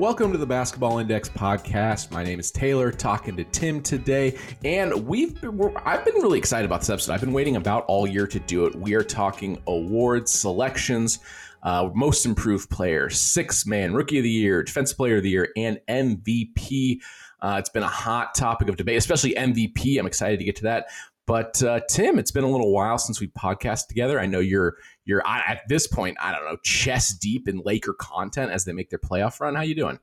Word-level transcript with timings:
Welcome 0.00 0.32
to 0.32 0.38
the 0.38 0.46
Basketball 0.46 0.98
Index 0.98 1.28
podcast. 1.28 2.10
My 2.10 2.24
name 2.24 2.40
is 2.40 2.50
Taylor, 2.50 2.90
talking 2.90 3.36
to 3.36 3.44
Tim 3.44 3.82
today, 3.82 4.38
and 4.64 5.06
we've 5.06 5.38
been, 5.38 5.76
I've 5.84 6.06
been 6.06 6.14
really 6.14 6.38
excited 6.38 6.64
about 6.64 6.80
this 6.80 6.88
episode. 6.88 7.12
I've 7.12 7.20
been 7.20 7.34
waiting 7.34 7.56
about 7.56 7.84
all 7.86 8.06
year 8.06 8.26
to 8.26 8.40
do 8.40 8.64
it. 8.64 8.74
We 8.74 8.94
are 8.94 9.02
talking 9.02 9.60
awards, 9.66 10.32
selections, 10.32 11.18
uh, 11.62 11.90
most 11.92 12.24
improved 12.24 12.70
player, 12.70 13.10
six 13.10 13.66
man, 13.66 13.92
rookie 13.92 14.16
of 14.16 14.24
the 14.24 14.30
year, 14.30 14.62
defensive 14.62 14.96
player 14.96 15.18
of 15.18 15.22
the 15.22 15.28
year, 15.28 15.50
and 15.54 15.78
MVP. 15.86 17.02
Uh, 17.42 17.56
it's 17.58 17.68
been 17.68 17.82
a 17.82 17.88
hot 17.88 18.34
topic 18.34 18.70
of 18.70 18.76
debate, 18.76 18.96
especially 18.96 19.34
MVP. 19.34 19.98
I'm 19.98 20.06
excited 20.06 20.38
to 20.38 20.46
get 20.46 20.56
to 20.56 20.62
that. 20.62 20.86
But 21.30 21.62
uh, 21.62 21.78
Tim, 21.88 22.18
it's 22.18 22.32
been 22.32 22.42
a 22.42 22.50
little 22.50 22.72
while 22.72 22.98
since 22.98 23.20
we 23.20 23.28
podcast 23.28 23.86
together. 23.86 24.18
I 24.18 24.26
know 24.26 24.40
you're 24.40 24.78
you're 25.04 25.22
at 25.24 25.60
this 25.68 25.86
point, 25.86 26.16
I 26.20 26.32
don't 26.32 26.44
know, 26.44 26.56
chest 26.64 27.20
deep 27.20 27.46
in 27.46 27.62
Laker 27.64 27.92
content 27.92 28.50
as 28.50 28.64
they 28.64 28.72
make 28.72 28.90
their 28.90 28.98
playoff 28.98 29.38
run. 29.38 29.54
How 29.54 29.62
you 29.62 29.76
doing? 29.76 30.00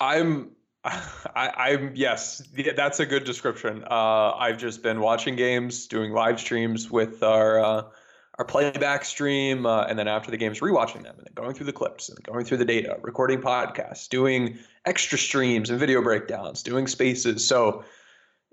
I'm 0.00 0.52
I, 0.84 1.72
am 1.72 1.92
yes, 1.94 2.42
that's 2.74 2.98
a 2.98 3.04
good 3.04 3.24
description. 3.24 3.84
Uh, 3.84 4.32
I've 4.32 4.56
just 4.56 4.82
been 4.82 5.00
watching 5.00 5.36
games, 5.36 5.86
doing 5.86 6.12
live 6.12 6.40
streams 6.40 6.90
with 6.90 7.22
our 7.22 7.62
uh, 7.62 7.82
our 8.38 8.46
playback 8.46 9.04
stream, 9.04 9.66
uh, 9.66 9.82
and 9.82 9.98
then 9.98 10.08
after 10.08 10.30
the 10.30 10.38
games, 10.38 10.60
rewatching 10.60 11.02
them, 11.02 11.14
and 11.18 11.26
then 11.26 11.34
going 11.34 11.52
through 11.52 11.66
the 11.66 11.74
clips 11.74 12.08
and 12.08 12.22
going 12.22 12.46
through 12.46 12.56
the 12.56 12.64
data, 12.64 12.96
recording 13.02 13.42
podcasts, 13.42 14.08
doing 14.08 14.58
extra 14.86 15.18
streams 15.18 15.68
and 15.68 15.78
video 15.78 16.00
breakdowns, 16.00 16.62
doing 16.62 16.86
spaces. 16.86 17.46
So 17.46 17.84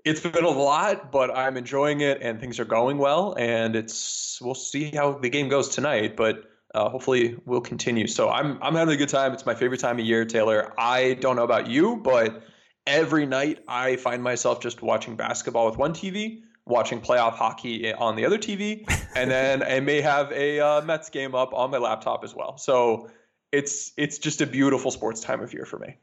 it's 0.06 0.20
been 0.20 0.44
a 0.44 0.48
lot, 0.48 1.10
but 1.10 1.36
I'm 1.36 1.56
enjoying 1.56 2.00
it 2.00 2.22
and 2.22 2.40
things 2.40 2.60
are 2.60 2.64
going 2.64 2.96
well. 2.96 3.34
And 3.36 3.74
it's 3.74 4.40
we'll 4.40 4.54
see 4.54 4.90
how 4.94 5.18
the 5.18 5.28
game 5.28 5.48
goes 5.48 5.68
tonight, 5.68 6.16
but 6.16 6.44
uh, 6.72 6.88
hopefully 6.88 7.36
we'll 7.44 7.60
continue. 7.60 8.06
So 8.06 8.30
I'm 8.30 8.62
I'm 8.62 8.76
having 8.76 8.94
a 8.94 8.96
good 8.96 9.08
time. 9.08 9.32
It's 9.32 9.44
my 9.44 9.56
favorite 9.56 9.80
time 9.80 9.98
of 9.98 10.04
year, 10.06 10.24
Taylor. 10.24 10.72
I 10.78 11.14
don't 11.14 11.34
know 11.34 11.42
about 11.42 11.66
you, 11.66 11.96
but 11.96 12.44
every 12.86 13.26
night 13.26 13.64
I 13.66 13.96
find 13.96 14.22
myself 14.22 14.60
just 14.60 14.80
watching 14.80 15.16
basketball 15.16 15.66
with 15.66 15.76
one 15.76 15.92
TV, 15.92 16.42
watching 16.66 17.00
playoff 17.00 17.32
hockey 17.32 17.92
on 17.92 18.14
the 18.14 18.26
other 18.26 18.38
TV, 18.38 18.88
and 19.16 19.28
then 19.28 19.64
I 19.64 19.80
may 19.80 20.00
have 20.02 20.30
a 20.30 20.60
uh, 20.60 20.82
Mets 20.82 21.10
game 21.10 21.34
up 21.34 21.52
on 21.52 21.72
my 21.72 21.78
laptop 21.78 22.22
as 22.22 22.32
well. 22.32 22.58
So 22.58 23.10
it's 23.50 23.92
it's 23.96 24.18
just 24.18 24.40
a 24.40 24.46
beautiful 24.46 24.92
sports 24.92 25.20
time 25.20 25.42
of 25.42 25.52
year 25.52 25.64
for 25.64 25.80
me. 25.80 25.96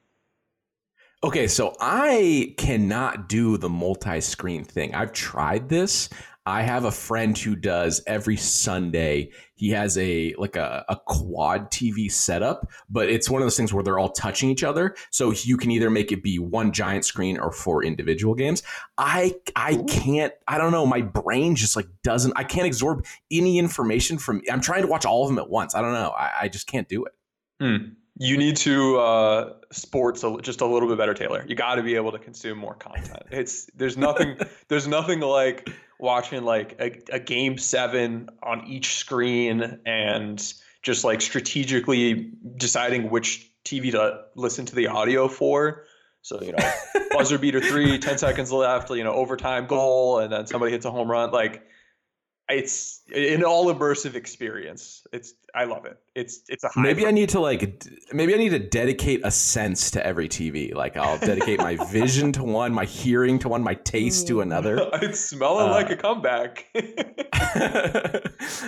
Okay, 1.24 1.48
so 1.48 1.74
I 1.80 2.54
cannot 2.58 3.30
do 3.30 3.56
the 3.58 3.70
multi 3.70 4.20
screen 4.20 4.66
thing. 4.66 4.94
I've 4.94 5.14
tried 5.14 5.70
this. 5.70 6.10
I 6.46 6.64
have 6.64 6.84
a 6.84 6.92
friend 6.92 7.38
who 7.38 7.56
does 7.56 8.04
every 8.06 8.36
Sunday. 8.36 9.32
He 9.56 9.70
has 9.70 9.98
a 9.98 10.36
like 10.38 10.58
a, 10.58 10.84
a 10.90 10.98
quad 10.98 11.72
TV 11.72 12.12
setup, 12.12 12.68
but 12.90 13.08
it's 13.08 13.30
one 13.30 13.42
of 13.42 13.46
those 13.46 13.56
things 13.56 13.74
where 13.74 13.86
they're 13.86 14.00
all 14.00 14.12
touching 14.12 14.50
each 14.50 14.66
other. 14.66 14.96
So 15.12 15.32
you 15.32 15.56
can 15.56 15.72
either 15.72 15.90
make 15.90 16.12
it 16.12 16.24
be 16.24 16.40
one 16.40 16.74
giant 16.74 17.06
screen 17.06 17.40
or 17.40 17.54
four 17.54 17.86
individual 17.86 18.36
games. 18.36 18.62
I 18.98 19.36
I 19.56 19.78
can't. 19.88 20.34
I 20.50 20.58
don't 20.58 20.74
know. 20.74 20.86
My 20.86 21.00
brain 21.02 21.56
just 21.56 21.78
like 21.78 21.88
doesn't. 22.04 22.34
I 22.36 22.44
can't 22.44 22.68
absorb 22.68 23.06
any 23.32 23.58
information 23.60 24.18
from. 24.18 24.42
I'm 24.52 24.60
trying 24.60 24.82
to 24.82 24.90
watch 24.90 25.06
all 25.06 25.24
of 25.24 25.30
them 25.30 25.40
at 25.40 25.50
once. 25.50 25.74
I 25.74 25.82
don't 25.82 25.94
know. 25.94 26.10
I, 26.10 26.32
I 26.42 26.48
just 26.50 26.68
can't 26.68 26.90
do 26.90 27.06
it. 27.06 27.14
Hmm 27.62 27.94
you 28.18 28.38
need 28.38 28.56
to 28.58 28.98
uh, 29.00 29.54
sports 29.72 30.24
a, 30.24 30.38
just 30.42 30.62
a 30.62 30.66
little 30.66 30.88
bit 30.88 30.98
better, 30.98 31.14
Taylor. 31.14 31.44
You 31.48 31.56
got 31.56 31.76
to 31.76 31.84
be 31.84 31.96
able 31.96 32.12
to 32.12 32.20
consume 32.20 32.58
more 32.58 32.76
content. 32.76 33.24
It's 33.32 33.66
there's 33.76 33.98
nothing 33.98 34.38
there's 34.68 34.88
nothing 34.88 35.20
like 35.20 35.70
watching 36.00 36.44
like 36.44 36.76
a, 36.80 37.16
a 37.16 37.20
game 37.20 37.58
seven 37.58 38.30
on 38.44 38.68
each 38.68 38.96
screen 38.96 39.80
and 39.86 40.54
just 40.82 41.04
like 41.04 41.22
strategically 41.22 42.32
deciding 42.58 43.10
which 43.10 43.50
TV 43.64 43.92
to 43.92 44.26
listen 44.36 44.66
to 44.66 44.76
the 44.76 44.88
audio 44.88 45.28
for. 45.28 45.86
So, 46.22 46.42
you 46.42 46.54
know, 46.54 46.72
buzzer 47.12 47.38
beater 47.38 47.62
three, 47.62 47.98
10 47.98 48.18
seconds 48.18 48.52
left, 48.52 48.90
you 48.92 49.04
know, 49.04 49.14
overtime 49.14 49.66
goal, 49.66 50.20
and 50.20 50.32
then 50.32 50.48
somebody 50.48 50.72
hits 50.72 50.86
a 50.86 50.92
home 50.92 51.10
run. 51.10 51.32
Like, 51.32 51.66
it's 52.50 53.02
an 53.14 53.44
all 53.44 53.74
immersive 53.74 54.16
experience. 54.16 55.06
It's 55.14 55.34
I 55.56 55.64
love 55.64 55.86
it. 55.86 55.98
It's 56.14 56.42
it's 56.50 56.64
a 56.66 56.70
maybe 56.76 57.08
I 57.08 57.12
need 57.12 57.30
to 57.30 57.40
like 57.40 57.86
maybe 58.12 58.34
I 58.34 58.38
need 58.38 58.50
to 58.50 58.60
dedicate 58.60 59.22
a 59.24 59.32
sense 59.32 59.92
to 59.92 60.06
every 60.06 60.28
TV. 60.28 60.74
Like 60.74 60.98
I'll 60.98 61.18
dedicate 61.20 61.60
my 61.60 61.78
vision 61.92 62.34
to 62.34 62.44
one, 62.44 62.74
my 62.74 62.84
hearing 62.84 63.40
to 63.40 63.50
one, 63.50 63.64
my 63.64 63.76
taste 63.76 64.28
to 64.28 64.42
another. 64.42 64.78
it's 65.02 65.22
smelling 65.22 65.70
uh, 65.70 65.72
like 65.72 65.90
a 65.90 65.96
comeback. 65.96 66.68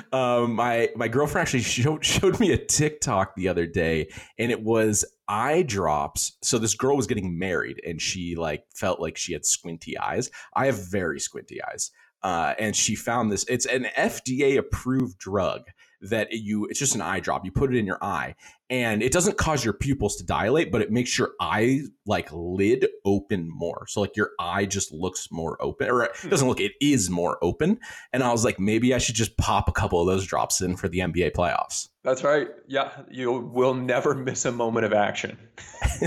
um, 0.13 0.53
my 0.53 0.89
my 0.95 1.09
girlfriend 1.09 1.45
actually 1.45 1.63
showed 1.63 2.05
showed 2.05 2.39
me 2.39 2.53
a 2.53 2.57
TikTok 2.57 3.35
the 3.35 3.49
other 3.49 3.67
day, 3.67 4.07
and 4.39 4.51
it 4.51 4.63
was 4.63 5.03
eye 5.27 5.63
drops. 5.63 6.37
So 6.41 6.57
this 6.59 6.75
girl 6.75 6.95
was 6.95 7.07
getting 7.07 7.37
married, 7.37 7.81
and 7.85 8.01
she 8.01 8.35
like 8.35 8.63
felt 8.73 9.01
like 9.01 9.17
she 9.17 9.33
had 9.33 9.45
squinty 9.45 9.97
eyes. 9.97 10.31
I 10.53 10.67
have 10.67 10.89
very 10.89 11.19
squinty 11.19 11.61
eyes 11.61 11.91
uh, 12.23 12.53
and 12.57 12.75
she 12.75 12.95
found 12.95 13.31
this. 13.31 13.45
It's 13.47 13.65
an 13.65 13.87
FDA 13.97 14.57
approved 14.57 15.17
drug 15.17 15.63
that 16.01 16.31
you. 16.31 16.65
It's 16.65 16.79
just 16.79 16.95
an 16.95 17.01
eye 17.01 17.19
drop. 17.19 17.45
You 17.45 17.51
put 17.51 17.73
it 17.73 17.77
in 17.77 17.85
your 17.85 18.03
eye, 18.03 18.35
and 18.69 19.03
it 19.03 19.11
doesn't 19.11 19.37
cause 19.37 19.63
your 19.63 19.73
pupils 19.73 20.15
to 20.17 20.25
dilate, 20.25 20.71
but 20.71 20.81
it 20.81 20.91
makes 20.91 21.17
your 21.17 21.31
eye 21.39 21.81
like 22.05 22.29
lid 22.31 22.87
open 23.05 23.47
more. 23.49 23.85
So 23.87 24.01
like 24.01 24.15
your 24.15 24.31
eye 24.39 24.65
just 24.65 24.91
looks 24.91 25.27
more 25.31 25.61
open, 25.61 25.89
or 25.89 26.03
it 26.03 26.11
hmm. 26.15 26.29
doesn't 26.29 26.47
look. 26.47 26.59
It 26.59 26.73
is 26.81 27.09
more 27.09 27.37
open. 27.41 27.79
And 28.13 28.23
I 28.23 28.31
was 28.31 28.43
like, 28.43 28.59
maybe 28.59 28.93
I 28.93 28.97
should 28.97 29.15
just 29.15 29.37
pop 29.37 29.69
a 29.69 29.73
couple 29.73 30.01
of 30.01 30.07
those 30.07 30.25
drops 30.25 30.61
in 30.61 30.75
for 30.77 30.87
the 30.87 30.99
NBA 30.99 31.33
playoffs. 31.33 31.89
That's 32.03 32.23
right. 32.23 32.49
Yeah, 32.67 32.91
you 33.09 33.31
will 33.31 33.73
never 33.73 34.13
miss 34.13 34.45
a 34.45 34.51
moment 34.51 34.85
of 34.85 34.93
action. 34.93 35.37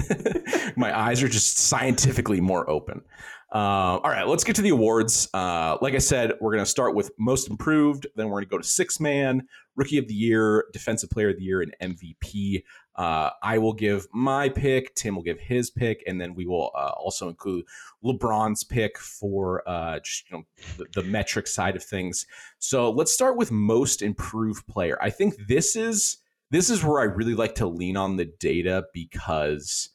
My 0.76 0.96
eyes 0.96 1.22
are 1.22 1.28
just 1.28 1.58
scientifically 1.58 2.40
more 2.40 2.68
open. 2.70 3.02
Uh, 3.50 3.98
all 4.02 4.10
right, 4.10 4.26
let's 4.26 4.44
get 4.44 4.56
to 4.56 4.62
the 4.62 4.68
awards. 4.68 5.28
Uh, 5.32 5.78
like 5.80 5.94
I 5.94 5.98
said, 5.98 6.32
we're 6.40 6.52
going 6.52 6.64
to 6.64 6.70
start 6.70 6.94
with 6.94 7.10
most 7.18 7.48
improved. 7.48 8.06
Then 8.14 8.26
we're 8.26 8.34
going 8.34 8.44
to 8.44 8.50
go 8.50 8.58
to 8.58 8.64
six 8.64 9.00
man, 9.00 9.48
rookie 9.74 9.96
of 9.96 10.06
the 10.06 10.14
year, 10.14 10.66
defensive 10.74 11.08
player 11.08 11.30
of 11.30 11.38
the 11.38 11.44
year, 11.44 11.62
and 11.62 11.96
MVP. 11.96 12.62
Uh, 12.94 13.30
I 13.42 13.56
will 13.56 13.72
give 13.72 14.06
my 14.12 14.50
pick. 14.50 14.94
Tim 14.96 15.14
will 15.14 15.22
give 15.22 15.40
his 15.40 15.70
pick, 15.70 16.02
and 16.06 16.20
then 16.20 16.34
we 16.34 16.44
will 16.44 16.72
uh, 16.74 16.92
also 16.98 17.28
include 17.28 17.64
LeBron's 18.04 18.64
pick 18.64 18.98
for 18.98 19.66
uh, 19.66 19.98
just 20.00 20.30
you 20.30 20.36
know 20.36 20.44
the, 20.76 21.00
the 21.00 21.08
metric 21.08 21.46
side 21.46 21.74
of 21.74 21.82
things. 21.82 22.26
So 22.58 22.90
let's 22.90 23.12
start 23.12 23.38
with 23.38 23.50
most 23.50 24.02
improved 24.02 24.66
player. 24.66 24.98
I 25.00 25.08
think 25.08 25.36
this 25.46 25.74
is 25.74 26.18
this 26.50 26.68
is 26.68 26.84
where 26.84 27.00
I 27.00 27.04
really 27.04 27.34
like 27.34 27.54
to 27.56 27.66
lean 27.66 27.96
on 27.96 28.16
the 28.16 28.26
data 28.26 28.84
because 28.92 29.88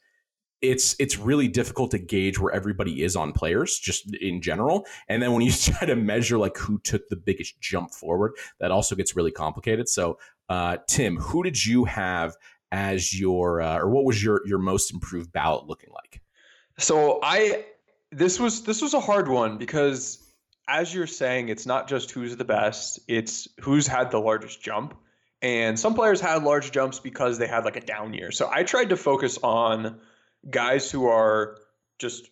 it's 0.63 0.95
it's 0.98 1.19
really 1.19 1.48
difficult 1.48 1.92
to 1.92 2.00
gauge 2.00 2.39
where 2.39 2.51
everybody 2.54 3.04
is 3.04 3.15
on 3.15 3.33
players 3.33 3.77
just 3.77 4.15
in 4.15 4.42
general 4.42 4.86
and 5.10 5.21
then 5.21 5.31
when 5.33 5.42
you 5.42 5.51
try 5.51 5.86
to 5.86 5.95
measure 5.95 6.39
like 6.39 6.57
who 6.57 6.80
took 6.80 7.07
the 7.10 7.15
biggest 7.15 7.60
jump 7.62 7.92
forward 7.92 8.31
that 8.60 8.71
also 8.71 8.95
gets 8.95 9.15
really 9.15 9.31
complicated 9.31 9.88
so 9.88 10.18
uh, 10.50 10.77
tim 10.88 11.18
who 11.18 11.44
did 11.44 11.65
you 11.65 11.86
have 11.86 12.36
as 12.74 13.18
your 13.18 13.62
uh, 13.62 13.77
or 13.77 13.88
what 13.88 14.04
was 14.04 14.21
your 14.21 14.42
your 14.45 14.57
most 14.57 14.92
improved 14.92 15.31
ballot 15.31 15.68
looking 15.68 15.92
like? 15.94 16.21
So 16.80 17.19
I 17.21 17.65
this 18.12 18.39
was 18.39 18.63
this 18.63 18.81
was 18.81 18.95
a 18.95 19.00
hard 19.00 19.30
one 19.30 19.57
because 19.57 20.19
as 20.68 20.94
you're 20.94 21.07
saying, 21.07 21.50
it's 21.50 21.65
not 21.65 21.88
just 21.88 22.10
who's 22.12 22.36
the 22.36 22.45
best, 22.45 23.00
it's 23.07 23.48
who's 23.62 23.86
had 23.86 24.10
the 24.12 24.19
largest 24.19 24.62
jump. 24.62 24.95
And 25.44 25.77
some 25.77 25.94
players 25.94 26.19
had 26.19 26.44
large 26.44 26.71
jumps 26.71 27.00
because 27.00 27.38
they 27.38 27.48
had 27.48 27.63
like 27.63 27.75
a 27.75 27.81
down 27.81 28.13
year. 28.13 28.31
So 28.31 28.50
I 28.51 28.63
tried 28.63 28.89
to 28.89 28.98
focus 28.98 29.38
on 29.44 30.00
guys 30.50 30.90
who 30.90 31.07
are 31.07 31.57
just 32.00 32.30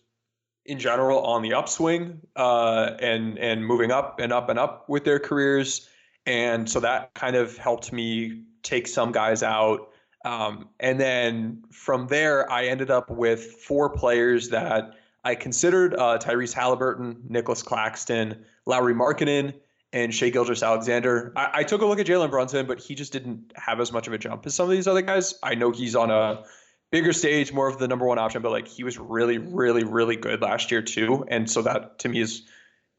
in 0.64 0.78
general 0.78 1.20
on 1.20 1.42
the 1.42 1.54
upswing 1.54 2.20
uh, 2.36 2.92
and 3.00 3.38
and 3.38 3.66
moving 3.66 3.90
up 3.90 4.20
and 4.20 4.32
up 4.32 4.48
and 4.48 4.58
up 4.58 4.88
with 4.88 5.04
their 5.04 5.18
careers. 5.18 5.88
And 6.26 6.68
so 6.68 6.80
that 6.80 7.14
kind 7.14 7.34
of 7.34 7.56
helped 7.56 7.92
me 7.92 8.44
take 8.62 8.86
some 8.86 9.10
guys 9.10 9.42
out. 9.42 9.88
Um, 10.24 10.68
and 10.78 11.00
then 11.00 11.64
from 11.72 12.06
there, 12.06 12.50
I 12.50 12.66
ended 12.66 12.90
up 12.90 13.10
with 13.10 13.44
four 13.44 13.90
players 13.90 14.50
that 14.50 14.92
I 15.24 15.34
considered 15.34 15.94
uh, 15.94 16.18
Tyrese 16.18 16.52
Halliburton, 16.52 17.24
Nicolas 17.28 17.62
Claxton, 17.62 18.44
Lauri 18.66 18.94
Markkanen, 18.94 19.52
and 19.92 20.14
Shai 20.14 20.30
Gilgeous-Alexander. 20.30 21.32
I, 21.36 21.50
I, 21.54 21.62
took 21.64 21.82
a 21.82 21.86
look 21.86 21.98
at 21.98 22.06
Jalen 22.06 22.30
Brunson, 22.30 22.66
but 22.66 22.80
he 22.80 22.94
just 22.94 23.12
didn't 23.12 23.52
have 23.56 23.80
as 23.80 23.92
much 23.92 24.06
of 24.06 24.12
a 24.12 24.18
jump 24.18 24.46
as 24.46 24.54
some 24.54 24.64
of 24.64 24.70
these 24.70 24.86
other 24.86 25.02
guys. 25.02 25.34
I 25.42 25.54
know 25.54 25.70
he's 25.70 25.94
on 25.94 26.10
a 26.10 26.44
bigger 26.92 27.12
stage, 27.12 27.52
more 27.52 27.66
of 27.66 27.78
the 27.78 27.88
number 27.88 28.06
one 28.06 28.18
option, 28.18 28.42
but 28.42 28.52
like 28.52 28.68
he 28.68 28.84
was 28.84 28.98
really, 28.98 29.38
really, 29.38 29.82
really 29.82 30.14
good 30.14 30.40
last 30.40 30.70
year 30.70 30.82
too. 30.82 31.24
And 31.28 31.50
so 31.50 31.62
that 31.62 31.98
to 32.00 32.08
me 32.08 32.20
is 32.20 32.42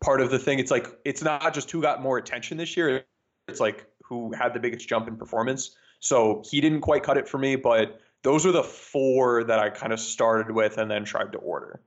part 0.03 0.19
of 0.19 0.29
the 0.31 0.39
thing. 0.39 0.59
It's 0.59 0.71
like 0.71 0.87
it's 1.05 1.23
not 1.23 1.53
just 1.53 1.71
who 1.71 1.81
got 1.81 2.01
more 2.01 2.17
attention 2.17 2.57
this 2.57 2.75
year. 2.75 3.05
It's 3.47 3.61
like 3.61 3.85
who 4.03 4.33
had 4.33 4.53
the 4.53 4.59
biggest 4.59 4.89
jump 4.89 5.07
in 5.07 5.15
performance. 5.15 5.75
So 5.99 6.43
he 6.49 6.59
didn't 6.59 6.81
quite 6.81 7.03
cut 7.03 7.17
it 7.17 7.29
for 7.29 7.37
me, 7.37 7.55
but 7.55 8.01
those 8.23 8.45
are 8.45 8.51
the 8.51 8.63
four 8.63 9.43
that 9.45 9.59
I 9.59 9.69
kind 9.69 9.93
of 9.93 9.99
started 9.99 10.53
with 10.53 10.77
and 10.77 10.91
then 10.91 11.05
tried 11.05 11.31
to 11.31 11.37
order. 11.37 11.81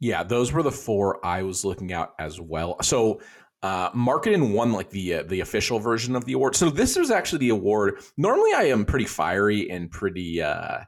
Yeah, 0.00 0.22
those 0.22 0.52
were 0.52 0.62
the 0.62 0.70
four 0.70 1.24
I 1.26 1.42
was 1.42 1.64
looking 1.64 1.92
at 1.92 2.12
as 2.18 2.40
well. 2.40 2.76
So 2.82 3.20
uh, 3.62 3.90
Markkanen 3.90 4.52
won 4.52 4.72
like 4.72 4.90
the 4.90 5.14
uh, 5.14 5.22
the 5.24 5.40
official 5.40 5.78
version 5.78 6.14
of 6.14 6.24
the 6.24 6.32
award. 6.34 6.56
So 6.56 6.70
this 6.70 6.96
was 6.96 7.10
actually 7.10 7.40
the 7.40 7.48
award. 7.50 7.96
Normally, 8.16 8.52
I 8.54 8.64
am 8.64 8.84
pretty 8.84 9.06
fiery 9.06 9.70
and 9.70 9.90
pretty. 9.90 10.42
Uh, 10.42 10.80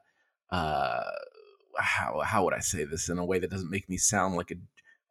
uh, 0.51 1.03
how 1.79 2.21
how 2.25 2.45
would 2.45 2.55
I 2.55 2.61
say 2.61 2.85
this 2.85 3.09
in 3.09 3.19
a 3.19 3.25
way 3.25 3.39
that 3.39 3.51
doesn't 3.51 3.71
make 3.71 3.89
me 3.89 3.97
sound 3.97 4.37
like 4.37 4.51
a 4.51 4.57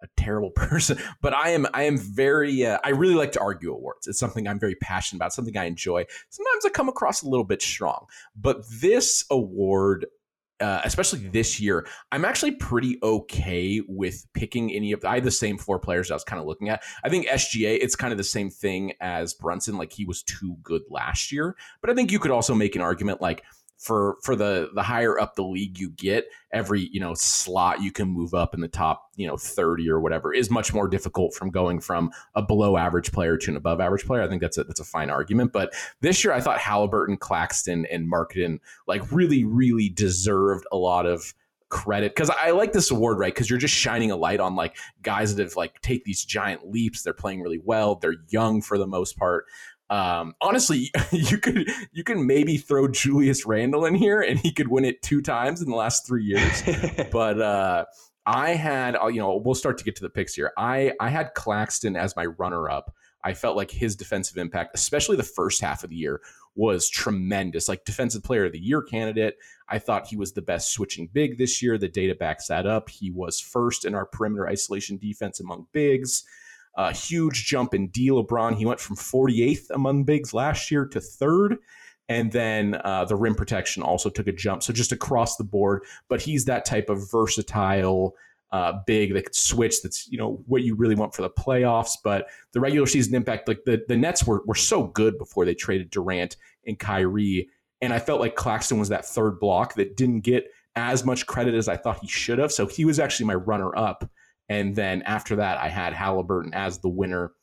a 0.02 0.08
terrible 0.16 0.52
person 0.56 0.98
but 1.22 1.34
i 1.34 1.50
am 1.50 1.68
i 1.74 1.84
am 1.84 1.98
very 1.98 2.66
uh, 2.66 2.78
i 2.84 2.90
really 2.90 3.16
like 3.16 3.32
to 3.34 3.40
argue 3.42 3.72
awards 3.72 4.08
it's 4.08 4.20
something 4.20 4.48
i'm 4.48 4.60
very 4.60 4.76
passionate 4.76 5.18
about 5.18 5.34
something 5.34 5.58
i 5.58 5.66
enjoy 5.66 6.06
sometimes 6.30 6.66
i 6.66 6.70
come 6.70 6.90
across 6.90 7.22
a 7.22 7.30
little 7.30 7.44
bit 7.44 7.62
strong 7.62 8.06
but 8.36 8.64
this 8.80 9.26
award 9.30 10.06
uh, 10.60 10.82
especially 10.84 11.20
this 11.30 11.60
year, 11.60 11.88
I'm 12.12 12.26
actually 12.26 12.52
pretty 12.52 12.98
okay 13.02 13.82
with 13.88 14.26
picking 14.34 14.72
any 14.72 14.92
of. 14.92 15.04
I 15.06 15.16
had 15.16 15.24
the 15.24 15.32
same 15.32 15.58
four 15.58 15.80
players 15.80 16.12
I 16.12 16.14
was 16.14 16.24
kind 16.24 16.40
of 16.40 16.46
looking 16.46 16.70
at. 16.70 16.84
I 17.04 17.10
think 17.10 17.28
SGA, 17.28 17.78
it's 17.82 17.96
kind 17.96 18.12
of 18.12 18.18
the 18.18 18.24
same 18.24 18.50
thing 18.50 18.94
as 19.00 19.34
Brunson. 19.34 19.78
Like 19.78 19.94
he 19.94 20.06
was 20.06 20.24
too 20.24 20.58
good 20.62 20.82
last 20.90 21.32
year, 21.32 21.56
but 21.82 21.90
I 21.90 21.94
think 21.94 22.12
you 22.12 22.20
could 22.20 22.32
also 22.32 22.54
make 22.54 22.76
an 22.76 22.82
argument 22.82 23.22
like 23.22 23.44
for 23.80 24.18
for 24.22 24.36
the 24.36 24.70
the 24.76 24.84
higher 24.84 25.18
up 25.18 25.36
the 25.36 25.44
league 25.44 25.80
you 25.80 25.90
get 25.92 26.26
every 26.52 26.90
you 26.92 27.00
know 27.00 27.14
slot 27.14 27.82
you 27.82 27.94
can 27.94 28.10
move 28.10 28.34
up 28.34 28.54
in 28.54 28.60
the 28.60 28.68
top 28.68 29.10
you 29.16 29.26
know 29.26 29.38
30 29.38 29.90
or 29.90 30.02
whatever 30.02 30.34
is 30.34 30.52
much 30.52 30.74
more 30.74 30.90
difficult 30.90 31.34
from 31.34 31.50
going 31.50 31.80
from 31.80 32.12
a 32.36 32.42
below 32.42 32.76
average 32.76 33.14
player 33.14 33.38
to 33.38 33.52
an 33.52 33.56
above 33.56 33.80
average 33.80 34.06
player 34.06 34.22
i 34.22 34.28
think 34.28 34.42
that's 34.42 34.58
a 34.58 34.66
that's 34.66 34.82
a 34.82 34.86
fine 34.86 35.10
argument 35.10 35.54
but 35.54 35.74
this 36.02 36.26
year 36.26 36.34
i 36.34 36.42
thought 36.42 36.60
halliburton 36.60 37.16
claxton 37.16 37.86
and 37.86 38.12
markkanen 38.12 38.60
like 38.86 39.10
really 39.14 39.46
really 39.46 39.88
deserved 39.88 40.66
a 40.74 40.78
lot 40.78 41.06
of 41.06 41.34
credit 41.70 42.16
because 42.16 42.32
I 42.32 42.52
like 42.52 42.74
this 42.74 42.92
award, 42.92 43.20
right? 43.20 43.34
Because 43.34 43.50
you're 43.50 43.60
just 43.60 43.74
shining 43.74 44.12
a 44.12 44.16
light 44.16 44.40
on 44.40 44.56
like 44.56 44.78
guys 45.04 45.36
that 45.36 45.44
have 45.44 45.56
like 45.56 45.80
take 45.82 46.04
these 46.04 46.26
giant 46.26 46.70
leaps. 46.70 47.04
They're 47.04 47.14
playing 47.14 47.42
really 47.42 47.62
well. 47.64 47.96
They're 47.96 48.16
young 48.30 48.62
for 48.62 48.78
the 48.78 48.88
most 48.88 49.18
part. 49.18 49.46
Um, 49.90 50.36
honestly, 50.42 50.92
you 51.12 51.38
could 51.38 51.70
you 51.92 52.04
can 52.04 52.26
maybe 52.28 52.58
throw 52.58 52.88
Julius 52.88 53.46
Randle 53.46 53.86
in 53.86 53.96
here, 53.96 54.22
and 54.22 54.40
he 54.40 54.52
could 54.52 54.68
win 54.68 54.86
it 54.86 55.02
two 55.02 55.22
times 55.22 55.62
in 55.62 55.70
the 55.70 55.76
last 55.76 56.06
three 56.06 56.24
years. 56.24 56.64
but 57.12 57.42
uh, 57.42 57.86
I 58.26 58.52
had, 58.52 58.96
uh, 58.96 59.08
you 59.08 59.20
know, 59.20 59.42
we'll 59.44 59.56
start 59.56 59.78
to 59.80 59.84
get 59.84 59.96
to 59.98 60.04
the 60.04 60.10
picks 60.10 60.36
here. 60.36 60.52
I 60.58 60.94
I 61.00 61.10
had 61.10 61.34
Claxton 61.34 61.96
as 61.96 62.16
my 62.16 62.26
runner 62.26 62.70
up. 62.70 62.94
I 63.24 63.34
felt 63.34 63.58
like 63.58 63.72
his 63.72 63.96
defensive 63.96 64.38
impact, 64.38 64.72
especially 64.76 65.18
the 65.18 65.24
first 65.24 65.62
half 65.62 65.84
of 65.84 65.90
the 65.90 65.96
year, 65.96 66.22
was 66.56 66.90
tremendous. 66.90 67.68
Like 67.68 67.84
defensive 67.84 68.24
player 68.24 68.46
of 68.46 68.54
the 68.54 68.60
year 68.60 68.82
candidate. 68.82 69.36
I 69.68 69.80
thought 69.80 70.08
he 70.08 70.16
was 70.16 70.34
the 70.34 70.42
best 70.42 70.72
switching 70.72 71.10
big 71.12 71.38
this 71.38 71.62
year. 71.62 71.78
The 71.78 71.90
data 71.90 72.16
backs 72.16 72.48
that 72.48 72.66
up. 72.66 72.90
He 72.90 73.12
was 73.12 73.40
first 73.40 73.84
in 73.84 73.94
our 73.94 74.06
perimeter 74.06 74.48
isolation 74.48 74.98
defense 74.98 75.40
among 75.40 75.68
bigs. 75.74 76.24
A 76.80 76.94
huge 76.94 77.46
jump 77.46 77.74
in 77.74 77.90
D. 77.90 78.08
LeBron. 78.08 78.56
He 78.56 78.66
went 78.66 78.80
from 78.80 78.96
48th 78.96 79.70
among 79.72 80.06
bigs 80.06 80.34
last 80.34 80.72
year 80.72 80.86
to 80.86 81.02
third. 81.02 81.58
And 82.08 82.32
then 82.32 82.80
uh, 82.86 83.04
the 83.04 83.18
rim 83.18 83.36
protection 83.36 83.84
also 83.84 84.10
took 84.10 84.28
a 84.28 84.32
jump. 84.32 84.64
So 84.64 84.72
just 84.72 84.94
across 84.94 85.36
the 85.36 85.44
board. 85.44 85.84
But 86.08 86.22
he's 86.22 86.46
that 86.46 86.64
type 86.64 86.90
of 86.90 87.12
versatile 87.12 88.16
uh, 88.52 88.74
big 88.88 89.14
that 89.14 89.26
could 89.26 89.36
switch. 89.36 89.82
That's 89.82 90.08
you 90.08 90.18
know 90.18 90.42
what 90.48 90.64
you 90.64 90.74
really 90.74 90.96
want 90.96 91.14
for 91.14 91.22
the 91.22 91.30
playoffs. 91.30 91.98
But 92.02 92.28
the 92.54 92.60
regular 92.60 92.88
season 92.88 93.14
impact, 93.14 93.48
like 93.48 93.64
the 93.66 93.84
the 93.88 93.98
Nets 93.98 94.26
were 94.26 94.42
were 94.46 94.56
so 94.56 94.88
good 94.88 95.18
before 95.18 95.46
they 95.46 95.54
traded 95.54 95.90
Durant 95.90 96.38
and 96.66 96.80
Kyrie, 96.80 97.50
and 97.82 97.94
I 97.94 98.00
felt 98.00 98.22
like 98.22 98.36
Claxton 98.36 98.80
was 98.80 98.90
that 98.90 99.06
third 99.06 99.40
block 99.40 99.76
that 99.76 99.96
didn't 99.98 100.22
get 100.22 100.48
as 100.76 101.06
much 101.06 101.28
credit 101.28 101.54
as 101.54 101.68
I 101.68 101.78
thought 101.78 102.00
he 102.00 102.08
should 102.08 102.40
have. 102.40 102.52
So 102.52 102.66
he 102.66 102.86
was 102.86 103.00
actually 103.00 103.26
my 103.28 103.36
runner 103.36 103.76
up 103.76 104.10
and 104.50 104.76
then 104.76 105.04
after 105.04 105.36
that, 105.38 105.58
I 105.60 105.70
had 105.70 105.94
Halliburton 105.94 106.54
as 106.54 106.80
the 106.80 106.90
winner. 106.90 107.34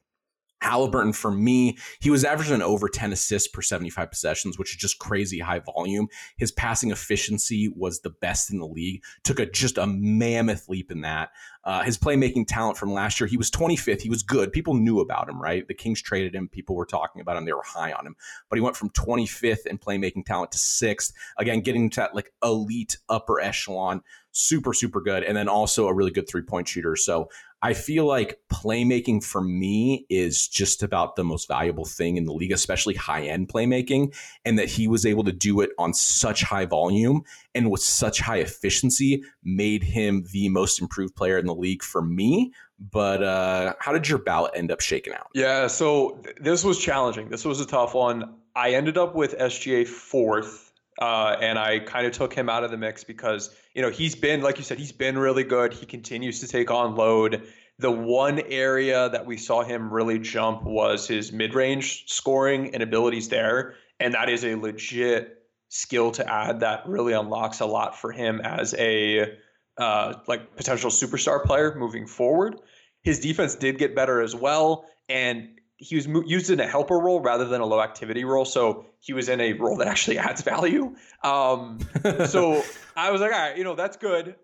Halliburton, 0.63 1.13
for 1.13 1.31
me, 1.31 1.77
he 2.01 2.11
was 2.11 2.25
averaging 2.25 2.63
over 2.63 2.89
10 2.89 3.13
assists 3.13 3.49
per 3.49 3.63
75 3.63 4.11
possessions, 4.11 4.59
which 4.59 4.71
is 4.71 4.77
just 4.77 4.99
crazy 4.99 5.39
high 5.39 5.59
volume. 5.59 6.09
His 6.37 6.51
passing 6.51 6.91
efficiency 6.91 7.69
was 7.77 8.01
the 8.01 8.11
best 8.11 8.51
in 8.51 8.59
the 8.59 8.67
league, 8.67 9.03
took 9.23 9.39
a 9.39 9.47
just 9.47 9.79
a 9.79 9.87
mammoth 9.87 10.69
leap 10.69 10.91
in 10.91 11.03
that. 11.03 11.31
Uh, 11.65 11.83
his 11.83 11.99
playmaking 11.99 12.47
talent 12.47 12.79
from 12.79 12.93
last 12.93 13.21
year, 13.21 13.27
he 13.27 13.37
was 13.37 13.51
25th. 13.51 14.01
He 14.01 14.09
was 14.09 14.23
good. 14.23 14.53
People 14.53 14.75
knew 14.75 15.01
about 15.01 15.29
him, 15.29 15.43
right? 15.43 15.67
The 15.67 15.75
Kings 15.75 16.01
traded 16.01 16.35
him. 16.35 16.49
People 16.49 16.77
were 16.77 16.87
talking 16.87 17.21
about 17.21 17.37
him. 17.37 17.45
They 17.45 17.53
were 17.53 17.63
high 17.65 17.93
on 17.93 18.07
him. 18.07 18.15
But 18.49 18.57
he 18.57 18.63
went 18.63 18.77
from 18.77 18.91
25th 18.91 19.67
in 19.67 19.79
playmaking 19.79 20.25
talent 20.25 20.53
to 20.53 20.59
sixth. 20.59 21.13
Again, 21.39 21.61
getting 21.61 21.91
to 21.91 22.01
that 22.01 22.15
like 22.15 22.33
elite 22.43 22.99
upper 23.09 23.41
echelon 23.41 24.03
super, 24.37 24.75
super 24.75 25.01
good. 25.01 25.25
And 25.25 25.37
then 25.37 25.49
also 25.49 25.89
a 25.89 25.95
really 25.95 26.11
good 26.11 26.29
three 26.29 26.43
point 26.43 26.69
shooter. 26.69 26.95
So 26.95 27.31
I 27.67 27.75
feel 27.75 28.07
like 28.07 28.39
playmaking 28.49 29.25
for 29.25 29.41
me 29.41 30.07
is 30.09 30.47
just 30.47 30.85
about 30.85 31.17
the 31.17 31.25
most 31.25 31.49
valuable 31.49 31.85
thing 31.85 32.17
in 32.17 32.25
the 32.25 32.33
league, 32.33 32.53
especially 32.53 32.95
high 32.95 33.23
end 33.23 33.49
playmaking. 33.49 34.15
And 34.45 34.57
that 34.57 34.69
he 34.69 34.87
was 34.87 35.05
able 35.05 35.25
to 35.25 35.33
do 35.33 35.61
it 35.63 35.71
on 35.77 35.93
such 35.93 36.45
high 36.45 36.67
volume 36.67 37.25
and 37.57 37.69
with 37.69 37.81
such 37.81 38.21
high 38.21 38.37
efficiency 38.37 39.25
made 39.43 39.83
him 39.83 40.27
the 40.31 40.49
most 40.49 40.81
improved 40.81 41.17
player 41.17 41.39
in 41.39 41.47
the 41.47 41.57
league 41.57 41.83
for 41.83 42.03
me. 42.03 42.53
But 42.79 43.25
uh, 43.25 43.75
how 43.81 43.93
did 43.93 44.09
your 44.09 44.19
ballot 44.19 44.53
end 44.55 44.71
up 44.71 44.81
shaking 44.81 45.15
out? 45.15 45.27
Yeah, 45.35 45.67
so 45.67 46.21
th- 46.23 46.37
this 46.39 46.63
was 46.63 46.79
challenging. 46.79 47.31
This 47.31 47.45
was 47.45 47.61
a 47.61 47.67
tough 47.67 47.95
one. 47.95 48.37
I 48.55 48.75
ended 48.75 48.97
up 48.97 49.17
with 49.17 49.37
SGA 49.37 49.89
fourth 49.89 50.66
uh, 51.01 51.37
and 51.41 51.59
I 51.59 51.81
kind 51.81 52.07
of 52.07 52.13
took 52.13 52.33
him 52.33 52.49
out 52.49 52.65
of 52.65 52.71
the 52.71 52.77
mix 52.77 53.05
because, 53.05 53.55
you 53.75 53.83
know, 53.83 53.91
he's 53.91 54.15
been, 54.15 54.41
like 54.41 54.59
you 54.59 54.65
said, 54.65 54.79
he's 54.79 54.93
been 54.93 55.19
really 55.19 55.45
good. 55.45 55.73
He 55.73 55.87
continues 55.87 56.41
to 56.41 56.49
take 56.49 56.71
on 56.71 56.97
load. 56.97 57.47
The 57.79 57.91
one 57.91 58.41
area 58.41 59.11
that 59.11 59.27
we 59.27 59.37
saw 59.37 59.63
him 59.63 59.93
really 59.93 60.19
jump 60.19 60.63
was 60.63 61.07
his 61.07 61.33
mid 61.33 61.55
range 61.55 62.05
scoring 62.07 62.75
and 62.75 62.83
abilities 62.83 63.29
there. 63.29 63.75
And 64.01 64.15
that 64.15 64.31
is 64.31 64.45
a 64.45 64.55
legit 64.55 65.43
skill 65.69 66.13
to 66.13 66.33
add 66.33 66.61
that 66.61 66.87
really 66.87 67.13
unlocks 67.13 67.61
a 67.61 67.67
lot 67.67 67.99
for 67.99 68.13
him 68.13 68.41
as 68.41 68.75
a 68.79 69.37
uh, 69.77 70.15
like 70.27 70.57
potential 70.57 70.91
superstar 70.91 71.45
player 71.45 71.75
moving 71.77 72.07
forward. 72.07 72.57
His 73.03 73.21
defense 73.21 73.55
did 73.55 73.79
get 73.79 73.95
better 73.95 74.23
as 74.23 74.35
well. 74.35 74.87
And 75.09 75.61
he 75.79 75.97
was 75.97 76.07
used 76.27 76.51
in 76.51 76.61
a 76.61 76.67
helper 76.67 76.99
role 76.99 77.21
rather 77.21 77.45
than 77.45 77.61
a 77.61 77.67
low 77.67 77.83
activity 77.83 78.25
role. 78.25 78.45
So 78.45 78.87
he 79.01 79.13
was 79.13 79.29
in 79.29 79.41
a 79.41 79.53
role 79.55 79.77
that 79.77 79.89
actually 79.89 80.19
adds 80.19 80.43
value. 80.43 80.95
Um, 81.23 81.81
so 82.27 82.63
I 82.97 83.11
was 83.11 83.21
like, 83.21 83.33
all 83.33 83.39
right, 83.39 83.57
you 83.57 83.65
know, 83.65 83.75
that's 83.75 83.97
good, 83.97 84.37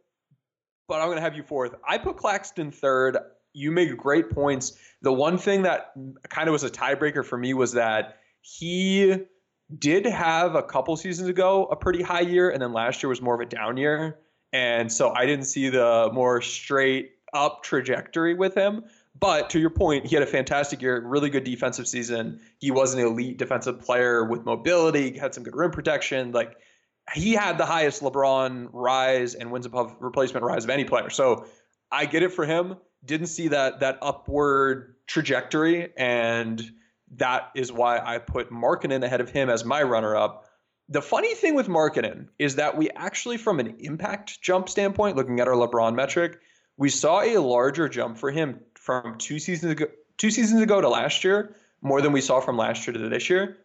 but 0.89 1.01
I'm 1.01 1.07
going 1.07 1.17
to 1.17 1.23
have 1.23 1.37
you 1.37 1.43
fourth. 1.43 1.75
I 1.87 1.99
put 1.99 2.17
Claxton 2.17 2.71
third. 2.71 3.17
You 3.55 3.71
made 3.71 3.97
great 3.97 4.31
points. 4.31 4.79
The 5.03 5.13
one 5.13 5.39
thing 5.39 5.63
that 5.63 5.93
kind 6.29 6.49
of 6.49 6.53
was 6.53 6.65
a 6.65 6.71
tiebreaker 6.71 7.25
for 7.25 7.37
me 7.37 7.55
was 7.55 7.73
that 7.73 8.19
he 8.41 9.17
did 9.79 10.07
have 10.07 10.55
a 10.55 10.63
couple 10.63 10.97
seasons 10.97 11.29
ago 11.29 11.67
a 11.67 11.77
pretty 11.77 12.03
high 12.03 12.21
year, 12.21 12.51
and 12.51 12.61
then 12.61 12.73
last 12.73 13.03
year 13.03 13.09
was 13.09 13.23
more 13.23 13.35
of 13.35 13.41
a 13.41 13.47
down 13.47 13.77
year. 13.77 14.19
And 14.53 14.93
so 14.93 15.11
I 15.11 15.25
didn't 15.25 15.47
see 15.47 15.71
the 15.71 16.11
more 16.13 16.43
straight 16.43 17.13
up 17.33 17.63
trajectory 17.63 18.35
with 18.35 18.55
him. 18.55 18.85
But 19.23 19.51
to 19.51 19.61
your 19.61 19.71
point, 19.71 20.05
he 20.05 20.17
had 20.17 20.25
a 20.25 20.27
fantastic 20.27 20.83
year, 20.83 21.01
really 21.01 21.31
good 21.31 21.45
defensive 21.45 21.87
season. 21.87 22.41
He 22.59 22.73
was 22.73 22.93
an 22.93 22.99
elite 22.99 23.39
defensive 23.39 23.81
player 23.81 24.25
with 24.25 24.45
mobility, 24.45 25.17
had 25.17 25.33
some 25.33 25.45
good 25.45 25.55
rim 25.55 25.71
protection. 25.71 26.33
Like 26.33 26.57
he 27.15 27.33
had 27.33 27.57
the 27.57 27.65
highest 27.65 28.03
LeBron 28.03 28.71
rise 28.73 29.37
and 29.37 29.53
wins 29.53 29.65
above 29.65 29.95
replacement 30.01 30.45
rise 30.45 30.65
of 30.65 30.71
any 30.71 30.85
player. 30.85 31.09
So 31.09 31.47
I 31.93 32.07
get 32.07 32.25
it 32.25 32.33
for 32.33 32.45
him. 32.45 32.75
Didn't 33.05 33.29
see 33.29 33.47
that 33.47 33.79
that 33.79 33.99
upward 34.03 34.97
trajectory, 35.07 35.93
and 35.97 36.61
that 37.17 37.51
is 37.55 37.71
why 37.71 38.01
I 38.01 38.19
put 38.19 38.51
Markkanen 38.51 39.05
ahead 39.05 39.21
of 39.21 39.31
him 39.31 39.49
as 39.49 39.65
my 39.65 39.85
runner-up. 39.85 40.47
The 40.89 41.03
funny 41.03 41.37
thing 41.37 41.55
with 41.55 41.69
Markkanen 41.69 42.27
is 42.41 42.57
that 42.57 42.77
we 42.77 42.91
actually, 42.91 43.37
from 43.37 43.61
an 43.61 43.77
impact 43.79 44.43
jump 44.43 44.69
standpoint, 44.69 45.17
looking 45.17 45.39
at 45.39 45.47
our 45.47 45.55
LeBron 45.55 45.95
metric, 45.95 46.41
we 46.77 46.89
saw 46.89 47.21
a 47.21 47.39
larger 47.39 47.89
jump 47.89 48.19
for 48.19 48.31
him 48.31 48.61
from 48.83 49.17
two 49.17 49.39
seasons 49.39 49.71
ago, 49.73 49.87
two 50.19 50.31
seasons 50.33 50.61
ago 50.61 50.81
to 50.81 50.89
last 50.89 51.23
year, 51.23 51.55
more 51.83 52.03
than 52.03 52.11
we 52.11 52.21
saw 52.21 52.41
from 52.41 52.57
last 52.57 52.85
year 52.85 52.93
to 52.95 53.09
this 53.09 53.31
year. 53.31 53.59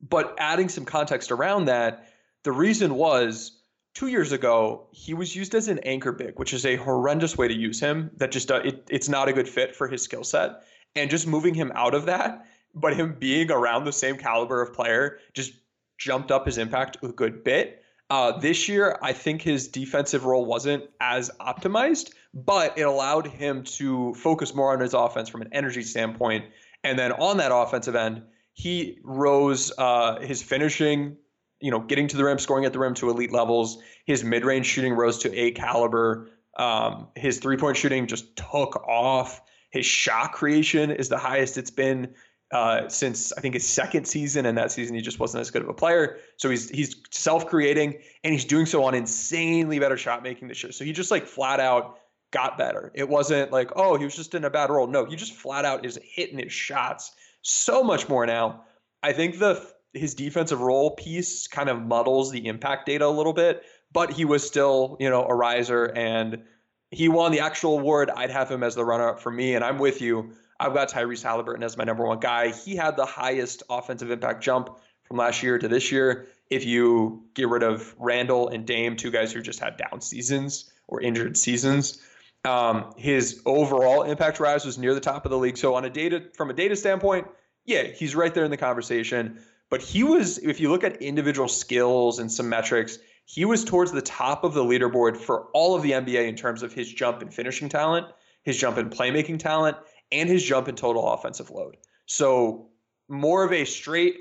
But 0.00 0.34
adding 0.38 0.68
some 0.68 0.84
context 0.84 1.30
around 1.30 1.66
that, 1.66 2.08
the 2.42 2.50
reason 2.50 2.96
was 2.96 3.62
two 3.94 4.08
years 4.08 4.32
ago 4.32 4.88
he 4.90 5.14
was 5.14 5.36
used 5.36 5.54
as 5.54 5.68
an 5.68 5.78
anchor 5.84 6.10
big, 6.10 6.36
which 6.36 6.52
is 6.52 6.66
a 6.66 6.74
horrendous 6.74 7.38
way 7.38 7.46
to 7.46 7.54
use 7.54 7.78
him. 7.78 8.10
That 8.16 8.32
just 8.32 8.50
uh, 8.50 8.60
it, 8.64 8.88
it's 8.90 9.08
not 9.08 9.28
a 9.28 9.32
good 9.32 9.48
fit 9.48 9.76
for 9.76 9.86
his 9.86 10.02
skill 10.02 10.24
set. 10.24 10.64
And 10.96 11.08
just 11.08 11.28
moving 11.28 11.54
him 11.54 11.70
out 11.76 11.94
of 11.94 12.06
that, 12.06 12.44
but 12.74 12.96
him 12.96 13.16
being 13.16 13.52
around 13.52 13.84
the 13.84 13.92
same 13.92 14.16
caliber 14.16 14.60
of 14.60 14.74
player, 14.74 15.18
just 15.32 15.52
jumped 15.96 16.32
up 16.32 16.46
his 16.46 16.58
impact 16.58 16.96
a 17.04 17.08
good 17.08 17.44
bit. 17.44 17.84
Uh, 18.10 18.36
this 18.38 18.68
year, 18.68 18.98
I 19.00 19.12
think 19.12 19.42
his 19.42 19.68
defensive 19.68 20.24
role 20.24 20.44
wasn't 20.44 20.84
as 21.00 21.30
optimized, 21.40 22.12
but 22.34 22.76
it 22.76 22.82
allowed 22.82 23.28
him 23.28 23.62
to 23.62 24.12
focus 24.14 24.54
more 24.54 24.72
on 24.72 24.80
his 24.80 24.92
offense 24.92 25.28
from 25.28 25.42
an 25.42 25.48
energy 25.52 25.82
standpoint. 25.82 26.44
And 26.82 26.98
then 26.98 27.12
on 27.12 27.36
that 27.36 27.52
offensive 27.54 27.94
end, 27.94 28.22
he 28.52 28.98
rose 29.04 29.72
uh, 29.78 30.20
his 30.20 30.42
finishing, 30.42 31.16
you 31.60 31.70
know, 31.70 31.80
getting 31.80 32.08
to 32.08 32.16
the 32.16 32.24
rim, 32.24 32.38
scoring 32.38 32.64
at 32.64 32.72
the 32.72 32.78
rim 32.78 32.94
to 32.94 33.08
elite 33.08 33.32
levels. 33.32 33.78
His 34.04 34.24
mid 34.24 34.44
range 34.44 34.66
shooting 34.66 34.94
rose 34.94 35.18
to 35.18 35.32
A 35.38 35.52
caliber. 35.52 36.30
Um, 36.58 37.08
his 37.16 37.38
three 37.38 37.56
point 37.56 37.76
shooting 37.76 38.06
just 38.06 38.36
took 38.36 38.76
off. 38.86 39.40
His 39.70 39.86
shot 39.86 40.32
creation 40.32 40.90
is 40.90 41.08
the 41.08 41.18
highest 41.18 41.56
it's 41.56 41.70
been 41.70 42.14
uh, 42.52 42.88
since 42.88 43.32
I 43.32 43.40
think 43.40 43.54
his 43.54 43.66
second 43.66 44.06
season, 44.06 44.46
and 44.46 44.56
that 44.58 44.70
season 44.70 44.94
he 44.94 45.02
just 45.02 45.18
wasn't 45.18 45.40
as 45.40 45.50
good 45.50 45.62
of 45.62 45.68
a 45.68 45.74
player. 45.74 46.18
So 46.36 46.50
he's 46.50 46.68
he's 46.70 46.94
self-creating, 47.10 47.98
and 48.22 48.32
he's 48.32 48.44
doing 48.44 48.66
so 48.66 48.84
on 48.84 48.94
insanely 48.94 49.80
better 49.80 49.96
shot 49.96 50.22
making 50.22 50.48
this 50.48 50.62
year. 50.62 50.70
So 50.70 50.84
he 50.84 50.92
just 50.92 51.10
like 51.10 51.26
flat 51.26 51.58
out 51.58 51.98
got 52.34 52.58
better. 52.58 52.90
It 52.94 53.08
wasn't 53.08 53.52
like 53.52 53.70
oh 53.76 53.96
he 53.96 54.04
was 54.04 54.16
just 54.16 54.34
in 54.34 54.44
a 54.44 54.50
bad 54.50 54.68
role. 54.68 54.86
No, 54.86 55.06
he 55.06 55.16
just 55.16 55.32
flat 55.32 55.64
out 55.64 55.86
is 55.86 55.98
hitting 56.02 56.38
his 56.38 56.52
shots 56.52 57.12
so 57.40 57.82
much 57.82 58.08
more 58.08 58.26
now. 58.26 58.64
I 59.02 59.12
think 59.12 59.38
the 59.38 59.64
his 59.92 60.14
defensive 60.14 60.60
role 60.60 60.90
piece 60.90 61.46
kind 61.46 61.68
of 61.68 61.80
muddles 61.80 62.32
the 62.32 62.46
impact 62.46 62.86
data 62.86 63.06
a 63.06 63.08
little 63.08 63.32
bit, 63.32 63.62
but 63.92 64.12
he 64.12 64.24
was 64.24 64.46
still 64.46 64.96
you 64.98 65.08
know 65.08 65.24
a 65.24 65.34
riser 65.34 65.86
and 65.86 66.42
he 66.90 67.08
won 67.08 67.32
the 67.32 67.40
actual 67.40 67.78
award. 67.78 68.10
I'd 68.10 68.30
have 68.30 68.50
him 68.50 68.62
as 68.62 68.74
the 68.74 68.84
runner-up 68.84 69.20
for 69.20 69.30
me, 69.30 69.54
and 69.54 69.64
I'm 69.64 69.78
with 69.78 70.00
you. 70.00 70.32
I've 70.60 70.74
got 70.74 70.90
Tyrese 70.90 71.22
Halliburton 71.22 71.62
as 71.62 71.76
my 71.76 71.84
number 71.84 72.04
one 72.04 72.20
guy. 72.20 72.52
He 72.52 72.76
had 72.76 72.96
the 72.96 73.06
highest 73.06 73.64
offensive 73.68 74.10
impact 74.10 74.42
jump 74.44 74.78
from 75.02 75.16
last 75.16 75.42
year 75.42 75.58
to 75.58 75.66
this 75.66 75.90
year. 75.90 76.28
If 76.50 76.64
you 76.64 77.24
get 77.34 77.48
rid 77.48 77.62
of 77.62 77.94
Randle 77.98 78.48
and 78.48 78.64
Dame, 78.64 78.96
two 78.96 79.10
guys 79.10 79.32
who 79.32 79.42
just 79.42 79.58
had 79.58 79.76
down 79.76 80.00
seasons 80.00 80.70
or 80.86 81.00
injured 81.00 81.36
seasons, 81.36 82.00
um, 82.44 82.92
his 82.96 83.40
overall 83.46 84.02
impact 84.02 84.40
rise 84.40 84.64
was 84.64 84.78
near 84.78 84.94
the 84.94 85.00
top 85.00 85.24
of 85.24 85.30
the 85.30 85.38
league. 85.38 85.56
So 85.56 85.74
on 85.74 85.84
a 85.84 85.90
data 85.90 86.24
from 86.34 86.50
a 86.50 86.52
data 86.52 86.76
standpoint, 86.76 87.26
yeah, 87.64 87.84
he's 87.84 88.14
right 88.14 88.34
there 88.34 88.44
in 88.44 88.50
the 88.50 88.56
conversation. 88.56 89.38
But 89.70 89.80
he 89.80 90.04
was, 90.04 90.38
if 90.38 90.60
you 90.60 90.70
look 90.70 90.84
at 90.84 91.00
individual 91.00 91.48
skills 91.48 92.18
and 92.18 92.30
some 92.30 92.48
metrics, 92.48 92.98
he 93.24 93.44
was 93.44 93.64
towards 93.64 93.92
the 93.92 94.02
top 94.02 94.44
of 94.44 94.52
the 94.52 94.62
leaderboard 94.62 95.16
for 95.16 95.46
all 95.54 95.74
of 95.74 95.82
the 95.82 95.92
NBA 95.92 96.28
in 96.28 96.36
terms 96.36 96.62
of 96.62 96.72
his 96.72 96.92
jump 96.92 97.22
and 97.22 97.32
finishing 97.32 97.68
talent, 97.68 98.06
his 98.42 98.58
jump 98.58 98.76
and 98.76 98.90
playmaking 98.90 99.38
talent, 99.38 99.76
and 100.12 100.28
his 100.28 100.44
jump 100.44 100.68
in 100.68 100.76
total 100.76 101.10
offensive 101.12 101.50
load. 101.50 101.78
So 102.06 102.68
more 103.08 103.42
of 103.42 103.52
a 103.52 103.64
straight, 103.64 104.18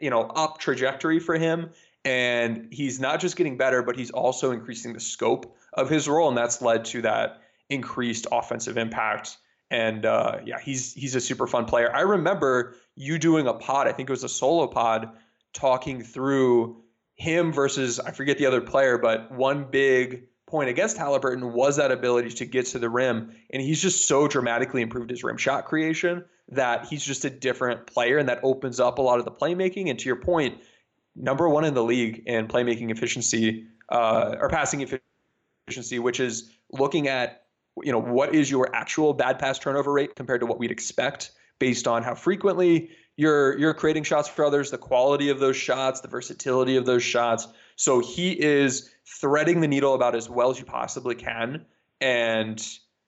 you 0.00 0.08
know, 0.08 0.22
up 0.22 0.58
trajectory 0.58 1.20
for 1.20 1.36
him. 1.36 1.70
And 2.06 2.68
he's 2.70 3.00
not 3.00 3.20
just 3.20 3.36
getting 3.36 3.56
better, 3.56 3.82
but 3.82 3.96
he's 3.96 4.12
also 4.12 4.52
increasing 4.52 4.92
the 4.92 5.00
scope 5.00 5.56
of 5.72 5.90
his 5.90 6.08
role, 6.08 6.28
and 6.28 6.38
that's 6.38 6.62
led 6.62 6.84
to 6.86 7.02
that 7.02 7.42
increased 7.70 8.26
offensive 8.32 8.76
impact. 8.76 9.38
And 9.70 10.06
uh, 10.06 10.38
yeah, 10.44 10.60
he's 10.60 10.92
he's 10.94 11.14
a 11.14 11.20
super 11.20 11.46
fun 11.46 11.64
player. 11.64 11.94
I 11.94 12.02
remember 12.02 12.76
you 12.94 13.18
doing 13.18 13.46
a 13.46 13.54
pod. 13.54 13.88
I 13.88 13.92
think 13.92 14.08
it 14.08 14.12
was 14.12 14.24
a 14.24 14.28
solo 14.28 14.66
pod, 14.68 15.10
talking 15.52 16.02
through 16.02 16.82
him 17.16 17.52
versus 17.52 17.98
I 17.98 18.12
forget 18.12 18.38
the 18.38 18.46
other 18.46 18.60
player, 18.60 18.98
but 18.98 19.32
one 19.32 19.64
big 19.64 20.28
point 20.46 20.68
against 20.68 20.96
Halliburton 20.96 21.52
was 21.52 21.76
that 21.76 21.90
ability 21.90 22.30
to 22.30 22.44
get 22.44 22.66
to 22.66 22.78
the 22.78 22.88
rim. 22.88 23.32
And 23.50 23.60
he's 23.60 23.82
just 23.82 24.06
so 24.06 24.28
dramatically 24.28 24.82
improved 24.82 25.10
his 25.10 25.24
rim 25.24 25.36
shot 25.36 25.64
creation 25.64 26.24
that 26.50 26.86
he's 26.86 27.04
just 27.04 27.24
a 27.24 27.30
different 27.30 27.86
player. 27.86 28.18
And 28.18 28.28
that 28.28 28.40
opens 28.44 28.78
up 28.78 28.98
a 28.98 29.02
lot 29.02 29.18
of 29.18 29.24
the 29.24 29.32
playmaking. 29.32 29.90
And 29.90 29.98
to 29.98 30.06
your 30.06 30.16
point, 30.16 30.60
number 31.16 31.48
one 31.48 31.64
in 31.64 31.74
the 31.74 31.82
league 31.82 32.22
in 32.26 32.46
playmaking 32.46 32.90
efficiency 32.90 33.66
uh, 33.88 34.36
or 34.38 34.48
passing 34.48 34.82
efficiency, 35.66 35.98
which 35.98 36.20
is 36.20 36.50
looking 36.70 37.08
at 37.08 37.45
you 37.82 37.92
know 37.92 37.98
what 37.98 38.34
is 38.34 38.50
your 38.50 38.74
actual 38.74 39.12
bad 39.12 39.38
pass 39.38 39.58
turnover 39.58 39.92
rate 39.92 40.14
compared 40.16 40.40
to 40.40 40.46
what 40.46 40.58
we'd 40.58 40.70
expect 40.70 41.32
based 41.58 41.86
on 41.88 42.02
how 42.02 42.14
frequently 42.14 42.90
you're 43.16 43.58
you're 43.58 43.74
creating 43.74 44.04
shots 44.04 44.28
for 44.28 44.44
others, 44.44 44.70
the 44.70 44.78
quality 44.78 45.30
of 45.30 45.40
those 45.40 45.56
shots, 45.56 46.00
the 46.00 46.08
versatility 46.08 46.76
of 46.76 46.86
those 46.86 47.02
shots. 47.02 47.48
So 47.76 48.00
he 48.00 48.32
is 48.40 48.90
threading 49.06 49.60
the 49.60 49.68
needle 49.68 49.94
about 49.94 50.14
as 50.14 50.28
well 50.28 50.50
as 50.50 50.58
you 50.58 50.64
possibly 50.64 51.14
can. 51.14 51.64
And 52.00 52.62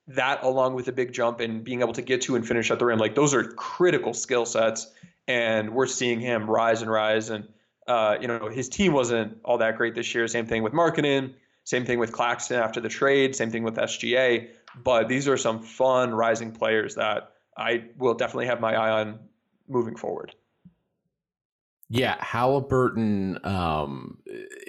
that, 0.07 0.43
along 0.43 0.73
with 0.73 0.87
a 0.87 0.91
big 0.91 1.13
jump 1.13 1.39
and 1.39 1.63
being 1.63 1.81
able 1.81 1.93
to 1.93 2.01
get 2.01 2.21
to 2.21 2.35
and 2.35 2.47
finish 2.47 2.71
at 2.71 2.79
the 2.79 2.85
rim, 2.85 2.97
like 2.97 3.15
those 3.15 3.33
are 3.33 3.43
critical 3.43 4.13
skill 4.13 4.45
sets. 4.45 4.91
And 5.27 5.75
we're 5.75 5.85
seeing 5.85 6.19
him 6.19 6.49
rise 6.49 6.81
and 6.81 6.89
rise. 6.89 7.29
And, 7.29 7.47
uh, 7.87 8.17
you 8.19 8.27
know, 8.27 8.49
his 8.49 8.67
team 8.67 8.93
wasn't 8.93 9.37
all 9.45 9.59
that 9.59 9.77
great 9.77 9.93
this 9.93 10.15
year. 10.15 10.27
Same 10.27 10.47
thing 10.47 10.63
with 10.63 10.73
Markkanen, 10.73 11.35
same 11.65 11.85
thing 11.85 11.99
with 11.99 12.11
Claxton 12.11 12.59
after 12.59 12.81
the 12.81 12.89
trade, 12.89 13.35
same 13.35 13.51
thing 13.51 13.61
with 13.61 13.75
SGA. 13.75 14.47
But 14.83 15.07
these 15.07 15.27
are 15.27 15.37
some 15.37 15.61
fun 15.61 16.13
rising 16.13 16.51
players 16.51 16.95
that 16.95 17.31
I 17.57 17.85
will 17.97 18.13
definitely 18.13 18.47
have 18.47 18.59
my 18.59 18.75
eye 18.75 19.01
on 19.01 19.19
moving 19.67 19.95
forward. 19.95 20.35
Yeah, 21.89 22.17
Halliburton, 22.19 23.39
um, 23.43 24.19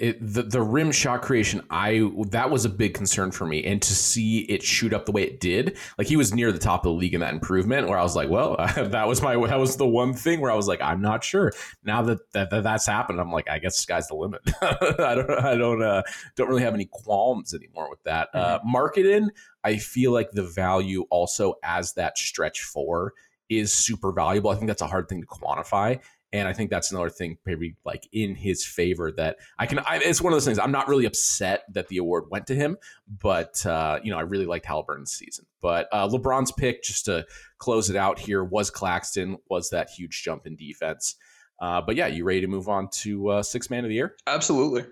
it, 0.01 0.17
the 0.19 0.41
the 0.41 0.61
rim 0.63 0.91
shot 0.91 1.21
creation, 1.21 1.61
I 1.69 2.09
that 2.29 2.49
was 2.49 2.65
a 2.65 2.69
big 2.69 2.95
concern 2.95 3.29
for 3.29 3.45
me, 3.45 3.63
and 3.63 3.79
to 3.83 3.93
see 3.93 4.39
it 4.39 4.63
shoot 4.63 4.93
up 4.93 5.05
the 5.05 5.11
way 5.11 5.21
it 5.21 5.39
did, 5.39 5.77
like 5.99 6.07
he 6.07 6.15
was 6.15 6.33
near 6.33 6.51
the 6.51 6.57
top 6.57 6.79
of 6.87 6.93
the 6.93 6.97
league 6.97 7.13
in 7.13 7.21
that 7.21 7.35
improvement. 7.35 7.87
Where 7.87 7.99
I 7.99 8.01
was 8.01 8.15
like, 8.15 8.27
well, 8.27 8.55
that 8.75 9.07
was 9.07 9.21
my 9.21 9.35
that 9.45 9.59
was 9.59 9.77
the 9.77 9.87
one 9.87 10.15
thing 10.15 10.41
where 10.41 10.49
I 10.49 10.55
was 10.55 10.67
like, 10.67 10.81
I'm 10.81 11.01
not 11.03 11.23
sure. 11.23 11.51
Now 11.83 12.01
that 12.01 12.31
that, 12.33 12.49
that 12.49 12.63
that's 12.63 12.87
happened, 12.87 13.21
I'm 13.21 13.31
like, 13.31 13.47
I 13.47 13.59
guess 13.59 13.77
sky's 13.77 14.07
the 14.07 14.15
limit. 14.15 14.41
I 14.61 15.13
don't 15.13 15.29
I 15.29 15.55
don't 15.55 15.83
uh, 15.83 16.01
don't 16.35 16.49
really 16.49 16.63
have 16.63 16.73
any 16.73 16.85
qualms 16.85 17.53
anymore 17.53 17.87
with 17.87 18.01
that. 18.03 18.29
Uh, 18.33 18.57
mm-hmm. 18.57 18.75
Uh, 18.75 18.79
Markkanen, 18.79 19.27
I 19.63 19.77
feel 19.77 20.11
like 20.11 20.31
the 20.31 20.43
value 20.43 21.05
also 21.11 21.59
as 21.63 21.93
that 21.93 22.17
stretch 22.17 22.63
four 22.63 23.13
is 23.49 23.71
super 23.71 24.11
valuable. 24.11 24.49
I 24.49 24.55
think 24.55 24.67
that's 24.67 24.81
a 24.81 24.87
hard 24.87 25.09
thing 25.09 25.21
to 25.21 25.27
quantify 25.27 25.99
and 26.33 26.47
I 26.47 26.53
think 26.53 26.69
that's 26.69 26.91
another 26.91 27.09
thing, 27.09 27.37
maybe 27.45 27.75
like 27.85 28.07
in 28.13 28.35
his 28.35 28.65
favor 28.65 29.11
that 29.13 29.37
I 29.59 29.65
can. 29.65 29.79
I, 29.79 29.97
it's 29.97 30.21
one 30.21 30.31
of 30.31 30.35
those 30.35 30.45
things. 30.45 30.59
I'm 30.59 30.71
not 30.71 30.87
really 30.87 31.05
upset 31.05 31.63
that 31.73 31.87
the 31.89 31.97
award 31.97 32.25
went 32.29 32.47
to 32.47 32.55
him, 32.55 32.77
but 33.07 33.65
uh, 33.65 33.99
you 34.03 34.11
know, 34.11 34.17
I 34.17 34.21
really 34.21 34.45
liked 34.45 34.65
Halliburton's 34.65 35.11
season. 35.11 35.45
But 35.61 35.87
uh, 35.91 36.07
LeBron's 36.07 36.51
pick, 36.51 36.83
just 36.83 37.05
to 37.05 37.25
close 37.57 37.89
it 37.89 37.95
out 37.95 38.17
here, 38.17 38.43
was 38.43 38.69
Claxton. 38.69 39.37
Was 39.49 39.69
that 39.71 39.89
huge 39.89 40.23
jump 40.23 40.47
in 40.47 40.55
defense? 40.55 41.15
Uh, 41.59 41.81
but 41.81 41.95
yeah, 41.95 42.07
you 42.07 42.23
ready 42.23 42.41
to 42.41 42.47
move 42.47 42.69
on 42.69 42.89
to 42.89 43.29
uh, 43.29 43.43
six 43.43 43.69
man 43.69 43.83
of 43.83 43.89
the 43.89 43.95
year? 43.95 44.15
Absolutely. 44.25 44.85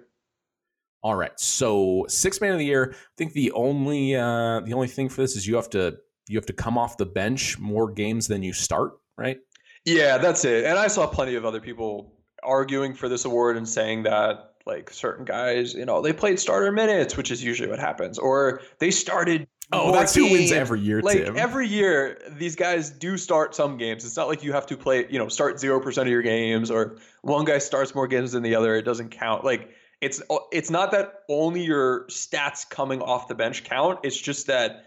All 1.02 1.16
right. 1.16 1.38
So 1.40 2.06
six 2.10 2.42
man 2.42 2.52
of 2.52 2.60
the 2.60 2.66
year. 2.66 2.92
I 2.94 2.96
think 3.18 3.32
the 3.32 3.52
only 3.54 4.16
uh, 4.16 4.60
the 4.60 4.74
only 4.74 4.88
thing 4.88 5.08
for 5.08 5.22
this 5.22 5.36
is 5.38 5.48
you 5.48 5.56
have 5.56 5.70
to 5.72 5.98
you 6.28 6.38
have 6.38 6.46
to 6.48 6.54
come 6.54 6.78
off 6.78 6.98
the 6.98 7.06
bench 7.06 7.58
more 7.58 7.90
games 7.90 8.28
than 8.28 8.44
you 8.44 8.54
start, 8.54 8.94
right? 9.18 9.40
Yeah, 9.86 10.18
that's 10.18 10.46
it. 10.46 10.66
And 10.66 10.78
I 10.78 10.88
saw 10.88 11.08
plenty 11.08 11.36
of 11.36 11.46
other 11.46 11.60
people 11.60 12.14
arguing 12.44 12.94
for 12.94 13.10
this 13.10 13.26
award 13.26 13.58
and 13.58 13.68
saying 13.68 14.04
that 14.04 14.54
like 14.66 14.90
certain 14.90 15.26
guys, 15.26 15.74
you 15.74 15.86
know, 15.86 16.02
they 16.02 16.14
played 16.14 16.40
starter 16.40 16.72
minutes, 16.72 17.18
which 17.18 17.32
is 17.32 17.44
usually 17.44 17.70
what 17.70 17.80
happens, 17.80 18.18
or 18.18 18.62
they 18.80 18.92
started. 18.92 19.48
Oh, 19.72 19.92
that's 19.92 20.16
games. 20.16 20.28
who 20.28 20.34
wins 20.34 20.52
every 20.52 20.80
year. 20.80 21.02
Like 21.02 21.26
Tim. 21.26 21.38
every 21.38 21.68
year, 21.68 22.20
these 22.38 22.56
guys 22.56 22.90
do 22.90 23.18
start 23.18 23.54
some 23.54 23.78
games. 23.78 24.04
It's 24.04 24.18
not 24.18 24.28
like 24.28 24.44
you 24.44 24.52
have 24.52 24.66
to 24.68 24.78
play, 24.78 25.06
you 25.10 25.20
know, 25.20 25.28
start 25.28 25.60
zero 25.60 25.80
percent 25.80 26.08
of 26.08 26.12
your 26.12 26.22
games, 26.22 26.72
or 26.72 26.98
one 27.22 27.46
guy 27.46 27.58
starts 27.60 27.94
more 27.94 28.08
games 28.08 28.32
than 28.32 28.44
the 28.44 28.56
other. 28.56 28.76
It 28.76 28.84
doesn't 28.84 29.10
count. 29.10 29.44
Like 29.44 29.70
it's 30.02 30.22
it's 30.52 30.70
not 30.70 30.92
that 30.92 31.24
only 31.30 31.64
your 31.64 32.06
stats 32.06 32.68
coming 32.68 33.02
off 33.02 33.28
the 33.28 33.36
bench 33.36 33.64
count. 33.64 34.00
It's 34.04 34.20
just 34.20 34.48
that 34.48 34.86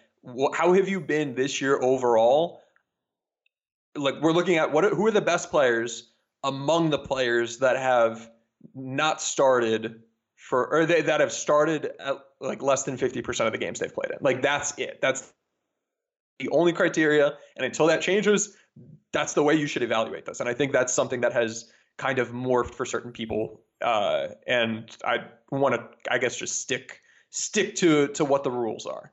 how 0.55 0.73
have 0.73 0.89
you 0.89 1.01
been 1.01 1.35
this 1.35 1.61
year 1.61 1.81
overall? 1.83 2.62
Like 3.95 4.21
we're 4.21 4.33
looking 4.33 4.57
at 4.57 4.73
what 4.73 4.85
who 4.85 5.07
are 5.07 5.11
the 5.11 5.21
best 5.21 5.51
players 5.51 6.13
among 6.45 6.91
the 6.91 6.99
players 6.99 7.59
that 7.59 7.77
have 7.77 8.31
not 8.75 9.21
started 9.21 10.03
for 10.37 10.73
or 10.73 10.87
they 10.87 11.03
that 11.03 11.21
have 11.21 11.33
started 11.33 11.93
at 12.01 12.17
like 12.41 12.63
less 12.63 12.83
than 12.83 12.97
50% 12.97 13.47
of 13.47 13.53
the 13.53 13.59
games 13.59 13.79
they've 13.79 13.95
played 13.95 14.11
in. 14.11 14.19
Like 14.21 14.43
that's 14.43 14.77
it. 14.79 15.01
That's 15.01 15.33
the 16.39 16.49
only 16.49 16.73
criteria 16.73 17.35
and 17.57 17.65
until 17.65 17.87
that 17.87 18.01
changes, 18.01 18.57
that's 19.13 19.35
the 19.35 19.43
way 19.43 19.55
you 19.55 19.67
should 19.67 19.83
evaluate 19.83 20.25
this. 20.25 20.41
And 20.41 20.49
I 20.49 20.55
think 20.55 20.73
that's 20.73 20.93
something 20.93 21.21
that 21.21 21.33
has 21.33 21.71
kind 21.99 22.19
of 22.19 22.31
morphed 22.31 22.75
for 22.75 22.87
certain 22.87 23.13
people 23.13 23.61
uh, 23.83 24.29
and 24.47 24.97
I 25.05 25.25
want 25.51 25.75
to 25.75 26.13
I 26.13 26.19
guess 26.19 26.37
just 26.37 26.61
stick 26.61 27.01
stick 27.31 27.75
to 27.77 28.09
to 28.09 28.25
what 28.25 28.45
the 28.45 28.51
rules 28.51 28.87
are. 28.87 29.13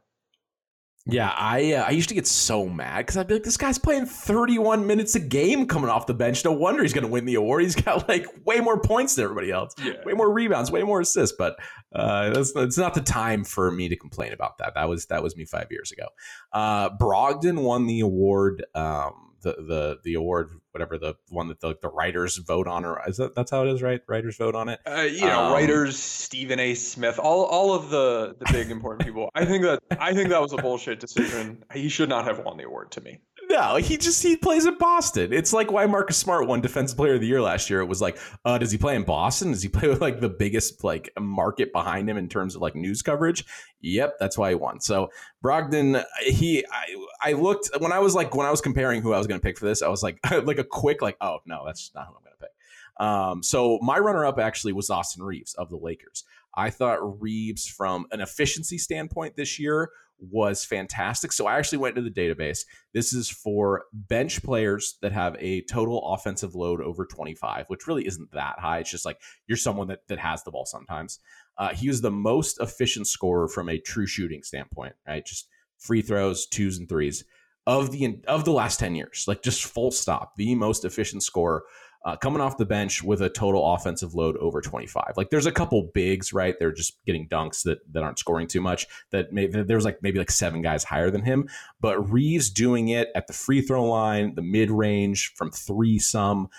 Yeah, 1.11 1.33
I 1.35 1.73
uh, 1.73 1.83
I 1.83 1.91
used 1.91 2.09
to 2.09 2.15
get 2.15 2.27
so 2.27 2.67
mad 2.67 2.99
because 2.99 3.17
I'd 3.17 3.27
be 3.27 3.35
like, 3.35 3.43
this 3.43 3.57
guy's 3.57 3.77
playing 3.77 4.05
31 4.05 4.85
minutes 4.85 5.15
a 5.15 5.19
game 5.19 5.65
coming 5.65 5.89
off 5.89 6.07
the 6.07 6.13
bench. 6.13 6.43
No 6.45 6.51
wonder 6.51 6.83
he's 6.83 6.93
going 6.93 7.05
to 7.05 7.09
win 7.09 7.25
the 7.25 7.35
award. 7.35 7.63
He's 7.63 7.75
got 7.75 8.07
like 8.07 8.25
way 8.45 8.59
more 8.59 8.79
points 8.79 9.15
than 9.15 9.23
everybody 9.23 9.51
else, 9.51 9.73
yeah. 9.83 9.93
way 10.05 10.13
more 10.13 10.31
rebounds, 10.31 10.71
way 10.71 10.83
more 10.83 11.01
assists. 11.01 11.35
But 11.37 11.57
uh, 11.93 12.29
that's 12.31 12.53
it's 12.55 12.77
not 12.77 12.93
the 12.93 13.01
time 13.01 13.43
for 13.43 13.71
me 13.71 13.89
to 13.89 13.95
complain 13.95 14.33
about 14.33 14.57
that. 14.59 14.73
That 14.75 14.89
was 14.89 15.05
that 15.07 15.23
was 15.23 15.35
me 15.35 15.45
five 15.45 15.67
years 15.71 15.91
ago. 15.91 16.07
Uh, 16.53 16.89
Brogdon 16.97 17.61
won 17.63 17.87
the 17.87 18.01
award. 18.01 18.65
Um, 18.75 19.29
the 19.41 19.53
the 19.53 19.97
the 20.03 20.13
award, 20.15 20.49
whatever 20.71 20.97
the 20.97 21.15
one 21.29 21.47
that 21.47 21.59
the, 21.61 21.75
the 21.81 21.89
writers 21.89 22.37
vote 22.37 22.67
on, 22.67 22.85
or 22.85 23.01
is 23.07 23.17
that 23.17 23.35
that's 23.35 23.51
how 23.51 23.65
it 23.65 23.69
is, 23.69 23.81
right? 23.81 24.01
Writers 24.07 24.37
vote 24.37 24.55
on 24.55 24.69
it. 24.69 24.79
Uh, 24.85 25.01
you 25.01 25.21
know, 25.21 25.45
um, 25.45 25.53
writers, 25.53 25.97
Stephen 25.97 26.59
A. 26.59 26.75
Smith, 26.75 27.19
all 27.19 27.45
all 27.45 27.73
of 27.73 27.89
the 27.89 28.35
the 28.39 28.45
big 28.51 28.71
important 28.71 29.05
people. 29.05 29.29
I 29.35 29.45
think 29.45 29.63
that 29.63 29.79
I 29.99 30.13
think 30.13 30.29
that 30.29 30.41
was 30.41 30.53
a 30.53 30.57
bullshit 30.57 30.99
decision. 30.99 31.63
He 31.73 31.89
should 31.89 32.09
not 32.09 32.25
have 32.25 32.39
won 32.39 32.57
the 32.57 32.63
award 32.63 32.91
to 32.91 33.01
me. 33.01 33.19
No, 33.49 33.77
he 33.77 33.97
just 33.97 34.21
he 34.21 34.37
plays 34.37 34.67
in 34.67 34.77
Boston. 34.77 35.33
It's 35.33 35.51
like 35.51 35.71
why 35.71 35.87
Marcus 35.87 36.17
Smart 36.17 36.47
won 36.47 36.61
Defensive 36.61 36.95
Player 36.95 37.15
of 37.15 37.21
the 37.21 37.25
Year 37.25 37.41
last 37.41 37.67
year. 37.67 37.79
It 37.79 37.87
was 37.87 37.99
like, 37.99 38.19
uh, 38.45 38.59
does 38.59 38.71
he 38.71 38.77
play 38.77 38.95
in 38.95 39.03
Boston? 39.03 39.51
Does 39.51 39.63
he 39.63 39.69
play 39.69 39.89
with 39.89 40.01
like 40.01 40.19
the 40.19 40.29
biggest 40.29 40.83
like 40.83 41.09
market 41.19 41.73
behind 41.73 42.07
him 42.07 42.17
in 42.17 42.29
terms 42.29 42.55
of 42.55 42.61
like 42.61 42.75
news 42.75 43.01
coverage? 43.01 43.43
Yep, 43.81 44.17
that's 44.19 44.37
why 44.37 44.49
he 44.49 44.55
won. 44.55 44.79
So 44.79 45.09
Brogdon, 45.43 46.03
he 46.21 46.63
I, 46.71 47.29
I 47.29 47.33
looked 47.33 47.71
when 47.79 47.91
I 47.91 47.99
was 47.99 48.13
like 48.13 48.35
when 48.35 48.45
I 48.45 48.51
was 48.51 48.61
comparing 48.61 49.01
who 49.01 49.13
I 49.13 49.17
was 49.17 49.25
going 49.25 49.39
to 49.39 49.43
pick 49.43 49.57
for 49.57 49.65
this, 49.65 49.81
I 49.81 49.87
was 49.87 50.03
like 50.03 50.19
like 50.43 50.59
a 50.59 50.63
quick 50.63 51.01
like, 51.01 51.17
oh 51.19 51.39
no, 51.47 51.63
that's 51.65 51.91
not 51.95 52.05
who 52.05 52.13
I'm 52.13 52.23
going 52.23 52.33
to 52.33 52.45
pick. 52.45 53.05
Um, 53.05 53.41
so 53.41 53.79
my 53.81 53.97
runner 53.97 54.25
up 54.25 54.37
actually 54.37 54.73
was 54.73 54.91
Austin 54.91 55.23
Reaves 55.23 55.55
of 55.55 55.69
the 55.69 55.77
Lakers. 55.77 56.23
I 56.55 56.69
thought 56.69 57.21
Reeves, 57.21 57.67
from 57.67 58.05
an 58.11 58.21
efficiency 58.21 58.77
standpoint 58.77 59.35
this 59.35 59.59
year, 59.59 59.89
was 60.19 60.65
fantastic. 60.65 61.31
So 61.31 61.47
I 61.47 61.57
actually 61.57 61.79
went 61.79 61.95
to 61.95 62.01
the 62.01 62.09
database. 62.09 62.59
This 62.93 63.13
is 63.13 63.29
for 63.29 63.85
bench 63.93 64.43
players 64.43 64.97
that 65.01 65.11
have 65.11 65.35
a 65.39 65.61
total 65.63 66.13
offensive 66.13 66.55
load 66.55 66.81
over 66.81 67.05
25, 67.05 67.65
which 67.67 67.87
really 67.87 68.05
isn't 68.05 68.31
that 68.33 68.59
high. 68.59 68.79
It's 68.79 68.91
just 68.91 69.05
like 69.05 69.19
you're 69.47 69.57
someone 69.57 69.87
that, 69.87 70.07
that 70.07 70.19
has 70.19 70.43
the 70.43 70.51
ball 70.51 70.65
sometimes. 70.65 71.19
Uh, 71.57 71.73
he 71.73 71.87
was 71.87 72.01
the 72.01 72.11
most 72.11 72.59
efficient 72.59 73.07
scorer 73.07 73.47
from 73.47 73.69
a 73.69 73.79
true 73.79 74.07
shooting 74.07 74.43
standpoint, 74.43 74.93
right? 75.07 75.25
Just 75.25 75.47
free 75.77 76.01
throws, 76.01 76.47
twos 76.47 76.77
and 76.77 76.87
threes 76.87 77.23
of 77.67 77.91
the 77.91 78.21
of 78.27 78.45
the 78.45 78.51
last 78.51 78.79
10 78.79 78.95
years. 78.95 79.25
Like 79.27 79.43
just 79.43 79.65
full 79.65 79.91
stop, 79.91 80.35
the 80.35 80.55
most 80.55 80.85
efficient 80.85 81.23
scorer 81.23 81.63
uh, 82.05 82.15
coming 82.15 82.41
off 82.41 82.57
the 82.57 82.65
bench 82.65 83.03
with 83.03 83.21
a 83.21 83.29
total 83.29 83.73
offensive 83.73 84.15
load 84.15 84.37
over 84.37 84.61
25. 84.61 85.13
Like 85.17 85.29
there's 85.29 85.45
a 85.45 85.51
couple 85.51 85.89
bigs, 85.93 86.31
right? 86.31 86.57
They're 86.57 86.71
just 86.71 87.03
getting 87.05 87.27
dunks 87.27 87.63
that, 87.63 87.79
that 87.93 88.03
aren't 88.03 88.19
scoring 88.19 88.47
too 88.47 88.61
much. 88.61 88.87
That 89.11 89.33
maybe 89.33 89.63
there's 89.63 89.85
like 89.85 90.01
maybe 90.01 90.17
like 90.17 90.31
seven 90.31 90.61
guys 90.61 90.83
higher 90.83 91.11
than 91.11 91.23
him. 91.23 91.49
But 91.81 92.09
Reaves 92.09 92.49
doing 92.49 92.89
it 92.89 93.09
at 93.15 93.27
the 93.27 93.33
free 93.33 93.61
throw 93.61 93.83
line, 93.83 94.35
the 94.35 94.41
mid 94.41 94.71
range 94.71 95.33
from 95.35 95.51
three 95.51 95.99
some. 95.99 96.49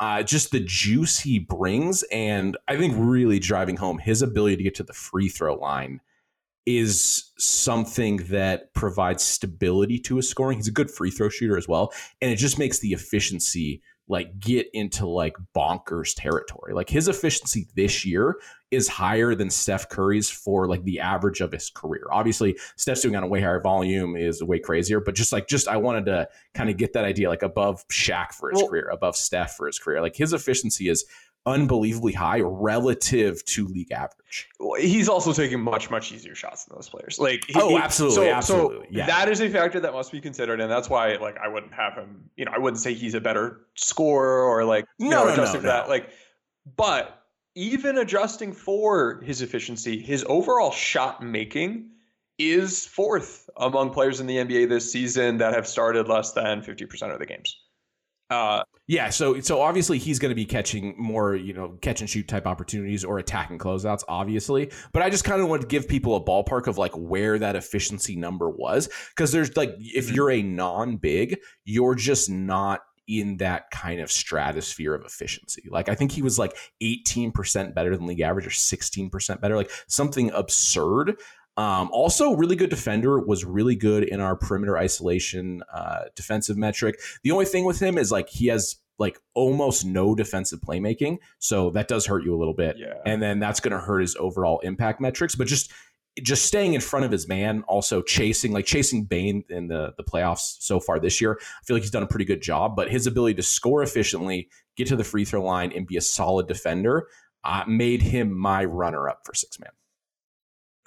Uh, 0.00 0.22
just 0.22 0.52
the 0.52 0.60
juice 0.60 1.18
he 1.18 1.40
brings, 1.40 2.04
and 2.12 2.56
I 2.68 2.76
think 2.76 2.94
really 2.96 3.40
driving 3.40 3.76
home 3.76 3.98
his 3.98 4.22
ability 4.22 4.56
to 4.56 4.62
get 4.62 4.76
to 4.76 4.84
the 4.84 4.92
free 4.92 5.28
throw 5.28 5.56
line 5.56 6.00
is 6.66 7.32
something 7.36 8.18
that 8.28 8.72
provides 8.74 9.24
stability 9.24 9.98
to 9.98 10.16
his 10.16 10.28
scoring. 10.28 10.58
He's 10.58 10.68
a 10.68 10.72
good 10.72 10.88
free 10.88 11.10
throw 11.10 11.28
shooter 11.28 11.56
as 11.56 11.66
well, 11.66 11.92
and 12.20 12.30
it 12.30 12.36
just 12.36 12.60
makes 12.60 12.78
the 12.78 12.92
efficiency 12.92 13.82
like 14.08 14.40
get 14.40 14.66
into 14.72 15.06
like 15.06 15.36
bonkers 15.54 16.14
territory. 16.16 16.72
Like 16.72 16.88
his 16.88 17.08
efficiency 17.08 17.66
this 17.74 18.04
year 18.04 18.36
is 18.70 18.88
higher 18.88 19.34
than 19.34 19.50
Steph 19.50 19.88
Curry's 19.88 20.30
for 20.30 20.66
like 20.66 20.82
the 20.84 21.00
average 21.00 21.40
of 21.40 21.52
his 21.52 21.70
career. 21.70 22.04
Obviously, 22.10 22.58
Steph's 22.76 23.02
doing 23.02 23.16
on 23.16 23.22
a 23.22 23.26
way 23.26 23.40
higher 23.40 23.60
volume 23.60 24.16
is 24.16 24.42
way 24.42 24.58
crazier, 24.58 25.00
but 25.00 25.14
just 25.14 25.32
like 25.32 25.46
just 25.46 25.68
I 25.68 25.76
wanted 25.76 26.06
to 26.06 26.28
kind 26.54 26.70
of 26.70 26.76
get 26.76 26.94
that 26.94 27.04
idea 27.04 27.28
like 27.28 27.42
above 27.42 27.86
Shaq 27.88 28.32
for 28.32 28.50
his 28.50 28.60
well, 28.60 28.68
career, 28.68 28.88
above 28.90 29.16
Steph 29.16 29.56
for 29.56 29.66
his 29.66 29.78
career. 29.78 30.00
Like 30.00 30.16
his 30.16 30.32
efficiency 30.32 30.88
is 30.88 31.04
unbelievably 31.48 32.12
high 32.12 32.40
relative 32.40 33.44
to 33.46 33.66
league 33.66 33.90
average. 33.90 34.48
He's 34.78 35.08
also 35.08 35.32
taking 35.32 35.60
much 35.60 35.90
much 35.90 36.12
easier 36.12 36.34
shots 36.34 36.64
than 36.64 36.76
those 36.76 36.88
players. 36.88 37.18
Like 37.18 37.44
he, 37.46 37.54
oh, 37.56 37.78
absolutely, 37.78 38.16
so, 38.16 38.30
absolutely. 38.30 38.86
So 38.86 38.90
yeah. 38.90 39.06
that 39.06 39.28
is 39.28 39.40
a 39.40 39.48
factor 39.48 39.80
that 39.80 39.92
must 39.92 40.12
be 40.12 40.20
considered, 40.20 40.60
and 40.60 40.70
that's 40.70 40.90
why 40.90 41.16
like 41.16 41.38
I 41.38 41.48
wouldn't 41.48 41.72
have 41.72 41.94
him. 41.94 42.30
You 42.36 42.44
know, 42.44 42.52
I 42.54 42.58
wouldn't 42.58 42.80
say 42.80 42.94
he's 42.94 43.14
a 43.14 43.20
better 43.20 43.60
scorer 43.74 44.42
or 44.42 44.64
like 44.64 44.86
no, 44.98 45.10
know, 45.10 45.24
no, 45.24 45.32
adjusting 45.32 45.62
no, 45.62 45.68
no. 45.68 45.74
that. 45.74 45.88
Like, 45.88 46.10
but 46.76 47.24
even 47.54 47.98
adjusting 47.98 48.52
for 48.52 49.20
his 49.22 49.42
efficiency, 49.42 50.00
his 50.00 50.24
overall 50.28 50.70
shot 50.70 51.22
making 51.22 51.90
is 52.38 52.86
fourth 52.86 53.50
among 53.56 53.90
players 53.90 54.20
in 54.20 54.26
the 54.26 54.36
NBA 54.36 54.68
this 54.68 54.90
season 54.92 55.38
that 55.38 55.54
have 55.54 55.66
started 55.66 56.08
less 56.08 56.32
than 56.32 56.62
50% 56.62 57.12
of 57.12 57.18
the 57.18 57.26
games. 57.26 57.56
Uh, 58.30 58.62
yeah, 58.86 59.08
so 59.08 59.40
so 59.40 59.60
obviously 59.60 59.98
he's 59.98 60.18
going 60.18 60.30
to 60.30 60.34
be 60.34 60.44
catching 60.44 60.94
more, 60.98 61.34
you 61.34 61.52
know, 61.52 61.78
catch 61.80 62.00
and 62.00 62.08
shoot 62.08 62.28
type 62.28 62.46
opportunities 62.46 63.04
or 63.04 63.18
attacking 63.18 63.58
closeouts, 63.58 64.02
obviously. 64.08 64.70
But 64.92 65.02
I 65.02 65.10
just 65.10 65.24
kind 65.24 65.40
of 65.40 65.48
want 65.48 65.62
to 65.62 65.68
give 65.68 65.88
people 65.88 66.16
a 66.16 66.22
ballpark 66.22 66.66
of 66.66 66.78
like 66.78 66.92
where 66.94 67.38
that 67.38 67.56
efficiency 67.56 68.16
number 68.16 68.50
was, 68.50 68.88
because 69.10 69.32
there's 69.32 69.56
like 69.56 69.74
if 69.78 70.06
mm-hmm. 70.06 70.14
you're 70.14 70.30
a 70.30 70.42
non-big, 70.42 71.38
you're 71.64 71.94
just 71.94 72.30
not 72.30 72.80
in 73.08 73.38
that 73.38 73.70
kind 73.70 74.00
of 74.00 74.12
stratosphere 74.12 74.94
of 74.94 75.04
efficiency. 75.04 75.64
Like 75.70 75.88
I 75.88 75.94
think 75.94 76.12
he 76.12 76.20
was 76.20 76.38
like 76.38 76.54
18% 76.82 77.74
better 77.74 77.96
than 77.96 78.06
league 78.06 78.20
average 78.20 78.46
or 78.46 78.50
16% 78.50 79.40
better, 79.40 79.56
like 79.56 79.70
something 79.86 80.30
absurd. 80.32 81.18
Um, 81.58 81.90
also, 81.92 82.36
really 82.36 82.54
good 82.54 82.70
defender 82.70 83.18
was 83.18 83.44
really 83.44 83.74
good 83.74 84.04
in 84.04 84.20
our 84.20 84.36
perimeter 84.36 84.78
isolation 84.78 85.62
uh, 85.74 86.04
defensive 86.14 86.56
metric. 86.56 87.00
The 87.24 87.32
only 87.32 87.46
thing 87.46 87.64
with 87.64 87.82
him 87.82 87.98
is 87.98 88.12
like 88.12 88.28
he 88.28 88.46
has 88.46 88.76
like 89.00 89.18
almost 89.34 89.84
no 89.84 90.14
defensive 90.14 90.60
playmaking, 90.60 91.18
so 91.40 91.70
that 91.70 91.88
does 91.88 92.06
hurt 92.06 92.24
you 92.24 92.32
a 92.32 92.38
little 92.38 92.54
bit. 92.54 92.76
Yeah. 92.78 92.94
And 93.04 93.20
then 93.20 93.40
that's 93.40 93.58
going 93.58 93.72
to 93.72 93.80
hurt 93.80 94.00
his 94.00 94.14
overall 94.16 94.60
impact 94.60 95.00
metrics. 95.00 95.34
But 95.34 95.48
just 95.48 95.72
just 96.22 96.46
staying 96.46 96.74
in 96.74 96.80
front 96.80 97.04
of 97.04 97.10
his 97.10 97.26
man, 97.26 97.64
also 97.66 98.02
chasing 98.02 98.52
like 98.52 98.64
chasing 98.64 99.04
Bane 99.04 99.42
in 99.50 99.66
the 99.66 99.94
the 99.96 100.04
playoffs 100.04 100.58
so 100.60 100.78
far 100.78 101.00
this 101.00 101.20
year. 101.20 101.40
I 101.40 101.64
feel 101.64 101.74
like 101.74 101.82
he's 101.82 101.90
done 101.90 102.04
a 102.04 102.08
pretty 102.08 102.24
good 102.24 102.40
job. 102.40 102.76
But 102.76 102.88
his 102.88 103.08
ability 103.08 103.34
to 103.34 103.42
score 103.42 103.82
efficiently, 103.82 104.48
get 104.76 104.86
to 104.88 104.96
the 104.96 105.02
free 105.02 105.24
throw 105.24 105.42
line, 105.42 105.72
and 105.72 105.88
be 105.88 105.96
a 105.96 106.00
solid 106.00 106.46
defender 106.46 107.08
uh, 107.42 107.64
made 107.66 108.02
him 108.02 108.36
my 108.36 108.64
runner 108.64 109.08
up 109.08 109.22
for 109.24 109.34
six 109.34 109.58
man. 109.58 109.70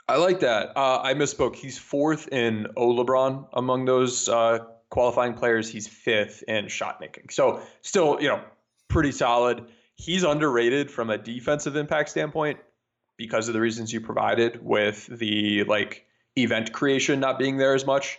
I 0.08 0.18
like 0.18 0.40
that. 0.42 0.76
Uh, 0.76 1.02
I 1.02 1.14
misspoke. 1.14 1.56
He's 1.56 1.78
fourth 1.78 2.28
in 2.30 2.68
O 2.76 2.88
LeBron 2.90 3.48
among 3.54 3.86
those 3.86 4.28
uh, 4.28 4.60
qualifying 4.90 5.34
players. 5.34 5.70
He's 5.70 5.88
fifth 5.88 6.44
in 6.48 6.68
shot 6.68 7.00
making. 7.00 7.30
So 7.30 7.62
still, 7.82 8.22
you 8.22 8.28
know, 8.28 8.42
pretty 8.88 9.12
solid. 9.12 9.66
He's 9.96 10.24
underrated 10.24 10.92
from 10.92 11.10
a 11.10 11.18
defensive 11.18 11.76
impact 11.76 12.10
standpoint 12.10 12.60
because 13.18 13.48
of 13.48 13.54
the 13.54 13.62
reasons 13.62 13.94
you 13.94 14.02
provided 14.02 14.64
with 14.64 15.08
the 15.08 15.64
like 15.66 16.06
event 16.36 16.74
creation 16.74 17.20
not 17.20 17.38
being 17.40 17.58
there 17.58 17.74
as 17.74 17.86
much. 17.86 18.18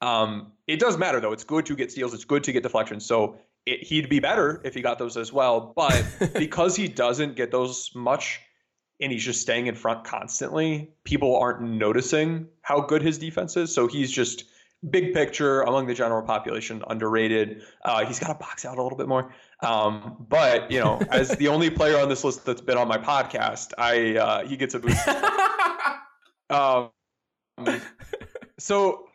Um, 0.00 0.52
it 0.66 0.80
does 0.80 0.98
matter 0.98 1.20
though. 1.20 1.32
It's 1.32 1.44
good 1.44 1.66
to 1.66 1.76
get 1.76 1.92
steals. 1.92 2.12
It's 2.12 2.24
good 2.24 2.44
to 2.44 2.52
get 2.52 2.62
deflections. 2.62 3.06
So 3.06 3.38
it, 3.66 3.82
he'd 3.82 4.08
be 4.08 4.20
better 4.20 4.60
if 4.64 4.74
he 4.74 4.82
got 4.82 4.98
those 4.98 5.16
as 5.16 5.32
well. 5.32 5.72
But 5.74 6.04
because 6.34 6.76
he 6.76 6.88
doesn't 6.88 7.36
get 7.36 7.50
those 7.50 7.90
much, 7.94 8.40
and 9.00 9.12
he's 9.12 9.24
just 9.24 9.40
staying 9.40 9.66
in 9.66 9.74
front 9.74 10.04
constantly, 10.04 10.90
people 11.04 11.36
aren't 11.36 11.60
noticing 11.62 12.48
how 12.62 12.80
good 12.80 13.02
his 13.02 13.18
defense 13.18 13.56
is. 13.56 13.74
So 13.74 13.86
he's 13.86 14.10
just 14.10 14.44
big 14.90 15.14
picture 15.14 15.62
among 15.62 15.86
the 15.86 15.94
general 15.94 16.22
population 16.22 16.82
underrated. 16.88 17.62
Uh, 17.84 18.04
he's 18.04 18.18
got 18.18 18.28
to 18.28 18.34
box 18.34 18.64
out 18.64 18.78
a 18.78 18.82
little 18.82 18.98
bit 18.98 19.08
more. 19.08 19.34
Um, 19.60 20.26
but 20.28 20.70
you 20.70 20.80
know, 20.80 21.00
as 21.10 21.30
the 21.30 21.48
only 21.48 21.70
player 21.70 21.98
on 21.98 22.08
this 22.08 22.24
list 22.24 22.44
that's 22.44 22.60
been 22.60 22.78
on 22.78 22.88
my 22.88 22.98
podcast, 22.98 23.72
I 23.78 24.16
uh, 24.16 24.46
he 24.46 24.56
gets 24.56 24.74
a 24.74 24.78
boost. 24.78 25.08
um, 26.50 26.90
so 28.58 29.08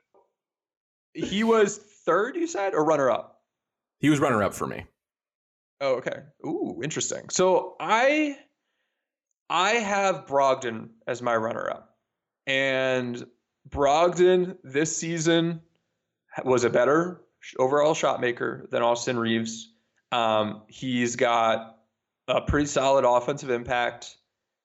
he 1.14 1.44
was 1.44 1.78
third, 1.78 2.36
you 2.36 2.48
said, 2.48 2.74
or 2.74 2.84
runner 2.84 3.10
up? 3.10 3.42
He 4.00 4.10
was 4.10 4.20
runner 4.20 4.42
up 4.44 4.54
for 4.54 4.68
me. 4.68 4.86
Oh, 5.82 5.96
okay. 5.96 6.22
Ooh, 6.46 6.82
interesting. 6.84 7.30
So 7.30 7.76
I 7.80 8.38
I 9.50 9.72
have 9.72 10.26
Brogdon 10.26 10.90
as 11.08 11.22
my 11.22 11.36
runner 11.36 11.70
up. 11.70 11.98
And 12.46 13.26
Brogdon 13.70 14.58
this 14.64 14.96
season 14.96 15.62
was 16.44 16.64
a 16.64 16.70
better 16.70 17.22
overall 17.58 17.94
shot 17.94 18.22
maker 18.22 18.68
than 18.72 18.82
Austin 18.82 19.18
Reaves. 19.18 19.74
Um, 20.12 20.64
he's 20.68 21.16
got 21.16 21.78
a 22.28 22.42
pretty 22.42 22.68
solid 22.68 23.06
offensive 23.06 23.50
impact. 23.50 24.18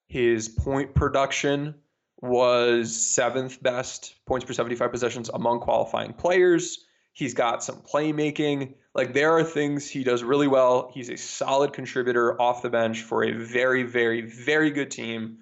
His 0.09 0.49
point 0.49 0.95
production 0.95 1.75
was 2.21 2.95
seventh 2.95 3.63
best 3.63 4.15
points 4.27 4.45
per 4.45 4.53
75 4.53 4.91
possessions 4.91 5.31
among 5.35 5.61
qualifying 5.61 6.13
players. 6.13 6.87
He's 7.13 7.35
got 7.35 7.63
some 7.63 7.77
playmaking. 7.83 8.75
Like 8.95 9.13
there 9.13 9.33
are 9.33 9.43
things 9.43 9.89
he 9.89 10.05
does 10.05 10.23
really 10.23 10.47
well. 10.47 10.91
He's 10.95 11.11
a 11.11 11.17
solid 11.17 11.73
contributor 11.73 12.41
off 12.41 12.63
the 12.63 12.71
bench 12.71 13.03
for 13.03 13.25
a 13.25 13.33
very, 13.33 13.83
very, 13.83 14.21
very 14.21 14.71
good 14.71 14.91
team. 14.91 15.39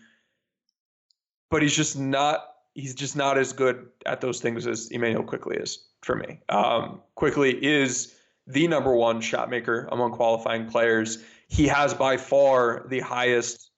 But 1.51 1.63
he's 1.63 1.77
just 1.77 1.99
not 1.99 2.49
he's 2.75 2.95
just 2.95 3.17
not 3.17 3.37
as 3.37 3.53
good 3.53 3.89
at 4.07 4.23
those 4.23 4.41
things 4.41 4.67
as 4.67 4.91
Immanuel 4.91 5.25
Quickley 5.25 5.57
is 5.57 5.85
for 6.01 6.17
me. 6.17 6.41
Um, 6.49 7.03
Quickley 7.15 7.63
is 7.63 8.15
the 8.47 8.67
number 8.67 8.95
one 8.95 9.21
shot 9.21 9.51
maker 9.51 9.89
among 9.93 10.13
qualifying 10.13 10.67
players. 10.67 11.23
He 11.49 11.67
has 11.69 11.93
by 11.93 12.17
far 12.17 12.87
the 12.89 13.01
highest 13.01 13.71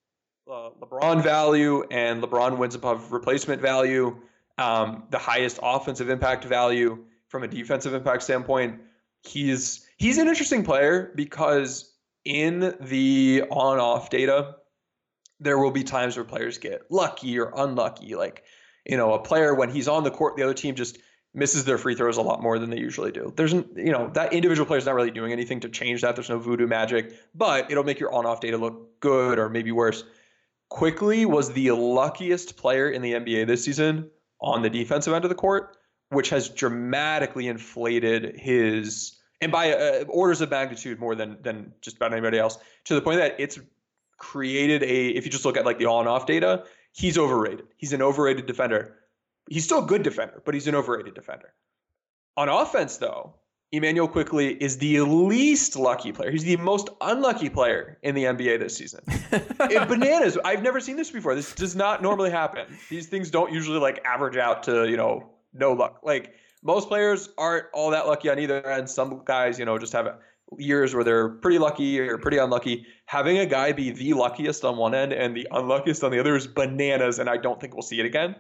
uh, 0.48 0.70
LeBron 0.80 1.22
value, 1.22 1.84
and 1.90 2.22
LeBron 2.22 2.58
wins 2.58 2.74
above 2.74 3.12
replacement 3.12 3.60
value, 3.60 4.16
um, 4.58 5.04
the 5.10 5.18
highest 5.18 5.58
offensive 5.62 6.08
impact 6.08 6.44
value 6.44 7.04
from 7.28 7.42
a 7.42 7.48
defensive 7.48 7.94
impact 7.94 8.22
standpoint. 8.22 8.80
He's 9.26 9.86
he's 9.96 10.18
an 10.18 10.28
interesting 10.28 10.64
player 10.64 11.12
because 11.14 11.92
in 12.24 12.74
the 12.80 13.44
on-off 13.50 14.10
data, 14.10 14.56
there 15.40 15.58
will 15.58 15.70
be 15.70 15.84
times 15.84 16.16
where 16.16 16.24
players 16.24 16.58
get 16.58 16.90
lucky 16.90 17.38
or 17.38 17.52
unlucky. 17.56 18.14
Like, 18.16 18.44
you 18.86 18.96
know, 18.96 19.12
a 19.12 19.18
player 19.18 19.54
when 19.54 19.70
he's 19.70 19.88
on 19.88 20.04
the 20.04 20.10
court, 20.10 20.36
the 20.36 20.42
other 20.42 20.54
team 20.54 20.74
just 20.74 20.98
misses 21.34 21.64
their 21.64 21.78
free 21.78 21.94
throws 21.94 22.16
a 22.16 22.22
lot 22.22 22.40
more 22.40 22.58
than 22.58 22.70
they 22.70 22.78
usually 22.78 23.10
do. 23.10 23.32
There's, 23.36 23.52
you 23.52 23.90
know, 23.90 24.08
that 24.14 24.32
individual 24.32 24.66
player 24.66 24.78
is 24.78 24.86
not 24.86 24.94
really 24.94 25.10
doing 25.10 25.32
anything 25.32 25.60
to 25.60 25.68
change 25.68 26.02
that. 26.02 26.14
There's 26.14 26.28
no 26.28 26.38
voodoo 26.38 26.66
magic, 26.66 27.12
but 27.34 27.70
it'll 27.70 27.84
make 27.84 27.98
your 27.98 28.12
on-off 28.14 28.40
data 28.40 28.56
look 28.56 29.00
good 29.00 29.38
or 29.38 29.48
maybe 29.48 29.72
worse. 29.72 30.04
Quickley 30.68 31.26
was 31.26 31.52
the 31.52 31.72
luckiest 31.72 32.56
player 32.56 32.88
in 32.88 33.02
the 33.02 33.12
NBA 33.14 33.46
this 33.46 33.64
season 33.64 34.10
on 34.40 34.62
the 34.62 34.70
defensive 34.70 35.12
end 35.12 35.24
of 35.24 35.28
the 35.28 35.34
court, 35.34 35.76
which 36.14 36.30
has 36.30 36.48
dramatically 36.48 37.48
inflated 37.48 38.38
his 38.38 39.16
and 39.40 39.52
by 39.52 39.72
uh, 39.72 40.04
orders 40.08 40.40
of 40.40 40.50
magnitude 40.50 40.98
more 40.98 41.14
than 41.14 41.36
than 41.42 41.72
just 41.80 41.96
about 41.96 42.12
anybody 42.12 42.38
else 42.38 42.58
to 42.84 42.94
the 42.94 43.00
point 43.00 43.18
that 43.18 43.36
it's 43.38 43.58
created 44.18 44.82
a 44.82 45.08
if 45.08 45.24
you 45.24 45.30
just 45.30 45.44
look 45.44 45.56
at 45.56 45.64
like 45.64 45.78
the 45.78 45.86
on 45.86 46.06
off 46.06 46.26
data, 46.26 46.64
he's 46.92 47.18
overrated. 47.18 47.66
He's 47.76 47.92
an 47.92 48.02
overrated 48.02 48.46
defender. 48.46 48.96
He's 49.50 49.64
still 49.64 49.84
a 49.84 49.86
good 49.86 50.02
defender, 50.02 50.42
but 50.44 50.54
he's 50.54 50.66
an 50.66 50.74
overrated 50.74 51.14
defender. 51.14 51.52
On 52.36 52.48
offense 52.48 52.96
though, 52.96 53.34
Immanuel 53.72 54.08
Quickley 54.08 54.52
is 54.62 54.78
the 54.78 55.00
least 55.00 55.76
lucky 55.76 56.12
player. 56.12 56.30
He's 56.30 56.44
the 56.44 56.56
most 56.56 56.88
unlucky 57.00 57.50
player 57.50 57.98
in 58.02 58.14
the 58.14 58.24
NBA 58.24 58.60
this 58.60 58.76
season. 58.76 59.00
it, 59.08 59.88
bananas. 59.88 60.38
I've 60.44 60.62
never 60.62 60.80
seen 60.80 60.96
this 60.96 61.10
before. 61.10 61.34
This 61.34 61.52
does 61.54 61.74
not 61.74 62.00
normally 62.00 62.30
happen. 62.30 62.78
These 62.88 63.08
things 63.08 63.30
don't 63.30 63.52
usually 63.52 63.80
like 63.80 64.00
average 64.04 64.36
out 64.36 64.62
to, 64.64 64.88
you 64.88 64.96
know, 64.96 65.28
no 65.54 65.72
luck. 65.72 66.00
Like 66.02 66.34
most 66.62 66.88
players 66.88 67.28
aren't 67.38 67.66
all 67.72 67.90
that 67.90 68.06
lucky 68.06 68.28
on 68.28 68.38
either 68.38 68.66
end. 68.68 68.90
Some 68.90 69.22
guys, 69.24 69.58
you 69.58 69.64
know, 69.64 69.78
just 69.78 69.92
have 69.92 70.18
years 70.58 70.94
where 70.94 71.04
they're 71.04 71.28
pretty 71.28 71.58
lucky 71.58 72.00
or 72.00 72.18
pretty 72.18 72.38
unlucky. 72.38 72.86
Having 73.06 73.38
a 73.38 73.46
guy 73.46 73.72
be 73.72 73.90
the 73.90 74.12
luckiest 74.14 74.64
on 74.64 74.76
one 74.76 74.94
end 74.94 75.12
and 75.12 75.36
the 75.36 75.46
unluckiest 75.50 76.02
on 76.04 76.10
the 76.10 76.18
other 76.18 76.36
is 76.36 76.46
bananas, 76.46 77.18
and 77.18 77.28
I 77.28 77.36
don't 77.36 77.60
think 77.60 77.74
we'll 77.74 77.82
see 77.82 78.00
it 78.00 78.06
again. 78.06 78.36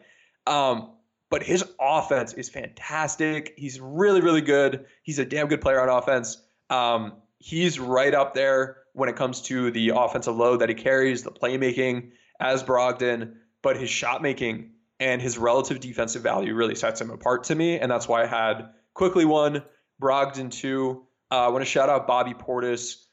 Um, 0.46 0.90
but 1.30 1.42
his 1.42 1.64
offense 1.80 2.32
is 2.34 2.48
fantastic. 2.48 3.54
He's 3.56 3.80
really, 3.80 4.20
really 4.20 4.42
good. 4.42 4.86
He's 5.02 5.18
a 5.18 5.24
damn 5.24 5.48
good 5.48 5.60
player 5.60 5.80
on 5.80 5.88
offense. 5.88 6.40
Um, 6.70 7.14
he's 7.38 7.80
right 7.80 8.14
up 8.14 8.34
there 8.34 8.78
when 8.92 9.08
it 9.08 9.16
comes 9.16 9.42
to 9.42 9.70
the 9.70 9.90
offensive 9.90 10.36
load 10.36 10.60
that 10.60 10.68
he 10.68 10.74
carries, 10.74 11.22
the 11.22 11.32
playmaking 11.32 12.12
as 12.40 12.62
Brogdon, 12.62 13.34
but 13.62 13.76
his 13.76 13.90
shot 13.90 14.22
making 14.22 14.70
and 15.00 15.20
his 15.20 15.38
relative 15.38 15.80
defensive 15.80 16.22
value 16.22 16.54
really 16.54 16.74
sets 16.74 17.00
him 17.00 17.10
apart 17.10 17.44
to 17.44 17.54
me. 17.54 17.78
And 17.78 17.90
that's 17.90 18.08
why 18.08 18.22
I 18.22 18.26
had 18.26 18.70
Quickley 18.94 19.24
one, 19.24 19.62
Brogdon 20.00 20.50
two. 20.50 21.06
Uh, 21.30 21.46
I 21.46 21.48
want 21.48 21.62
to 21.62 21.70
shout 21.70 21.88
out 21.88 22.06
Bobby 22.06 22.34
Portis, 22.34 23.04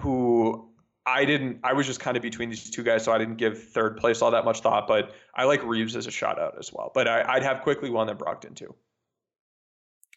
who 0.00 0.70
I 1.06 1.24
didn't. 1.24 1.60
I 1.64 1.72
was 1.72 1.86
just 1.86 2.00
kind 2.00 2.16
of 2.16 2.22
between 2.22 2.50
these 2.50 2.70
two 2.70 2.82
guys, 2.82 3.04
so 3.04 3.12
I 3.12 3.18
didn't 3.18 3.36
give 3.36 3.62
third 3.62 3.96
place 3.96 4.22
all 4.22 4.30
that 4.30 4.44
much 4.44 4.60
thought. 4.60 4.86
But 4.86 5.12
I 5.34 5.44
like 5.44 5.62
Reaves 5.64 5.96
as 5.96 6.06
a 6.06 6.10
shout 6.10 6.38
out 6.38 6.54
as 6.58 6.72
well. 6.72 6.90
But 6.94 7.08
I, 7.08 7.34
would 7.34 7.42
have 7.42 7.62
Quickley 7.62 7.90
one 7.90 8.06
that 8.06 8.18
Brogdon 8.18 8.54
too. 8.54 8.74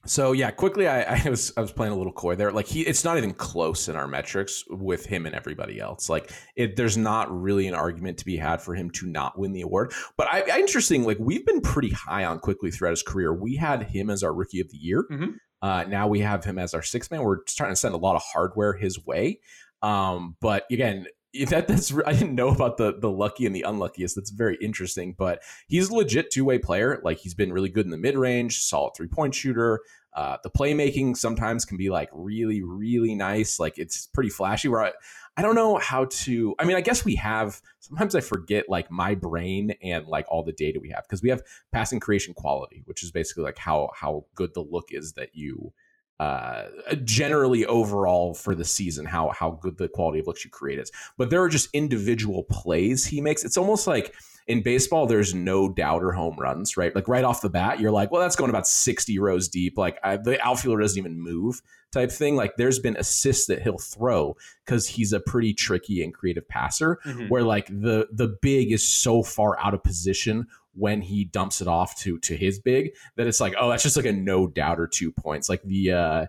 So 0.06 0.32
yeah, 0.32 0.52
Quickley 0.52 0.88
I, 0.88 1.02
I, 1.26 1.30
was 1.30 1.52
I 1.58 1.62
was 1.62 1.72
playing 1.72 1.94
a 1.94 1.98
little 1.98 2.14
coy 2.14 2.36
there. 2.36 2.52
Like 2.52 2.68
he, 2.68 2.82
it's 2.82 3.04
not 3.04 3.18
even 3.18 3.34
close 3.34 3.90
in 3.90 3.96
our 3.96 4.08
metrics 4.08 4.64
with 4.70 5.06
him 5.06 5.26
and 5.26 5.36
everybody 5.36 5.80
else. 5.80 6.10
Like 6.10 6.32
it, 6.56 6.76
there's 6.76 6.98
not 6.98 7.30
really 7.30 7.68
an 7.68 7.74
argument 7.74 8.18
to 8.20 8.26
be 8.26 8.38
had 8.38 8.62
for 8.62 8.76
him 8.76 8.90
to 8.92 9.08
not 9.08 9.38
win 9.38 9.52
the 9.52 9.62
award. 9.62 9.94
But 10.18 10.28
I, 10.32 10.44
I 10.54 10.60
interesting. 10.60 11.04
Like 11.04 11.18
we've 11.20 11.46
been 11.46 11.62
pretty 11.62 11.92
high 11.92 12.26
on 12.26 12.40
Quickley 12.40 12.72
throughout 12.72 12.92
his 12.92 13.04
career. 13.04 13.34
We 13.34 13.56
had 13.56 13.84
him 13.84 14.10
as 14.10 14.24
our 14.24 14.34
rookie 14.34 14.62
of 14.62 14.70
the 14.70 14.78
year. 14.78 15.06
Mm-hmm. 15.12 15.32
Uh, 15.62 15.84
now 15.86 16.08
we 16.08 16.20
have 16.20 16.44
him 16.44 16.60
as 16.60 16.74
our 16.74 16.84
sixth 16.84 17.12
man. 17.12 17.24
We're 17.24 17.44
trying 17.44 17.72
to 17.72 17.76
send 17.76 17.96
a 17.96 17.98
lot 17.98 18.16
of 18.16 18.22
hardware 18.22 18.74
his 18.74 19.04
way. 19.06 19.40
Um, 19.82 20.36
but 20.40 20.66
again, 20.72 21.08
that 21.46 21.68
that's 21.68 21.94
I 22.06 22.14
didn't 22.14 22.36
know 22.36 22.50
about 22.50 22.78
the 22.78 22.98
the 22.98 23.10
lucky 23.10 23.46
and 23.46 23.56
the 23.56 23.64
unluckiest. 23.64 24.16
That's 24.16 24.32
very 24.32 24.58
interesting. 24.62 25.16
But 25.18 25.44
he's 25.68 25.90
a 25.90 25.96
legit 25.96 26.32
two 26.32 26.46
way 26.46 26.60
player. 26.60 27.00
Like 27.04 27.18
he's 27.18 27.34
been 27.34 27.54
really 27.54 27.70
good 27.70 27.86
in 27.86 27.92
the 27.92 27.98
mid 27.98 28.18
range, 28.18 28.60
solid 28.60 28.94
three 28.96 29.08
point 29.08 29.36
shooter. 29.36 29.82
Uh, 30.14 30.38
the 30.44 30.50
playmaking 30.50 31.16
sometimes 31.16 31.64
can 31.64 31.78
be 31.78 31.90
like 31.90 32.10
really 32.12 32.64
really 32.64 33.16
nice. 33.16 33.60
Like 33.60 33.78
it's 33.78 34.08
pretty 34.08 34.30
flashy. 34.30 34.68
Where 34.68 34.84
I, 34.84 34.92
I 35.38 35.44
don't 35.44 35.56
know 35.56 35.78
how 35.78 36.06
to. 36.06 36.56
I 36.58 36.66
mean, 36.66 36.76
I 36.76 36.82
guess 36.82 37.06
we 37.06 37.16
have. 37.16 37.62
Sometimes 37.80 38.16
I 38.16 38.22
forget 38.22 38.66
like 38.68 38.90
my 38.90 39.14
brain 39.14 39.76
and 39.84 40.08
like 40.08 40.26
all 40.30 40.44
the 40.44 40.52
data 40.52 40.80
we 40.80 40.90
have 40.90 41.04
because 41.04 41.22
we 41.22 41.30
have 41.30 41.44
passing 41.72 42.00
creation 42.00 42.34
quality, 42.34 42.82
which 42.86 43.04
is 43.04 43.12
basically 43.12 43.44
like 43.44 43.58
how 43.58 43.92
how 43.94 44.26
good 44.36 44.54
the 44.56 44.64
look 44.64 44.88
is 44.90 45.14
that 45.14 45.30
you 45.36 45.74
uh, 46.20 46.64
generally 47.04 47.66
overall 47.66 48.34
for 48.34 48.56
the 48.56 48.66
season 48.66 49.06
how 49.06 49.30
how 49.30 49.52
good 49.62 49.78
the 49.78 49.88
quality 49.88 50.20
of 50.20 50.28
looks 50.28 50.44
you 50.44 50.52
create 50.52 50.80
is. 50.80 50.92
But 51.18 51.30
there 51.30 51.42
are 51.44 51.50
just 51.50 51.70
individual 51.74 52.44
plays 52.44 53.06
he 53.06 53.22
makes. 53.22 53.44
It's 53.44 53.58
almost 53.58 53.88
like 53.88 54.16
in 54.48 54.64
baseball, 54.64 55.06
there's 55.06 55.34
no 55.34 55.70
doubter 55.70 56.12
home 56.12 56.38
runs, 56.40 56.78
right? 56.78 56.96
Like 56.96 57.08
right 57.10 57.26
off 57.26 57.42
the 57.42 57.50
bat, 57.50 57.80
you're 57.82 57.92
like, 57.92 58.12
well, 58.12 58.22
that's 58.22 58.38
going 58.38 58.50
about 58.50 58.66
60 58.66 59.20
rows 59.20 59.50
deep. 59.50 59.78
Like 59.78 60.00
I, 60.04 60.18
the 60.18 60.42
outfielder 60.42 60.82
doesn't 60.82 60.98
even 60.98 61.20
move 61.20 61.62
type 61.92 62.12
thing. 62.12 62.36
Like 62.36 62.56
there's 62.56 62.80
been 62.80 62.96
assists 62.96 63.48
that 63.48 63.62
he'll 63.62 63.78
throw 63.78 64.38
because 64.66 64.88
he's 64.88 65.12
a 65.12 65.20
pretty 65.20 65.54
tricky 65.54 66.02
and 66.02 66.14
creative 66.14 66.48
passer 66.48 67.00
mm-hmm. 67.06 67.28
where 67.28 67.44
like 67.44 67.68
the 67.68 68.08
the 68.12 68.38
big 68.42 68.72
is 68.72 68.88
so 68.88 69.22
far 69.22 69.60
out 69.60 69.74
of 69.74 69.84
position 69.84 70.48
when 70.78 71.02
he 71.02 71.26
dumps 71.26 71.62
it 71.62 71.68
off 71.68 71.98
to 72.00 72.20
to 72.20 72.36
his 72.36 72.60
big 72.60 72.92
that 73.16 73.28
it's 73.28 73.42
like 73.42 73.56
oh 73.60 73.70
that's 73.70 73.84
just 73.84 73.98
like 73.98 74.06
a 74.06 74.12
no 74.12 74.48
doubt 74.48 74.80
or 74.80 74.88
two 74.88 75.12
points 75.12 75.50
like 75.50 75.62
the 75.64 75.92
uh 75.92 76.26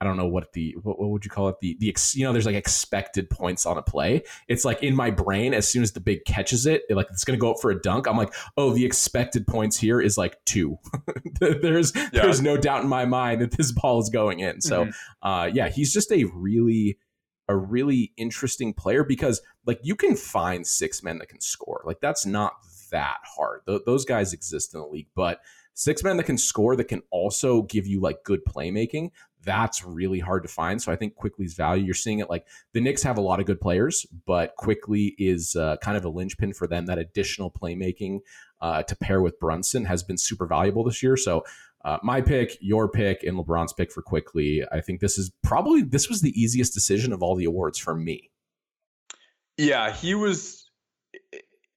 I 0.00 0.04
don't 0.04 0.16
know 0.16 0.28
what 0.28 0.52
the 0.52 0.76
what, 0.82 0.98
what 1.00 1.10
would 1.10 1.24
you 1.24 1.30
call 1.30 1.48
it 1.48 1.56
the 1.60 1.76
the 1.80 1.88
ex, 1.88 2.14
you 2.14 2.24
know 2.24 2.32
there's 2.32 2.46
like 2.46 2.54
expected 2.54 3.28
points 3.30 3.66
on 3.66 3.78
a 3.78 3.82
play. 3.82 4.22
It's 4.46 4.64
like 4.64 4.82
in 4.82 4.94
my 4.94 5.10
brain 5.10 5.54
as 5.54 5.68
soon 5.68 5.82
as 5.82 5.92
the 5.92 6.00
big 6.00 6.24
catches 6.24 6.66
it, 6.66 6.82
it 6.88 6.94
like 6.94 7.08
it's 7.10 7.24
gonna 7.24 7.38
go 7.38 7.50
up 7.50 7.60
for 7.60 7.70
a 7.70 7.80
dunk. 7.80 8.06
I'm 8.06 8.16
like, 8.16 8.32
oh, 8.56 8.72
the 8.72 8.84
expected 8.84 9.46
points 9.46 9.76
here 9.76 10.00
is 10.00 10.16
like 10.16 10.38
two. 10.44 10.78
there's 11.40 11.92
yeah. 11.96 12.08
there's 12.12 12.40
no 12.40 12.56
doubt 12.56 12.82
in 12.82 12.88
my 12.88 13.06
mind 13.06 13.40
that 13.40 13.56
this 13.56 13.72
ball 13.72 14.00
is 14.00 14.08
going 14.08 14.38
in. 14.38 14.60
So 14.60 14.84
mm-hmm. 14.84 15.28
uh, 15.28 15.46
yeah, 15.46 15.68
he's 15.68 15.92
just 15.92 16.12
a 16.12 16.24
really 16.32 16.98
a 17.48 17.56
really 17.56 18.12
interesting 18.16 18.74
player 18.74 19.02
because 19.02 19.40
like 19.66 19.80
you 19.82 19.96
can 19.96 20.14
find 20.14 20.64
six 20.64 21.02
men 21.02 21.18
that 21.18 21.28
can 21.28 21.40
score. 21.40 21.82
Like 21.84 22.00
that's 22.00 22.24
not 22.24 22.52
that 22.90 23.18
hard. 23.24 23.60
Th- 23.66 23.82
those 23.86 24.04
guys 24.04 24.32
exist 24.32 24.74
in 24.74 24.80
the 24.80 24.86
league, 24.86 25.08
but 25.14 25.40
six 25.74 26.02
men 26.02 26.16
that 26.16 26.24
can 26.24 26.36
score 26.36 26.74
that 26.74 26.88
can 26.88 27.02
also 27.10 27.62
give 27.62 27.86
you 27.86 28.00
like 28.00 28.24
good 28.24 28.44
playmaking 28.44 29.10
that's 29.44 29.84
really 29.84 30.18
hard 30.18 30.42
to 30.42 30.48
find 30.48 30.82
so 30.82 30.90
i 30.90 30.96
think 30.96 31.14
Quickley's 31.14 31.54
value 31.54 31.84
you're 31.84 31.94
seeing 31.94 32.18
it 32.18 32.28
like 32.28 32.46
the 32.72 32.80
Knicks 32.80 33.02
have 33.02 33.16
a 33.16 33.20
lot 33.20 33.38
of 33.38 33.46
good 33.46 33.60
players 33.60 34.04
but 34.26 34.54
Quickley 34.56 35.14
is 35.18 35.54
uh, 35.54 35.76
kind 35.76 35.96
of 35.96 36.04
a 36.04 36.08
linchpin 36.08 36.52
for 36.52 36.66
them 36.66 36.86
that 36.86 36.98
additional 36.98 37.50
playmaking 37.50 38.20
uh, 38.60 38.82
to 38.82 38.96
pair 38.96 39.22
with 39.22 39.38
brunson 39.38 39.84
has 39.84 40.02
been 40.02 40.18
super 40.18 40.46
valuable 40.46 40.84
this 40.84 41.02
year 41.02 41.16
so 41.16 41.44
uh, 41.84 41.98
my 42.02 42.20
pick 42.20 42.58
your 42.60 42.88
pick 42.88 43.22
and 43.22 43.38
lebron's 43.38 43.72
pick 43.72 43.92
for 43.92 44.02
Quickley. 44.02 44.64
I 44.72 44.80
think 44.80 44.98
this 44.98 45.16
is 45.16 45.30
probably 45.44 45.82
this 45.82 46.08
was 46.08 46.20
the 46.20 46.38
easiest 46.38 46.74
decision 46.74 47.12
of 47.12 47.22
all 47.22 47.36
the 47.36 47.44
awards 47.44 47.78
for 47.78 47.94
me 47.94 48.30
yeah 49.56 49.92
he 49.92 50.14
was 50.14 50.67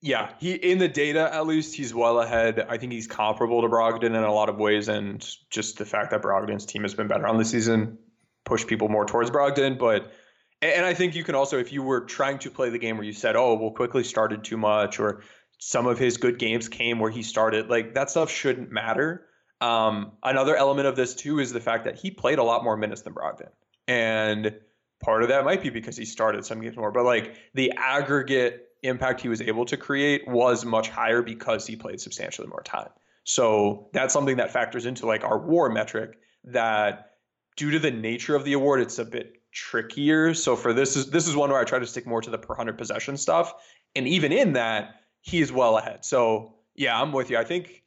yeah, 0.01 0.31
he 0.39 0.53
in 0.53 0.79
the 0.79 0.87
data 0.87 1.33
at 1.33 1.45
least 1.45 1.75
he's 1.75 1.93
well 1.93 2.19
ahead. 2.19 2.65
I 2.67 2.77
think 2.77 2.91
he's 2.91 3.07
comparable 3.07 3.61
to 3.61 3.67
Brogdon 3.67 4.03
in 4.03 4.15
a 4.15 4.33
lot 4.33 4.49
of 4.49 4.57
ways, 4.57 4.87
and 4.87 5.25
just 5.51 5.77
the 5.77 5.85
fact 5.85 6.09
that 6.11 6.23
Brogdon's 6.23 6.65
team 6.65 6.81
has 6.81 6.95
been 6.95 7.07
better 7.07 7.27
on 7.27 7.37
the 7.37 7.45
season 7.45 7.99
push 8.43 8.65
people 8.65 8.89
more 8.89 9.05
towards 9.05 9.29
Brogdon. 9.29 9.77
But 9.77 10.11
and 10.63 10.85
I 10.85 10.95
think 10.95 11.15
you 11.15 11.23
can 11.23 11.35
also, 11.35 11.59
if 11.59 11.71
you 11.71 11.83
were 11.83 12.01
trying 12.01 12.39
to 12.39 12.49
play 12.49 12.69
the 12.69 12.79
game 12.79 12.97
where 12.97 13.05
you 13.05 13.13
said, 13.13 13.35
"Oh, 13.35 13.53
well, 13.55 13.71
Quickley 13.71 14.03
started 14.03 14.43
too 14.43 14.57
much," 14.57 14.99
or 14.99 15.21
some 15.59 15.85
of 15.85 15.99
his 15.99 16.17
good 16.17 16.39
games 16.39 16.67
came 16.67 16.99
where 16.99 17.11
he 17.11 17.21
started. 17.21 17.69
Like 17.69 17.93
that 17.93 18.09
stuff 18.09 18.31
shouldn't 18.31 18.71
matter. 18.71 19.27
Um, 19.61 20.13
another 20.23 20.55
element 20.55 20.87
of 20.87 20.95
this 20.95 21.13
too 21.13 21.39
is 21.39 21.53
the 21.53 21.61
fact 21.61 21.85
that 21.85 21.99
he 21.99 22.09
played 22.09 22.39
a 22.39 22.43
lot 22.43 22.63
more 22.63 22.75
minutes 22.75 23.03
than 23.03 23.13
Brogdon, 23.13 23.49
and 23.87 24.55
part 24.99 25.21
of 25.21 25.29
that 25.29 25.45
might 25.45 25.61
be 25.61 25.69
because 25.69 25.95
he 25.95 26.05
started 26.05 26.43
some 26.43 26.59
games 26.59 26.75
more. 26.75 26.91
But 26.91 27.05
like 27.05 27.35
the 27.53 27.73
aggregate 27.77 28.70
impact 28.83 29.21
he 29.21 29.29
was 29.29 29.41
able 29.41 29.65
to 29.65 29.77
create 29.77 30.27
was 30.27 30.65
much 30.65 30.89
higher 30.89 31.21
because 31.21 31.67
he 31.67 31.75
played 31.75 32.01
substantially 32.01 32.47
more 32.47 32.63
time. 32.63 32.89
So 33.23 33.89
that's 33.93 34.13
something 34.13 34.37
that 34.37 34.51
factors 34.51 34.85
into 34.85 35.05
like 35.05 35.23
our 35.23 35.37
WAR 35.37 35.69
metric 35.69 36.17
that 36.45 37.11
due 37.55 37.71
to 37.71 37.79
the 37.79 37.91
nature 37.91 38.35
of 38.35 38.43
the 38.43 38.53
award, 38.53 38.81
it's 38.81 38.99
a 38.99 39.05
bit 39.05 39.41
trickier. 39.51 40.33
So 40.33 40.55
for 40.55 40.73
this 40.73 40.95
is 40.95 41.11
this 41.11 41.27
is 41.27 41.35
one 41.35 41.49
where 41.49 41.59
I 41.59 41.63
try 41.63 41.79
to 41.79 41.85
stick 41.85 42.07
more 42.07 42.21
to 42.21 42.29
the 42.29 42.37
per 42.37 42.55
hundred 42.55 42.77
possession 42.77 43.17
stuff. 43.17 43.53
And 43.95 44.07
even 44.07 44.31
in 44.31 44.53
that, 44.53 45.01
he 45.21 45.41
is 45.41 45.51
well 45.51 45.77
ahead. 45.77 46.03
So 46.03 46.55
yeah, 46.75 46.99
I'm 46.99 47.11
with 47.11 47.29
you. 47.29 47.37
I 47.37 47.43
think 47.43 47.83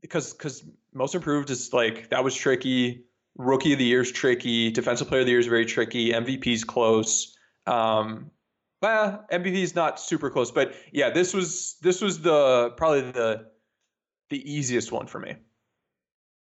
because 0.00 0.32
because 0.32 0.64
most 0.92 1.14
improved 1.14 1.50
is 1.50 1.72
like 1.72 2.10
that 2.10 2.22
was 2.22 2.34
tricky. 2.34 3.04
Rookie 3.36 3.72
of 3.72 3.78
the 3.78 3.84
year 3.84 4.00
is 4.00 4.12
tricky. 4.12 4.70
Defensive 4.70 5.08
player 5.08 5.20
of 5.20 5.26
the 5.26 5.32
year 5.32 5.40
is 5.40 5.46
very 5.46 5.66
tricky. 5.66 6.12
MVP's 6.12 6.64
close. 6.64 7.36
Um, 7.66 8.30
well, 8.82 9.24
MVP 9.32 9.54
is 9.54 9.74
not 9.74 9.98
super 9.98 10.30
close, 10.30 10.50
but 10.50 10.74
yeah, 10.92 11.10
this 11.10 11.32
was 11.32 11.76
this 11.82 12.00
was 12.00 12.20
the 12.20 12.72
probably 12.76 13.10
the 13.10 13.46
the 14.30 14.52
easiest 14.52 14.92
one 14.92 15.06
for 15.06 15.18
me. 15.18 15.36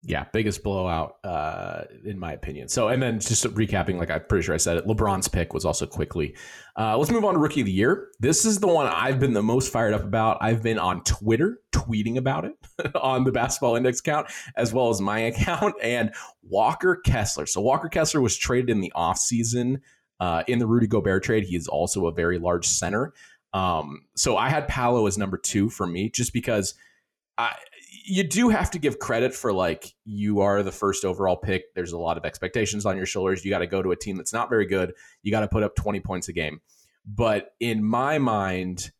Yeah, 0.04 0.26
biggest 0.32 0.62
blowout 0.62 1.16
uh, 1.24 1.82
in 2.04 2.20
my 2.20 2.32
opinion. 2.32 2.68
So, 2.68 2.86
and 2.86 3.02
then 3.02 3.18
just 3.18 3.44
recapping, 3.44 3.98
like 3.98 4.12
I'm 4.12 4.22
pretty 4.28 4.44
sure 4.44 4.54
I 4.54 4.58
said 4.58 4.76
it, 4.76 4.86
LeBron's 4.86 5.26
pick 5.26 5.52
was 5.52 5.64
also 5.64 5.86
Quickley. 5.86 6.36
Uh, 6.76 6.96
let's 6.96 7.10
move 7.10 7.24
on 7.24 7.34
to 7.34 7.40
rookie 7.40 7.62
of 7.62 7.66
the 7.66 7.72
year. 7.72 8.06
This 8.20 8.44
is 8.44 8.60
the 8.60 8.68
one 8.68 8.86
I've 8.86 9.18
been 9.18 9.32
the 9.32 9.42
most 9.42 9.72
fired 9.72 9.94
up 9.94 10.04
about. 10.04 10.38
I've 10.40 10.62
been 10.62 10.78
on 10.78 11.02
Twitter 11.02 11.58
tweeting 11.72 12.16
about 12.16 12.44
it 12.44 12.52
on 12.94 13.24
the 13.24 13.32
Basketball 13.32 13.74
Index 13.74 13.98
account 13.98 14.28
as 14.56 14.72
well 14.72 14.88
as 14.90 15.00
my 15.00 15.18
account. 15.30 15.74
And 15.82 16.14
Walker 16.42 16.94
Kessler. 17.04 17.46
So 17.46 17.60
Walker 17.60 17.88
Kessler 17.88 18.20
was 18.20 18.36
traded 18.36 18.70
in 18.70 18.80
the 18.80 18.92
offseason 18.94 19.80
uh, 20.20 20.42
in 20.46 20.58
the 20.58 20.66
Rudy 20.66 20.86
Gobert 20.86 21.22
trade. 21.22 21.44
He 21.44 21.56
is 21.56 21.68
also 21.68 22.06
a 22.06 22.12
very 22.12 22.38
large 22.38 22.66
center. 22.66 23.12
Um, 23.52 24.02
so 24.14 24.36
I 24.36 24.48
had 24.48 24.68
Paolo 24.68 25.06
as 25.06 25.16
number 25.16 25.38
two 25.38 25.70
for 25.70 25.86
me, 25.86 26.10
just 26.10 26.32
because 26.32 26.74
I 27.36 27.54
you 28.04 28.22
do 28.22 28.48
have 28.48 28.70
to 28.70 28.78
give 28.78 28.98
credit 28.98 29.34
for 29.34 29.52
like 29.52 29.94
you 30.04 30.40
are 30.40 30.62
the 30.62 30.72
first 30.72 31.04
overall 31.04 31.36
pick. 31.36 31.74
There's 31.74 31.92
a 31.92 31.98
lot 31.98 32.16
of 32.16 32.24
expectations 32.24 32.86
on 32.86 32.96
your 32.96 33.06
shoulders. 33.06 33.44
You 33.44 33.50
got 33.50 33.58
to 33.58 33.66
go 33.66 33.82
to 33.82 33.92
a 33.92 33.96
team 33.96 34.16
that's 34.16 34.32
not 34.32 34.48
very 34.48 34.66
good. 34.66 34.94
You 35.22 35.30
got 35.30 35.40
to 35.40 35.48
put 35.48 35.62
up 35.62 35.74
20 35.74 36.00
points 36.00 36.28
a 36.28 36.32
game. 36.32 36.60
But 37.06 37.54
in 37.60 37.84
my 37.84 38.18
mind, 38.18 38.92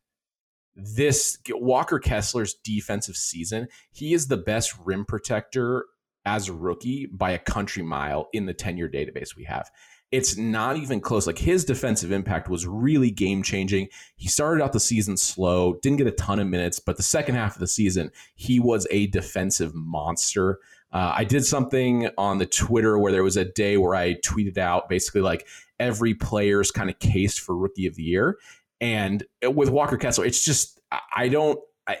this 0.75 1.37
Walker 1.49 1.99
Kessler's 1.99 2.55
defensive 2.63 3.15
season, 3.15 3.67
he 3.91 4.13
is 4.13 4.27
the 4.27 4.37
best 4.37 4.73
rim 4.83 5.05
protector 5.05 5.85
as 6.25 6.49
a 6.49 6.53
rookie 6.53 7.05
by 7.07 7.31
a 7.31 7.39
country 7.39 7.83
mile 7.83 8.29
in 8.33 8.45
the 8.45 8.53
10 8.53 8.77
year 8.77 8.89
database 8.89 9.35
we 9.35 9.45
have 9.45 9.69
it's 10.11 10.37
not 10.37 10.75
even 10.77 10.99
close. 10.99 11.27
Like 11.27 11.37
his 11.37 11.63
defensive 11.63 12.11
impact 12.11 12.49
was 12.49 12.65
really 12.65 13.11
game 13.11 13.43
changing. 13.43 13.89
He 14.15 14.27
started 14.27 14.63
out 14.63 14.73
the 14.73 14.79
season 14.79 15.17
slow, 15.17 15.75
didn't 15.81 15.97
get 15.97 16.07
a 16.07 16.11
ton 16.11 16.39
of 16.39 16.47
minutes, 16.47 16.79
but 16.79 16.97
the 16.97 17.03
second 17.03 17.35
half 17.35 17.55
of 17.55 17.59
the 17.59 17.67
season, 17.67 18.11
he 18.35 18.59
was 18.59 18.87
a 18.89 19.07
defensive 19.07 19.75
monster. 19.75 20.59
Uh, 20.91 21.13
I 21.15 21.23
did 21.23 21.45
something 21.45 22.09
on 22.17 22.39
the 22.39 22.47
Twitter 22.47 22.97
where 22.97 23.11
there 23.11 23.23
was 23.23 23.37
a 23.37 23.45
day 23.45 23.77
where 23.77 23.93
I 23.93 24.15
tweeted 24.15 24.57
out 24.57 24.89
basically 24.89 25.21
like 25.21 25.47
every 25.79 26.15
player's 26.15 26.71
kind 26.71 26.89
of 26.89 26.97
case 26.97 27.37
for 27.37 27.55
rookie 27.55 27.85
of 27.85 27.95
the 27.95 28.03
year. 28.03 28.37
And 28.81 29.23
with 29.43 29.69
Walker 29.69 29.97
Kessler, 29.97 30.25
it's 30.25 30.43
just, 30.43 30.79
I 31.15 31.27
don't, 31.27 31.59
I, 31.87 31.97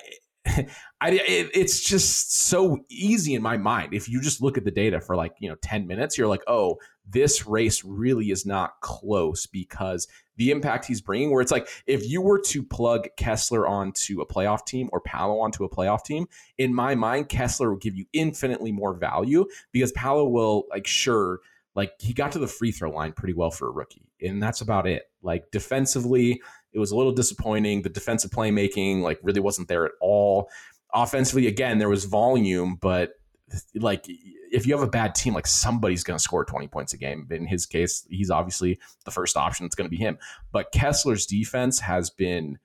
I, 1.01 1.11
it, 1.11 1.49
it's 1.53 1.81
just 1.81 2.33
so 2.33 2.79
easy 2.89 3.33
in 3.33 3.41
my 3.41 3.57
mind. 3.57 3.93
If 3.93 4.09
you 4.09 4.21
just 4.21 4.41
look 4.41 4.57
at 4.57 4.65
the 4.65 4.71
data 4.71 4.99
for 4.99 5.15
like, 5.15 5.33
you 5.39 5.49
know, 5.49 5.55
10 5.61 5.87
minutes, 5.87 6.17
you're 6.17 6.27
like, 6.27 6.43
oh, 6.47 6.77
this 7.07 7.47
race 7.47 7.83
really 7.83 8.31
is 8.31 8.45
not 8.45 8.79
close 8.81 9.45
because 9.45 10.07
the 10.37 10.51
impact 10.51 10.85
he's 10.85 11.01
bringing, 11.01 11.31
where 11.31 11.41
it's 11.41 11.51
like, 11.51 11.67
if 11.87 12.07
you 12.07 12.21
were 12.21 12.39
to 12.39 12.63
plug 12.63 13.07
Kessler 13.17 13.67
onto 13.67 14.21
a 14.21 14.25
playoff 14.25 14.65
team 14.65 14.89
or 14.93 15.01
Paolo 15.01 15.39
onto 15.39 15.63
a 15.63 15.69
playoff 15.69 16.03
team, 16.03 16.27
in 16.57 16.73
my 16.73 16.95
mind, 16.95 17.29
Kessler 17.29 17.71
will 17.71 17.77
give 17.77 17.95
you 17.95 18.05
infinitely 18.13 18.71
more 18.71 18.93
value 18.93 19.45
because 19.71 19.91
Paolo 19.93 20.27
will, 20.27 20.65
like, 20.69 20.87
sure, 20.87 21.39
like 21.75 21.93
he 21.99 22.13
got 22.13 22.31
to 22.33 22.39
the 22.39 22.47
free 22.47 22.71
throw 22.71 22.91
line 22.91 23.13
pretty 23.13 23.33
well 23.33 23.51
for 23.51 23.69
a 23.69 23.71
rookie. 23.71 24.05
And 24.21 24.41
that's 24.41 24.61
about 24.61 24.85
it. 24.87 25.09
Like 25.21 25.49
defensively, 25.51 26.41
it 26.73 26.79
was 26.79 26.91
a 26.91 26.95
little 26.95 27.11
disappointing. 27.11 27.81
The 27.81 27.89
defensive 27.89 28.31
playmaking, 28.31 29.01
like, 29.01 29.19
really 29.23 29.39
wasn't 29.39 29.67
there 29.67 29.85
at 29.85 29.91
all. 30.01 30.49
Offensively, 30.93 31.47
again, 31.47 31.77
there 31.77 31.89
was 31.89 32.05
volume, 32.05 32.77
but 32.79 33.13
like 33.75 34.05
if 34.51 34.65
you 34.65 34.73
have 34.73 34.83
a 34.85 34.89
bad 34.89 35.15
team, 35.15 35.33
like 35.33 35.47
somebody's 35.47 36.03
going 36.03 36.17
to 36.17 36.23
score 36.23 36.45
20 36.45 36.67
points 36.67 36.93
a 36.93 36.97
game. 36.97 37.27
In 37.31 37.45
his 37.45 37.65
case, 37.65 38.05
he's 38.09 38.31
obviously 38.31 38.79
the 39.05 39.11
first 39.11 39.37
option. 39.37 39.65
It's 39.65 39.75
going 39.75 39.89
to 39.89 39.95
be 39.95 40.01
him. 40.01 40.17
But 40.51 40.71
Kessler's 40.71 41.25
defense 41.25 41.79
has 41.79 42.09
been 42.09 42.57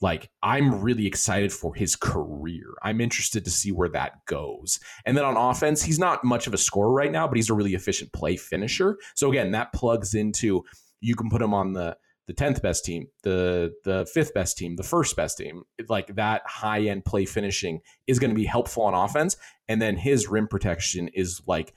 like, 0.00 0.30
I'm 0.42 0.82
really 0.82 1.06
excited 1.06 1.52
for 1.52 1.74
his 1.74 1.96
career. 1.96 2.74
I'm 2.82 3.00
interested 3.00 3.44
to 3.44 3.50
see 3.50 3.72
where 3.72 3.88
that 3.90 4.24
goes. 4.26 4.80
And 5.04 5.16
then 5.16 5.24
on 5.24 5.36
offense, 5.36 5.82
he's 5.82 5.98
not 5.98 6.24
much 6.24 6.46
of 6.46 6.54
a 6.54 6.58
scorer 6.58 6.92
right 6.92 7.12
now, 7.12 7.26
but 7.26 7.36
he's 7.36 7.50
a 7.50 7.54
really 7.54 7.74
efficient 7.74 8.12
play 8.12 8.36
finisher. 8.36 8.98
So 9.14 9.30
again, 9.30 9.52
that 9.52 9.72
plugs 9.72 10.14
into 10.14 10.64
you 11.00 11.14
can 11.14 11.30
put 11.30 11.42
him 11.42 11.54
on 11.54 11.72
the 11.72 11.96
the 12.26 12.34
10th 12.34 12.62
best 12.62 12.84
team, 12.84 13.08
the 13.22 13.74
the 13.84 14.06
fifth 14.12 14.32
best 14.34 14.56
team, 14.56 14.76
the 14.76 14.82
first 14.82 15.16
best 15.16 15.38
team, 15.38 15.64
like 15.88 16.14
that 16.16 16.42
high 16.46 16.80
end 16.82 17.04
play 17.04 17.24
finishing 17.24 17.80
is 18.06 18.18
going 18.18 18.30
to 18.30 18.36
be 18.36 18.46
helpful 18.46 18.84
on 18.84 18.94
offense. 18.94 19.36
And 19.68 19.80
then 19.80 19.96
his 19.96 20.28
rim 20.28 20.48
protection 20.48 21.08
is 21.08 21.42
like 21.46 21.74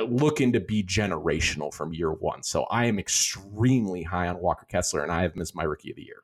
looking 0.00 0.52
to 0.52 0.60
be 0.60 0.82
generational 0.82 1.72
from 1.72 1.92
year 1.92 2.12
one. 2.12 2.42
So 2.42 2.64
I 2.64 2.86
am 2.86 2.98
extremely 2.98 4.02
high 4.02 4.28
on 4.28 4.40
Walker 4.40 4.66
Kessler, 4.66 5.02
and 5.02 5.12
I 5.12 5.22
have 5.22 5.36
missed 5.36 5.54
my 5.54 5.64
rookie 5.64 5.90
of 5.90 5.96
the 5.96 6.04
year. 6.04 6.22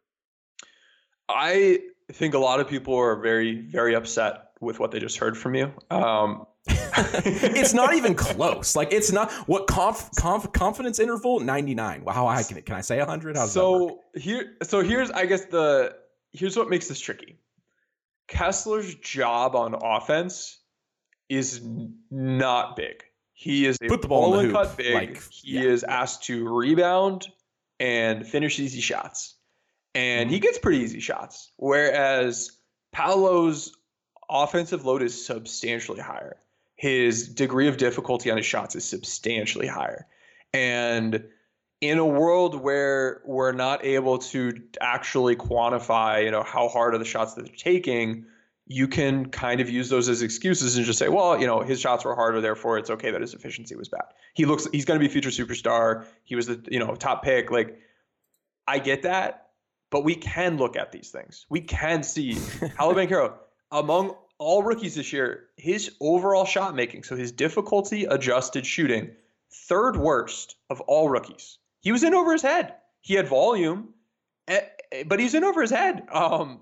I 1.29 1.81
think 2.13 2.35
a 2.35 2.39
lot 2.39 2.61
of 2.61 2.69
people 2.69 2.97
are 2.97 3.17
very, 3.17 3.61
very 3.63 3.95
upset 3.95 4.51
with 4.61 4.81
what 4.81 4.91
they 4.91 4.99
just 4.99 5.19
heard 5.19 5.37
from 5.37 5.55
you. 5.55 5.73
Um, 5.91 6.47
it's 6.67 7.75
not 7.75 7.95
even 7.95 8.15
close. 8.15 8.77
Like 8.77 8.93
it's 8.93 9.13
not 9.13 9.33
what 9.47 9.67
conf, 9.67 10.11
conf, 10.19 10.53
confidence 10.53 10.99
interval 10.99 11.41
ninety 11.41 11.75
nine. 11.75 12.05
Wow, 12.05 12.13
how 12.13 12.27
high 12.27 12.43
can 12.43 12.59
it? 12.59 12.67
Can 12.67 12.75
I 12.75 12.81
say 12.81 12.99
hundred? 12.99 13.37
So 13.37 14.01
here, 14.15 14.57
so 14.63 14.83
here's 14.83 15.11
I 15.11 15.27
guess 15.27 15.47
the 15.47 15.97
here's 16.33 16.57
what 16.57 16.69
makes 16.69 16.89
this 16.89 17.01
tricky. 17.01 17.39
Kessler's 18.29 18.95
job 18.97 19.57
on 19.57 19.75
offense 19.75 20.59
is 21.29 21.63
not 22.11 22.77
big. 22.77 23.03
He 23.33 23.67
is 23.67 23.79
put 23.79 24.03
the 24.03 24.09
ball 24.09 24.39
in 24.39 24.49
the 24.49 24.53
cut 24.53 24.77
big. 24.77 24.95
Like, 24.95 25.23
he 25.31 25.53
yeah. 25.53 25.71
is 25.71 25.85
asked 25.85 26.25
to 26.25 26.49
rebound 26.49 27.29
and 27.81 28.27
finish 28.27 28.59
easy 28.59 28.81
shots, 28.81 29.37
and 29.95 30.27
mm-hmm. 30.27 30.35
he 30.35 30.41
gets 30.41 30.59
pretty 30.59 30.79
easy 30.79 31.01
shots. 31.01 31.53
Whereas 31.57 32.53
Paolo's 32.93 33.77
offensive 34.31 34.85
load 34.85 35.03
is 35.03 35.25
substantially 35.25 36.01
higher 36.01 36.37
his 36.79 37.29
degree 37.29 37.67
of 37.67 37.77
difficulty 37.77 38.31
on 38.31 38.37
his 38.37 38.47
shots 38.47 38.77
is 38.77 38.85
substantially 38.85 39.67
higher. 39.67 40.07
And 40.55 41.25
in 41.81 41.99
a 41.99 42.07
world 42.07 42.55
where 42.55 43.21
we're 43.27 43.53
not 43.53 43.85
able 43.85 44.19
to 44.19 44.53
actually 44.81 45.35
quantify, 45.35 46.25
you 46.25 46.31
know, 46.31 46.45
how 46.45 46.69
hard 46.69 46.95
are 46.95 46.99
the 46.99 47.05
shots 47.05 47.35
that 47.35 47.47
they're 47.47 47.55
taking, 47.57 48.27
you 48.67 48.87
can 48.87 49.29
kind 49.29 49.61
of 49.61 49.69
use 49.69 49.89
those 49.89 50.09
as 50.09 50.23
excuses 50.23 50.77
and 50.77 50.87
just 50.87 51.01
say, 51.01 51.09
well, 51.09 51.39
you 51.39 51.49
know, 51.49 51.61
his 51.61 51.81
shots 51.81 52.05
were 52.05 52.15
harder, 52.15 52.41
therefore 52.41 52.79
it's 52.79 52.91
okay 52.91 53.11
that 53.11 53.21
his 53.21 53.35
efficiency 53.35 53.75
was 53.75 53.89
bad. 53.89 54.05
He 54.35 54.45
looks 54.45 54.69
he's 54.71 54.85
going 54.85 55.01
to 55.01 55.05
be 55.05 55.13
future 55.13 55.31
superstar. 55.31 56.05
He 56.23 56.37
was 56.37 56.47
the, 56.47 56.65
you 56.71 56.79
know, 56.79 56.95
top 56.95 57.25
pick. 57.25 57.51
Like 57.51 57.81
I 58.69 58.79
get 58.79 59.03
that, 59.03 59.48
but 59.91 60.05
we 60.05 60.15
can 60.15 60.57
look 60.57 60.77
at 60.77 60.93
these 60.93 61.11
things. 61.11 61.47
We 61.49 61.61
can 61.61 62.03
see 62.03 62.39
Paolo 62.77 62.95
Banchero 62.95 63.35
among 63.71 64.15
all 64.39 64.63
rookies 64.63 64.95
this 64.95 65.13
year, 65.13 65.49
his 65.57 65.93
overall 66.01 66.45
shot 66.45 66.75
making, 66.75 67.03
so 67.03 67.17
his 67.17 67.33
difficulty 67.33 68.05
adjusted 68.05 68.65
shooting, 68.65 69.11
third 69.51 69.97
worst 69.97 70.57
of 70.71 70.81
all 70.83 71.09
rookies. 71.09 71.59
He 71.81 71.93
was 71.93 72.03
in 72.05 72.15
over 72.15 72.33
his 72.33 72.43
head. 72.43 72.75
He 73.01 73.15
had 73.15 73.29
volume, 73.29 73.95
eh, 74.47 74.61
eh, 74.93 75.05
but 75.07 75.21
he's 75.21 75.35
in 75.35 75.45
over 75.45 75.61
his 75.61 75.71
head. 75.71 76.07
Um, 76.13 76.61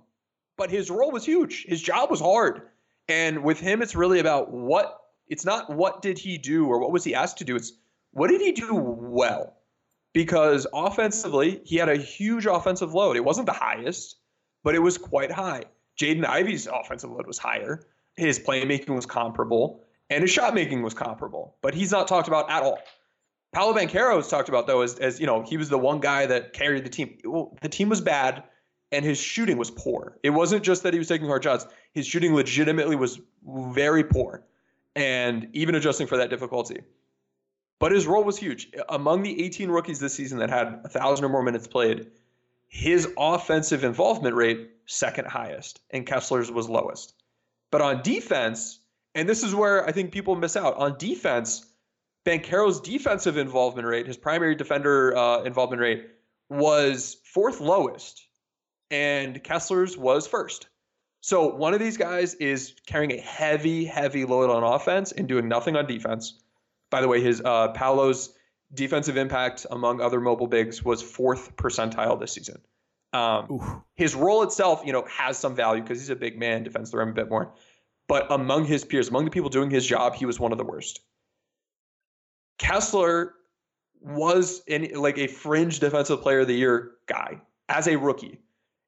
but 0.57 0.71
his 0.71 0.91
role 0.91 1.11
was 1.11 1.25
huge. 1.25 1.67
His 1.67 1.83
job 1.83 2.11
was 2.11 2.21
hard. 2.21 2.63
And 3.09 3.45
with 3.45 3.61
him, 3.61 3.83
it's 3.83 3.95
really 3.95 4.19
about 4.21 4.51
what 4.51 5.01
it's 5.29 5.45
not 5.45 5.71
what 5.71 6.03
did 6.03 6.19
he 6.19 6.39
do 6.39 6.67
or 6.67 6.79
what 6.79 6.93
was 6.93 7.05
he 7.05 7.15
asked 7.15 7.39
to 7.39 7.45
do. 7.45 7.57
It's 7.57 7.73
what 8.13 8.29
did 8.29 8.41
he 8.41 8.53
do 8.53 8.75
well? 8.75 9.55
Because 10.17 10.67
offensively, 10.73 11.61
he 11.67 11.77
had 11.77 11.91
a 11.91 11.97
huge 11.99 12.47
offensive 12.47 12.95
load. 12.95 13.17
It 13.17 13.25
wasn't 13.27 13.45
the 13.45 13.53
highest, 13.53 14.17
but 14.65 14.75
it 14.75 14.79
was 14.79 14.97
quite 14.97 15.31
high. 15.31 15.65
Jaden 16.01 16.25
Ivey's 16.25 16.67
offensive 16.67 17.11
load 17.11 17.27
was 17.27 17.37
higher. 17.37 17.87
His 18.17 18.39
playmaking 18.39 18.97
was 18.97 19.05
comparable, 19.05 19.85
and 20.09 20.23
his 20.23 20.31
shot 20.31 20.55
making 20.55 20.81
was 20.81 20.95
comparable. 20.95 21.59
But 21.61 21.75
he's 21.75 21.93
not 21.93 22.09
talked 22.09 22.29
about 22.29 22.51
at 22.51 22.63
all. 22.63 22.79
Paolo 23.53 23.75
Banchero 23.75 24.19
is 24.19 24.29
talked 24.29 24.49
about 24.49 24.67
though 24.67 24.81
as, 24.81 24.99
as 25.01 25.21
you 25.21 25.27
know 25.27 25.43
he 25.43 25.59
was 25.59 25.69
the 25.69 25.77
one 25.77 26.01
guy 26.01 26.25
that 26.25 26.55
carried 26.55 26.87
the 26.87 26.89
team. 26.89 27.19
Well, 27.23 27.55
the 27.61 27.69
team 27.69 27.91
was 27.91 28.01
bad, 28.01 28.43
and 28.93 29.05
his 29.05 29.19
shooting 29.19 29.59
was 29.59 29.71
poor. 29.71 30.17
It 30.23 30.31
wasn't 30.31 30.63
just 30.63 30.83
that 30.85 30.95
he 30.95 30.99
was 30.99 31.09
taking 31.09 31.27
hard 31.27 31.45
shots; 31.45 31.67
his 31.93 32.07
shooting 32.07 32.35
legitimately 32.35 32.97
was 32.97 33.21
very 33.47 34.03
poor, 34.03 34.47
and 34.95 35.51
even 35.53 35.75
adjusting 35.75 36.07
for 36.07 36.17
that 36.17 36.31
difficulty. 36.31 36.81
But 37.79 37.93
his 37.93 38.07
role 38.07 38.25
was 38.25 38.39
huge. 38.39 38.71
Among 38.89 39.23
the 39.23 39.45
18 39.45 39.71
rookies 39.71 40.01
this 40.01 40.15
season 40.15 40.39
that 40.39 40.51
had 40.51 40.81
a 40.85 40.89
thousand 40.89 41.25
or 41.25 41.29
more 41.29 41.43
minutes 41.43 41.67
played, 41.67 42.11
his 42.69 43.09
offensive 43.19 43.85
involvement 43.85 44.35
rate 44.35 44.71
second 44.87 45.27
highest, 45.27 45.81
and 45.91 46.07
Kessler's 46.07 46.51
was 46.51 46.69
lowest. 46.69 47.15
But 47.71 47.83
on 47.83 48.03
defense, 48.03 48.81
and 49.15 49.29
this 49.29 49.43
is 49.43 49.55
where 49.55 49.87
I 49.87 49.93
think 49.93 50.13
people 50.13 50.37
miss 50.37 50.57
out 50.57 50.77
on 50.77 50.97
defense. 50.99 51.67
Banchero's 52.25 52.81
defensive 52.81 53.37
involvement 53.37 53.87
rate, 53.87 54.07
his 54.07 54.17
primary 54.17 54.55
defender 54.55 55.17
uh, 55.17 55.43
involvement 55.43 55.81
rate, 55.81 56.09
was 56.49 57.19
fourth 57.25 57.61
lowest 57.61 58.27
and 58.91 59.43
Kessler's 59.43 59.97
was 59.97 60.27
first. 60.27 60.69
So 61.21 61.55
one 61.55 61.75
of 61.75 61.81
these 61.81 61.97
guys 61.97 62.35
is 62.35 62.75
carrying 62.87 63.13
a 63.13 63.21
heavy, 63.21 63.85
heavy 63.85 64.25
load 64.25 64.51
on 64.51 64.63
offense 64.63 65.13
and 65.13 65.27
doing 65.27 65.49
nothing 65.49 65.77
on 65.77 65.87
defense. 65.87 66.41
By 66.91 67.01
the 67.01 67.09
way, 67.09 67.21
his 67.21 67.43
uh, 67.45 67.69
Paolo's 67.69 68.35
defensive 68.75 69.17
impact 69.17 69.67
among 69.71 70.01
other 70.01 70.21
mobile 70.21 70.47
bigs 70.47 70.85
was 70.85 71.03
fourth 71.03 71.57
percentile 71.57 72.19
this 72.19 72.33
season. 72.33 72.61
Um, 73.13 73.83
his 73.95 74.15
role 74.15 74.43
itself, 74.43 74.83
you 74.85 74.93
know, 74.93 75.05
has 75.09 75.39
some 75.39 75.55
value 75.55 75.83
because 75.83 76.01
he's 76.01 76.11
a 76.11 76.17
big 76.17 76.39
man, 76.39 76.65
defends 76.65 76.91
the 76.91 76.99
rim 76.99 77.11
a 77.11 77.13
bit 77.15 77.31
more. 77.31 77.55
But 78.09 78.31
among 78.31 78.67
his 78.67 78.85
peers, 78.85 79.09
among 79.09 79.25
the 79.25 79.31
people 79.31 79.51
doing 79.51 79.71
his 79.71 79.87
job, 79.87 80.15
he 80.15 80.27
was 80.27 80.39
one 80.39 80.53
of 80.53 80.59
the 80.59 80.65
worst. 80.65 81.01
Kessler 82.59 83.35
was 84.01 84.63
in 84.67 84.91
like 84.95 85.19
a 85.19 85.27
fringe 85.27 85.81
defensive 85.81 86.21
player 86.23 86.41
of 86.41 86.47
the 86.47 86.55
year 86.55 86.93
guy 87.07 87.41
as 87.69 87.89
a 87.89 87.97
rookie. 87.97 88.39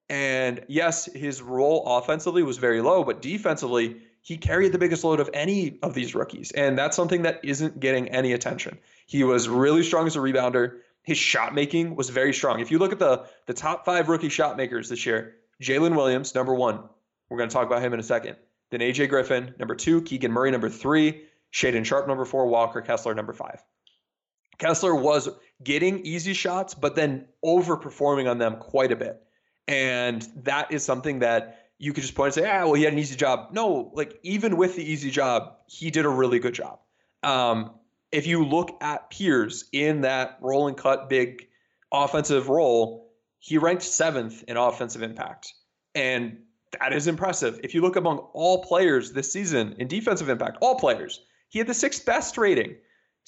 And 0.08 0.64
yes, 0.68 1.06
his 1.06 1.42
role 1.42 1.84
offensively 1.98 2.42
was 2.42 2.58
very 2.58 2.80
low, 2.80 3.04
but 3.04 3.20
defensively, 3.20 3.96
he 4.28 4.36
carried 4.36 4.72
the 4.72 4.78
biggest 4.78 5.04
load 5.04 5.20
of 5.20 5.30
any 5.32 5.78
of 5.82 5.94
these 5.94 6.14
rookies. 6.14 6.50
And 6.50 6.76
that's 6.76 6.94
something 6.94 7.22
that 7.22 7.40
isn't 7.42 7.80
getting 7.80 8.08
any 8.08 8.34
attention. 8.34 8.76
He 9.06 9.24
was 9.24 9.48
really 9.48 9.82
strong 9.82 10.06
as 10.06 10.16
a 10.16 10.18
rebounder. 10.18 10.80
His 11.02 11.16
shot 11.16 11.54
making 11.54 11.96
was 11.96 12.10
very 12.10 12.34
strong. 12.34 12.60
If 12.60 12.70
you 12.70 12.78
look 12.78 12.92
at 12.92 12.98
the, 12.98 13.24
the 13.46 13.54
top 13.54 13.86
five 13.86 14.10
rookie 14.10 14.28
shot 14.28 14.58
makers 14.58 14.90
this 14.90 15.06
year, 15.06 15.36
Jalen 15.62 15.96
Williams, 15.96 16.34
number 16.34 16.52
one. 16.52 16.78
We're 17.30 17.38
going 17.38 17.48
to 17.48 17.54
talk 17.54 17.66
about 17.66 17.80
him 17.80 17.94
in 17.94 18.00
a 18.00 18.02
second. 18.02 18.36
Then 18.70 18.80
AJ 18.80 19.08
Griffin, 19.08 19.54
number 19.58 19.74
two. 19.74 20.02
Keegan 20.02 20.30
Murray, 20.30 20.50
number 20.50 20.68
three. 20.68 21.22
Shaedon 21.54 21.86
Sharpe, 21.86 22.06
number 22.06 22.26
four. 22.26 22.48
Walker 22.48 22.82
Kessler, 22.82 23.14
number 23.14 23.32
five. 23.32 23.64
Kessler 24.58 24.94
was 24.94 25.30
getting 25.64 26.00
easy 26.00 26.34
shots, 26.34 26.74
but 26.74 26.96
then 26.96 27.28
overperforming 27.42 28.30
on 28.30 28.36
them 28.36 28.56
quite 28.56 28.92
a 28.92 28.96
bit. 28.96 29.22
And 29.66 30.20
that 30.44 30.70
is 30.70 30.84
something 30.84 31.20
that 31.20 31.57
you 31.78 31.92
could 31.92 32.02
just 32.02 32.14
point 32.14 32.36
and 32.36 32.44
say, 32.44 32.50
ah, 32.50 32.64
well, 32.64 32.74
he 32.74 32.82
had 32.82 32.92
an 32.92 32.98
easy 32.98 33.16
job. 33.16 33.48
No, 33.52 33.90
like 33.94 34.18
even 34.22 34.56
with 34.56 34.76
the 34.76 34.82
easy 34.82 35.10
job, 35.10 35.54
he 35.66 35.90
did 35.90 36.04
a 36.04 36.08
really 36.08 36.38
good 36.38 36.54
job. 36.54 36.80
Um, 37.22 37.70
if 38.10 38.26
you 38.26 38.44
look 38.44 38.76
at 38.80 39.10
peers 39.10 39.64
in 39.72 40.00
that 40.02 40.38
roll 40.40 40.66
and 40.68 40.76
cut 40.76 41.08
big 41.08 41.48
offensive 41.92 42.48
role, 42.48 43.12
he 43.38 43.58
ranked 43.58 43.82
seventh 43.82 44.42
in 44.48 44.56
offensive 44.56 45.02
impact. 45.02 45.54
And 45.94 46.38
that 46.80 46.92
is 46.92 47.06
impressive. 47.06 47.60
If 47.62 47.74
you 47.74 47.80
look 47.80 47.96
among 47.96 48.18
all 48.32 48.64
players 48.64 49.12
this 49.12 49.32
season 49.32 49.76
in 49.78 49.88
defensive 49.88 50.28
impact, 50.28 50.58
all 50.60 50.78
players, 50.78 51.20
he 51.48 51.58
had 51.58 51.68
the 51.68 51.74
sixth 51.74 52.04
best 52.04 52.36
rating. 52.36 52.76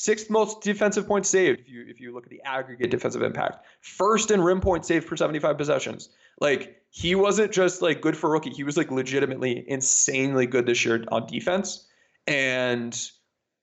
Sixth 0.00 0.30
most 0.30 0.62
defensive 0.62 1.06
points 1.06 1.28
saved 1.28 1.60
if 1.60 1.68
you 1.68 1.84
if 1.86 2.00
you 2.00 2.14
look 2.14 2.24
at 2.24 2.30
the 2.30 2.40
aggregate 2.46 2.90
defensive 2.90 3.20
impact. 3.20 3.66
First 3.82 4.30
in 4.30 4.40
rim 4.40 4.62
point 4.62 4.86
saved 4.86 5.06
per 5.06 5.14
75 5.14 5.58
possessions. 5.58 6.08
Like 6.40 6.80
he 6.88 7.14
wasn't 7.14 7.52
just 7.52 7.82
like 7.82 8.00
good 8.00 8.16
for 8.16 8.30
rookie. 8.30 8.48
He 8.48 8.64
was 8.64 8.78
like 8.78 8.90
legitimately 8.90 9.62
insanely 9.68 10.46
good 10.46 10.64
this 10.64 10.86
year 10.86 11.04
on 11.12 11.26
defense 11.26 11.86
and 12.26 12.98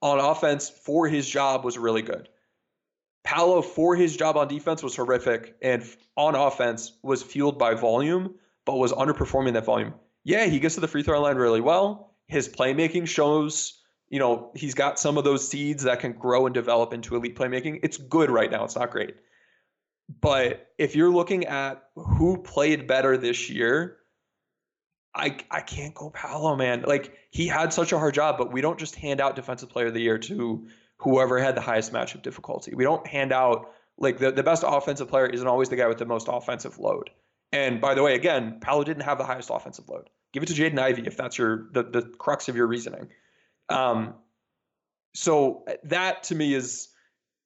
on 0.03 0.19
offense 0.19 0.69
for 0.69 1.07
his 1.07 1.27
job 1.27 1.65
was 1.65 1.75
really 1.75 2.03
good. 2.03 2.29
Paolo 3.23 3.63
for 3.63 3.95
his 3.95 4.15
job 4.15 4.37
on 4.37 4.47
defense 4.47 4.83
was 4.83 4.95
horrific 4.95 5.55
and 5.63 5.83
on 6.17 6.35
offense 6.35 6.99
was 7.01 7.23
fueled 7.23 7.57
by 7.57 7.73
volume 7.73 8.35
but 8.63 8.75
was 8.75 8.93
underperforming 8.93 9.53
that 9.53 9.65
volume. 9.65 9.95
Yeah, 10.23 10.45
he 10.45 10.59
gets 10.59 10.75
to 10.75 10.81
the 10.81 10.87
free 10.87 11.01
throw 11.01 11.19
line 11.19 11.37
really 11.37 11.61
well. 11.61 12.13
His 12.27 12.47
playmaking 12.47 13.07
shows 13.07 13.81
you 14.09 14.19
know, 14.19 14.51
he's 14.55 14.73
got 14.73 14.99
some 14.99 15.17
of 15.17 15.23
those 15.23 15.47
seeds 15.47 15.83
that 15.83 15.99
can 15.99 16.13
grow 16.13 16.45
and 16.45 16.53
develop 16.53 16.93
into 16.93 17.15
elite 17.15 17.35
playmaking. 17.35 17.81
It's 17.83 17.97
good 17.97 18.29
right 18.29 18.49
now. 18.49 18.63
It's 18.63 18.75
not 18.75 18.91
great. 18.91 19.15
But 20.21 20.67
if 20.77 20.95
you're 20.95 21.09
looking 21.09 21.45
at 21.45 21.83
who 21.95 22.37
played 22.37 22.87
better 22.87 23.17
this 23.17 23.49
year, 23.49 23.97
I 25.13 25.37
I 25.51 25.61
can't 25.61 25.93
go 25.93 26.09
Paolo, 26.09 26.55
man. 26.55 26.83
Like 26.87 27.13
he 27.31 27.47
had 27.47 27.73
such 27.73 27.91
a 27.91 27.99
hard 27.99 28.13
job, 28.13 28.37
but 28.37 28.53
we 28.53 28.61
don't 28.61 28.79
just 28.79 28.95
hand 28.95 29.19
out 29.19 29.35
defensive 29.35 29.69
player 29.69 29.87
of 29.87 29.93
the 29.93 30.01
year 30.01 30.17
to 30.17 30.67
whoever 30.97 31.39
had 31.39 31.55
the 31.55 31.61
highest 31.61 31.91
matchup 31.91 32.21
difficulty. 32.21 32.73
We 32.73 32.83
don't 32.83 33.05
hand 33.05 33.33
out 33.33 33.71
like 33.97 34.19
the, 34.19 34.31
the 34.31 34.43
best 34.43 34.63
offensive 34.65 35.09
player 35.09 35.25
isn't 35.25 35.47
always 35.47 35.69
the 35.69 35.75
guy 35.75 35.87
with 35.87 35.97
the 35.97 36.05
most 36.05 36.27
offensive 36.29 36.79
load. 36.79 37.09
And 37.51 37.81
by 37.81 37.93
the 37.93 38.03
way, 38.03 38.15
again, 38.15 38.59
Paolo 38.61 38.83
didn't 38.83 39.03
have 39.03 39.17
the 39.17 39.23
highest 39.23 39.49
offensive 39.51 39.89
load. 39.89 40.09
Give 40.33 40.43
it 40.43 40.47
to 40.47 40.53
Jaden 40.53 40.79
Ivey 40.79 41.03
if 41.05 41.17
that's 41.17 41.37
your 41.37 41.67
the, 41.71 41.83
the 41.83 42.01
crux 42.01 42.47
of 42.47 42.55
your 42.55 42.67
reasoning. 42.67 43.09
Um, 43.69 44.15
so 45.13 45.65
that 45.83 46.23
to 46.23 46.35
me 46.35 46.53
is 46.53 46.89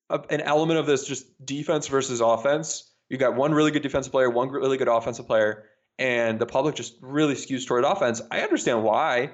a, 0.09 0.19
an 0.29 0.41
element 0.41 0.79
of 0.79 0.85
this 0.85 1.05
just 1.05 1.45
defense 1.45 1.87
versus 1.87 2.21
offense. 2.21 2.91
You 3.09 3.17
got 3.17 3.35
one 3.35 3.53
really 3.53 3.71
good 3.71 3.81
defensive 3.81 4.11
player, 4.11 4.29
one 4.29 4.49
really 4.49 4.77
good 4.77 4.87
offensive 4.87 5.27
player, 5.27 5.65
and 5.97 6.39
the 6.39 6.45
public 6.45 6.75
just 6.75 6.95
really 7.01 7.35
skews 7.35 7.67
toward 7.67 7.83
offense. 7.83 8.21
I 8.31 8.41
understand 8.41 8.83
why, 8.83 9.31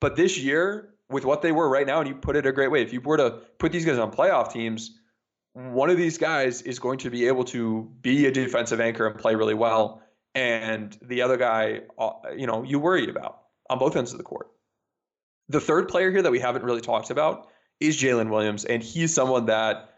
but 0.00 0.16
this 0.16 0.38
year 0.38 0.94
with 1.10 1.24
what 1.24 1.42
they 1.42 1.52
were 1.52 1.68
right 1.68 1.86
now, 1.86 2.00
and 2.00 2.08
you 2.08 2.14
put 2.14 2.36
it 2.36 2.46
a 2.46 2.52
great 2.52 2.70
way. 2.70 2.82
If 2.82 2.92
you 2.92 3.00
were 3.00 3.16
to 3.16 3.30
put 3.58 3.72
these 3.72 3.84
guys 3.84 3.98
on 3.98 4.12
playoff 4.12 4.52
teams, 4.52 4.98
one 5.54 5.90
of 5.90 5.96
these 5.96 6.18
guys 6.18 6.62
is 6.62 6.78
going 6.78 6.98
to 6.98 7.10
be 7.10 7.26
able 7.26 7.44
to 7.44 7.90
be 8.00 8.26
a 8.26 8.30
defensive 8.30 8.80
anchor 8.80 9.06
and 9.06 9.18
play 9.18 9.34
really 9.34 9.54
well, 9.54 10.02
and 10.34 10.96
the 11.02 11.22
other 11.22 11.36
guy, 11.36 11.80
uh, 11.98 12.10
you 12.36 12.46
know, 12.46 12.62
you 12.62 12.78
worry 12.78 13.08
about 13.08 13.42
on 13.70 13.78
both 13.78 13.96
ends 13.96 14.12
of 14.12 14.18
the 14.18 14.24
court. 14.24 14.48
The 15.48 15.60
third 15.60 15.88
player 15.88 16.10
here 16.10 16.22
that 16.22 16.32
we 16.32 16.40
haven't 16.40 16.64
really 16.64 16.80
talked 16.80 17.10
about 17.10 17.48
is 17.80 17.96
Jalen 17.96 18.30
Williams, 18.30 18.64
and 18.64 18.82
he's 18.82 19.14
someone 19.14 19.46
that 19.46 19.94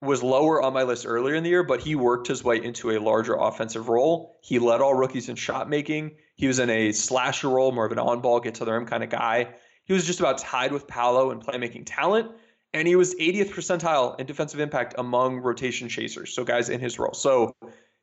was 0.00 0.22
lower 0.22 0.62
on 0.62 0.72
my 0.72 0.82
list 0.82 1.06
earlier 1.06 1.34
in 1.34 1.42
the 1.42 1.50
year, 1.50 1.62
but 1.62 1.80
he 1.80 1.94
worked 1.94 2.28
his 2.28 2.44
way 2.44 2.62
into 2.62 2.90
a 2.90 3.00
larger 3.00 3.34
offensive 3.34 3.88
role. 3.88 4.36
He 4.42 4.58
led 4.58 4.80
all 4.80 4.94
rookies 4.94 5.28
in 5.28 5.36
shot 5.36 5.68
making. 5.68 6.12
He 6.36 6.46
was 6.46 6.58
in 6.58 6.70
a 6.70 6.92
slasher 6.92 7.48
role, 7.48 7.72
more 7.72 7.86
of 7.86 7.92
an 7.92 7.98
on 7.98 8.20
ball, 8.20 8.40
get 8.40 8.54
to 8.56 8.64
the 8.64 8.72
rim 8.72 8.86
kind 8.86 9.02
of 9.02 9.10
guy. 9.10 9.54
He 9.84 9.92
was 9.92 10.06
just 10.06 10.20
about 10.20 10.38
tied 10.38 10.72
with 10.72 10.86
Paolo 10.86 11.30
in 11.30 11.40
playmaking 11.40 11.84
talent, 11.86 12.30
and 12.74 12.86
he 12.86 12.96
was 12.96 13.14
80th 13.14 13.50
percentile 13.50 14.18
in 14.20 14.26
defensive 14.26 14.60
impact 14.60 14.94
among 14.98 15.38
rotation 15.38 15.88
chasers, 15.88 16.34
so 16.34 16.44
guys 16.44 16.68
in 16.68 16.80
his 16.80 16.98
role. 16.98 17.14
So 17.14 17.54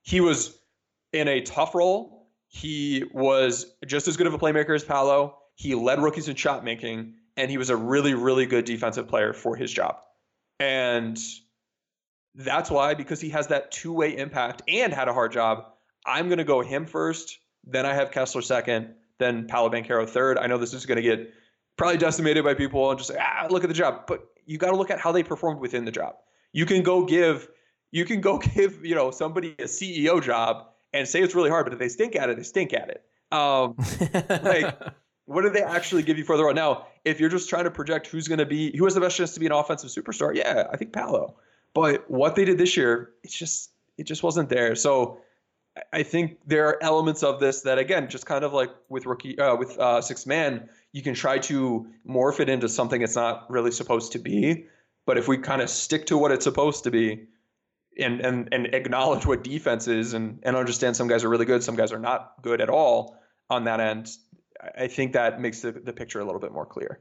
he 0.02 0.20
was 0.20 0.60
in 1.12 1.28
a 1.28 1.42
tough 1.42 1.76
role. 1.76 2.28
He 2.48 3.04
was 3.14 3.76
just 3.86 4.08
as 4.08 4.18
good 4.18 4.28
of 4.28 4.34
a 4.34 4.40
playmaker 4.40 4.76
as 4.76 4.84
Paolo. 4.84 5.38
He 5.64 5.76
led 5.76 6.04
rookies 6.04 6.28
in 6.28 6.36
shot 6.36 6.66
making, 6.66 7.14
and 7.38 7.50
he 7.50 7.58
was 7.58 7.70
a 7.70 7.78
really, 7.78 8.14
really 8.14 8.46
good 8.46 8.66
defensive 8.66 9.08
player 9.08 9.32
for 9.32 9.56
his 9.56 9.72
job. 9.72 9.96
And 10.60 11.18
that's 12.36 12.70
why, 12.70 12.96
because 12.96 13.22
he 13.22 13.30
has 13.30 13.48
that 13.48 13.72
two 13.72 13.94
way 13.94 14.18
impact 14.18 14.62
and 14.68 14.92
had 14.92 15.08
a 15.08 15.14
hard 15.14 15.32
job, 15.32 15.68
I'm 16.06 16.28
going 16.28 16.40
to 16.40 16.44
go 16.44 16.60
him 16.60 16.86
first. 16.86 17.40
Then 17.64 17.86
I 17.86 17.94
have 17.94 18.12
Kessler 18.12 18.42
second. 18.42 18.94
Then 19.20 19.48
Paolo 19.48 19.70
Banchero 19.70 20.08
third. 20.08 20.38
I 20.38 20.48
know 20.48 20.58
this 20.58 20.74
is 20.74 20.86
going 20.86 20.98
to 20.98 21.02
get 21.02 21.34
probably 21.78 21.98
decimated 21.98 22.44
by 22.44 22.56
people 22.56 22.90
and 22.90 23.00
just 23.00 23.12
say, 23.12 23.18
ah, 23.18 23.48
look 23.50 23.64
at 23.64 23.70
the 23.70 23.74
job. 23.74 24.02
But 24.06 24.28
you 24.46 24.58
got 24.58 24.72
to 24.72 24.76
look 24.76 24.92
at 24.92 25.00
how 25.00 25.14
they 25.14 25.24
performed 25.24 25.62
within 25.62 25.86
the 25.86 25.92
job. 25.92 26.16
You 26.52 26.66
can 26.66 26.84
go 26.84 27.06
give, 27.06 27.48
you 27.92 28.04
can 28.04 28.20
go 28.20 28.38
give, 28.56 28.86
you 28.86 28.96
know, 28.96 29.12
somebody 29.12 29.56
a 29.60 29.64
CEO 29.64 30.22
job 30.22 30.66
and 30.92 31.08
say 31.08 31.22
it's 31.22 31.36
really 31.36 31.50
hard, 31.50 31.66
but 31.66 31.72
if 31.72 31.80
they 31.80 31.88
stink 31.88 32.18
at 32.18 32.30
it, 32.30 32.36
they 32.36 32.44
stink 32.44 32.74
at 32.74 32.90
it. 32.90 33.06
Um, 33.32 33.76
like 34.44 34.78
what 35.26 35.44
do 35.44 35.50
they 35.50 35.64
actually 35.64 36.04
give 36.04 36.18
you 36.18 36.24
further 36.24 36.50
on? 36.50 36.56
Now, 36.56 36.88
if 37.06 37.20
you're 37.20 37.30
just 37.30 37.50
trying 37.50 37.64
to 37.64 37.72
project 37.72 38.08
who's 38.08 38.28
going 38.28 38.40
to 38.40 38.46
be, 38.46 38.76
who 38.78 38.84
has 38.86 38.94
the 38.94 39.02
best 39.02 39.18
chance 39.18 39.34
to 39.34 39.40
be 39.40 39.46
an 39.46 39.52
offensive 39.52 39.90
superstar, 39.90 40.36
yeah, 40.36 40.68
I 40.72 40.78
think 40.78 40.94
Paolo. 40.94 41.36
But 41.74 42.10
what 42.10 42.36
they 42.36 42.46
did 42.46 42.58
this 42.58 42.78
year, 42.78 43.12
it's 43.24 43.38
just, 43.38 43.72
it 43.98 44.04
just 44.04 44.24
wasn't 44.24 44.50
there. 44.50 44.76
So 44.76 45.20
I 45.92 46.04
think 46.04 46.38
there 46.46 46.68
are 46.68 46.78
elements 46.84 47.24
of 47.24 47.40
this 47.40 47.62
that, 47.62 47.80
again, 47.80 48.10
just 48.10 48.26
kind 48.26 48.44
of 48.44 48.54
like 48.54 48.70
with 48.90 49.06
rookie, 49.06 49.40
uh, 49.40 49.56
with 49.56 49.78
uh, 49.80 50.02
six 50.02 50.26
man, 50.26 50.70
you 50.92 51.02
can 51.02 51.14
try 51.14 51.40
to 51.40 51.88
morph 52.08 52.40
it 52.40 52.50
into 52.50 52.70
something 52.70 53.02
it's 53.02 53.16
not 53.16 53.50
really 53.50 53.72
supposed 53.72 54.12
to 54.12 54.20
be. 54.20 54.68
But 55.06 55.18
if 55.18 55.28
we 55.28 55.38
kind 55.38 55.62
of 55.62 55.70
stick 55.70 56.06
to 56.08 56.18
what 56.18 56.32
it's 56.32 56.46
supposed 56.46 56.84
to 56.86 56.92
be, 56.92 57.28
and 58.00 58.22
and 58.22 58.50
and 58.52 58.74
acknowledge 58.74 59.26
what 59.26 59.44
defense 59.44 59.88
is, 59.88 60.14
and 60.14 60.40
and 60.44 60.56
understand 60.56 60.96
some 60.96 61.08
guys 61.08 61.24
are 61.24 61.30
really 61.30 61.46
good, 61.46 61.64
some 61.64 61.76
guys 61.76 61.92
are 61.92 62.00
not 62.00 62.36
good 62.42 62.62
at 62.62 62.70
all 62.70 63.20
on 63.50 63.66
that 63.66 63.80
end, 63.80 64.10
I 64.78 64.88
think 64.88 65.14
that 65.14 65.40
makes 65.42 65.62
the, 65.62 65.72
the 65.72 65.94
picture 65.94 66.20
a 66.20 66.26
little 66.26 66.42
bit 66.42 66.52
more 66.52 66.66
clear. 66.66 67.00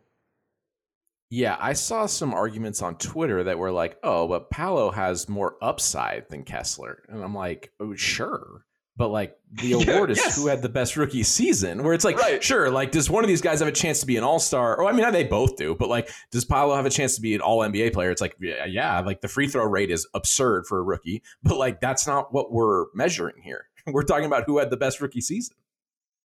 Yeah, 1.30 1.56
I 1.58 1.72
saw 1.72 2.04
some 2.06 2.34
arguments 2.34 2.82
on 2.82 2.96
Twitter 2.98 3.42
that 3.44 3.58
were 3.58 3.70
like, 3.72 3.96
"Oh, 4.02 4.28
but 4.28 4.50
Paolo 4.50 4.90
has 4.90 5.28
more 5.30 5.56
upside 5.62 6.28
than 6.28 6.42
Kessler," 6.44 7.02
and 7.08 7.22
I'm 7.24 7.34
like, 7.34 7.72
"Oh, 7.80 7.94
sure." 7.94 8.64
but 8.94 9.08
like 9.08 9.34
the 9.54 9.72
award 9.72 10.10
Yeah, 10.10 10.12
is 10.12 10.18
yes. 10.18 10.36
who 10.36 10.48
had 10.48 10.60
the 10.60 10.68
best 10.68 10.98
rookie 10.98 11.22
season. 11.22 11.82
Where 11.82 11.94
it's 11.94 12.04
like, 12.04 12.18
Right. 12.18 12.44
sure, 12.44 12.70
like 12.70 12.90
does 12.90 13.08
one 13.08 13.24
of 13.24 13.28
these 13.28 13.40
guys 13.40 13.60
have 13.60 13.68
a 13.68 13.72
chance 13.72 14.00
to 14.00 14.06
be 14.06 14.18
an 14.18 14.22
all 14.22 14.38
star? 14.38 14.76
Or 14.76 14.82
oh, 14.84 14.86
I 14.86 14.92
mean, 14.92 15.10
they 15.12 15.24
both 15.24 15.56
do, 15.56 15.74
but 15.74 15.88
like, 15.88 16.10
does 16.30 16.44
Paolo 16.44 16.76
have 16.76 16.84
a 16.84 16.90
chance 16.90 17.14
to 17.16 17.22
be 17.22 17.34
an 17.34 17.40
all 17.40 17.60
NBA 17.60 17.94
player? 17.94 18.10
It's 18.10 18.20
like, 18.20 18.36
yeah, 18.38 18.66
yeah, 18.66 19.00
like 19.00 19.22
the 19.22 19.28
free 19.28 19.48
throw 19.48 19.64
rate 19.64 19.90
is 19.90 20.06
absurd 20.12 20.66
for 20.66 20.78
a 20.78 20.82
rookie, 20.82 21.22
but 21.42 21.56
like 21.56 21.80
that's 21.80 22.06
not 22.06 22.34
what 22.34 22.52
we're 22.52 22.84
measuring 22.94 23.40
here. 23.42 23.64
We're 23.86 24.02
talking 24.02 24.26
about 24.26 24.44
who 24.46 24.58
had 24.58 24.68
the 24.68 24.76
best 24.76 25.00
rookie 25.00 25.22
season. 25.22 25.56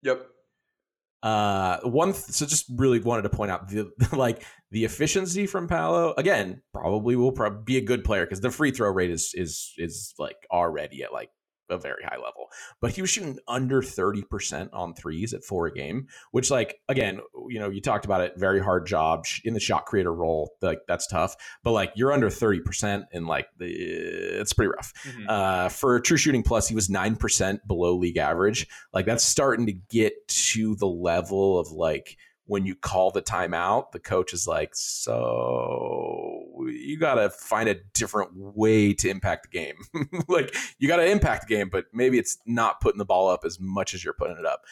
Yep. 0.02 0.24
Uh, 1.24 1.80
one, 1.84 2.12
th- 2.12 2.22
so 2.22 2.44
just 2.44 2.66
really 2.76 3.00
wanted 3.00 3.22
to 3.22 3.30
point 3.30 3.50
out 3.50 3.66
the 3.66 3.90
like 4.12 4.44
the 4.70 4.84
efficiency 4.84 5.46
from 5.46 5.66
Paolo. 5.66 6.12
Again, 6.18 6.60
probably 6.74 7.16
will 7.16 7.32
probably 7.32 7.62
be 7.64 7.78
a 7.78 7.80
good 7.80 8.04
player 8.04 8.26
because 8.26 8.42
the 8.42 8.50
free 8.50 8.70
throw 8.70 8.90
rate 8.90 9.10
is 9.10 9.32
is 9.34 9.72
is 9.78 10.12
like 10.18 10.36
already 10.52 11.02
at 11.02 11.14
like 11.14 11.30
a 11.70 11.78
very 11.78 12.02
high 12.04 12.16
level. 12.16 12.48
But 12.80 12.92
he 12.92 13.00
was 13.00 13.10
shooting 13.10 13.38
under 13.48 13.82
thirty 13.82 14.22
percent 14.22 14.70
on 14.72 14.94
threes 14.94 15.32
at 15.34 15.44
four 15.44 15.66
a 15.66 15.72
game, 15.72 16.08
which 16.30 16.50
like 16.50 16.80
again, 16.88 17.20
you 17.48 17.58
know, 17.58 17.70
you 17.70 17.80
talked 17.80 18.04
about 18.04 18.20
it. 18.20 18.34
Very 18.36 18.60
hard 18.60 18.86
job 18.86 19.24
in 19.44 19.54
the 19.54 19.60
shot 19.60 19.86
creator 19.86 20.12
role. 20.12 20.52
Like 20.60 20.80
that's 20.86 21.06
tough. 21.06 21.36
But 21.62 21.72
like 21.72 21.92
you're 21.96 22.12
under 22.12 22.30
thirty 22.30 22.60
percent, 22.60 23.04
and 23.12 23.26
like 23.26 23.46
the, 23.58 23.66
it's 23.66 24.52
pretty 24.52 24.72
rough. 24.76 24.92
Mhm. 25.04 25.24
Uh, 25.28 25.68
for 25.68 26.00
true 26.00 26.16
shooting 26.16 26.42
plus, 26.42 26.68
he 26.68 26.74
was 26.74 26.90
nine 26.90 27.16
percent 27.16 27.66
below 27.66 27.96
league 27.96 28.18
average. 28.18 28.66
Like 28.92 29.06
that's 29.06 29.24
starting 29.24 29.66
to 29.66 29.72
get 29.72 30.26
to 30.28 30.76
the 30.76 30.86
level 30.86 31.58
of 31.58 31.70
like 31.70 32.16
when 32.46 32.66
you 32.66 32.74
call 32.74 33.10
the 33.10 33.22
timeout, 33.22 33.92
the 33.92 33.98
coach 33.98 34.32
is 34.32 34.46
like, 34.46 34.74
"So 34.74 36.66
you 36.68 36.98
got 36.98 37.14
to 37.14 37.30
find 37.30 37.68
a 37.68 37.76
different 37.94 38.30
way 38.34 38.92
to 38.94 39.08
impact 39.08 39.50
the 39.50 39.58
game. 39.58 39.76
like 40.28 40.54
you 40.78 40.88
got 40.88 40.96
to 40.96 41.10
impact 41.10 41.48
the 41.48 41.54
game, 41.54 41.68
but 41.70 41.86
maybe 41.92 42.18
it's 42.18 42.38
not 42.46 42.80
putting 42.80 42.98
the 42.98 43.04
ball 43.04 43.28
up 43.28 43.44
as 43.44 43.58
much 43.60 43.94
as 43.94 44.04
you're 44.04 44.14
putting 44.14 44.36
it 44.38 44.46
up." 44.46 44.62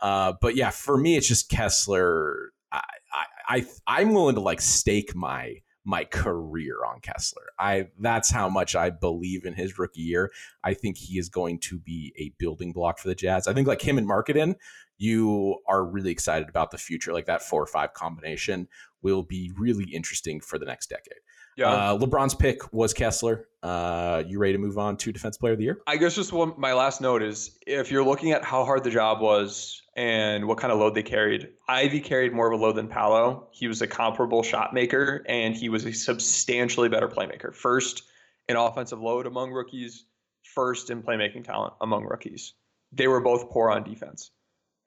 Uh, 0.00 0.32
but 0.40 0.56
yeah, 0.56 0.70
for 0.70 0.96
me, 0.96 1.16
it's 1.16 1.28
just 1.28 1.48
Kessler. 1.48 2.52
I, 2.72 2.82
I, 3.12 3.56
I 3.56 3.66
I'm 3.86 4.12
willing 4.12 4.34
to 4.36 4.40
like 4.40 4.60
stake 4.60 5.14
my 5.14 5.56
my 5.84 6.04
career 6.04 6.76
on 6.86 7.00
Kessler. 7.00 7.46
I 7.58 7.88
that's 7.98 8.30
how 8.30 8.48
much 8.48 8.76
I 8.76 8.90
believe 8.90 9.44
in 9.44 9.54
his 9.54 9.78
rookie 9.78 10.02
year. 10.02 10.30
I 10.62 10.74
think 10.74 10.96
he 10.96 11.18
is 11.18 11.28
going 11.28 11.58
to 11.60 11.78
be 11.78 12.12
a 12.18 12.32
building 12.38 12.72
block 12.72 12.98
for 12.98 13.08
the 13.08 13.14
Jazz. 13.14 13.48
I 13.48 13.54
think 13.54 13.66
like 13.66 13.82
him 13.82 13.98
and 13.98 14.08
Markkanen, 14.08 14.56
you 14.98 15.58
are 15.66 15.84
really 15.84 16.10
excited 16.10 16.48
about 16.48 16.70
the 16.70 16.78
future. 16.78 17.12
Like 17.12 17.26
that 17.26 17.42
four 17.42 17.62
or 17.62 17.66
five 17.66 17.94
combination 17.94 18.68
will 19.02 19.22
be 19.22 19.52
really 19.56 19.90
interesting 19.92 20.40
for 20.40 20.58
the 20.58 20.66
next 20.66 20.90
decade. 20.90 21.20
Yeah. 21.56 21.68
Uh, 21.68 21.98
LeBron's 21.98 22.34
pick 22.34 22.72
was 22.72 22.94
Kessler. 22.94 23.46
Uh, 23.62 24.22
you 24.26 24.38
ready 24.38 24.52
to 24.54 24.58
move 24.58 24.78
on 24.78 24.96
to 24.98 25.12
Defense 25.12 25.36
Player 25.36 25.52
of 25.52 25.58
the 25.58 25.64
Year? 25.64 25.80
I 25.86 25.96
guess 25.96 26.14
just 26.14 26.32
one 26.32 26.54
my 26.56 26.72
last 26.72 27.00
note 27.00 27.22
is 27.22 27.58
if 27.66 27.90
you're 27.90 28.04
looking 28.04 28.32
at 28.32 28.42
how 28.44 28.64
hard 28.64 28.84
the 28.84 28.90
job 28.90 29.20
was 29.20 29.82
and 29.96 30.46
what 30.48 30.56
kind 30.56 30.72
of 30.72 30.78
load 30.78 30.94
they 30.94 31.02
carried, 31.02 31.48
Ivey 31.68 32.00
carried 32.00 32.32
more 32.32 32.50
of 32.50 32.58
a 32.58 32.62
load 32.62 32.76
than 32.76 32.88
Paolo. 32.88 33.48
He 33.52 33.68
was 33.68 33.82
a 33.82 33.86
comparable 33.86 34.42
shot 34.42 34.72
maker 34.72 35.22
and 35.28 35.54
he 35.54 35.68
was 35.68 35.84
a 35.84 35.92
substantially 35.92 36.88
better 36.88 37.08
playmaker. 37.08 37.54
First 37.54 38.04
in 38.48 38.56
offensive 38.56 39.00
load 39.00 39.26
among 39.26 39.50
rookies, 39.52 40.06
first 40.42 40.88
in 40.88 41.02
playmaking 41.02 41.44
talent 41.44 41.74
among 41.82 42.04
rookies. 42.04 42.54
They 42.92 43.08
were 43.08 43.20
both 43.20 43.50
poor 43.50 43.70
on 43.70 43.84
defense. 43.84 44.30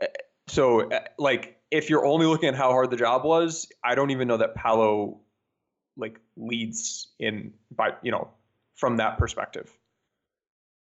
Eh, 0.01 0.07
So 0.47 0.89
eh, 0.89 0.99
like 1.19 1.57
if 1.69 1.89
you're 1.89 2.05
only 2.05 2.25
looking 2.25 2.49
at 2.49 2.55
how 2.55 2.71
hard 2.71 2.89
the 2.89 2.97
job 2.97 3.23
was, 3.23 3.67
I 3.83 3.93
don't 3.93 4.09
even 4.09 4.27
know 4.27 4.37
that 4.37 4.55
Paolo 4.55 5.19
like 5.97 6.19
leads 6.35 7.13
in 7.19 7.53
by 7.71 7.91
you 8.01 8.11
know 8.11 8.29
from 8.75 8.97
that 8.97 9.17
perspective. 9.17 9.71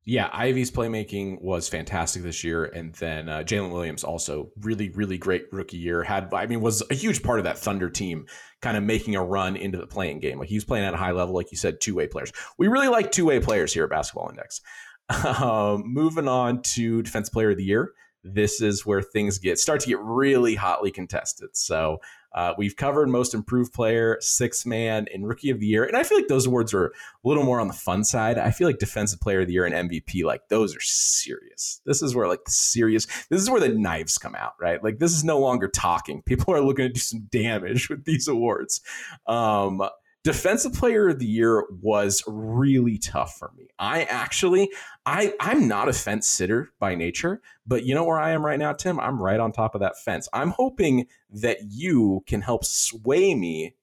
Yeah, 0.05 0.29
Ivey's 0.33 0.71
playmaking 0.71 1.41
was 1.41 1.69
fantastic 1.69 2.23
this 2.23 2.43
year, 2.43 2.65
and 2.65 2.95
then 2.95 3.29
uh, 3.29 3.39
Jalen 3.39 3.71
Williams 3.71 4.03
also 4.03 4.49
really, 4.61 4.89
really 4.89 5.19
great 5.19 5.45
rookie 5.51 5.77
year. 5.77 6.01
Had 6.01 6.33
I 6.33 6.47
mean, 6.47 6.61
was 6.61 6.81
a 6.89 6.95
huge 6.95 7.21
part 7.21 7.39
of 7.39 7.45
that 7.45 7.59
Thunder 7.59 7.89
team, 7.89 8.25
kind 8.61 8.75
of 8.75 8.83
making 8.83 9.15
a 9.15 9.23
run 9.23 9.55
into 9.55 9.77
the 9.77 9.85
play-in 9.85 10.19
game. 10.19 10.39
Like 10.39 10.49
he 10.49 10.55
was 10.55 10.63
playing 10.63 10.85
at 10.85 10.93
a 10.93 10.97
high 10.97 11.11
level, 11.11 11.35
like 11.35 11.51
you 11.51 11.57
said, 11.57 11.79
two 11.79 11.93
way 11.93 12.07
players. 12.07 12.31
We 12.57 12.67
really 12.67 12.87
like 12.87 13.11
two 13.11 13.25
way 13.25 13.39
players 13.39 13.73
here 13.73 13.83
at 13.83 13.89
Basketball 13.89 14.29
Index. 14.29 14.61
Um, 15.11 15.85
moving 15.87 16.27
on 16.27 16.61
to 16.61 17.01
Defense 17.01 17.29
Player 17.29 17.51
of 17.51 17.57
the 17.57 17.63
Year. 17.63 17.93
This 18.23 18.61
is 18.61 18.85
where 18.85 19.01
things 19.01 19.39
get 19.39 19.57
start 19.57 19.79
to 19.81 19.87
get 19.87 19.99
really 19.99 20.53
hotly 20.53 20.91
contested. 20.91 21.49
So 21.53 21.99
uh, 22.33 22.53
we've 22.57 22.75
covered 22.75 23.09
most 23.09 23.33
improved 23.33 23.73
player, 23.73 24.17
six 24.21 24.65
man, 24.65 25.07
and 25.13 25.27
rookie 25.27 25.49
of 25.49 25.59
the 25.59 25.65
year, 25.65 25.83
and 25.83 25.97
I 25.97 26.03
feel 26.03 26.17
like 26.17 26.27
those 26.27 26.45
awards 26.45 26.73
are 26.73 26.87
a 26.87 26.91
little 27.23 27.43
more 27.43 27.59
on 27.59 27.67
the 27.67 27.73
fun 27.73 28.03
side. 28.03 28.37
I 28.37 28.51
feel 28.51 28.67
like 28.67 28.79
defensive 28.79 29.19
player 29.19 29.41
of 29.41 29.47
the 29.47 29.53
year 29.53 29.65
and 29.65 29.89
MVP, 29.89 30.23
like 30.23 30.47
those 30.49 30.75
are 30.75 30.81
serious. 30.81 31.81
This 31.85 32.01
is 32.01 32.15
where 32.15 32.27
like 32.27 32.45
the 32.45 32.51
serious. 32.51 33.05
This 33.29 33.41
is 33.41 33.49
where 33.49 33.59
the 33.59 33.69
knives 33.69 34.17
come 34.17 34.35
out, 34.35 34.53
right? 34.59 34.83
Like 34.83 34.99
this 34.99 35.13
is 35.13 35.23
no 35.23 35.39
longer 35.39 35.67
talking. 35.67 36.21
People 36.21 36.53
are 36.53 36.61
looking 36.61 36.87
to 36.87 36.93
do 36.93 36.99
some 36.99 37.27
damage 37.31 37.89
with 37.89 38.05
these 38.05 38.27
awards. 38.27 38.81
Um, 39.27 39.81
defensive 40.23 40.73
player 40.73 41.09
of 41.09 41.19
the 41.19 41.25
year 41.25 41.65
was 41.81 42.23
really 42.27 42.97
tough 42.97 43.37
for 43.37 43.51
me. 43.57 43.67
I 43.79 44.03
actually, 44.03 44.69
I 45.05 45.33
I'm 45.39 45.67
not 45.67 45.89
a 45.89 45.93
fence 45.93 46.29
sitter 46.29 46.71
by 46.79 46.95
nature, 46.95 47.41
but 47.65 47.83
you 47.85 47.95
know 47.95 48.03
where 48.03 48.19
I 48.19 48.31
am 48.31 48.45
right 48.45 48.59
now, 48.59 48.73
Tim? 48.73 48.99
I'm 48.99 49.21
right 49.21 49.39
on 49.39 49.51
top 49.51 49.75
of 49.75 49.81
that 49.81 49.97
fence. 49.97 50.27
I'm 50.33 50.49
hoping 50.51 51.07
that 51.29 51.57
you 51.69 52.23
can 52.27 52.41
help 52.41 52.65
sway 52.65 53.33
me 53.35 53.75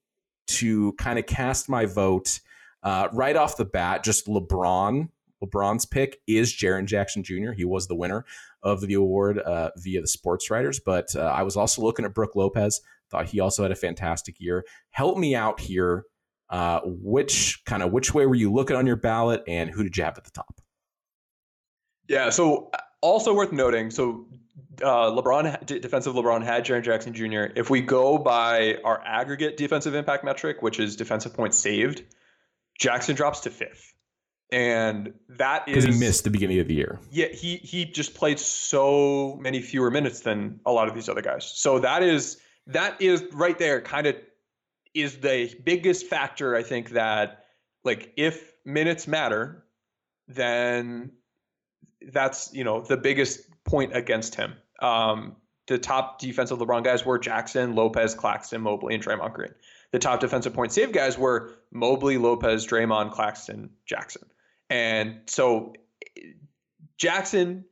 to 0.47 0.93
kind 0.93 1.19
of 1.19 1.25
cast 1.25 1.69
my 1.69 1.85
vote 1.85 2.39
uh, 2.83 3.09
right 3.11 3.35
off 3.35 3.57
the 3.57 3.65
bat. 3.65 4.03
Just 4.03 4.27
LeBron. 4.27 5.09
LeBron's 5.43 5.85
pick 5.85 6.19
is 6.25 6.51
Jaren 6.51 6.85
Jackson 6.85 7.21
Jr. 7.23 7.51
He 7.51 7.65
was 7.65 7.87
the 7.87 7.95
winner 7.95 8.25
of 8.63 8.81
the 8.81 8.95
award 8.95 9.37
uh, 9.39 9.69
via 9.77 10.01
the 10.01 10.07
sports 10.07 10.49
writers, 10.49 10.79
but 10.79 11.15
uh, 11.15 11.21
I 11.21 11.43
was 11.43 11.55
also 11.55 11.83
looking 11.83 12.05
at 12.05 12.13
Brook 12.15 12.35
Lopez. 12.35 12.81
Thought 13.09 13.27
he 13.27 13.39
also 13.39 13.61
had 13.61 13.71
a 13.71 13.75
fantastic 13.75 14.39
year. 14.39 14.65
Help 14.89 15.17
me 15.17 15.35
out 15.35 15.59
here. 15.59 16.05
Uh, 16.49 16.79
which 16.85 17.61
kind 17.65 17.83
of 17.83 17.91
which 17.91 18.13
way 18.13 18.25
were 18.25 18.35
you 18.35 18.51
looking 18.51 18.75
on 18.75 18.87
your 18.87 18.95
ballot, 18.95 19.43
and 19.47 19.69
who 19.69 19.83
did 19.83 19.97
you 19.97 20.03
have 20.03 20.17
at 20.17 20.23
the 20.23 20.31
top? 20.31 20.61
Yeah. 22.07 22.29
So 22.29 22.71
also 23.01 23.33
worth 23.33 23.51
noting. 23.51 23.91
So 23.91 24.27
uh, 24.81 25.11
LeBron, 25.11 25.65
defensive 25.65 26.13
LeBron 26.13 26.43
had 26.43 26.65
Jaren 26.65 26.83
Jackson 26.83 27.13
Jr. 27.13 27.51
If 27.55 27.69
we 27.69 27.81
go 27.81 28.17
by 28.17 28.77
our 28.83 29.01
aggregate 29.05 29.57
defensive 29.57 29.93
impact 29.95 30.23
metric, 30.23 30.61
which 30.61 30.79
is 30.79 30.95
defensive 30.95 31.33
points 31.33 31.57
saved, 31.57 32.03
Jackson 32.79 33.15
drops 33.15 33.41
to 33.41 33.49
fifth, 33.49 33.93
and 34.51 35.13
that 35.29 35.67
is 35.67 35.83
Because 35.83 35.95
he 35.95 36.05
missed 36.05 36.23
the 36.23 36.29
beginning 36.29 36.59
of 36.59 36.67
the 36.67 36.75
year. 36.75 36.99
Yeah, 37.11 37.27
he 37.27 37.57
he 37.57 37.85
just 37.85 38.13
played 38.13 38.39
so 38.39 39.37
many 39.41 39.61
fewer 39.61 39.91
minutes 39.91 40.21
than 40.21 40.59
a 40.65 40.71
lot 40.71 40.87
of 40.87 40.95
these 40.95 41.09
other 41.09 41.21
guys. 41.21 41.45
So 41.45 41.79
that 41.79 42.03
is 42.03 42.37
that 42.67 43.01
is 43.01 43.23
right 43.33 43.57
there. 43.57 43.81
Kind 43.81 44.07
of 44.07 44.15
is 44.93 45.17
the 45.17 45.53
biggest 45.63 46.07
factor. 46.07 46.55
I 46.55 46.63
think 46.63 46.91
that 46.91 47.45
like 47.83 48.13
if 48.17 48.53
minutes 48.65 49.07
matter, 49.07 49.65
then 50.27 51.11
that's 52.01 52.53
you 52.53 52.63
know 52.63 52.81
the 52.81 52.97
biggest 52.97 53.41
point 53.63 53.95
against 53.95 54.35
him. 54.35 54.53
Um, 54.79 55.35
the 55.67 55.77
top 55.77 56.19
defensive 56.19 56.59
LeBron 56.59 56.83
guys 56.83 57.05
were 57.05 57.19
Jackson, 57.19 57.75
Lopez, 57.75 58.15
Claxton, 58.15 58.61
Mobley, 58.61 58.95
and 58.95 59.03
Draymond 59.03 59.33
Green. 59.33 59.53
The 59.91 59.99
top 59.99 60.19
defensive 60.19 60.53
point 60.53 60.71
save 60.71 60.91
guys 60.91 61.17
were 61.17 61.55
Mobley, 61.71 62.17
Lopez, 62.17 62.65
Draymond, 62.65 63.11
Claxton, 63.11 63.69
Jackson. 63.85 64.23
And 64.69 65.21
so 65.27 65.73
Jackson, 66.97 67.65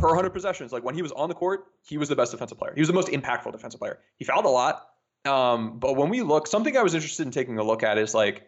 per 0.00 0.08
100 0.08 0.30
possessions, 0.30 0.72
like 0.72 0.82
when 0.82 0.94
he 0.94 1.02
was 1.02 1.12
on 1.12 1.28
the 1.28 1.34
court, 1.34 1.66
he 1.86 1.98
was 1.98 2.08
the 2.08 2.16
best 2.16 2.32
defensive 2.32 2.58
player. 2.58 2.72
He 2.74 2.80
was 2.80 2.88
the 2.88 2.94
most 2.94 3.08
impactful 3.08 3.52
defensive 3.52 3.80
player. 3.80 3.98
He 4.16 4.24
fouled 4.24 4.44
a 4.44 4.48
lot. 4.48 4.86
Um, 5.24 5.78
but 5.78 5.96
when 5.96 6.08
we 6.08 6.22
look, 6.22 6.46
something 6.46 6.76
I 6.76 6.82
was 6.82 6.94
interested 6.94 7.26
in 7.26 7.32
taking 7.32 7.58
a 7.58 7.62
look 7.62 7.82
at 7.82 7.98
is 7.98 8.14
like, 8.14 8.46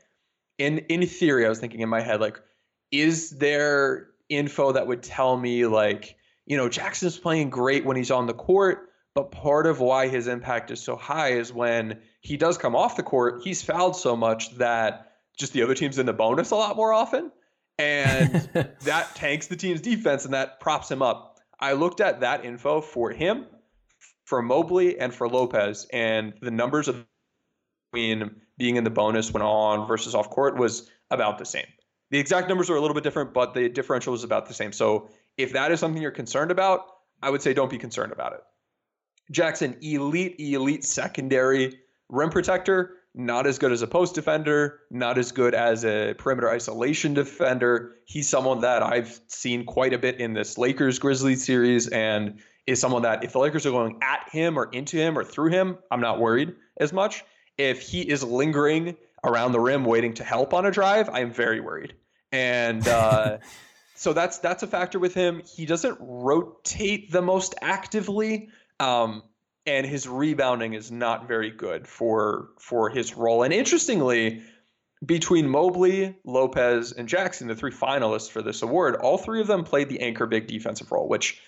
in 0.58 0.78
in 0.78 1.06
theory, 1.06 1.44
I 1.44 1.48
was 1.48 1.58
thinking 1.58 1.80
in 1.80 1.88
my 1.88 2.00
head, 2.00 2.20
like, 2.20 2.40
is 2.90 3.30
there 3.30 4.08
info 4.28 4.72
that 4.72 4.86
would 4.86 5.02
tell 5.02 5.36
me 5.36 5.66
like, 5.66 6.16
you 6.46 6.56
know, 6.56 6.68
Jackson's 6.68 7.18
playing 7.18 7.50
great 7.50 7.84
when 7.84 7.96
he's 7.96 8.10
on 8.10 8.26
the 8.26 8.34
court, 8.34 8.90
but 9.14 9.30
part 9.30 9.66
of 9.66 9.80
why 9.80 10.08
his 10.08 10.26
impact 10.26 10.70
is 10.70 10.80
so 10.80 10.96
high 10.96 11.32
is 11.32 11.52
when 11.52 12.00
he 12.20 12.36
does 12.36 12.56
come 12.56 12.74
off 12.74 12.96
the 12.96 13.02
court, 13.02 13.42
he's 13.44 13.62
fouled 13.62 13.96
so 13.96 14.16
much 14.16 14.56
that 14.56 15.12
just 15.36 15.52
the 15.52 15.62
other 15.62 15.74
team's 15.74 15.98
in 15.98 16.06
the 16.06 16.12
bonus 16.12 16.50
a 16.50 16.56
lot 16.56 16.76
more 16.76 16.92
often. 16.92 17.30
And 17.78 18.32
that 18.82 19.14
tanks 19.14 19.48
the 19.48 19.56
team's 19.56 19.80
defense 19.80 20.24
and 20.24 20.34
that 20.34 20.60
props 20.60 20.90
him 20.90 21.02
up. 21.02 21.31
I 21.62 21.72
looked 21.72 22.02
at 22.02 22.20
that 22.20 22.44
info 22.44 22.82
for 22.82 23.10
him, 23.10 23.46
for 24.24 24.42
Mobley, 24.42 24.98
and 24.98 25.14
for 25.14 25.28
Lopez, 25.28 25.86
and 25.92 26.34
the 26.42 26.50
numbers 26.50 26.88
of 26.88 27.06
between 27.92 28.30
being 28.58 28.76
in 28.76 28.84
the 28.84 28.90
bonus 28.90 29.32
when 29.32 29.42
on 29.42 29.86
versus 29.86 30.14
off 30.14 30.30
court 30.30 30.56
was 30.56 30.90
about 31.10 31.38
the 31.38 31.44
same. 31.44 31.66
The 32.10 32.18
exact 32.18 32.48
numbers 32.48 32.68
are 32.70 32.76
a 32.76 32.80
little 32.80 32.94
bit 32.94 33.04
different, 33.04 33.32
but 33.32 33.54
the 33.54 33.68
differential 33.68 34.12
was 34.12 34.24
about 34.24 34.46
the 34.46 34.54
same. 34.54 34.72
So 34.72 35.08
if 35.36 35.52
that 35.52 35.72
is 35.72 35.80
something 35.80 36.00
you're 36.00 36.10
concerned 36.10 36.50
about, 36.50 36.86
I 37.22 37.30
would 37.30 37.42
say 37.42 37.54
don't 37.54 37.70
be 37.70 37.78
concerned 37.78 38.12
about 38.12 38.34
it. 38.34 38.40
Jackson, 39.30 39.76
elite, 39.82 40.36
elite 40.38 40.84
secondary 40.84 41.80
rim 42.08 42.30
protector, 42.30 42.96
not 43.14 43.46
as 43.46 43.58
good 43.58 43.72
as 43.72 43.82
a 43.82 43.86
post 43.86 44.14
defender, 44.14 44.80
not 44.90 45.18
as 45.18 45.32
good 45.32 45.54
as 45.54 45.84
a 45.84 46.14
perimeter 46.16 46.50
isolation 46.50 47.14
defender. 47.14 47.96
He's 48.06 48.28
someone 48.28 48.60
that 48.60 48.82
I've 48.82 49.20
seen 49.28 49.64
quite 49.64 49.92
a 49.92 49.98
bit 49.98 50.20
in 50.20 50.32
this 50.32 50.56
Lakers 50.56 50.98
Grizzlies 50.98 51.44
series 51.44 51.88
and 51.88 52.40
is 52.66 52.80
someone 52.80 53.02
that 53.02 53.24
if 53.24 53.32
the 53.32 53.38
Lakers 53.38 53.66
are 53.66 53.70
going 53.70 53.98
at 54.02 54.28
him 54.30 54.58
or 54.58 54.70
into 54.72 54.96
him 54.96 55.18
or 55.18 55.24
through 55.24 55.50
him, 55.50 55.78
I'm 55.90 56.00
not 56.00 56.20
worried 56.20 56.54
as 56.78 56.92
much. 56.92 57.24
If 57.58 57.82
he 57.82 58.00
is 58.00 58.22
lingering 58.22 58.96
around 59.24 59.52
the 59.52 59.60
rim 59.60 59.84
waiting 59.84 60.14
to 60.14 60.24
help 60.24 60.54
on 60.54 60.64
a 60.64 60.70
drive, 60.70 61.08
I 61.10 61.20
am 61.20 61.32
very 61.32 61.60
worried. 61.60 61.94
And 62.30 62.86
uh, 62.86 63.38
so 63.94 64.12
that's 64.12 64.38
that's 64.38 64.62
a 64.62 64.66
factor 64.66 64.98
with 64.98 65.14
him. 65.14 65.42
He 65.44 65.66
doesn't 65.66 65.98
rotate 66.00 67.10
the 67.10 67.20
most 67.20 67.54
actively. 67.60 68.48
Um, 68.80 69.22
and 69.66 69.86
his 69.86 70.08
rebounding 70.08 70.74
is 70.74 70.90
not 70.90 71.28
very 71.28 71.50
good 71.50 71.86
for 71.86 72.48
for 72.58 72.90
his 72.90 73.16
role. 73.16 73.42
And 73.42 73.52
interestingly, 73.52 74.42
between 75.04 75.48
Mobley, 75.48 76.16
Lopez, 76.24 76.92
and 76.92 77.08
Jackson, 77.08 77.48
the 77.48 77.56
three 77.56 77.72
finalists 77.72 78.30
for 78.30 78.42
this 78.42 78.62
award, 78.62 78.96
all 78.96 79.18
three 79.18 79.40
of 79.40 79.46
them 79.46 79.64
played 79.64 79.88
the 79.88 80.00
anchor 80.00 80.26
big 80.26 80.46
defensive 80.46 80.90
role, 80.92 81.08
which 81.08 81.40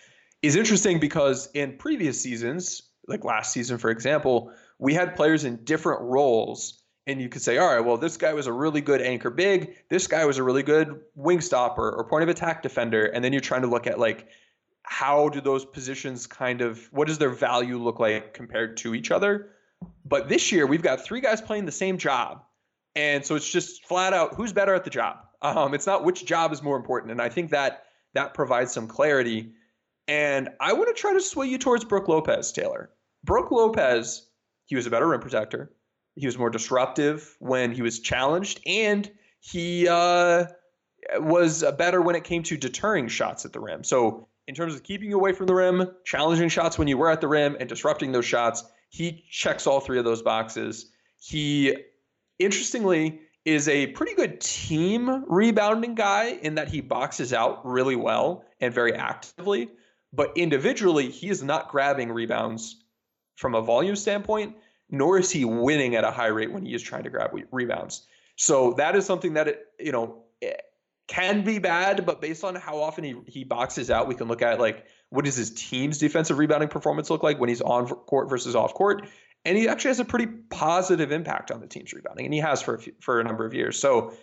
is 0.43 0.57
interesting 0.57 0.99
because 0.99 1.49
in 1.55 1.77
previous 1.79 2.21
seasons, 2.21 2.83
like 3.07 3.25
last 3.25 3.53
season, 3.53 3.79
for 3.79 3.91
example, 3.91 4.51
we 4.79 4.95
had 4.95 5.17
players 5.17 5.45
in 5.45 5.65
different 5.65 6.01
roles. 6.03 6.81
And 7.07 7.21
you 7.21 7.29
could 7.29 7.43
say, 7.43 7.59
all 7.59 7.67
right, 7.67 7.85
well, 7.85 7.99
this 7.99 8.17
guy 8.17 8.33
was 8.33 8.47
a 8.47 8.53
really 8.53 8.81
good 8.81 9.03
anchor 9.03 9.29
big. 9.29 9.77
This 9.91 10.07
guy 10.07 10.25
was 10.25 10.39
a 10.39 10.43
really 10.43 10.63
good 10.63 11.03
wing 11.15 11.43
stopper 11.43 11.91
or 11.91 12.05
point 12.05 12.23
of 12.23 12.31
attack 12.31 12.63
defender. 12.63 13.05
And 13.05 13.23
then 13.23 13.31
you're 13.31 13.43
trying 13.43 13.61
to 13.61 13.69
look 13.69 13.87
at 13.87 13.99
like 13.99 14.29
how 14.85 15.31
do 15.31 15.41
those 15.41 15.65
positions 15.65 16.27
kind 16.27 16.61
of 16.61 16.87
what 16.93 17.09
does 17.09 17.19
their 17.19 17.31
value 17.31 17.79
look 17.79 17.99
like 17.99 18.35
compared 18.35 18.77
to 18.79 18.95
each 18.95 19.11
other? 19.11 19.51
But 20.05 20.29
this 20.29 20.53
year 20.53 20.67
we've 20.67 20.83
got 20.83 21.05
three 21.05 21.21
guys 21.21 21.41
playing 21.41 21.65
the 21.65 21.73
same 21.73 21.99
job, 21.99 22.45
and 22.95 23.25
so 23.25 23.35
it's 23.35 23.51
just 23.51 23.85
flat 23.87 24.13
out 24.13 24.35
who's 24.35 24.53
better 24.53 24.75
at 24.75 24.85
the 24.85 24.91
job. 24.91 25.19
Um, 25.43 25.75
it's 25.75 25.87
not 25.87 26.05
which 26.05 26.25
job 26.25 26.53
is 26.53 26.63
more 26.63 26.77
important, 26.77 27.13
and 27.13 27.21
I 27.21 27.29
think 27.29 27.51
that 27.51 27.85
that 28.15 28.35
provides 28.35 28.73
some 28.73 28.87
clarity. 28.87 29.53
And 30.07 30.51
I 30.61 30.75
want 30.75 30.95
to 30.95 31.01
try 31.01 31.15
to 31.15 31.21
sway 31.21 31.47
you 31.47 31.59
towards 31.59 31.85
Brook 31.85 32.09
Lopez, 32.09 32.53
Taylor. 32.53 32.91
Brook 33.25 33.51
Lopez, 33.51 34.27
he 34.67 34.77
was 34.77 34.87
a 34.87 34.91
better 34.91 35.09
rim 35.09 35.21
protector. 35.21 35.73
He 36.15 36.27
was 36.27 36.39
more 36.39 36.51
disruptive 36.51 37.37
when 37.41 37.73
he 37.73 37.83
was 37.83 38.01
challenged, 38.01 38.61
and 38.67 39.11
he 39.41 39.89
uh, 39.89 40.45
was 41.17 41.65
better 41.77 42.01
when 42.01 42.17
it 42.17 42.25
came 42.25 42.43
to 42.45 42.57
deterring 42.57 43.09
shots 43.09 43.45
at 43.45 43.53
the 43.53 43.61
rim. 43.61 43.83
So 43.83 44.29
in 44.47 44.55
terms 44.55 44.75
of 44.75 44.83
keeping 44.83 45.11
you 45.11 45.17
away 45.17 45.33
from 45.33 45.47
the 45.47 45.55
rim, 45.55 45.91
challenging 46.05 46.49
shots 46.49 46.79
when 46.79 46.89
you 46.89 46.99
were 46.99 47.11
at 47.11 47.21
the 47.21 47.29
rim, 47.29 47.57
and 47.59 47.69
disrupting 47.69 48.13
those 48.13 48.27
shots. 48.27 48.65
He 48.91 49.25
checks 49.31 49.67
all 49.67 49.81
three 49.81 49.99
of 49.99 50.05
those 50.05 50.23
boxes. 50.23 50.91
He, 51.19 51.77
interestingly, 52.39 53.21
is 53.45 53.69
a 53.69 53.89
pretty 53.89 54.15
good 54.15 54.41
team 54.41 55.25
rebounding 55.29 55.95
guy 55.95 56.39
in 56.43 56.55
that 56.55 56.69
he 56.69 56.81
boxes 56.81 57.33
out 57.33 57.65
really 57.67 57.97
well 57.97 58.45
and 58.61 58.73
very 58.73 58.95
actively. 58.95 59.69
But 60.13 60.33
individually, 60.37 61.11
he 61.11 61.29
is 61.29 61.43
not 61.43 61.71
grabbing 61.71 62.13
rebounds 62.13 62.85
from 63.37 63.55
a 63.55 63.61
volume 63.61 63.97
standpoint, 63.97 64.57
nor 64.91 65.19
is 65.19 65.31
he 65.31 65.45
winning 65.45 65.97
at 65.97 66.05
a 66.05 66.11
high 66.11 66.29
rate 66.29 66.53
when 66.53 66.65
he 66.65 66.75
is 66.75 66.83
trying 66.83 67.03
to 67.03 67.11
grab 67.11 67.31
rebounds. 67.51 68.07
So 68.37 68.75
that 68.75 68.97
is 68.97 69.05
something 69.05 69.35
that 69.35 69.49
it, 69.49 69.67
you 69.79 69.93
know 69.93 70.25
can 71.07 71.45
be 71.45 71.59
bad, 71.59 72.07
but 72.07 72.21
based 72.21 72.45
on 72.45 72.55
how 72.55 72.81
often 72.81 73.05
he, 73.05 73.15
he 73.27 73.45
boxes 73.45 73.91
out, 73.91 74.09
we 74.09 74.15
can 74.15 74.29
look 74.29 74.43
at 74.43 74.59
like 74.59 74.87
what 75.11 75.25
does 75.25 75.37
his 75.37 75.51
team's 75.51 75.99
defensive 75.99 76.39
rebounding 76.39 76.69
performance 76.69 77.11
look 77.11 77.23
like 77.23 77.39
when 77.39 77.49
he's 77.49 77.61
on 77.61 77.87
court 77.87 78.31
versus 78.31 78.57
off 78.57 78.75
court, 78.75 79.07
and 79.45 79.57
he 79.57 79.69
actually 79.69 79.91
has 79.91 80.01
a 80.01 80.05
pretty 80.05 80.27
positive 80.27 81.13
impact 81.13 81.51
on 81.51 81.61
the 81.61 81.67
team's 81.67 81.93
rebounding, 81.93 82.25
and 82.25 82.35
he 82.35 82.41
has 82.41 82.63
for 82.63 82.75
a 82.75 82.79
few, 82.79 82.95
for 83.01 83.21
a 83.21 83.25
number 83.25 83.45
of 83.45 83.55
years. 83.55 83.79
So 83.79 84.15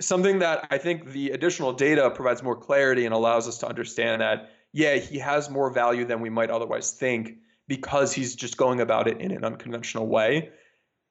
something 0.00 0.40
that 0.40 0.66
I 0.70 0.78
think 0.78 1.10
the 1.10 1.30
additional 1.30 1.72
data 1.72 2.10
provides 2.10 2.42
more 2.42 2.56
clarity 2.56 3.04
and 3.04 3.14
allows 3.14 3.48
us 3.48 3.58
to 3.58 3.68
understand 3.68 4.20
that 4.20 4.50
yeah, 4.72 4.96
he 4.96 5.18
has 5.18 5.48
more 5.48 5.70
value 5.70 6.04
than 6.04 6.20
we 6.20 6.30
might 6.30 6.50
otherwise 6.50 6.92
think 6.92 7.38
because 7.66 8.12
he's 8.12 8.34
just 8.34 8.56
going 8.56 8.80
about 8.80 9.08
it 9.08 9.20
in 9.20 9.30
an 9.30 9.44
unconventional 9.44 10.06
way. 10.06 10.50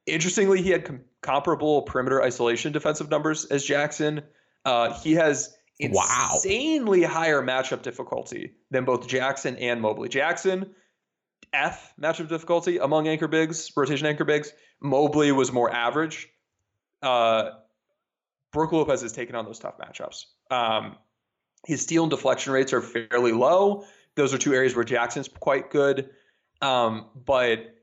Interestingly, 0.06 0.62
he 0.62 0.70
had 0.70 0.86
com- 0.86 1.02
comparable 1.22 1.82
perimeter 1.82 2.22
isolation 2.22 2.72
defensive 2.72 3.10
numbers 3.10 3.46
as 3.46 3.64
Jackson 3.64 4.22
uh, 4.68 4.94
he 5.00 5.14
has 5.14 5.56
insanely 5.80 7.02
wow. 7.02 7.08
higher 7.08 7.42
matchup 7.42 7.82
difficulty 7.82 8.52
than 8.70 8.84
both 8.84 9.08
Jackson 9.08 9.56
and 9.56 9.82
Mobley. 9.82 10.10
Jackson, 10.10 10.76
F 11.54 11.94
matchup 12.00 12.28
difficulty 12.28 12.78
among 12.78 13.08
anchor 13.08 13.30
bigs, 13.30 13.72
rotation 13.78 14.06
anchor 14.06 14.26
bigs. 14.26 14.52
Mobley 14.82 15.32
was 15.32 15.54
more 15.54 15.72
average. 15.74 16.28
Uh, 17.02 17.52
Brook 18.52 18.74
Lopez 18.74 19.02
has 19.04 19.14
taken 19.14 19.36
on 19.36 19.46
those 19.46 19.58
tough 19.58 19.78
matchups. 19.78 20.26
Um, 20.52 20.98
his 21.66 21.82
steal 21.82 22.04
and 22.04 22.10
deflection 22.10 22.52
rates 22.52 22.74
are 22.74 22.82
fairly 22.82 23.32
low. 23.32 23.86
Those 24.16 24.34
are 24.34 24.38
two 24.38 24.54
areas 24.54 24.76
where 24.76 24.84
Jackson's 24.84 25.30
quite 25.30 25.72
good. 25.72 26.10
Um, 26.62 27.06
but 27.26 27.74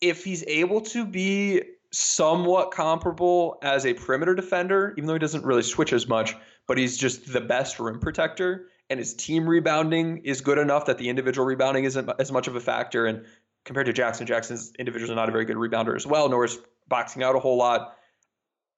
if 0.00 0.24
he's 0.24 0.42
able 0.46 0.80
to 0.82 1.04
be 1.04 1.62
somewhat 1.94 2.72
comparable 2.72 3.58
as 3.62 3.86
a 3.86 3.94
perimeter 3.94 4.34
defender, 4.34 4.94
even 4.96 5.06
though 5.06 5.12
he 5.12 5.18
doesn't 5.18 5.44
really 5.44 5.62
switch 5.62 5.92
as 5.92 6.08
much, 6.08 6.34
but 6.66 6.76
he's 6.76 6.96
just 6.96 7.32
the 7.32 7.40
best 7.40 7.78
rim 7.78 8.00
protector. 8.00 8.66
And 8.90 8.98
his 8.98 9.14
team 9.14 9.48
rebounding 9.48 10.18
is 10.18 10.40
good 10.40 10.58
enough 10.58 10.86
that 10.86 10.98
the 10.98 11.08
individual 11.08 11.46
rebounding 11.46 11.84
isn't 11.84 12.10
as 12.18 12.32
much 12.32 12.48
of 12.48 12.56
a 12.56 12.60
factor. 12.60 13.06
And 13.06 13.24
compared 13.64 13.86
to 13.86 13.92
Jackson, 13.92 14.26
Jackson's 14.26 14.72
individuals 14.78 15.10
are 15.10 15.14
not 15.14 15.28
a 15.28 15.32
very 15.32 15.44
good 15.44 15.56
rebounder 15.56 15.94
as 15.94 16.06
well, 16.06 16.28
nor 16.28 16.44
is 16.44 16.58
boxing 16.88 17.22
out 17.22 17.36
a 17.36 17.38
whole 17.38 17.56
lot. 17.56 17.96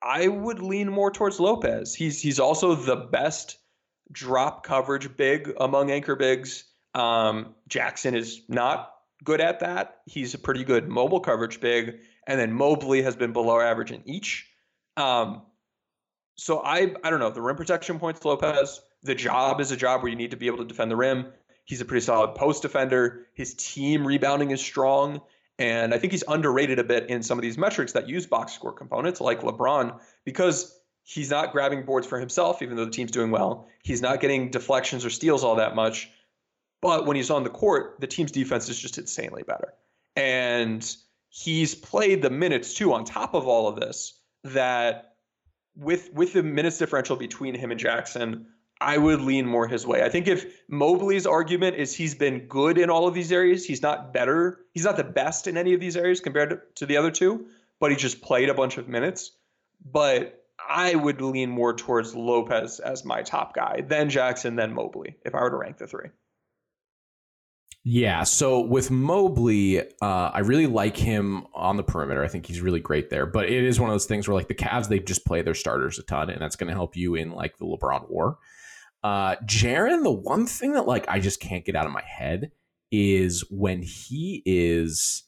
I 0.03 0.29
would 0.29 0.61
lean 0.61 0.91
more 0.91 1.11
towards 1.11 1.41
Lopez. 1.41 1.95
He's 1.95 2.21
he's 2.21 2.39
also 2.39 2.75
the 2.75 2.97
best 2.97 3.59
drop 4.13 4.63
coverage 4.63 5.17
big 5.17 5.53
among 5.59 5.91
anchor 5.91 6.15
bigs. 6.15 6.65
Um, 6.95 7.55
Jackson 7.67 8.15
is 8.15 8.43
not 8.49 8.93
good 9.25 9.41
at 9.41 9.59
that. 9.61 10.03
He's 10.07 10.35
a 10.35 10.39
pretty 10.39 10.63
good 10.63 10.89
mobile 10.89 11.21
coverage 11.21 11.61
big 11.61 11.99
and 12.27 12.39
then 12.41 12.53
Mobley 12.53 13.03
has 13.03 13.17
been 13.17 13.33
below 13.33 13.61
average 13.61 13.93
in 13.93 14.03
each. 14.07 14.49
Um, 14.97 15.43
so 16.37 16.61
I 16.61 16.95
I 17.03 17.11
don't 17.11 17.21
know 17.21 17.31
the 17.31 17.43
rim 17.43 17.57
protection 17.57 17.99
points 17.99 18.25
Lopez. 18.25 18.81
The 19.03 19.15
job 19.15 19.61
is 19.61 19.71
a 19.71 19.77
job 19.77 20.03
where 20.03 20.11
you 20.11 20.17
need 20.17 20.33
to 20.33 20.37
be 20.37 20.47
able 20.47 20.59
to 20.59 20.65
defend 20.65 20.91
the 20.91 20.97
rim. 20.97 21.27
He's 21.65 21.81
a 21.81 21.85
pretty 21.85 22.05
solid 22.05 22.35
post 22.35 22.63
defender. 22.63 23.27
His 23.35 23.55
team 23.55 24.07
rebounding 24.07 24.51
is 24.51 24.61
strong, 24.61 25.21
and 25.59 25.95
I 25.95 25.99
think 25.99 26.13
he's 26.13 26.25
underrated 26.27 26.79
a 26.79 26.85
bit 26.85 27.09
in 27.11 27.23
some 27.23 27.39
of 27.39 27.43
these 27.43 27.59
metrics 27.59 27.93
that 27.93 28.09
use 28.09 28.27
box 28.27 28.53
score 28.53 28.73
components 28.73 29.21
like 29.21 29.41
LeBron 29.41 29.99
because 30.25 30.79
he's 31.03 31.31
not 31.31 31.53
grabbing 31.53 31.85
boards 31.85 32.07
for 32.07 32.19
himself, 32.19 32.63
even 32.63 32.77
though 32.77 32.85
the 32.85 32.91
team's 32.91 33.13
doing 33.13 33.31
well. 33.31 33.69
He's 33.83 34.03
not 34.03 34.21
getting 34.21 34.51
deflections 34.51 35.05
or 35.05 35.11
steals 35.11 35.45
all 35.45 35.57
that 35.57 35.75
much. 35.75 36.11
But 36.83 37.07
when 37.07 37.17
he's 37.17 37.31
on 37.31 37.43
the 37.43 37.51
court, 37.51 37.97
the 38.01 38.07
team's 38.07 38.33
defense 38.33 38.69
is 38.69 38.79
just 38.79 38.99
insanely 38.99 39.43
better. 39.43 39.73
And 40.15 40.97
he's 41.37 41.75
played 41.75 42.23
the 42.23 42.31
minutes 42.31 42.73
too 42.73 42.95
on 42.95 43.05
top 43.05 43.35
of 43.35 43.47
all 43.47 43.69
of 43.69 43.77
this 43.77 44.19
that 44.43 45.17
with 45.77 46.11
with 46.15 46.33
the 46.33 46.43
minutes 46.43 46.79
differential 46.79 47.17
between 47.17 47.55
him 47.55 47.71
and 47.71 47.79
Jackson, 47.79 48.47
I 48.81 48.97
would 48.97 49.21
lean 49.21 49.47
more 49.47 49.69
his 49.69 49.87
way. 49.87 50.03
I 50.03 50.09
think 50.09 50.29
if 50.29 50.47
Mobley's 50.69 51.27
argument 51.27 51.77
is 51.77 51.95
he's 51.95 52.15
been 52.15 52.47
good 52.47 52.79
in 52.79 52.89
all 52.89 53.07
of 53.07 53.13
these 53.13 53.33
areas, 53.33 53.67
he's 53.67 53.83
not 53.83 54.15
better, 54.15 54.61
he's 54.73 54.85
not 54.85 54.97
the 54.97 55.05
best 55.05 55.47
in 55.47 55.59
any 55.59 55.75
of 55.75 55.81
these 55.81 55.97
areas 55.97 56.21
compared 56.21 56.51
to, 56.51 56.61
to 56.77 56.87
the 56.87 56.97
other 56.97 57.11
two, 57.11 57.47
but 57.81 57.91
he 57.91 57.97
just 57.97 58.23
played 58.23 58.49
a 58.49 58.55
bunch 58.55 58.79
of 58.79 58.89
minutes. 58.89 59.33
But 59.85 60.43
I 60.67 60.95
would 60.95 61.21
lean 61.21 61.51
more 61.51 61.75
towards 61.75 62.15
Lopez 62.15 62.81
as 62.81 63.05
my 63.05 63.21
top 63.23 63.55
guy, 63.55 63.83
then 63.87 64.09
Jackson, 64.09 64.57
then 64.57 64.73
Mobley, 64.73 65.17
if 65.25 65.35
I 65.35 65.43
were 65.43 65.51
to 65.51 65.57
rank 65.57 65.77
the 65.77 65.87
three. 65.87 66.09
Yeah. 67.89 68.25
So 68.25 68.63
with 68.63 68.91
Mobley, 68.91 69.81
uh, 69.81 69.85
I 70.35 70.41
really 70.41 70.67
like 70.67 70.97
him 70.97 71.47
on 71.55 71.77
the 71.77 71.85
perimeter. 71.85 72.25
I 72.25 72.27
think 72.27 72.45
he's 72.45 72.61
really 72.61 72.81
great 72.81 73.11
there. 73.11 73.27
But 73.27 73.45
it 73.45 73.63
is 73.63 73.79
one 73.79 73.89
of 73.89 73.95
those 73.95 74.07
things 74.07 74.27
where 74.27 74.35
like 74.35 74.49
the 74.49 74.57
Cavs, 74.57 74.89
they 74.89 74.99
just 74.99 75.25
play 75.25 75.41
their 75.41 75.55
starters 75.55 75.97
a 75.97 76.03
ton, 76.03 76.29
and 76.29 76.43
that's 76.43 76.57
going 76.57 76.67
to 76.67 76.75
help 76.75 76.97
you 76.97 77.15
in 77.15 77.31
like 77.31 77.59
the 77.59 77.65
LeBron 77.65 78.11
war. 78.11 78.39
Uh, 79.05 79.37
Jaren, 79.45 80.03
the 80.03 80.11
one 80.11 80.47
thing 80.47 80.73
that 80.73 80.89
like 80.89 81.09
I 81.09 81.21
just 81.21 81.39
can't 81.39 81.65
get 81.65 81.77
out 81.77 81.87
of 81.87 81.93
my 81.93 82.03
head 82.03 82.51
is 82.91 83.45
when 83.53 83.83
he 83.83 84.43
is 84.45 85.23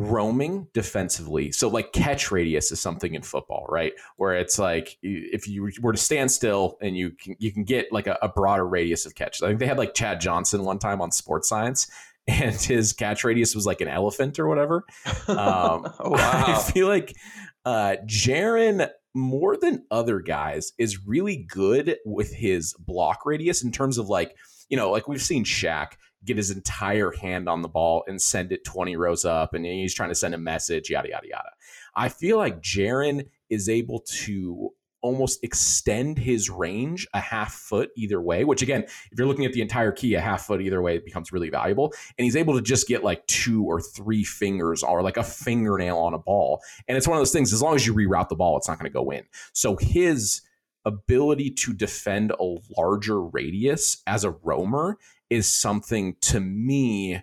roaming 0.00 0.66
defensively. 0.72 1.52
So 1.52 1.68
like 1.68 1.92
catch 1.92 2.30
radius 2.30 2.72
is 2.72 2.80
something 2.80 3.14
in 3.14 3.22
football, 3.22 3.66
right? 3.68 3.92
Where 4.16 4.34
it's 4.34 4.58
like 4.58 4.96
if 5.02 5.46
you 5.46 5.70
were 5.82 5.92
to 5.92 5.98
stand 5.98 6.30
still 6.30 6.78
and 6.80 6.96
you 6.96 7.10
can 7.10 7.36
you 7.38 7.52
can 7.52 7.64
get 7.64 7.92
like 7.92 8.06
a, 8.06 8.18
a 8.22 8.28
broader 8.28 8.66
radius 8.66 9.04
of 9.04 9.14
catch. 9.14 9.42
I 9.42 9.48
think 9.48 9.60
they 9.60 9.66
had 9.66 9.78
like 9.78 9.94
Chad 9.94 10.20
Johnson 10.20 10.64
one 10.64 10.78
time 10.78 11.00
on 11.00 11.10
Sports 11.10 11.48
Science. 11.48 11.86
And 12.28 12.54
his 12.54 12.92
catch 12.92 13.24
radius 13.24 13.56
was 13.56 13.66
like 13.66 13.80
an 13.80 13.88
elephant 13.88 14.38
or 14.38 14.46
whatever. 14.46 14.84
Um, 15.26 15.82
wow. 15.82 15.84
I 15.98 16.62
feel 16.72 16.86
like 16.86 17.16
uh, 17.64 17.96
Jaren 18.06 18.88
more 19.14 19.56
than 19.56 19.84
other 19.90 20.20
guys 20.20 20.72
is 20.78 21.04
really 21.04 21.36
good 21.48 21.96
with 22.04 22.32
his 22.32 22.74
block 22.78 23.24
radius 23.24 23.64
in 23.64 23.72
terms 23.72 23.98
of 23.98 24.08
like 24.08 24.36
you 24.68 24.76
know 24.76 24.90
like 24.90 25.08
we've 25.08 25.22
seen 25.22 25.44
Shaq 25.44 25.92
get 26.24 26.36
his 26.36 26.50
entire 26.50 27.12
hand 27.12 27.48
on 27.48 27.62
the 27.62 27.68
ball 27.68 28.04
and 28.06 28.20
send 28.20 28.52
it 28.52 28.64
20 28.64 28.96
rows 28.96 29.24
up 29.24 29.54
and 29.54 29.64
he's 29.64 29.94
trying 29.94 30.10
to 30.10 30.14
send 30.14 30.34
a 30.34 30.38
message, 30.38 30.90
yada, 30.90 31.08
yada, 31.08 31.26
yada. 31.28 31.50
I 31.94 32.08
feel 32.08 32.36
like 32.36 32.60
Jaren 32.60 33.26
is 33.48 33.68
able 33.68 34.00
to 34.00 34.72
almost 35.02 35.42
extend 35.42 36.18
his 36.18 36.50
range 36.50 37.06
a 37.14 37.20
half 37.20 37.54
foot 37.54 37.90
either 37.96 38.20
way, 38.20 38.44
which 38.44 38.62
again, 38.62 38.82
if 38.82 39.18
you're 39.18 39.26
looking 39.26 39.46
at 39.46 39.52
the 39.52 39.62
entire 39.62 39.92
key, 39.92 40.14
a 40.14 40.20
half 40.20 40.42
foot 40.42 40.60
either 40.60 40.82
way 40.82 40.96
it 40.96 41.04
becomes 41.04 41.32
really 41.32 41.50
valuable. 41.50 41.92
And 42.18 42.24
he's 42.24 42.36
able 42.36 42.54
to 42.54 42.62
just 42.62 42.86
get 42.86 43.02
like 43.02 43.26
two 43.26 43.64
or 43.64 43.80
three 43.80 44.24
fingers 44.24 44.82
or 44.82 45.02
like 45.02 45.16
a 45.16 45.22
fingernail 45.22 45.96
on 45.96 46.14
a 46.14 46.18
ball. 46.18 46.60
And 46.88 46.96
it's 46.96 47.08
one 47.08 47.16
of 47.16 47.20
those 47.20 47.32
things, 47.32 47.52
as 47.52 47.62
long 47.62 47.74
as 47.74 47.86
you 47.86 47.94
reroute 47.94 48.28
the 48.28 48.36
ball, 48.36 48.56
it's 48.56 48.68
not 48.68 48.78
going 48.78 48.90
to 48.90 48.94
go 48.94 49.10
in. 49.10 49.24
So 49.52 49.76
his 49.76 50.42
ability 50.84 51.50
to 51.50 51.72
defend 51.72 52.32
a 52.32 52.56
larger 52.76 53.22
radius 53.22 54.02
as 54.06 54.24
a 54.24 54.30
roamer 54.30 54.96
is 55.28 55.46
something 55.46 56.16
to 56.20 56.40
me 56.40 57.22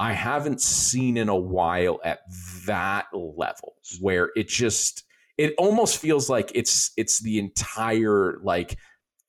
I 0.00 0.12
haven't 0.12 0.60
seen 0.60 1.16
in 1.16 1.28
a 1.28 1.36
while 1.36 1.98
at 2.04 2.20
that 2.66 3.06
level 3.12 3.74
where 4.00 4.30
it 4.36 4.48
just 4.48 5.04
it 5.36 5.54
almost 5.58 5.98
feels 5.98 6.28
like 6.28 6.52
it's 6.54 6.92
it's 6.96 7.20
the 7.20 7.38
entire 7.38 8.38
like 8.42 8.78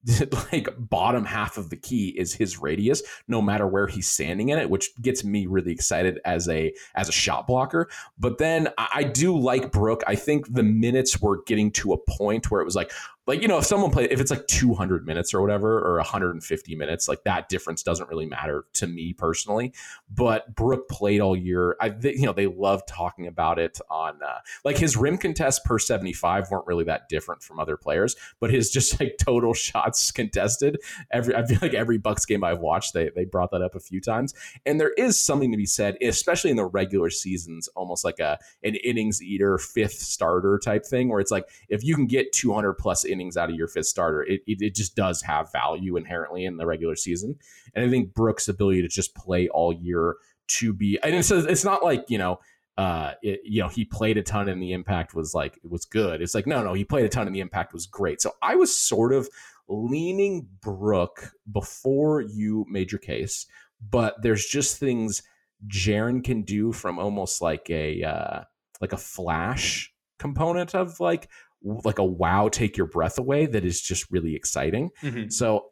like 0.53 0.69
bottom 0.77 1.25
half 1.25 1.57
of 1.57 1.69
the 1.69 1.75
key 1.75 2.09
is 2.17 2.33
his 2.33 2.57
radius 2.57 3.03
no 3.27 3.41
matter 3.41 3.67
where 3.67 3.85
he's 3.85 4.07
standing 4.07 4.49
in 4.49 4.57
it 4.57 4.69
which 4.69 4.89
gets 5.01 5.25
me 5.25 5.45
really 5.45 5.73
excited 5.73 6.19
as 6.23 6.47
a 6.47 6.73
as 6.95 7.09
a 7.09 7.13
shot 7.13 7.47
blocker. 7.47 7.89
But 8.17 8.37
then 8.37 8.69
i 8.77 9.03
do 9.03 9.37
like 9.37 9.71
brook. 9.71 10.03
I 10.07 10.15
think 10.15 10.53
the 10.53 10.63
minutes 10.63 11.19
were 11.19 11.43
getting 11.43 11.71
to 11.71 11.93
a 11.93 11.97
point 11.97 12.49
where 12.51 12.61
it 12.61 12.65
was 12.65 12.75
like 12.75 12.91
like 13.29 13.43
you 13.43 13.47
know 13.47 13.59
if 13.59 13.65
someone 13.65 13.91
play 13.91 14.05
if 14.05 14.19
it's 14.19 14.31
like 14.31 14.47
200 14.47 15.05
minutes 15.05 15.35
or 15.35 15.41
whatever 15.41 15.77
or 15.77 15.97
150 15.97 16.75
minutes 16.75 17.07
like 17.07 17.23
that 17.25 17.47
difference 17.47 17.83
doesn't 17.83 18.09
really 18.09 18.25
matter 18.25 18.65
to 18.73 18.87
me 18.87 19.13
personally. 19.13 19.71
But 20.09 20.55
brook 20.55 20.89
played 20.89 21.21
all 21.21 21.37
year. 21.37 21.77
I 21.79 21.93
you 22.01 22.25
know 22.25 22.33
they 22.33 22.47
love 22.47 22.81
talking 22.87 23.27
about 23.27 23.59
it 23.59 23.79
on 23.91 24.19
uh, 24.23 24.39
like 24.65 24.79
his 24.79 24.97
rim 24.97 25.15
contests 25.19 25.59
per 25.63 25.77
75 25.77 26.49
weren't 26.49 26.65
really 26.65 26.85
that 26.85 27.07
different 27.07 27.43
from 27.43 27.59
other 27.59 27.77
players 27.77 28.15
but 28.39 28.49
his 28.49 28.71
just 28.71 28.99
like 28.99 29.17
total 29.19 29.53
shots 29.53 30.09
contested 30.11 30.79
every 31.11 31.35
i 31.35 31.45
feel 31.45 31.59
like 31.61 31.75
every 31.75 31.99
bucks 31.99 32.25
game 32.25 32.43
i've 32.43 32.59
watched 32.59 32.93
they 32.93 33.11
they 33.15 33.25
brought 33.25 33.51
that 33.51 33.61
up 33.61 33.75
a 33.75 33.79
few 33.79 34.01
times. 34.01 34.33
And 34.65 34.81
there 34.81 34.93
is 34.93 35.19
something 35.19 35.51
to 35.51 35.57
be 35.57 35.67
said 35.67 35.97
especially 36.01 36.49
in 36.49 36.57
the 36.57 36.65
regular 36.65 37.11
seasons 37.11 37.67
almost 37.75 38.03
like 38.03 38.19
a 38.19 38.39
an 38.63 38.73
innings 38.75 39.21
eater 39.21 39.59
fifth 39.59 39.99
starter 39.99 40.57
type 40.57 40.83
thing 40.83 41.09
where 41.09 41.19
it's 41.19 41.31
like 41.31 41.47
if 41.69 41.83
you 41.83 41.93
can 41.93 42.07
get 42.07 42.31
200 42.31 42.73
plus 42.73 43.05
innings 43.05 43.18
innings 43.19 43.37
out 43.37 43.49
of 43.49 43.55
your 43.55 43.67
fifth 43.67 43.87
starter, 43.87 44.23
it, 44.23 44.41
it, 44.47 44.61
it 44.61 44.75
just 44.75 44.95
does 44.95 45.21
have 45.23 45.51
value 45.51 45.97
inherently 45.97 46.45
in 46.45 46.57
the 46.57 46.65
regular 46.65 46.95
season. 46.95 47.37
And 47.73 47.85
I 47.85 47.89
think 47.89 48.13
Brook's 48.13 48.47
ability 48.47 48.81
to 48.81 48.87
just 48.87 49.13
play 49.15 49.49
all 49.49 49.73
year 49.73 50.15
to 50.59 50.73
be, 50.73 50.97
and 51.03 51.13
it's, 51.13 51.31
it's 51.31 51.65
not 51.65 51.83
like, 51.83 52.05
you 52.07 52.17
know, 52.17 52.39
uh, 52.77 53.13
it, 53.21 53.41
you 53.43 53.61
know, 53.61 53.67
he 53.67 53.83
played 53.83 54.17
a 54.17 54.23
ton 54.23 54.47
and 54.47 54.61
the 54.61 54.71
impact 54.71 55.13
was 55.13 55.33
like, 55.33 55.59
it 55.63 55.69
was 55.69 55.83
good. 55.83 56.21
It's 56.21 56.33
like, 56.33 56.47
no, 56.47 56.63
no, 56.63 56.73
he 56.73 56.85
played 56.85 57.03
a 57.03 57.09
ton 57.09 57.27
and 57.27 57.35
the 57.35 57.41
impact 57.41 57.73
was 57.73 57.85
great. 57.85 58.21
So 58.21 58.31
I 58.41 58.55
was 58.55 58.73
sort 58.73 59.11
of 59.13 59.27
leaning 59.67 60.47
Brook 60.61 61.31
before 61.51 62.21
you 62.21 62.65
made 62.69 62.91
your 62.91 62.99
case, 62.99 63.45
but 63.81 64.21
there's 64.21 64.45
just 64.45 64.77
things 64.77 65.23
Jaren 65.67 66.23
can 66.23 66.43
do 66.43 66.71
from 66.71 66.99
almost 66.99 67.41
like 67.41 67.69
a, 67.69 68.01
uh, 68.01 68.43
like 68.79 68.93
a 68.93 68.97
flash 68.97 69.93
component 70.17 70.73
of 70.73 70.99
like 70.99 71.29
like 71.63 71.99
a 71.99 72.03
wow 72.03 72.49
take 72.49 72.77
your 72.77 72.87
breath 72.87 73.17
away 73.17 73.45
that 73.45 73.65
is 73.65 73.81
just 73.81 74.09
really 74.11 74.35
exciting. 74.35 74.89
Mm-hmm. 75.01 75.29
So 75.29 75.71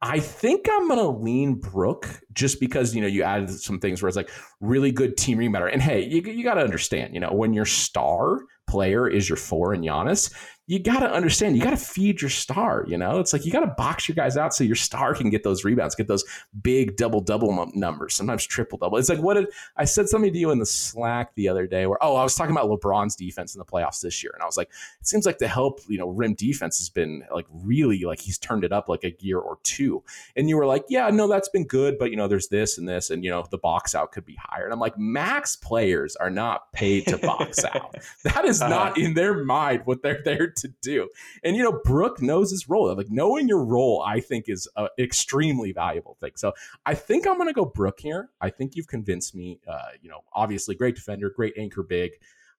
I 0.00 0.20
think 0.20 0.66
I'm 0.70 0.88
gonna 0.88 1.10
lean 1.10 1.54
Brook 1.54 2.08
just 2.32 2.60
because 2.60 2.94
you 2.94 3.00
know 3.00 3.08
you 3.08 3.22
added 3.22 3.50
some 3.50 3.80
things 3.80 4.00
where 4.00 4.08
it's 4.08 4.16
like 4.16 4.30
really 4.60 4.92
good 4.92 5.16
team 5.16 5.38
rebounder. 5.38 5.72
And 5.72 5.82
hey, 5.82 6.04
you, 6.04 6.22
you 6.22 6.44
got 6.44 6.54
to 6.54 6.62
understand, 6.62 7.14
you 7.14 7.20
know, 7.20 7.32
when 7.32 7.52
your 7.52 7.64
star 7.64 8.40
player 8.68 9.08
is 9.08 9.28
your 9.28 9.36
four 9.36 9.72
and 9.72 9.82
Giannis, 9.82 10.32
you 10.68 10.78
got 10.78 11.00
to 11.00 11.10
understand, 11.10 11.56
you 11.56 11.62
got 11.62 11.70
to 11.70 11.78
feed 11.78 12.20
your 12.20 12.28
star. 12.28 12.84
You 12.86 12.98
know, 12.98 13.20
it's 13.20 13.32
like 13.32 13.46
you 13.46 13.50
got 13.50 13.60
to 13.60 13.74
box 13.78 14.06
your 14.06 14.14
guys 14.14 14.36
out 14.36 14.54
so 14.54 14.64
your 14.64 14.76
star 14.76 15.14
can 15.14 15.30
get 15.30 15.42
those 15.42 15.64
rebounds, 15.64 15.94
get 15.94 16.08
those 16.08 16.24
big 16.62 16.94
double 16.96 17.22
double 17.22 17.70
numbers, 17.74 18.14
sometimes 18.14 18.46
triple 18.46 18.76
double. 18.76 18.98
It's 18.98 19.08
like 19.08 19.18
what 19.18 19.34
did 19.34 19.46
I 19.78 19.86
said 19.86 20.10
something 20.10 20.30
to 20.30 20.38
you 20.38 20.50
in 20.50 20.58
the 20.58 20.66
Slack 20.66 21.34
the 21.36 21.48
other 21.48 21.66
day 21.66 21.86
where 21.86 21.96
oh 22.02 22.16
I 22.16 22.22
was 22.22 22.34
talking 22.34 22.54
about 22.54 22.68
LeBron's 22.68 23.16
defense 23.16 23.54
in 23.54 23.60
the 23.60 23.64
playoffs 23.64 24.02
this 24.02 24.22
year, 24.22 24.30
and 24.34 24.42
I 24.42 24.46
was 24.46 24.58
like, 24.58 24.68
it 25.00 25.06
seems 25.06 25.24
like 25.24 25.38
the 25.38 25.48
help 25.48 25.80
you 25.88 25.96
know 25.96 26.10
rim 26.10 26.34
defense 26.34 26.78
has 26.78 26.90
been 26.90 27.24
like 27.32 27.46
really 27.50 28.04
like 28.04 28.20
he's 28.20 28.36
turned 28.36 28.62
it 28.62 28.72
up 28.72 28.90
like 28.90 29.04
a 29.04 29.14
year 29.20 29.38
or 29.38 29.58
two, 29.62 30.04
and 30.36 30.50
you 30.50 30.58
were 30.58 30.66
like, 30.66 30.84
yeah, 30.90 31.08
no, 31.08 31.28
that's 31.28 31.48
been 31.48 31.64
good, 31.64 31.98
but 31.98 32.10
you 32.10 32.16
know 32.18 32.28
there's 32.28 32.48
this 32.48 32.76
and 32.76 32.86
this, 32.86 33.08
and 33.08 33.24
you 33.24 33.30
know 33.30 33.42
the 33.50 33.56
box 33.56 33.94
out 33.94 34.12
could 34.12 34.26
be 34.26 34.36
higher, 34.38 34.64
and 34.64 34.74
I'm 34.74 34.80
like, 34.80 34.98
max 34.98 35.56
players 35.56 36.14
are 36.16 36.30
not 36.30 36.70
paid 36.72 37.06
to 37.06 37.16
box 37.16 37.64
out. 37.74 37.96
That 38.24 38.44
is 38.44 38.60
uh-huh. 38.60 38.68
not 38.68 38.98
in 38.98 39.14
their 39.14 39.42
mind 39.44 39.82
what 39.86 40.02
they're 40.02 40.20
there 40.22 40.52
to 40.62 40.68
do. 40.82 41.08
And 41.42 41.56
you 41.56 41.62
know, 41.62 41.80
Brook 41.84 42.20
knows 42.22 42.50
his 42.50 42.68
role. 42.68 42.94
Like 42.94 43.10
knowing 43.10 43.48
your 43.48 43.64
role, 43.64 44.04
I 44.06 44.20
think 44.20 44.48
is 44.48 44.68
an 44.76 44.88
extremely 44.98 45.72
valuable 45.72 46.16
thing. 46.20 46.32
So 46.36 46.52
I 46.86 46.94
think 46.94 47.26
I'm 47.26 47.36
going 47.36 47.48
to 47.48 47.54
go 47.54 47.64
Brook 47.64 48.00
here. 48.00 48.30
I 48.40 48.50
think 48.50 48.76
you've 48.76 48.88
convinced 48.88 49.34
me. 49.34 49.60
Uh, 49.66 49.90
you 50.00 50.08
know, 50.08 50.20
obviously 50.32 50.74
great 50.74 50.94
defender, 50.94 51.30
great 51.30 51.54
anchor, 51.56 51.82
big, 51.82 52.12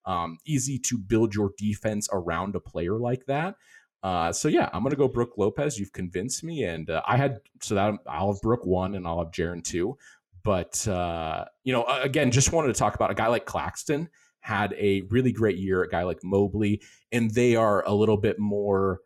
um, 0.04 0.38
easy 0.46 0.78
to 0.78 0.98
build 0.98 1.34
your 1.34 1.52
defense 1.56 2.08
around 2.12 2.56
a 2.56 2.60
player 2.60 2.98
like 2.98 3.26
that. 3.26 3.56
Uh, 4.02 4.32
so 4.32 4.48
yeah, 4.48 4.68
I'm 4.72 4.82
gonna 4.82 4.96
go 4.96 5.08
Brook 5.08 5.34
Lopez. 5.36 5.78
You've 5.78 5.92
convinced 5.92 6.42
me, 6.42 6.64
and 6.64 6.88
uh, 6.88 7.02
I 7.06 7.18
had 7.18 7.40
so 7.60 7.74
that 7.74 7.94
I'll 8.06 8.32
have 8.32 8.40
Brook 8.40 8.64
one 8.64 8.94
and 8.94 9.06
I'll 9.06 9.18
have 9.18 9.30
Jaren 9.30 9.62
two. 9.62 9.98
But 10.42 10.88
uh, 10.88 11.44
you 11.64 11.72
know, 11.72 11.84
again, 11.84 12.30
just 12.30 12.52
wanted 12.52 12.68
to 12.68 12.78
talk 12.78 12.94
about 12.94 13.10
a 13.10 13.14
guy 13.14 13.26
like 13.26 13.44
Claxton 13.44 14.08
had 14.40 14.74
a 14.74 15.02
really 15.02 15.32
great 15.32 15.58
year. 15.58 15.82
A 15.82 15.88
guy 15.88 16.02
like 16.02 16.22
Mobley, 16.22 16.82
and 17.12 17.30
they 17.32 17.56
are 17.56 17.86
a 17.86 17.94
little 17.94 18.16
bit 18.16 18.38
more 18.38 19.00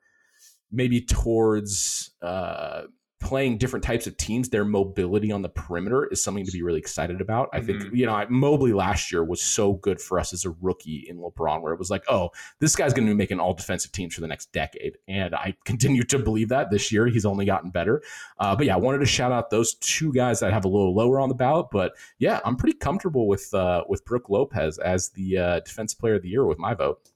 maybe 0.70 1.00
towards 1.00 2.10
uh, 2.22 2.82
playing 3.24 3.58
different 3.58 3.82
types 3.82 4.06
of 4.06 4.16
teams, 4.16 4.50
their 4.50 4.64
mobility 4.64 5.32
on 5.32 5.42
the 5.42 5.48
perimeter 5.48 6.06
is 6.06 6.22
something 6.22 6.44
to 6.44 6.52
be 6.52 6.62
really 6.62 6.78
excited 6.78 7.20
about. 7.20 7.48
I 7.52 7.60
think, 7.60 7.82
mm-hmm. 7.82 7.96
you 7.96 8.06
know, 8.06 8.24
Mobley 8.28 8.72
last 8.72 9.10
year 9.10 9.24
was 9.24 9.42
so 9.42 9.72
good 9.72 10.00
for 10.00 10.20
us 10.20 10.32
as 10.32 10.44
a 10.44 10.50
rookie 10.60 11.06
in 11.08 11.18
LeBron, 11.18 11.62
where 11.62 11.72
it 11.72 11.78
was 11.78 11.90
like, 11.90 12.04
oh, 12.08 12.30
this 12.60 12.76
guy's 12.76 12.92
going 12.92 13.06
to 13.06 13.12
be 13.12 13.16
making 13.16 13.40
all 13.40 13.54
defensive 13.54 13.90
teams 13.92 14.14
for 14.14 14.20
the 14.20 14.28
next 14.28 14.52
decade. 14.52 14.98
And 15.08 15.34
I 15.34 15.56
continue 15.64 16.04
to 16.04 16.18
believe 16.18 16.50
that 16.50 16.70
this 16.70 16.92
year. 16.92 17.06
He's 17.06 17.24
only 17.24 17.46
gotten 17.46 17.70
better. 17.70 18.02
Uh, 18.38 18.54
but 18.54 18.66
yeah, 18.66 18.74
I 18.74 18.78
wanted 18.78 18.98
to 18.98 19.06
shout 19.06 19.32
out 19.32 19.50
those 19.50 19.74
two 19.74 20.12
guys 20.12 20.40
that 20.40 20.52
have 20.52 20.66
a 20.66 20.68
little 20.68 20.94
lower 20.94 21.18
on 21.18 21.30
the 21.30 21.34
ballot. 21.34 21.66
But 21.72 21.92
yeah, 22.18 22.40
I'm 22.44 22.56
pretty 22.56 22.76
comfortable 22.76 23.26
with 23.26 23.52
uh, 23.54 23.84
with 23.88 24.04
Brook 24.04 24.28
Lopez 24.28 24.78
as 24.78 25.10
the 25.10 25.38
uh, 25.38 25.60
defensive 25.60 25.98
player 25.98 26.16
of 26.16 26.22
the 26.22 26.28
year 26.28 26.44
with 26.44 26.58
my 26.58 26.74
vote. 26.74 27.10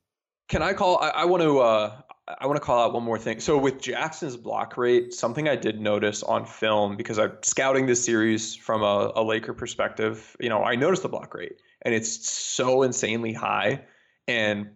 Can 0.48 0.62
I 0.62 0.72
call? 0.72 0.96
I, 0.98 1.08
I 1.08 1.24
want 1.26 1.42
to. 1.42 1.58
Uh, 1.58 2.00
I 2.38 2.46
want 2.46 2.56
to 2.56 2.60
call 2.60 2.84
out 2.84 2.92
one 2.92 3.04
more 3.04 3.18
thing. 3.18 3.40
So 3.40 3.56
with 3.56 3.80
Jackson's 3.80 4.36
block 4.36 4.76
rate, 4.76 5.14
something 5.14 5.48
I 5.48 5.56
did 5.56 5.80
notice 5.80 6.22
on 6.22 6.44
film 6.44 6.96
because 6.96 7.18
I'm 7.18 7.32
scouting 7.42 7.86
this 7.86 8.04
series 8.04 8.54
from 8.54 8.82
a, 8.82 9.12
a 9.16 9.22
Laker 9.22 9.54
perspective. 9.54 10.36
You 10.38 10.48
know, 10.48 10.62
I 10.62 10.74
noticed 10.74 11.02
the 11.02 11.08
block 11.08 11.34
rate, 11.34 11.56
and 11.82 11.94
it's 11.94 12.28
so 12.28 12.82
insanely 12.82 13.32
high. 13.32 13.84
And 14.26 14.70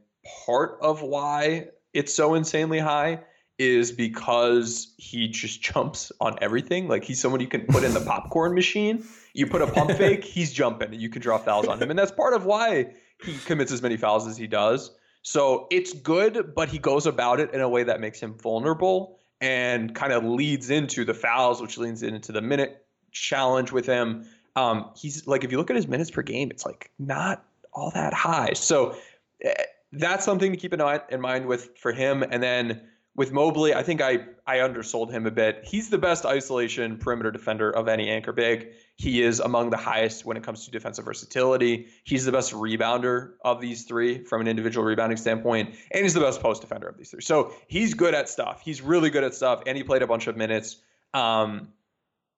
part 0.46 0.78
of 0.80 1.02
why 1.02 1.68
it's 1.92 2.14
so 2.14 2.34
insanely 2.34 2.78
high 2.78 3.20
is 3.58 3.92
because 3.92 4.94
he 4.96 5.28
just 5.28 5.60
jumps 5.74 6.10
on 6.20 6.38
everything. 6.40 6.88
Like 6.88 7.04
he's 7.04 7.20
someone 7.20 7.40
you 7.40 7.48
can 7.48 7.66
put 7.66 7.84
in 7.84 7.92
the 7.92 8.00
popcorn 8.06 8.54
machine. 8.54 9.04
You 9.34 9.46
put 9.46 9.60
a 9.60 9.66
pump 9.66 9.90
fake, 9.98 10.24
he's 10.24 10.52
jumping, 10.52 10.92
and 10.92 11.02
you 11.02 11.10
can 11.10 11.20
draw 11.20 11.38
fouls 11.38 11.66
on 11.66 11.82
him. 11.82 11.90
And 11.90 11.98
that's 11.98 12.12
part 12.12 12.32
of 12.32 12.46
why 12.46 12.94
he 13.22 13.36
commits 13.44 13.72
as 13.72 13.82
many 13.82 13.96
fouls 13.96 14.26
as 14.26 14.38
he 14.38 14.46
does. 14.46 14.90
So 15.22 15.68
it's 15.70 15.92
good, 15.92 16.54
but 16.54 16.68
he 16.68 16.78
goes 16.78 17.06
about 17.06 17.40
it 17.40 17.54
in 17.54 17.60
a 17.60 17.68
way 17.68 17.84
that 17.84 18.00
makes 18.00 18.20
him 18.20 18.34
vulnerable 18.34 19.18
and 19.40 19.94
kind 19.94 20.12
of 20.12 20.24
leads 20.24 20.70
into 20.70 21.04
the 21.04 21.14
fouls, 21.14 21.62
which 21.62 21.78
leads 21.78 22.02
into 22.02 22.32
the 22.32 22.42
minute 22.42 22.84
challenge 23.12 23.72
with 23.72 23.86
him. 23.86 24.26
Um, 24.56 24.90
he's 24.96 25.26
like, 25.26 25.44
if 25.44 25.52
you 25.52 25.58
look 25.58 25.70
at 25.70 25.76
his 25.76 25.88
minutes 25.88 26.10
per 26.10 26.22
game, 26.22 26.50
it's 26.50 26.66
like 26.66 26.90
not 26.98 27.44
all 27.72 27.90
that 27.92 28.12
high. 28.12 28.52
So 28.54 28.96
eh, 29.42 29.54
that's 29.92 30.24
something 30.24 30.52
to 30.52 30.58
keep 30.58 30.74
in 30.74 31.20
mind 31.20 31.46
with 31.46 31.76
for 31.78 31.92
him. 31.92 32.22
And 32.22 32.42
then 32.42 32.82
with 33.14 33.32
Mobley, 33.32 33.74
I 33.74 33.82
think 33.82 34.00
I 34.00 34.26
I 34.46 34.60
undersold 34.60 35.10
him 35.10 35.26
a 35.26 35.30
bit. 35.30 35.62
He's 35.64 35.90
the 35.90 35.98
best 35.98 36.24
isolation 36.24 36.98
perimeter 36.98 37.30
defender 37.30 37.70
of 37.70 37.88
any 37.88 38.08
anchor 38.08 38.32
big. 38.32 38.72
He 39.02 39.20
is 39.20 39.40
among 39.40 39.70
the 39.70 39.76
highest 39.76 40.24
when 40.24 40.36
it 40.36 40.44
comes 40.44 40.64
to 40.64 40.70
defensive 40.70 41.04
versatility. 41.04 41.88
He's 42.04 42.24
the 42.24 42.30
best 42.30 42.52
rebounder 42.52 43.32
of 43.44 43.60
these 43.60 43.82
three 43.82 44.22
from 44.22 44.40
an 44.40 44.46
individual 44.46 44.86
rebounding 44.86 45.16
standpoint, 45.16 45.74
and 45.90 46.04
he's 46.04 46.14
the 46.14 46.20
best 46.20 46.40
post 46.40 46.60
defender 46.60 46.86
of 46.86 46.96
these 46.96 47.10
three. 47.10 47.20
So 47.20 47.52
he's 47.66 47.94
good 47.94 48.14
at 48.14 48.28
stuff. 48.28 48.62
He's 48.64 48.80
really 48.80 49.10
good 49.10 49.24
at 49.24 49.34
stuff, 49.34 49.64
and 49.66 49.76
he 49.76 49.82
played 49.82 50.02
a 50.02 50.06
bunch 50.06 50.28
of 50.28 50.36
minutes. 50.36 50.76
Um, 51.14 51.70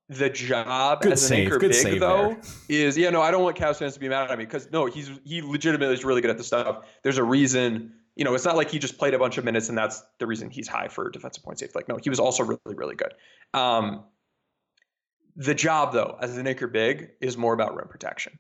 the 0.08 0.30
job 0.30 1.02
good 1.02 1.12
as 1.12 1.22
an 1.24 1.28
save, 1.28 1.52
anchor 1.52 1.58
big 1.58 2.00
though 2.00 2.28
there. 2.28 2.40
is 2.68 2.96
yeah 2.96 3.08
no 3.08 3.22
I 3.22 3.30
don't 3.30 3.42
want 3.42 3.56
Cavs 3.56 3.76
fans 3.76 3.94
to 3.94 4.00
be 4.00 4.08
mad 4.08 4.30
at 4.30 4.38
me 4.38 4.44
because 4.44 4.70
no 4.70 4.84
he's 4.84 5.10
he 5.24 5.40
legitimately 5.40 5.94
is 5.94 6.04
really 6.04 6.20
good 6.20 6.30
at 6.30 6.36
the 6.36 6.44
stuff. 6.44 6.86
There's 7.02 7.16
a 7.16 7.24
reason 7.24 7.92
you 8.16 8.24
know, 8.24 8.34
it's 8.34 8.44
not 8.44 8.56
like 8.56 8.70
he 8.70 8.78
just 8.78 8.96
played 8.96 9.14
a 9.14 9.18
bunch 9.18 9.38
of 9.38 9.44
minutes 9.44 9.68
and 9.68 9.76
that's 9.76 10.02
the 10.18 10.26
reason 10.26 10.50
he's 10.50 10.68
high 10.68 10.88
for 10.88 11.10
defensive 11.10 11.42
point 11.42 11.58
save. 11.58 11.74
Like, 11.74 11.88
no, 11.88 11.96
he 11.96 12.10
was 12.10 12.20
also 12.20 12.44
really, 12.44 12.74
really 12.74 12.94
good. 12.94 13.12
Um, 13.52 14.04
The 15.37 15.55
job, 15.55 15.93
though, 15.93 16.16
as 16.20 16.37
an 16.37 16.47
anchor 16.47 16.68
big, 16.68 17.11
is 17.20 17.37
more 17.37 17.55
about 17.55 17.74
rim 17.74 17.89
protection. 17.89 18.39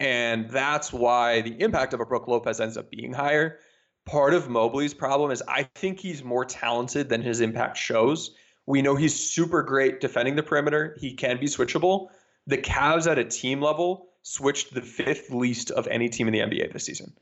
And 0.00 0.50
that's 0.50 0.92
why 0.92 1.40
the 1.40 1.58
impact 1.60 1.94
of 1.94 2.00
a 2.00 2.04
Brook 2.04 2.28
Lopez 2.28 2.60
ends 2.60 2.76
up 2.76 2.90
being 2.90 3.12
higher. 3.12 3.58
Part 4.04 4.34
of 4.34 4.48
Mobley's 4.48 4.92
problem 4.92 5.30
is 5.30 5.42
I 5.48 5.62
think 5.74 5.98
he's 5.98 6.22
more 6.22 6.44
talented 6.44 7.08
than 7.08 7.22
his 7.22 7.40
impact 7.40 7.78
shows. 7.78 8.34
We 8.66 8.82
know 8.82 8.96
he's 8.96 9.14
super 9.14 9.62
great 9.62 10.00
defending 10.00 10.36
the 10.36 10.42
perimeter. 10.42 10.96
He 11.00 11.14
can 11.14 11.38
be 11.38 11.46
switchable. 11.46 12.08
The 12.46 12.58
Cavs 12.58 13.10
at 13.10 13.18
a 13.18 13.24
team 13.24 13.62
level 13.62 14.08
switched 14.22 14.74
the 14.74 14.82
fifth 14.82 15.30
least 15.30 15.70
of 15.70 15.86
any 15.88 16.08
team 16.08 16.28
in 16.28 16.32
the 16.32 16.40
NBA 16.40 16.72
this 16.72 16.84
season. 16.84 17.14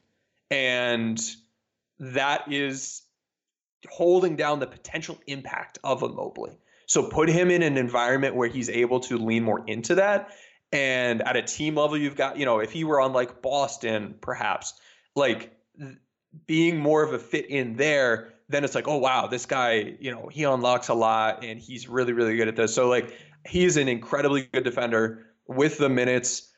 And 0.50 1.20
that 1.98 2.50
is 2.50 3.02
holding 3.90 4.36
down 4.36 4.60
the 4.60 4.66
potential 4.66 5.18
impact 5.26 5.78
of 5.84 6.02
a 6.02 6.08
Mobley. 6.08 6.56
So 6.92 7.02
put 7.02 7.30
him 7.30 7.50
in 7.50 7.62
an 7.62 7.78
environment 7.78 8.34
where 8.34 8.48
he's 8.48 8.68
able 8.68 9.00
to 9.00 9.16
lean 9.16 9.44
more 9.44 9.64
into 9.66 9.94
that. 9.94 10.28
And 10.72 11.22
at 11.22 11.36
a 11.36 11.40
team 11.40 11.76
level, 11.76 11.96
you've 11.96 12.16
got, 12.16 12.36
you 12.36 12.44
know, 12.44 12.58
if 12.58 12.70
he 12.70 12.84
were 12.84 13.00
on 13.00 13.14
like 13.14 13.40
Boston, 13.40 14.14
perhaps, 14.20 14.74
like 15.16 15.56
being 16.46 16.76
more 16.76 17.02
of 17.02 17.14
a 17.14 17.18
fit 17.18 17.48
in 17.48 17.76
there, 17.76 18.34
then 18.50 18.62
it's 18.62 18.74
like, 18.74 18.88
oh, 18.88 18.98
wow, 18.98 19.26
this 19.26 19.46
guy, 19.46 19.96
you 20.00 20.10
know, 20.10 20.28
he 20.30 20.44
unlocks 20.44 20.88
a 20.88 20.94
lot 20.94 21.42
and 21.42 21.58
he's 21.58 21.88
really, 21.88 22.12
really 22.12 22.36
good 22.36 22.48
at 22.48 22.56
this. 22.56 22.74
So, 22.74 22.90
like, 22.90 23.16
he's 23.46 23.78
an 23.78 23.88
incredibly 23.88 24.50
good 24.52 24.64
defender 24.64 25.28
with 25.46 25.78
the 25.78 25.88
minutes. 25.88 26.52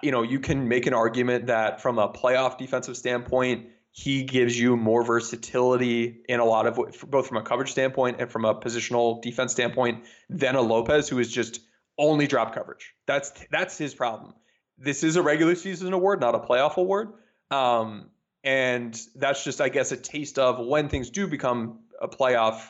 You 0.00 0.12
know, 0.12 0.22
you 0.22 0.38
can 0.38 0.68
make 0.68 0.86
an 0.86 0.94
argument 0.94 1.48
that 1.48 1.82
from 1.82 1.98
a 1.98 2.08
playoff 2.08 2.56
defensive 2.56 2.96
standpoint, 2.96 3.66
he 3.92 4.24
gives 4.24 4.58
you 4.58 4.76
more 4.76 5.04
versatility 5.04 6.22
in 6.28 6.40
a 6.40 6.44
lot 6.44 6.66
of 6.66 6.80
both 7.08 7.26
from 7.26 7.36
a 7.36 7.42
coverage 7.42 7.70
standpoint 7.70 8.16
and 8.20 8.30
from 8.30 8.46
a 8.46 8.54
positional 8.54 9.20
defense 9.20 9.52
standpoint 9.52 10.04
than 10.30 10.56
a 10.56 10.62
Lopez 10.62 11.08
who 11.08 11.18
is 11.18 11.30
just 11.30 11.60
only 11.98 12.26
drop 12.26 12.54
coverage. 12.54 12.94
That's 13.06 13.32
that's 13.50 13.76
his 13.76 13.94
problem. 13.94 14.32
This 14.78 15.04
is 15.04 15.16
a 15.16 15.22
regular 15.22 15.54
season 15.54 15.92
award, 15.92 16.20
not 16.20 16.34
a 16.34 16.38
playoff 16.38 16.76
award. 16.76 17.12
Um, 17.50 18.10
and 18.42 18.98
that's 19.14 19.44
just, 19.44 19.60
I 19.60 19.68
guess, 19.68 19.92
a 19.92 19.96
taste 19.96 20.38
of 20.38 20.64
when 20.66 20.88
things 20.88 21.10
do 21.10 21.28
become 21.28 21.80
a 22.00 22.08
playoff. 22.08 22.60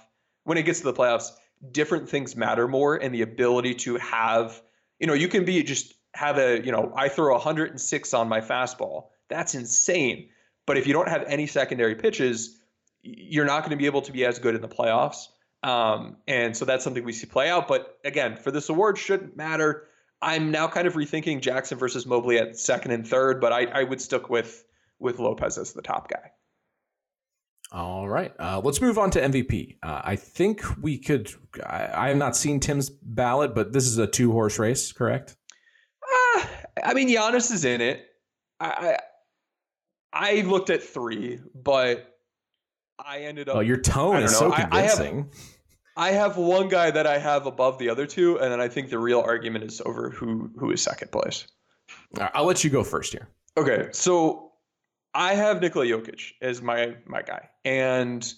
When 0.45 0.59
it 0.59 0.65
gets 0.65 0.81
to 0.81 0.85
the 0.87 0.93
playoffs, 0.93 1.31
different 1.71 2.09
things 2.09 2.35
matter 2.35 2.67
more, 2.67 2.97
and 2.97 3.15
the 3.15 3.23
ability 3.23 3.77
to 3.77 3.97
have, 3.97 4.61
you 4.99 5.07
know, 5.07 5.15
you 5.15 5.29
can 5.29 5.45
be 5.45 5.63
just 5.63 5.95
have 6.15 6.37
a, 6.37 6.63
you 6.63 6.73
know, 6.73 6.93
I 6.95 7.09
throw 7.09 7.33
106 7.33 8.15
on 8.15 8.29
my 8.29 8.41
fastball. 8.41 9.07
That's 9.29 9.55
insane. 9.55 10.29
But 10.67 10.79
if 10.79 10.87
you 10.87 10.93
don't 10.93 11.09
have 11.09 11.25
any 11.27 11.47
secondary 11.47 11.95
pitches, 11.95 12.59
you're 13.03 13.45
not 13.45 13.61
going 13.61 13.71
to 13.71 13.77
be 13.77 13.87
able 13.87 14.03
to 14.03 14.13
be 14.13 14.25
as 14.25 14.39
good 14.39 14.55
in 14.55 14.61
the 14.61 14.69
playoffs. 14.69 15.27
Um, 15.63 16.17
and 16.27 16.57
so 16.57 16.65
that's 16.65 16.83
something 16.85 17.05
we 17.05 17.13
see 17.13 17.27
play 17.27 17.49
out. 17.49 17.69
But 17.69 17.99
again, 18.05 18.37
for 18.37 18.51
this 18.51 18.69
award, 18.69 18.99
shouldn't 18.99 19.37
matter. 19.37 19.89
I'm 20.21 20.51
now 20.51 20.69
kind 20.69 20.87
of 20.87 20.95
rethinking 20.95 21.41
Jackson 21.41 21.79
versus 21.79 22.07
Mobley 22.07 22.39
at 22.39 22.57
second 22.57 22.93
and 22.93 23.07
third, 23.07 23.41
but 23.41 23.53
I, 23.53 23.65
I 23.65 23.83
would 23.83 24.01
stick 24.01 24.31
with 24.31 24.65
with 25.01 25.19
Lopez 25.19 25.59
as 25.59 25.73
the 25.73 25.83
top 25.83 26.09
guy. 26.09 26.31
All 27.73 28.09
right, 28.09 28.33
uh, 28.39 28.61
let's 28.63 28.81
move 28.81 28.99
on 28.99 29.11
to 29.13 29.21
MVP. 29.21 29.79
Uh, 29.83 30.03
I 30.05 30.17
think 30.17 30.63
we 30.81 30.99
could. 30.99 31.33
I, 31.65 31.89
I, 31.93 32.09
have 32.09 32.19
not 32.19 32.37
seen 32.37 32.61
Tim's 32.61 32.91
ballot, 32.91 33.55
but 33.55 33.73
this 33.73 33.87
is 33.87 33.99
a 33.99 34.07
two 34.07 34.31
horse 34.31 34.59
race, 34.59 34.93
correct? 34.93 35.37
Uh, 36.03 36.45
I 36.85 36.93
mean, 36.95 37.09
Giannis 37.09 37.51
is 37.51 37.65
in 37.65 37.81
it. 37.81 38.05
I, 38.61 38.99
I, 40.13 40.43
looked 40.43 40.71
at 40.71 40.83
three, 40.83 41.41
but 41.55 42.19
I 42.99 43.21
ended 43.21 43.49
up. 43.49 43.57
Oh, 43.57 43.61
your 43.61 43.79
tone 43.79 44.23
is 44.23 44.33
know, 44.33 44.51
so 44.51 44.53
convincing. 44.53 45.31
I, 45.97 46.09
I, 46.09 46.11
have, 46.11 46.19
I 46.19 46.19
have 46.19 46.37
one 46.37 46.69
guy 46.69 46.91
that 46.91 47.07
I 47.07 47.19
have 47.19 47.47
above 47.47 47.79
the 47.79 47.89
other 47.89 48.07
two, 48.07 48.39
and 48.39 48.53
then 48.53 48.61
I 48.61 48.69
think 48.69 48.91
the 48.91 48.99
real 48.99 49.21
argument 49.21 49.65
is 49.65 49.81
over 49.85 50.11
who 50.11 50.51
who 50.59 50.71
is 50.71 50.83
second 50.83 51.13
place. 51.13 51.47
Right, 52.17 52.31
I'll 52.35 52.45
let 52.45 52.65
you 52.65 52.71
go 52.71 52.85
first 52.85 53.13
here. 53.13 53.29
Okay, 53.57 53.89
so 53.93 54.53
I 55.15 55.35
have 55.35 55.61
Nikola 55.61 55.87
Jokic 55.87 56.33
as 56.41 56.63
my 56.63 56.97
my 57.07 57.23
guy, 57.23 57.49
and 57.65 58.33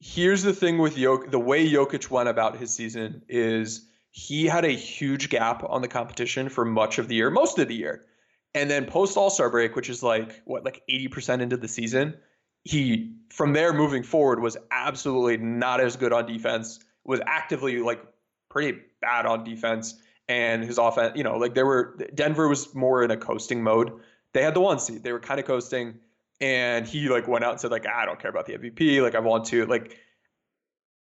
here's 0.00 0.42
the 0.42 0.54
thing 0.54 0.78
with 0.78 0.96
Jokic: 0.96 1.30
the 1.30 1.38
way 1.38 1.68
Jokic 1.68 2.10
went 2.10 2.28
about 2.28 2.56
his 2.58 2.70
season 2.70 3.22
is 3.28 3.86
he 4.10 4.46
had 4.46 4.64
a 4.64 4.70
huge 4.70 5.28
gap 5.28 5.62
on 5.68 5.82
the 5.82 5.88
competition 5.88 6.48
for 6.48 6.64
much 6.64 6.98
of 6.98 7.08
the 7.08 7.14
year, 7.14 7.30
most 7.30 7.58
of 7.58 7.68
the 7.68 7.74
year, 7.74 8.06
and 8.54 8.70
then 8.70 8.86
post 8.86 9.16
All 9.16 9.30
Star 9.30 9.50
break, 9.50 9.76
which 9.76 9.90
is 9.90 10.02
like 10.02 10.40
what 10.44 10.64
like 10.64 10.82
eighty 10.88 11.08
percent 11.08 11.42
into 11.42 11.56
the 11.56 11.68
season, 11.68 12.14
he 12.64 13.14
from 13.30 13.52
there 13.52 13.72
moving 13.72 14.02
forward 14.02 14.40
was 14.40 14.56
absolutely 14.70 15.36
not 15.36 15.80
as 15.80 15.96
good 15.96 16.12
on 16.12 16.26
defense. 16.26 16.80
Was 17.04 17.20
actively 17.26 17.78
like 17.78 18.02
pretty 18.50 18.80
bad 19.00 19.24
on 19.24 19.44
defense, 19.44 19.94
and 20.28 20.62
his 20.62 20.78
offense, 20.78 21.12
you 21.16 21.24
know, 21.24 21.36
like 21.36 21.54
there 21.54 21.66
were 21.66 21.96
Denver 22.14 22.48
was 22.48 22.74
more 22.74 23.02
in 23.02 23.10
a 23.10 23.16
coasting 23.16 23.62
mode 23.62 24.00
they 24.32 24.42
had 24.42 24.54
the 24.54 24.60
one 24.60 24.78
seed. 24.78 25.02
They 25.02 25.12
were 25.12 25.20
kind 25.20 25.40
of 25.40 25.46
coasting, 25.46 25.98
and 26.40 26.86
he 26.86 27.08
like 27.08 27.28
went 27.28 27.44
out 27.44 27.52
and 27.52 27.60
said 27.60 27.70
like 27.70 27.86
I 27.86 28.04
don't 28.04 28.20
care 28.20 28.30
about 28.30 28.46
the 28.46 28.54
MVP. 28.54 29.02
Like 29.02 29.14
I 29.14 29.20
want 29.20 29.46
to 29.46 29.66
like. 29.66 29.96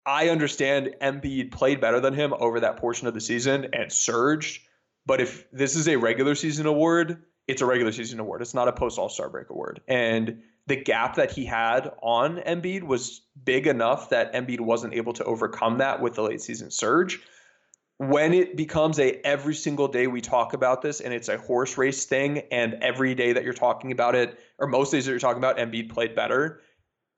I 0.04 0.28
understand 0.28 0.94
Embiid 1.02 1.50
played 1.50 1.80
better 1.80 1.98
than 1.98 2.14
him 2.14 2.32
over 2.38 2.60
that 2.60 2.76
portion 2.76 3.08
of 3.08 3.14
the 3.14 3.20
season 3.20 3.66
and 3.72 3.90
surged. 3.90 4.62
But 5.06 5.20
if 5.20 5.50
this 5.52 5.76
is 5.76 5.88
a 5.88 5.96
regular 5.96 6.34
season 6.34 6.66
award, 6.66 7.22
it's 7.46 7.62
a 7.62 7.66
regular 7.66 7.92
season 7.92 8.18
award. 8.20 8.42
It's 8.42 8.54
not 8.54 8.68
a 8.68 8.72
post 8.72 8.98
All 8.98 9.08
Star 9.08 9.28
break 9.28 9.50
award. 9.50 9.80
And 9.86 10.42
the 10.66 10.76
gap 10.76 11.14
that 11.14 11.30
he 11.30 11.44
had 11.44 11.92
on 12.02 12.38
Embiid 12.38 12.82
was 12.82 13.22
big 13.44 13.66
enough 13.66 14.10
that 14.10 14.34
Embiid 14.34 14.60
wasn't 14.60 14.94
able 14.94 15.12
to 15.12 15.24
overcome 15.24 15.78
that 15.78 16.00
with 16.00 16.14
the 16.14 16.22
late 16.22 16.42
season 16.42 16.70
surge 16.70 17.20
when 17.98 18.34
it 18.34 18.56
becomes 18.56 18.98
a 18.98 19.12
every 19.26 19.54
single 19.54 19.88
day 19.88 20.06
we 20.06 20.20
talk 20.20 20.52
about 20.52 20.82
this 20.82 21.00
and 21.00 21.14
it's 21.14 21.28
a 21.28 21.38
horse 21.38 21.78
race 21.78 22.04
thing 22.04 22.42
and 22.50 22.74
every 22.82 23.14
day 23.14 23.32
that 23.32 23.42
you're 23.42 23.54
talking 23.54 23.90
about 23.90 24.14
it 24.14 24.38
or 24.58 24.66
most 24.66 24.90
days 24.90 25.06
that 25.06 25.12
you're 25.12 25.20
talking 25.20 25.38
about 25.38 25.56
Embiid 25.56 25.90
played 25.90 26.14
better, 26.14 26.60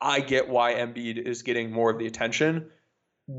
I 0.01 0.20
get 0.20 0.49
why 0.49 0.74
Embiid 0.74 1.18
is 1.18 1.43
getting 1.43 1.72
more 1.72 1.91
of 1.91 1.99
the 1.99 2.07
attention. 2.07 2.70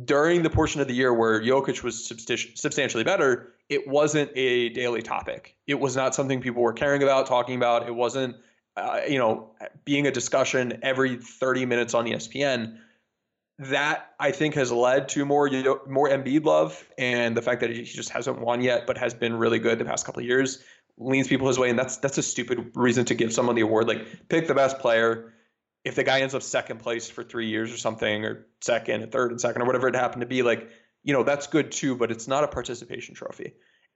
During 0.05 0.43
the 0.43 0.49
portion 0.49 0.81
of 0.81 0.87
the 0.87 0.93
year 0.93 1.13
where 1.13 1.41
Jokic 1.41 1.81
was 1.81 2.05
substantially 2.05 3.03
better, 3.03 3.53
it 3.69 3.87
wasn't 3.87 4.31
a 4.35 4.69
daily 4.69 5.01
topic. 5.01 5.55
It 5.65 5.79
was 5.79 5.95
not 5.95 6.13
something 6.13 6.41
people 6.41 6.61
were 6.61 6.73
caring 6.73 7.01
about, 7.01 7.25
talking 7.25 7.55
about. 7.55 7.87
It 7.87 7.95
wasn't, 7.95 8.35
uh, 8.77 9.01
you 9.07 9.17
know, 9.17 9.51
being 9.85 10.05
a 10.05 10.11
discussion 10.11 10.79
every 10.83 11.17
30 11.17 11.65
minutes 11.65 11.93
on 11.95 12.05
ESPN 12.05 12.77
that 13.59 14.13
I 14.19 14.31
think 14.31 14.55
has 14.55 14.71
led 14.71 15.09
to 15.09 15.25
more 15.25 15.49
more 15.87 16.09
Embiid 16.09 16.45
love, 16.45 16.87
and 16.97 17.35
the 17.35 17.41
fact 17.41 17.59
that 17.59 17.69
he 17.69 17.83
just 17.83 18.09
hasn't 18.09 18.39
won 18.39 18.61
yet, 18.61 18.87
but 18.87 18.97
has 18.97 19.13
been 19.13 19.35
really 19.35 19.59
good 19.59 19.79
the 19.79 19.85
past 19.85 20.05
couple 20.05 20.21
of 20.21 20.25
years, 20.25 20.63
leans 20.97 21.27
people 21.27 21.47
his 21.47 21.59
way, 21.59 21.69
and 21.69 21.77
that's 21.77 21.97
that's 21.97 22.17
a 22.17 22.23
stupid 22.23 22.71
reason 22.73 23.03
to 23.05 23.13
give 23.13 23.33
someone 23.33 23.55
the 23.55 23.61
award. 23.61 23.87
Like 23.87 24.29
pick 24.29 24.47
the 24.47 24.55
best 24.55 24.79
player. 24.79 25.33
If 25.85 25.95
the 25.95 26.03
guy 26.03 26.21
ends 26.21 26.35
up 26.35 26.41
second 26.41 26.79
place 26.79 27.09
for 27.09 27.23
three 27.23 27.47
years 27.47 27.73
or 27.73 27.77
something, 27.77 28.25
or 28.25 28.47
second, 28.61 29.01
and 29.03 29.11
third, 29.11 29.31
and 29.31 29.39
second, 29.39 29.61
or 29.61 29.65
whatever 29.65 29.87
it 29.87 29.95
happened 29.95 30.21
to 30.21 30.27
be, 30.27 30.43
like 30.43 30.69
you 31.03 31.13
know 31.13 31.23
that's 31.23 31.47
good 31.47 31.71
too, 31.71 31.95
but 31.95 32.11
it's 32.11 32.27
not 32.27 32.43
a 32.43 32.47
participation 32.47 33.15
trophy. 33.15 33.53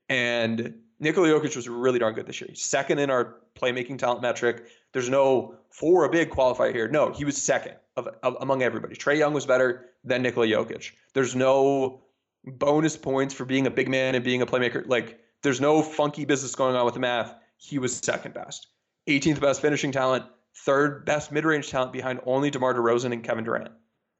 And 0.09 0.75
Nikola 0.99 1.27
Jokic 1.27 1.55
was 1.55 1.67
really 1.69 1.99
darn 1.99 2.13
good 2.13 2.27
this 2.27 2.41
year. 2.41 2.53
second 2.55 2.99
in 2.99 3.09
our 3.09 3.37
playmaking 3.55 3.97
talent 3.97 4.21
metric. 4.21 4.67
There's 4.91 5.09
no 5.09 5.55
for 5.69 6.05
a 6.05 6.09
big 6.09 6.29
qualifier 6.29 6.73
here. 6.73 6.87
No, 6.87 7.11
he 7.11 7.25
was 7.25 7.41
second 7.41 7.75
of, 7.95 8.07
of, 8.21 8.37
among 8.41 8.63
everybody. 8.63 8.95
Trae 8.95 9.17
Young 9.17 9.33
was 9.33 9.45
better 9.45 9.89
than 10.03 10.21
Nikola 10.21 10.47
Jokic. 10.47 10.91
There's 11.13 11.35
no 11.35 12.01
bonus 12.45 12.97
points 12.97 13.33
for 13.33 13.45
being 13.45 13.67
a 13.67 13.71
big 13.71 13.87
man 13.87 14.15
and 14.15 14.23
being 14.23 14.41
a 14.41 14.45
playmaker. 14.45 14.87
Like 14.87 15.19
there's 15.41 15.61
no 15.61 15.81
funky 15.81 16.25
business 16.25 16.55
going 16.55 16.75
on 16.75 16.85
with 16.85 16.93
the 16.93 16.99
math. 16.99 17.35
He 17.57 17.79
was 17.79 17.95
second 17.95 18.33
best, 18.33 18.67
18th 19.07 19.39
best 19.39 19.61
finishing 19.61 19.91
talent, 19.91 20.25
third 20.55 21.05
best 21.05 21.31
mid-range 21.31 21.69
talent 21.69 21.91
behind 21.93 22.19
only 22.25 22.49
DeMar 22.49 22.73
DeRozan 22.73 23.13
and 23.13 23.23
Kevin 23.23 23.43
Durant. 23.43 23.71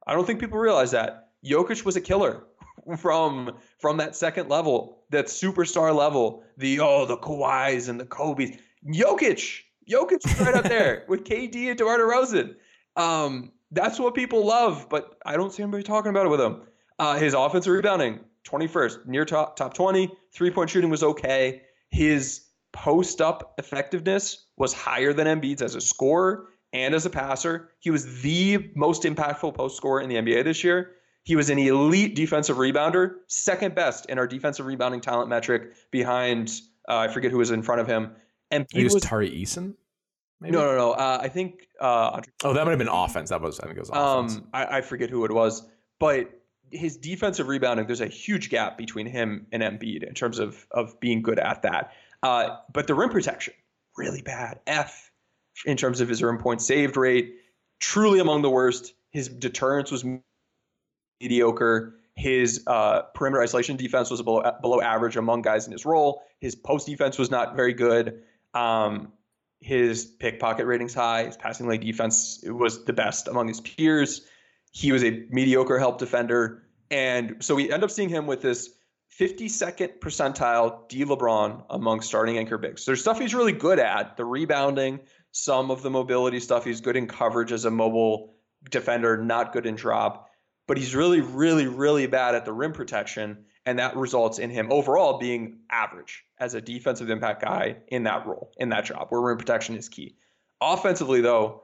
I 0.05 0.13
don't 0.13 0.25
think 0.25 0.39
people 0.39 0.57
realize 0.57 0.91
that 0.91 1.29
Jokic 1.45 1.86
was 1.86 1.95
a 1.95 2.01
killer 2.01 2.43
from 2.97 3.57
from 3.79 3.97
that 3.97 4.15
second 4.15 4.49
level, 4.49 5.03
that 5.11 5.25
superstar 5.25 5.95
level. 5.95 6.43
The 6.57 6.79
oh 6.79 7.05
the 7.05 7.17
Kawhis 7.17 7.89
and 7.89 7.99
the 7.99 8.05
Kobe's. 8.05 8.57
Jokic, 8.86 9.61
Jokic 9.89 10.39
right 10.41 10.55
up 10.55 10.65
there 10.65 11.05
with 11.07 11.23
KD 11.23 11.69
and 11.69 11.77
DeMar 11.77 11.99
DeRozan. 11.99 12.55
Um, 12.95 13.51
that's 13.71 13.99
what 13.99 14.13
people 14.13 14.45
love, 14.45 14.88
but 14.89 15.17
I 15.25 15.36
don't 15.36 15.51
see 15.53 15.63
anybody 15.63 15.84
talking 15.84 16.09
about 16.09 16.25
it 16.25 16.29
with 16.29 16.41
him. 16.41 16.61
Uh, 16.99 17.17
his 17.17 17.34
offensive 17.34 17.73
rebounding, 17.73 18.19
21st, 18.45 19.05
near 19.07 19.25
top 19.25 19.55
top 19.55 19.73
20. 19.73 20.11
Three 20.31 20.51
point 20.51 20.69
shooting 20.69 20.89
was 20.89 21.03
okay. 21.03 21.63
His 21.89 22.41
post 22.74 23.21
up 23.21 23.53
effectiveness 23.57 24.45
was 24.57 24.74
higher 24.74 25.13
than 25.13 25.28
Embiid's 25.28 25.61
as 25.61 25.76
a 25.76 25.82
scorer 25.82 26.49
and 26.74 26.93
as 26.93 27.05
a 27.05 27.09
passer. 27.09 27.69
He 27.80 27.91
was 27.91 28.21
the 28.21 28.71
most 28.76 29.03
impactful 29.03 29.53
post 29.55 29.78
scorer 29.78 30.01
in 30.01 30.09
the 30.09 30.15
NBA 30.15 30.43
this 30.43 30.63
year. 30.63 30.91
He 31.24 31.38
was 31.38 31.49
an 31.49 31.57
elite 31.57 32.15
defensive 32.15 32.57
rebounder, 32.57 33.13
second 33.28 33.76
best 33.76 34.07
in 34.07 34.19
our 34.19 34.28
defensive 34.28 34.65
rebounding 34.65 34.99
talent 34.99 35.30
metric 35.30 35.71
behind 35.89 36.51
uh, 36.89 36.97
I 36.97 37.07
forget 37.07 37.32
who 37.32 37.38
was 37.38 37.51
in 37.51 37.63
front 37.63 37.82
of 37.82 37.88
him. 37.88 38.11
And 38.51 38.65
he, 38.71 38.84
was, 38.84 38.93
was 38.93 39.03
Tari 39.03 39.30
Eason. 39.30 39.76
Maybe? 40.41 40.51
No, 40.51 40.65
no, 40.65 40.76
no. 40.76 40.91
Uh, 40.91 41.19
I 41.21 41.30
think. 41.30 41.67
Uh, 41.80 42.21
oh, 42.43 42.53
that 42.53 42.65
might 42.65 42.71
have 42.71 42.80
been 42.80 42.89
offense. 42.89 43.30
That 43.30 43.41
was. 43.41 43.59
I 43.59 43.65
think 43.65 43.78
it 43.78 43.82
was 43.82 43.89
um, 43.91 44.26
offense. 44.26 44.38
Um, 44.38 44.47
I, 44.53 44.78
I 44.78 44.82
forget 44.82 45.09
who 45.09 45.24
it 45.26 45.32
was, 45.32 45.65
but 45.99 46.30
his 46.71 46.97
defensive 46.97 47.47
rebounding, 47.47 47.88
there's 47.88 48.01
a 48.01 48.07
huge 48.07 48.49
gap 48.49 48.78
between 48.78 49.05
him 49.05 49.47
and 49.51 49.63
Embiid 49.63 50.03
in 50.03 50.13
terms 50.13 50.39
of 50.39 50.67
of 50.71 50.99
being 50.99 51.21
good 51.21 51.39
at 51.39 51.61
that. 51.61 51.93
Uh, 52.24 52.57
but 52.71 52.88
the 52.88 52.95
rim 52.95 53.09
protection, 53.09 53.53
really 53.97 54.21
bad. 54.21 54.61
F 54.65 55.11
in 55.65 55.78
terms 55.78 56.01
of 56.01 56.09
his 56.09 56.24
rim 56.24 56.38
point 56.38 56.61
saved 56.61 56.97
rate, 56.97 57.36
truly 57.80 58.19
among 58.19 58.41
the 58.41 58.49
worst. 58.49 58.93
His 59.11 59.28
deterrence 59.28 59.91
was 59.91 60.03
mediocre. 61.21 61.95
His 62.15 62.63
uh, 62.65 63.03
perimeter 63.13 63.43
isolation 63.43 63.76
defense 63.76 64.09
was 64.09 64.21
below, 64.21 64.43
below 64.61 64.82
average 64.82 65.17
among 65.17 65.41
guys 65.41 65.65
in 65.65 65.71
his 65.71 65.86
role. 65.86 66.24
His 66.39 66.55
post 66.55 66.88
defense 66.88 67.17
was 67.17 67.30
not 67.30 67.55
very 67.55 67.74
good. 67.74 68.24
Um, 68.53 69.11
his 69.59 70.05
pickpocket 70.05 70.65
ratings 70.65 70.93
high. 70.93 71.26
His 71.26 71.38
passing 71.38 71.67
lane 71.67 71.82
defense 71.82 72.43
was 72.45 72.86
the 72.86 72.93
best 72.93 73.28
among 73.28 73.47
his 73.47 73.61
peers. 73.61 74.21
He 74.71 74.91
was 74.91 75.03
a 75.03 75.26
mediocre 75.30 75.78
help 75.78 75.99
defender. 75.99 76.63
And 76.91 77.38
so 77.39 77.55
we 77.55 77.71
end 77.71 77.84
up 77.84 77.91
seeing 77.91 78.09
him 78.09 78.28
with 78.28 78.41
this 78.41 78.69
52nd 79.20 79.99
percentile 79.99 80.88
D 80.89 81.05
LeBron 81.05 81.64
among 81.70 82.01
starting 82.01 82.38
anchor 82.38 82.57
bigs. 82.57 82.86
There's 82.86 83.01
stuff 83.01 83.20
he's 83.20 83.36
really 83.36 83.51
good 83.51 83.80
at 83.80 84.18
the 84.18 84.26
rebounding, 84.26 84.99
some 85.32 85.70
of 85.70 85.84
the 85.84 85.89
mobility 85.89 86.39
stuff. 86.39 86.66
He's 86.66 86.82
good 86.82 86.97
in 86.97 87.07
coverage 87.07 87.51
as 87.51 87.66
a 87.66 87.72
mobile 87.72 88.36
defender, 88.72 89.18
not 89.18 89.53
good 89.53 89.66
in 89.66 89.76
drop. 89.76 90.30
But 90.68 90.78
he's 90.78 90.95
really, 90.95 91.22
really, 91.22 91.68
really 91.68 92.07
bad 92.07 92.36
at 92.36 92.45
the 92.45 92.53
rim 92.53 92.72
protection. 92.72 93.45
And 93.66 93.78
that 93.80 93.95
results 93.95 94.39
in 94.39 94.49
him 94.49 94.72
overall 94.72 95.20
being 95.20 95.59
average 95.70 96.24
as 96.39 96.53
a 96.53 96.61
defensive 96.61 97.09
impact 97.09 97.41
guy 97.41 97.78
in 97.89 98.03
that 98.03 98.26
role, 98.26 98.51
in 98.57 98.70
that 98.70 98.86
job, 98.86 99.07
where 99.09 99.22
rim 99.22 99.38
protection 99.38 99.76
is 99.76 99.88
key. 99.89 100.16
Offensively, 100.59 101.22
though, 101.22 101.64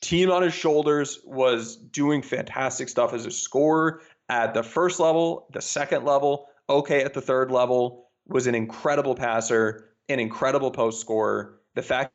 team 0.00 0.30
on 0.30 0.42
his 0.42 0.54
shoulders 0.54 1.20
was 1.24 1.76
doing 1.76 2.22
fantastic 2.22 2.88
stuff 2.88 3.12
as 3.12 3.26
a 3.26 3.30
scorer 3.30 4.00
at 4.28 4.54
the 4.54 4.62
first 4.62 5.00
level, 5.00 5.48
the 5.52 5.62
second 5.62 6.04
level, 6.04 6.46
okay 6.68 7.02
at 7.02 7.14
the 7.14 7.20
third 7.20 7.50
level, 7.50 8.10
was 8.26 8.46
an 8.46 8.54
incredible 8.54 9.14
passer, 9.14 9.90
an 10.08 10.20
incredible 10.20 10.70
post 10.70 11.00
scorer. 11.00 11.60
The 11.74 11.82
fact 11.82 12.12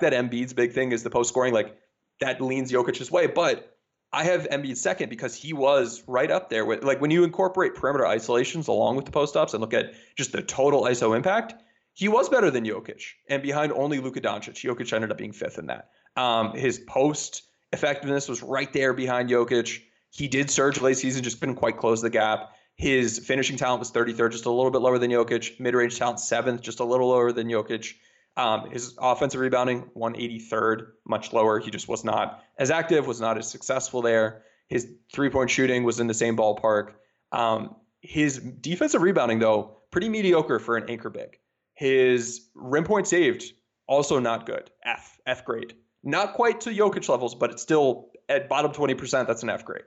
that 0.00 0.12
Embiid's 0.12 0.52
big 0.52 0.72
thing 0.72 0.92
is 0.92 1.02
the 1.02 1.10
post 1.10 1.28
scoring, 1.28 1.52
like 1.52 1.76
that 2.20 2.40
leans 2.40 2.70
Jokic's 2.70 3.10
way. 3.10 3.26
But 3.26 3.76
I 4.12 4.24
have 4.24 4.48
Embiid 4.50 4.76
second 4.76 5.10
because 5.10 5.34
he 5.34 5.52
was 5.52 6.02
right 6.06 6.30
up 6.30 6.48
there 6.48 6.64
with 6.64 6.84
like 6.84 7.00
when 7.00 7.10
you 7.10 7.24
incorporate 7.24 7.74
perimeter 7.74 8.06
isolations 8.06 8.68
along 8.68 8.96
with 8.96 9.04
the 9.04 9.10
post 9.10 9.36
ups 9.36 9.52
and 9.52 9.60
look 9.60 9.74
at 9.74 9.92
just 10.16 10.32
the 10.32 10.42
total 10.42 10.82
ISO 10.84 11.16
impact, 11.16 11.54
he 11.92 12.08
was 12.08 12.28
better 12.28 12.50
than 12.50 12.64
Jokic 12.64 13.02
and 13.28 13.42
behind 13.42 13.72
only 13.72 13.98
Luka 13.98 14.20
Doncic. 14.20 14.64
Jokic 14.64 14.92
ended 14.92 15.10
up 15.10 15.18
being 15.18 15.32
fifth 15.32 15.58
in 15.58 15.66
that. 15.66 15.90
Um, 16.16 16.54
his 16.54 16.78
post 16.78 17.42
effectiveness 17.72 18.28
was 18.28 18.42
right 18.42 18.72
there 18.72 18.92
behind 18.92 19.28
Jokic. 19.28 19.80
He 20.16 20.28
did 20.28 20.50
surge 20.50 20.80
late 20.80 20.96
season, 20.96 21.22
just 21.22 21.40
couldn't 21.40 21.56
quite 21.56 21.76
close 21.76 22.00
the 22.00 22.08
gap. 22.08 22.54
His 22.74 23.18
finishing 23.18 23.56
talent 23.56 23.80
was 23.80 23.92
33rd, 23.92 24.32
just 24.32 24.46
a 24.46 24.50
little 24.50 24.70
bit 24.70 24.80
lower 24.80 24.98
than 24.98 25.10
Jokic. 25.10 25.60
Mid 25.60 25.74
range 25.74 25.98
talent, 25.98 26.20
seventh, 26.20 26.62
just 26.62 26.80
a 26.80 26.84
little 26.84 27.08
lower 27.08 27.32
than 27.32 27.48
Jokic. 27.48 27.94
Um, 28.36 28.70
his 28.70 28.94
offensive 28.98 29.40
rebounding, 29.40 29.90
183rd, 29.96 30.88
much 31.06 31.32
lower. 31.32 31.58
He 31.58 31.70
just 31.70 31.86
was 31.88 32.02
not 32.02 32.42
as 32.58 32.70
active, 32.70 33.06
was 33.06 33.20
not 33.20 33.36
as 33.36 33.50
successful 33.50 34.00
there. 34.00 34.42
His 34.68 34.88
three 35.12 35.28
point 35.28 35.50
shooting 35.50 35.84
was 35.84 36.00
in 36.00 36.06
the 36.06 36.14
same 36.14 36.36
ballpark. 36.36 36.92
Um, 37.32 37.76
his 38.00 38.38
defensive 38.38 39.02
rebounding, 39.02 39.38
though, 39.38 39.78
pretty 39.90 40.08
mediocre 40.08 40.58
for 40.58 40.76
an 40.76 40.88
anchor 40.88 41.10
big. 41.10 41.38
His 41.74 42.48
rim 42.54 42.84
point 42.84 43.06
saved, 43.06 43.52
also 43.86 44.18
not 44.18 44.46
good. 44.46 44.70
F, 44.82 45.18
F 45.26 45.44
grade. 45.44 45.74
Not 46.02 46.34
quite 46.34 46.62
to 46.62 46.70
Jokic 46.70 47.08
levels, 47.08 47.34
but 47.34 47.50
it's 47.50 47.62
still 47.62 48.10
at 48.28 48.48
bottom 48.48 48.72
20%. 48.72 49.26
That's 49.26 49.42
an 49.42 49.50
F 49.50 49.64
grade. 49.64 49.84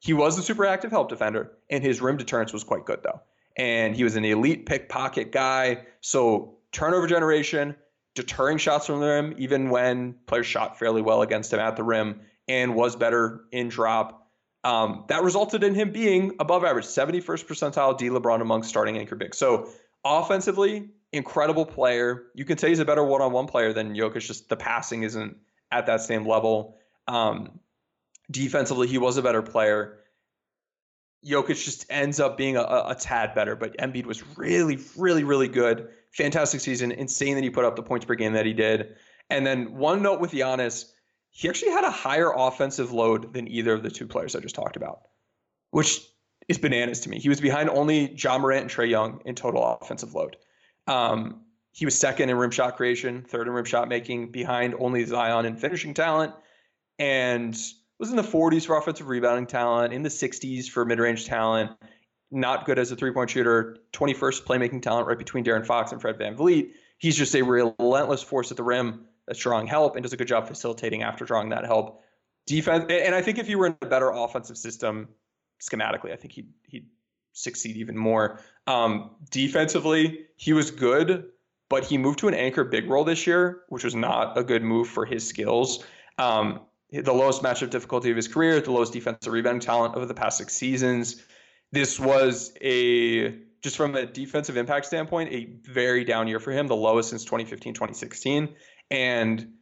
He 0.00 0.12
was 0.14 0.38
a 0.38 0.42
super 0.42 0.64
active 0.64 0.90
help 0.90 1.08
defender, 1.08 1.52
and 1.68 1.84
his 1.84 2.00
rim 2.00 2.16
deterrence 2.16 2.52
was 2.52 2.64
quite 2.64 2.84
good, 2.84 3.00
though. 3.02 3.20
And 3.56 3.94
he 3.94 4.02
was 4.02 4.16
an 4.16 4.24
elite 4.24 4.66
pickpocket 4.66 5.30
guy. 5.30 5.84
So 6.00 6.56
turnover 6.72 7.06
generation, 7.06 7.76
deterring 8.14 8.58
shots 8.58 8.86
from 8.86 9.00
the 9.00 9.06
rim, 9.06 9.34
even 9.36 9.68
when 9.68 10.14
players 10.26 10.46
shot 10.46 10.78
fairly 10.78 11.02
well 11.02 11.20
against 11.22 11.52
him 11.52 11.60
at 11.60 11.76
the 11.76 11.82
rim 11.82 12.20
and 12.48 12.74
was 12.74 12.96
better 12.96 13.44
in 13.52 13.68
drop. 13.68 14.28
Um, 14.64 15.04
that 15.08 15.22
resulted 15.22 15.62
in 15.62 15.74
him 15.74 15.92
being 15.92 16.36
above 16.40 16.64
average, 16.64 16.86
71st 16.86 17.46
percentile 17.46 17.96
D 17.96 18.08
LeBron 18.08 18.40
among 18.40 18.62
starting 18.62 18.98
anchor 18.98 19.16
bigs. 19.16 19.38
So 19.38 19.70
offensively, 20.04 20.90
incredible 21.12 21.66
player. 21.66 22.24
You 22.34 22.44
can 22.44 22.58
say 22.58 22.68
he's 22.68 22.78
a 22.78 22.84
better 22.84 23.04
one-on-one 23.04 23.46
player 23.46 23.72
than 23.72 23.94
Jokic. 23.94 24.20
Just 24.20 24.48
the 24.48 24.56
passing 24.56 25.02
isn't 25.02 25.36
at 25.70 25.86
that 25.86 26.00
same 26.00 26.26
level. 26.26 26.76
Um, 27.06 27.60
defensively, 28.30 28.86
he 28.86 28.98
was 28.98 29.16
a 29.16 29.22
better 29.22 29.42
player. 29.42 29.98
Jokic 31.24 31.62
just 31.62 31.86
ends 31.90 32.18
up 32.18 32.36
being 32.36 32.56
a, 32.56 32.62
a, 32.62 32.96
tad 32.98 33.34
better, 33.34 33.54
but 33.54 33.76
Embiid 33.76 34.06
was 34.06 34.22
really, 34.38 34.78
really, 34.96 35.24
really 35.24 35.48
good. 35.48 35.88
Fantastic 36.12 36.60
season. 36.60 36.92
Insane 36.92 37.34
that 37.34 37.44
he 37.44 37.50
put 37.50 37.64
up 37.64 37.76
the 37.76 37.82
points 37.82 38.06
per 38.06 38.14
game 38.14 38.32
that 38.32 38.46
he 38.46 38.54
did. 38.54 38.96
And 39.28 39.46
then 39.46 39.74
one 39.76 40.02
note 40.02 40.20
with 40.20 40.32
Giannis, 40.32 40.86
he 41.30 41.48
actually 41.48 41.72
had 41.72 41.84
a 41.84 41.90
higher 41.90 42.32
offensive 42.34 42.92
load 42.92 43.32
than 43.34 43.48
either 43.48 43.74
of 43.74 43.82
the 43.82 43.90
two 43.90 44.06
players 44.06 44.34
I 44.34 44.40
just 44.40 44.54
talked 44.54 44.76
about, 44.76 45.02
which 45.70 46.00
is 46.48 46.58
bananas 46.58 47.00
to 47.00 47.10
me. 47.10 47.18
He 47.18 47.28
was 47.28 47.40
behind 47.40 47.70
only 47.70 48.14
Ja 48.14 48.38
Morant 48.38 48.62
and 48.62 48.70
Trae 48.70 48.88
Young 48.88 49.20
in 49.24 49.34
total 49.34 49.62
offensive 49.62 50.14
load. 50.14 50.36
Um, 50.86 51.42
he 51.72 51.84
was 51.84 51.96
second 51.96 52.30
in 52.30 52.36
rim 52.36 52.50
shot 52.50 52.76
creation, 52.76 53.22
third 53.22 53.46
in 53.46 53.52
rim 53.52 53.64
shot 53.64 53.88
making, 53.88 54.32
behind 54.32 54.74
only 54.78 55.04
Zion 55.04 55.46
in 55.46 55.56
finishing 55.56 55.94
talent, 55.94 56.34
and 56.98 57.56
was 58.00 58.10
in 58.10 58.16
the 58.16 58.22
40s 58.22 58.66
for 58.66 58.76
offensive 58.76 59.08
rebounding 59.08 59.46
talent, 59.46 59.92
in 59.92 60.02
the 60.02 60.08
60s 60.08 60.68
for 60.68 60.84
mid 60.84 60.98
range 60.98 61.26
talent. 61.26 61.70
Not 62.32 62.64
good 62.64 62.78
as 62.78 62.90
a 62.90 62.96
three 62.96 63.12
point 63.12 63.30
shooter, 63.30 63.76
21st 63.92 64.44
playmaking 64.44 64.82
talent 64.82 65.06
right 65.06 65.18
between 65.18 65.44
De'Aaron 65.44 65.66
Fox 65.66 65.92
and 65.92 66.00
Fred 66.00 66.16
Van 66.16 66.36
VanVleet. 66.36 66.70
He's 66.96 67.16
just 67.16 67.34
a 67.34 67.42
relentless 67.42 68.22
force 68.22 68.50
at 68.50 68.56
the 68.56 68.62
rim 68.62 69.06
that's 69.26 69.38
drawing 69.38 69.66
help 69.66 69.96
and 69.96 70.02
does 70.02 70.12
a 70.12 70.16
good 70.16 70.28
job 70.28 70.48
facilitating 70.48 71.02
after 71.02 71.24
drawing 71.24 71.50
that 71.50 71.64
help. 71.64 72.02
Defense, 72.46 72.86
and 72.90 73.14
I 73.14 73.22
think 73.22 73.38
if 73.38 73.48
you 73.48 73.58
were 73.58 73.66
in 73.66 73.76
a 73.82 73.86
better 73.86 74.10
offensive 74.10 74.56
system 74.56 75.08
schematically, 75.60 76.12
I 76.12 76.16
think 76.16 76.32
he'd, 76.32 76.48
he'd 76.66 76.86
succeed 77.32 77.76
even 77.76 77.96
more. 77.96 78.40
Um, 78.66 79.10
defensively, 79.30 80.26
he 80.36 80.52
was 80.52 80.70
good, 80.70 81.26
but 81.68 81.84
he 81.84 81.98
moved 81.98 82.20
to 82.20 82.28
an 82.28 82.34
anchor 82.34 82.64
big 82.64 82.88
role 82.88 83.04
this 83.04 83.26
year, 83.26 83.62
which 83.68 83.84
was 83.84 83.94
not 83.94 84.38
a 84.38 84.42
good 84.42 84.62
move 84.62 84.88
for 84.88 85.04
his 85.04 85.26
skills. 85.26 85.84
Um, 86.18 86.60
the 86.92 87.12
lowest 87.12 87.42
matchup 87.42 87.70
difficulty 87.70 88.10
of 88.10 88.16
his 88.16 88.28
career, 88.28 88.60
the 88.60 88.72
lowest 88.72 88.92
defensive 88.92 89.32
rebounding 89.32 89.60
talent 89.60 89.94
over 89.96 90.06
the 90.06 90.14
past 90.14 90.38
six 90.38 90.54
seasons. 90.54 91.22
This 91.72 92.00
was 92.00 92.52
a 92.60 93.38
just 93.62 93.76
from 93.76 93.94
a 93.94 94.06
defensive 94.06 94.56
impact 94.56 94.86
standpoint, 94.86 95.32
a 95.32 95.56
very 95.62 96.04
down 96.04 96.28
year 96.28 96.40
for 96.40 96.50
him, 96.50 96.66
the 96.66 96.76
lowest 96.76 97.10
since 97.10 97.24
2015, 97.24 97.74
2016. 97.74 98.54
And 98.90 99.52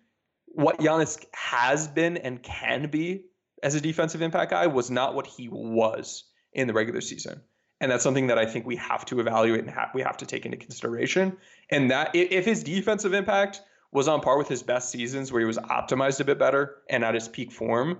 what 0.46 0.78
Giannis 0.78 1.24
has 1.34 1.88
been 1.88 2.16
and 2.16 2.42
can 2.42 2.90
be 2.90 3.24
as 3.62 3.74
a 3.74 3.80
defensive 3.80 4.22
impact 4.22 4.50
guy 4.52 4.68
was 4.68 4.90
not 4.90 5.14
what 5.14 5.26
he 5.26 5.48
was 5.48 6.24
in 6.52 6.66
the 6.66 6.72
regular 6.72 7.00
season. 7.00 7.40
And 7.80 7.90
that's 7.90 8.02
something 8.02 8.28
that 8.28 8.38
I 8.38 8.46
think 8.46 8.66
we 8.66 8.76
have 8.76 9.04
to 9.06 9.20
evaluate 9.20 9.60
and 9.60 9.70
ha- 9.70 9.90
we 9.94 10.02
have 10.02 10.16
to 10.18 10.26
take 10.26 10.44
into 10.44 10.56
consideration. 10.56 11.36
And 11.70 11.90
that 11.90 12.10
if 12.14 12.44
his 12.44 12.62
defensive 12.62 13.14
impact 13.14 13.60
was 13.93 14.09
on 14.09 14.20
par 14.20 14.36
with 14.36 14.49
his 14.49 14.62
best 14.62 14.91
seasons 14.91 15.32
where 15.32 15.41
he 15.41 15.47
was 15.47 15.59
optimized 15.59 16.20
a 16.20 16.24
bit 16.24 16.39
better 16.39 16.76
and 16.91 17.05
at 17.05 17.14
his 17.14 17.28
peak 17.28 17.51
form, 17.51 17.99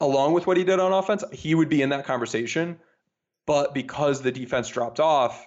along 0.00 0.32
with 0.32 0.46
what 0.46 0.56
he 0.56 0.64
did 0.64 0.78
on 0.78 0.92
offense, 0.92 1.24
he 1.32 1.54
would 1.54 1.68
be 1.68 1.82
in 1.82 1.88
that 1.88 2.04
conversation. 2.04 2.78
But 3.46 3.74
because 3.74 4.22
the 4.22 4.30
defense 4.30 4.68
dropped 4.68 5.00
off, 5.00 5.46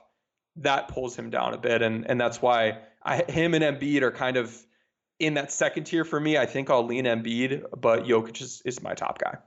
that 0.57 0.87
pulls 0.87 1.15
him 1.15 1.29
down 1.29 1.53
a 1.53 1.57
bit. 1.57 1.81
And 1.81 2.05
and 2.09 2.19
that's 2.19 2.41
why 2.41 2.79
I, 3.03 3.23
him 3.23 3.53
and 3.53 3.63
Embiid 3.63 4.01
are 4.01 4.11
kind 4.11 4.37
of 4.37 4.55
in 5.19 5.35
that 5.35 5.51
second 5.51 5.85
tier 5.85 6.03
for 6.03 6.19
me. 6.19 6.37
I 6.37 6.45
think 6.45 6.69
I'll 6.69 6.85
lean 6.85 7.05
Embiid, 7.05 7.63
but 7.79 8.03
Jokic 8.03 8.41
is, 8.41 8.61
is 8.65 8.81
my 8.81 8.93
top 8.93 9.19
guy. 9.19 9.37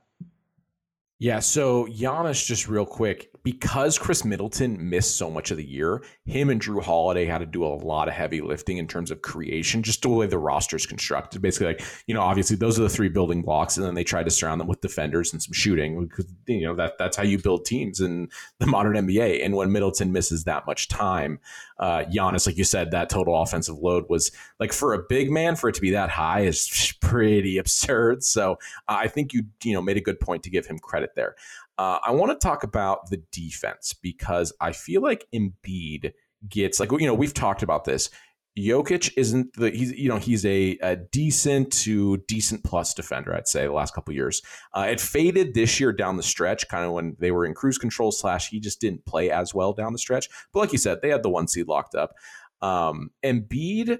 Yeah, 1.25 1.39
so 1.39 1.87
Giannis, 1.87 2.45
just 2.45 2.69
real 2.69 2.85
quick, 2.85 3.31
because 3.45 3.99
Khris 3.99 4.27
Middleton 4.27 4.91
missed 4.91 5.17
so 5.17 5.31
much 5.31 5.51
of 5.51 5.57
the 5.57 5.65
year, 5.65 6.03
him 6.27 6.51
and 6.51 6.61
Jrue 6.61 6.83
Holiday 6.83 7.25
had 7.25 7.39
to 7.39 7.47
do 7.47 7.65
a 7.65 7.69
lot 7.69 8.09
of 8.09 8.15
heavy 8.15 8.43
lifting 8.43 8.77
in 8.77 8.87
terms 8.87 9.11
of 9.11 9.23
creation, 9.23 9.83
just 9.83 10.03
the 10.03 10.11
way 10.11 10.27
the 10.27 10.37
roster 10.37 10.77
is 10.77 10.85
constructed. 10.85 11.41
Basically, 11.41 11.69
like, 11.69 11.83
you 12.07 12.13
know, 12.13 12.21
obviously 12.21 12.57
those 12.57 12.79
are 12.79 12.83
the 12.83 12.91
three 12.91 13.09
building 13.09 13.41
blocks, 13.41 13.79
and 13.79 13.87
then 13.87 13.95
they 13.95 14.05
tried 14.05 14.25
to 14.25 14.31
surround 14.31 14.61
them 14.61 14.69
with 14.69 14.83
defenders 14.83 15.33
and 15.33 15.43
some 15.43 15.55
shooting 15.55 16.07
because, 16.07 16.27
you 16.47 16.67
know, 16.67 16.75
that 16.75 16.99
that's 16.99 17.17
how 17.17 17.23
you 17.23 17.39
build 17.39 17.65
teams 17.65 18.01
in 18.01 18.29
the 18.59 18.67
modern 18.67 18.93
NBA. 18.93 19.43
And 19.43 19.57
when 19.57 19.73
Middleton 19.73 20.13
misses 20.13 20.45
that 20.45 20.67
much 20.67 20.89
time, 20.89 21.41
uh, 21.79 22.05
Giannis, 22.05 22.47
like 22.47 22.57
you 22.57 22.65
said, 22.65 22.91
that 22.91 23.09
total 23.09 23.41
offensive 23.41 23.79
load 23.79 24.05
was 24.09 24.31
like 24.61 24.73
for 24.73 24.95
a 24.95 25.03
big 25.09 25.31
man, 25.31 25.57
for 25.57 25.69
it 25.69 25.75
to 25.75 25.81
be 25.81 25.91
that 25.91 26.11
high 26.11 26.41
is 26.41 26.95
pretty 27.01 27.59
absurd. 27.59 28.23
So 28.23 28.53
uh, 28.89 28.97
I 28.99 29.09
think 29.09 29.33
you, 29.33 29.45
you 29.63 29.75
know, 29.75 29.83
made 29.83 29.97
a 29.97 30.03
good 30.03 30.21
point 30.21 30.43
to 30.45 30.51
give 30.51 30.67
him 30.67 30.79
credit 30.79 31.15
there. 31.17 31.35
Uh, 31.77 31.99
I 32.05 32.13
want 32.13 32.31
to 32.31 32.47
talk 32.47 32.63
about 32.63 33.11
the 33.11 33.23
defense 33.33 33.95
because 33.95 34.53
I 34.61 34.73
feel 34.73 35.03
like 35.03 35.27
Embiid 35.35 36.13
gets 36.49 36.79
like 36.79 36.93
you 36.93 37.07
know 37.07 37.15
we've 37.15 37.35
talked 37.35 37.63
about 37.63 37.85
this. 37.85 38.11
Jokic 38.59 39.13
isn't 39.17 39.55
the 39.55 39.71
he's 39.71 39.93
you 39.93 40.09
know 40.09 40.19
he's 40.19 40.47
a, 40.47 40.79
a 40.81 40.97
decent 40.97 41.73
to 41.73 42.19
decent 42.29 42.63
plus 42.63 42.95
defender 42.95 43.35
I'd 43.35 43.49
say 43.49 43.67
the 43.67 43.73
last 43.73 43.95
couple 43.95 44.15
years. 44.15 44.43
Uh, 44.73 44.87
it 44.91 45.01
faded 45.01 45.55
this 45.55 45.81
year 45.81 45.93
down 45.93 46.17
the 46.17 46.23
stretch, 46.23 46.69
kind 46.69 46.85
of 46.85 46.93
when 46.93 47.17
they 47.19 47.33
were 47.33 47.45
in 47.45 47.55
cruise 47.55 47.79
control 47.79 48.13
slash 48.13 48.51
he 48.51 48.61
just 48.61 48.81
didn't 48.81 49.05
play 49.07 49.31
as 49.31 49.55
well 49.55 49.73
down 49.73 49.93
the 49.93 49.99
stretch. 49.99 50.29
But 50.53 50.61
like 50.61 50.73
you 50.73 50.79
said, 50.79 51.01
they 51.03 51.11
had 51.11 51.23
the 51.23 51.31
one 51.31 51.49
seed 51.49 51.67
locked 51.67 51.95
up. 51.97 52.15
Um, 52.63 53.11
Embiid 53.25 53.99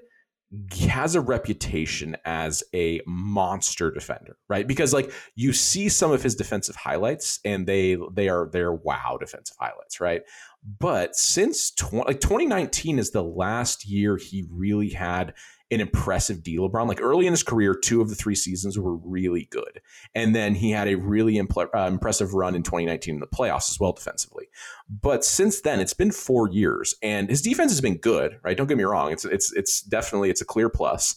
has 0.79 1.15
a 1.15 1.21
reputation 1.21 2.15
as 2.23 2.63
a 2.73 3.01
monster 3.05 3.91
defender, 3.91 4.37
right? 4.47 4.67
Because 4.67 4.93
like 4.93 5.11
you 5.35 5.53
see 5.53 5.89
some 5.89 6.11
of 6.11 6.23
his 6.23 6.35
defensive 6.35 6.75
highlights 6.75 7.39
and 7.43 7.67
they 7.67 7.97
they 8.13 8.29
are 8.29 8.49
they're 8.51 8.73
wow 8.73 9.17
defensive 9.19 9.57
highlights, 9.59 9.99
right? 9.99 10.21
But 10.79 11.15
since 11.15 11.71
20, 11.71 12.07
like 12.07 12.21
2019 12.21 12.97
is 12.97 13.11
the 13.11 13.23
last 13.23 13.87
year 13.87 14.17
he 14.17 14.45
really 14.49 14.89
had 14.89 15.33
an 15.71 15.81
impressive 15.81 16.43
D 16.43 16.57
LeBron. 16.57 16.87
Like 16.87 17.01
early 17.01 17.27
in 17.27 17.33
his 17.33 17.43
career, 17.43 17.75
two 17.75 18.01
of 18.01 18.09
the 18.09 18.15
three 18.15 18.35
seasons 18.35 18.77
were 18.77 18.95
really 18.97 19.47
good. 19.51 19.81
And 20.13 20.35
then 20.35 20.55
he 20.55 20.71
had 20.71 20.87
a 20.87 20.95
really 20.95 21.35
impl- 21.35 21.69
uh, 21.73 21.87
impressive 21.87 22.33
run 22.33 22.55
in 22.55 22.63
2019 22.63 23.15
in 23.15 23.19
the 23.19 23.27
playoffs 23.27 23.69
as 23.69 23.79
well 23.79 23.91
defensively. 23.91 24.47
But 24.89 25.25
since 25.25 25.61
then, 25.61 25.79
it's 25.79 25.93
been 25.93 26.11
four 26.11 26.49
years 26.49 26.95
and 27.01 27.29
his 27.29 27.41
defense 27.41 27.71
has 27.71 27.81
been 27.81 27.97
good, 27.97 28.39
right? 28.43 28.55
Don't 28.55 28.67
get 28.67 28.77
me 28.77 28.83
wrong. 28.83 29.11
It's, 29.11 29.25
it's, 29.25 29.51
it's 29.53 29.81
definitely, 29.81 30.29
it's 30.29 30.41
a 30.41 30.45
clear 30.45 30.69
plus, 30.69 31.15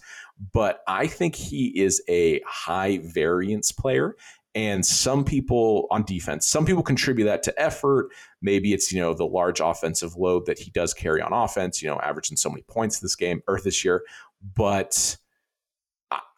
but 0.53 0.83
I 0.87 1.07
think 1.07 1.35
he 1.35 1.79
is 1.81 2.03
a 2.09 2.41
high 2.47 2.99
variance 2.99 3.73
player 3.73 4.17
and 4.55 4.85
some 4.85 5.25
people 5.25 5.87
on 5.91 6.03
defense 6.05 6.47
some 6.47 6.65
people 6.65 6.83
contribute 6.83 7.27
that 7.27 7.43
to 7.43 7.61
effort 7.61 8.09
maybe 8.41 8.73
it's 8.73 8.93
you 8.93 9.01
know 9.01 9.15
the 9.15 9.27
large 9.27 9.61
offensive 9.61 10.17
load 10.17 10.47
that 10.47 10.59
he 10.59 10.71
does 10.71 10.95
carry 10.95 11.21
on 11.21 11.33
offense 11.33 11.83
you 11.83 11.89
know 11.89 12.01
averaging 12.01 12.37
so 12.37 12.49
many 12.49 12.63
points 12.63 13.01
this 13.01 13.17
game 13.17 13.43
or 13.47 13.61
this 13.61 13.85
year 13.85 14.03
but 14.55 15.17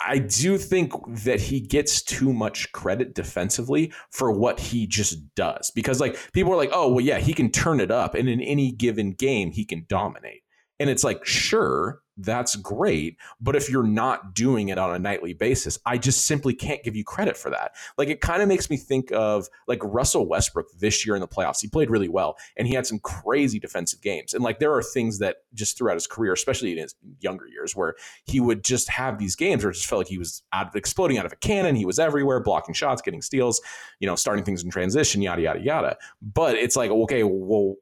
I 0.00 0.18
do 0.18 0.58
think 0.58 0.92
that 1.24 1.40
he 1.40 1.61
gets 1.61 2.02
too 2.02 2.32
much 2.32 2.72
credit 2.72 3.14
defensively 3.14 3.92
for 4.11 4.32
what 4.32 4.58
he 4.58 4.86
just 4.86 5.18
does. 5.34 5.70
Because, 5.70 6.00
like, 6.00 6.18
people 6.32 6.52
are 6.52 6.56
like, 6.56 6.70
oh, 6.72 6.88
well, 6.88 7.04
yeah, 7.04 7.18
he 7.18 7.32
can 7.32 7.50
turn 7.50 7.80
it 7.80 7.90
up, 7.90 8.14
and 8.14 8.28
in 8.28 8.40
any 8.40 8.72
given 8.72 9.12
game, 9.12 9.52
he 9.52 9.64
can 9.64 9.86
dominate. 9.88 10.42
And 10.80 10.88
it's 10.88 11.04
like, 11.04 11.24
sure, 11.24 12.00
that's 12.22 12.56
great. 12.56 13.16
But 13.40 13.56
if 13.56 13.70
you're 13.70 13.82
not 13.82 14.34
doing 14.34 14.68
it 14.68 14.78
on 14.78 14.94
a 14.94 14.98
nightly 14.98 15.32
basis, 15.32 15.78
I 15.86 15.98
just 15.98 16.26
simply 16.26 16.54
can't 16.54 16.82
give 16.82 16.96
you 16.96 17.04
credit 17.04 17.36
for 17.36 17.50
that. 17.50 17.74
Like 17.96 18.08
it 18.08 18.20
kind 18.20 18.42
of 18.42 18.48
makes 18.48 18.70
me 18.70 18.76
think 18.76 19.10
of 19.12 19.48
like 19.66 19.80
Russell 19.82 20.26
Westbrook 20.26 20.66
this 20.78 21.06
year 21.06 21.14
in 21.14 21.20
the 21.20 21.28
playoffs. 21.28 21.60
He 21.60 21.68
played 21.68 21.90
really 21.90 22.08
well 22.08 22.36
and 22.56 22.66
he 22.66 22.74
had 22.74 22.86
some 22.86 22.98
crazy 22.98 23.58
defensive 23.58 24.00
games. 24.00 24.34
And 24.34 24.42
like 24.44 24.58
there 24.58 24.72
are 24.74 24.82
things 24.82 25.18
that 25.18 25.38
just 25.54 25.78
throughout 25.78 25.94
his 25.94 26.06
career, 26.06 26.32
especially 26.32 26.72
in 26.72 26.78
his 26.78 26.94
younger 27.20 27.46
years, 27.46 27.74
where 27.74 27.94
he 28.24 28.40
would 28.40 28.64
just 28.64 28.88
have 28.88 29.18
these 29.18 29.36
games 29.36 29.64
where 29.64 29.70
it 29.70 29.74
just 29.74 29.86
felt 29.86 30.00
like 30.00 30.08
he 30.08 30.18
was 30.18 30.42
out, 30.52 30.74
exploding 30.76 31.18
out 31.18 31.26
of 31.26 31.32
a 31.32 31.36
cannon. 31.36 31.74
He 31.74 31.86
was 31.86 31.98
everywhere, 31.98 32.40
blocking 32.40 32.74
shots, 32.74 33.02
getting 33.02 33.22
steals, 33.22 33.60
you 33.98 34.06
know, 34.06 34.16
starting 34.16 34.44
things 34.44 34.62
in 34.62 34.70
transition, 34.70 35.22
yada, 35.22 35.42
yada, 35.42 35.60
yada. 35.60 35.96
But 36.20 36.56
it's 36.56 36.76
like, 36.76 36.90
okay, 36.90 37.22
well, 37.22 37.76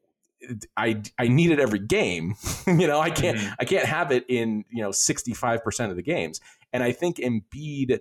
I 0.77 1.03
I 1.19 1.29
need 1.29 1.51
it 1.51 1.61
every 1.61 1.79
game. 1.79 2.35
you 2.67 2.87
know, 2.87 3.01
I 3.01 3.11
can't 3.11 3.39
mm-hmm. 3.39 3.55
I 3.59 3.65
can't 3.65 3.87
have 3.87 4.13
it 4.13 4.25
in, 4.29 4.65
you 4.71 4.83
know, 4.83 4.91
65% 4.91 5.91
of 5.91 5.97
the 5.97 6.03
games. 6.03 6.41
And 6.73 6.83
I 6.83 6.93
think 6.93 7.17
Embiid 7.17 7.99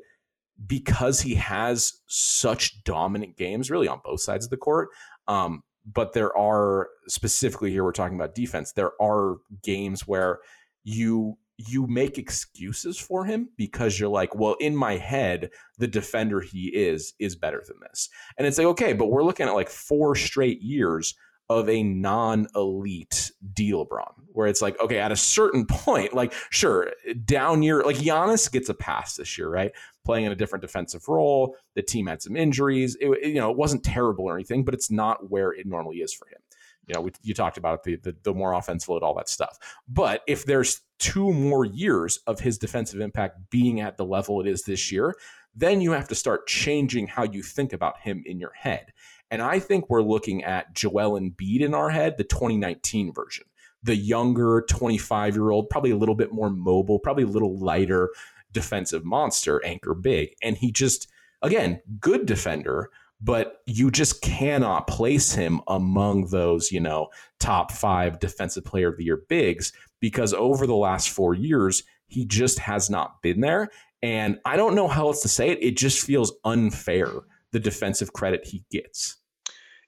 because 0.66 1.22
he 1.22 1.36
has 1.36 2.02
such 2.08 2.84
dominant 2.84 3.38
games 3.38 3.70
really 3.70 3.88
on 3.88 4.02
both 4.04 4.22
sides 4.22 4.46
of 4.46 4.50
the 4.50 4.58
court, 4.58 4.90
um, 5.28 5.64
but 5.86 6.14
there 6.14 6.36
are 6.36 6.90
specifically 7.08 7.72
here 7.72 7.84
we're 7.84 7.92
talking 7.92 8.18
about 8.18 8.36
defense. 8.36 8.72
There 8.72 8.92
are 9.02 9.38
games 9.64 10.08
where 10.08 10.40
you 10.84 11.38
you 11.58 11.88
make 11.88 12.20
excuses 12.20 13.00
for 13.00 13.26
him 13.26 13.50
because 13.58 14.00
you're 14.00 14.10
like, 14.10 14.36
well, 14.36 14.56
in 14.60 14.76
my 14.76 14.96
head, 14.96 15.50
the 15.80 15.88
defender 15.88 16.40
he 16.40 16.68
is 16.68 17.14
is 17.20 17.36
better 17.36 17.64
than 17.68 17.78
this. 17.82 18.10
And 18.38 18.46
it's 18.46 18.58
like, 18.58 18.68
okay, 18.68 18.94
but 18.94 19.08
we're 19.08 19.24
looking 19.24 19.48
at 19.48 19.56
like 19.56 19.70
four 19.70 20.16
straight 20.16 20.62
years 20.62 21.16
of 21.50 21.70
a 21.70 21.82
non-elite 21.82 23.32
D-LEBRON, 23.54 24.14
where 24.28 24.48
it's 24.48 24.62
like, 24.62 24.80
okay, 24.82 25.00
at 25.00 25.12
a 25.12 25.16
certain 25.16 25.66
point, 25.66 26.14
like 26.14 26.34
sure, 26.50 26.92
down 27.26 27.64
year, 27.64 27.84
like 27.84 27.98
Giannis 27.98 28.52
gets 28.52 28.70
a 28.70 28.74
pass 28.74 29.16
this 29.16 29.38
year, 29.38 29.50
right? 29.50 29.72
Playing 30.06 30.26
in 30.26 30.32
a 30.32 30.36
different 30.36 30.62
defensive 30.62 31.08
role. 31.08 31.56
The 31.76 31.82
team 31.82 32.08
had 32.08 32.22
some 32.22 32.36
injuries. 32.36 32.98
It, 33.00 33.28
you 33.28 33.36
know, 33.36 33.50
it 33.52 33.58
wasn't 33.58 33.84
terrible 33.84 34.26
or 34.26 34.36
anything, 34.36 34.66
but 34.66 34.74
it's 34.74 34.92
not 34.92 35.30
where 35.30 35.52
it 35.52 35.66
normally 35.66 35.98
is 35.98 36.14
for 36.14 36.28
him. 36.28 36.40
You 36.88 36.96
know, 36.96 37.02
we, 37.02 37.12
you 37.22 37.34
talked 37.34 37.58
about 37.58 37.84
the, 37.84 37.98
the 37.98 38.16
the 38.24 38.34
more 38.34 38.54
offensive 38.54 38.88
load, 38.88 39.04
all 39.04 39.16
that 39.16 39.28
stuff. 39.28 39.58
But 39.90 40.22
if 40.26 40.46
there's 40.46 40.82
two 41.00 41.34
more 41.34 41.66
years 41.66 42.20
of 42.28 42.40
his 42.40 42.58
defensive 42.58 43.02
impact 43.02 43.50
being 43.50 43.82
at 43.82 43.98
the 43.98 44.06
level 44.06 44.40
it 44.40 44.48
is 44.48 44.64
this 44.64 44.90
year, 44.90 45.14
then 45.54 45.82
you 45.82 45.92
have 45.92 46.08
to 46.08 46.16
start 46.16 46.48
changing 46.48 47.08
how 47.08 47.24
you 47.24 47.44
think 47.44 47.74
about 47.74 48.00
him 48.00 48.24
in 48.26 48.40
your 48.40 48.54
head. 48.54 48.94
And 49.30 49.42
I 49.42 49.60
think 49.60 49.90
we're 49.90 50.02
looking 50.02 50.44
at 50.44 50.74
Joel 50.74 51.20
Embiid 51.20 51.62
in 51.62 51.74
our 51.74 51.90
head, 51.90 52.18
the 52.18 52.24
2019 52.24 53.14
version, 53.14 53.46
the 53.84 53.96
younger 53.96 54.66
25 54.70 55.36
year 55.36 55.50
old, 55.52 55.70
probably 55.70 55.92
a 55.92 55.98
little 55.98 56.16
bit 56.16 56.32
more 56.32 56.50
mobile, 56.50 57.00
probably 57.00 57.24
a 57.24 57.28
little 57.28 57.58
lighter 57.58 58.10
defensive 58.52 59.06
monster, 59.06 59.64
anchor 59.66 59.94
big. 59.94 60.30
And 60.42 60.58
he 60.58 60.72
just, 60.72 61.08
again, 61.42 61.82
good 62.00 62.26
defender, 62.26 62.90
but 63.20 63.62
you 63.66 63.92
just 63.92 64.22
cannot 64.22 64.88
place 64.88 65.34
him 65.34 65.62
among 65.68 66.28
those, 66.28 66.72
you 66.72 66.80
know, 66.80 67.10
top 67.40 67.72
five 67.72 68.20
defensive 68.20 68.64
player 68.64 68.90
of 68.90 68.98
the 68.98 69.06
year 69.06 69.22
bigs 69.28 69.74
because 70.00 70.34
over 70.34 70.68
the 70.68 70.76
last 70.76 71.10
four 71.10 71.34
years, 71.34 71.84
he 72.08 72.26
just 72.26 72.60
has 72.60 72.90
not 72.90 73.22
been 73.22 73.42
there. 73.42 73.70
And 74.02 74.40
I 74.46 74.56
don't 74.56 74.76
know 74.76 74.88
how 74.88 75.08
else 75.08 75.22
to 75.24 75.28
say 75.28 75.50
it. 75.50 75.62
It 75.62 75.76
just 75.76 76.06
feels 76.06 76.32
unfair 76.46 77.12
the 77.52 77.60
defensive 77.60 78.14
credit 78.14 78.46
he 78.46 78.64
gets. 78.72 79.18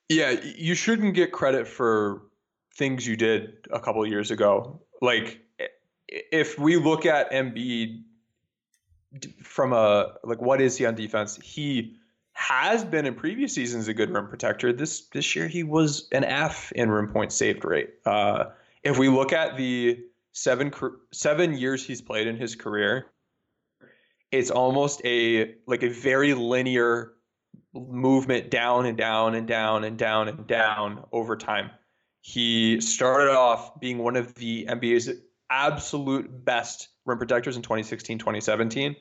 Yeah, 0.07 0.31
you 0.31 0.75
shouldn't 0.75 1.13
get 1.13 1.31
credit 1.31 1.67
for 1.67 2.23
things 2.75 3.05
you 3.05 3.15
did 3.15 3.67
a 3.71 3.79
couple 3.79 4.05
years 4.07 4.31
ago. 4.31 4.81
Like 5.01 5.41
if 6.07 6.57
we 6.57 6.77
look 6.77 7.05
at 7.05 7.31
Embiid 7.31 8.03
from 9.43 9.73
a 9.73 10.13
like 10.23 10.41
what 10.41 10.61
is 10.61 10.77
he 10.77 10.85
on 10.85 10.95
defense? 10.95 11.37
He 11.41 11.97
has 12.33 12.85
been 12.85 13.05
in 13.05 13.15
previous 13.15 13.53
seasons 13.53 13.87
a 13.87 13.93
good 13.93 14.09
rim 14.09 14.27
protector. 14.27 14.71
This 14.71 15.07
this 15.09 15.35
year 15.35 15.47
he 15.47 15.63
was 15.63 16.07
an 16.11 16.23
F 16.23 16.71
in 16.71 16.89
rim 16.89 17.09
point 17.11 17.31
saved 17.31 17.65
rate. 17.65 17.89
Uh, 18.05 18.45
if 18.83 18.97
we 18.97 19.09
look 19.09 19.33
at 19.33 19.57
the 19.57 19.99
seven 20.31 20.71
seven 21.11 21.57
years 21.57 21.85
he's 21.85 22.01
played 22.01 22.27
in 22.27 22.37
his 22.37 22.55
career, 22.55 23.07
it's 24.31 24.51
almost 24.51 25.01
a 25.05 25.55
like 25.67 25.83
a 25.83 25.89
very 25.89 26.33
linear 26.33 27.13
movement 27.73 28.49
down 28.49 28.85
and 28.85 28.97
down 28.97 29.35
and 29.35 29.47
down 29.47 29.83
and 29.83 29.97
down 29.97 30.27
and 30.27 30.47
down 30.47 31.05
over 31.11 31.35
time. 31.35 31.69
He 32.21 32.81
started 32.81 33.31
off 33.31 33.79
being 33.79 33.97
one 33.97 34.15
of 34.15 34.33
the 34.35 34.65
NBA's 34.65 35.09
absolute 35.49 36.45
best 36.45 36.89
rim 37.05 37.17
protectors 37.17 37.55
in 37.55 37.61
2016, 37.61 38.19
2017. 38.19 38.95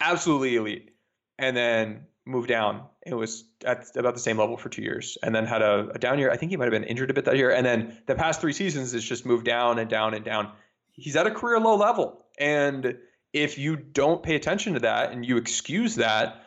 Absolutely 0.00 0.56
elite. 0.56 0.90
And 1.38 1.56
then 1.56 2.06
moved 2.26 2.48
down. 2.48 2.82
It 3.06 3.14
was 3.14 3.44
at 3.64 3.86
about 3.96 4.14
the 4.14 4.20
same 4.20 4.38
level 4.38 4.56
for 4.56 4.68
two 4.68 4.82
years 4.82 5.16
and 5.22 5.34
then 5.34 5.46
had 5.46 5.62
a, 5.62 5.88
a 5.94 5.98
down 5.98 6.18
year. 6.18 6.30
I 6.30 6.36
think 6.36 6.50
he 6.50 6.56
might 6.56 6.64
have 6.64 6.72
been 6.72 6.84
injured 6.84 7.10
a 7.10 7.14
bit 7.14 7.24
that 7.24 7.36
year. 7.36 7.50
And 7.50 7.64
then 7.64 7.96
the 8.06 8.14
past 8.14 8.40
three 8.40 8.52
seasons, 8.52 8.94
it's 8.94 9.04
just 9.04 9.24
moved 9.24 9.44
down 9.44 9.78
and 9.78 9.88
down 9.88 10.14
and 10.14 10.24
down. 10.24 10.52
He's 10.92 11.16
at 11.16 11.26
a 11.26 11.30
career 11.30 11.58
low 11.58 11.76
level. 11.76 12.26
And 12.38 12.98
if 13.32 13.58
you 13.58 13.76
don't 13.76 14.22
pay 14.22 14.34
attention 14.34 14.74
to 14.74 14.80
that 14.80 15.12
and 15.12 15.24
you 15.24 15.36
excuse 15.36 15.94
that, 15.96 16.44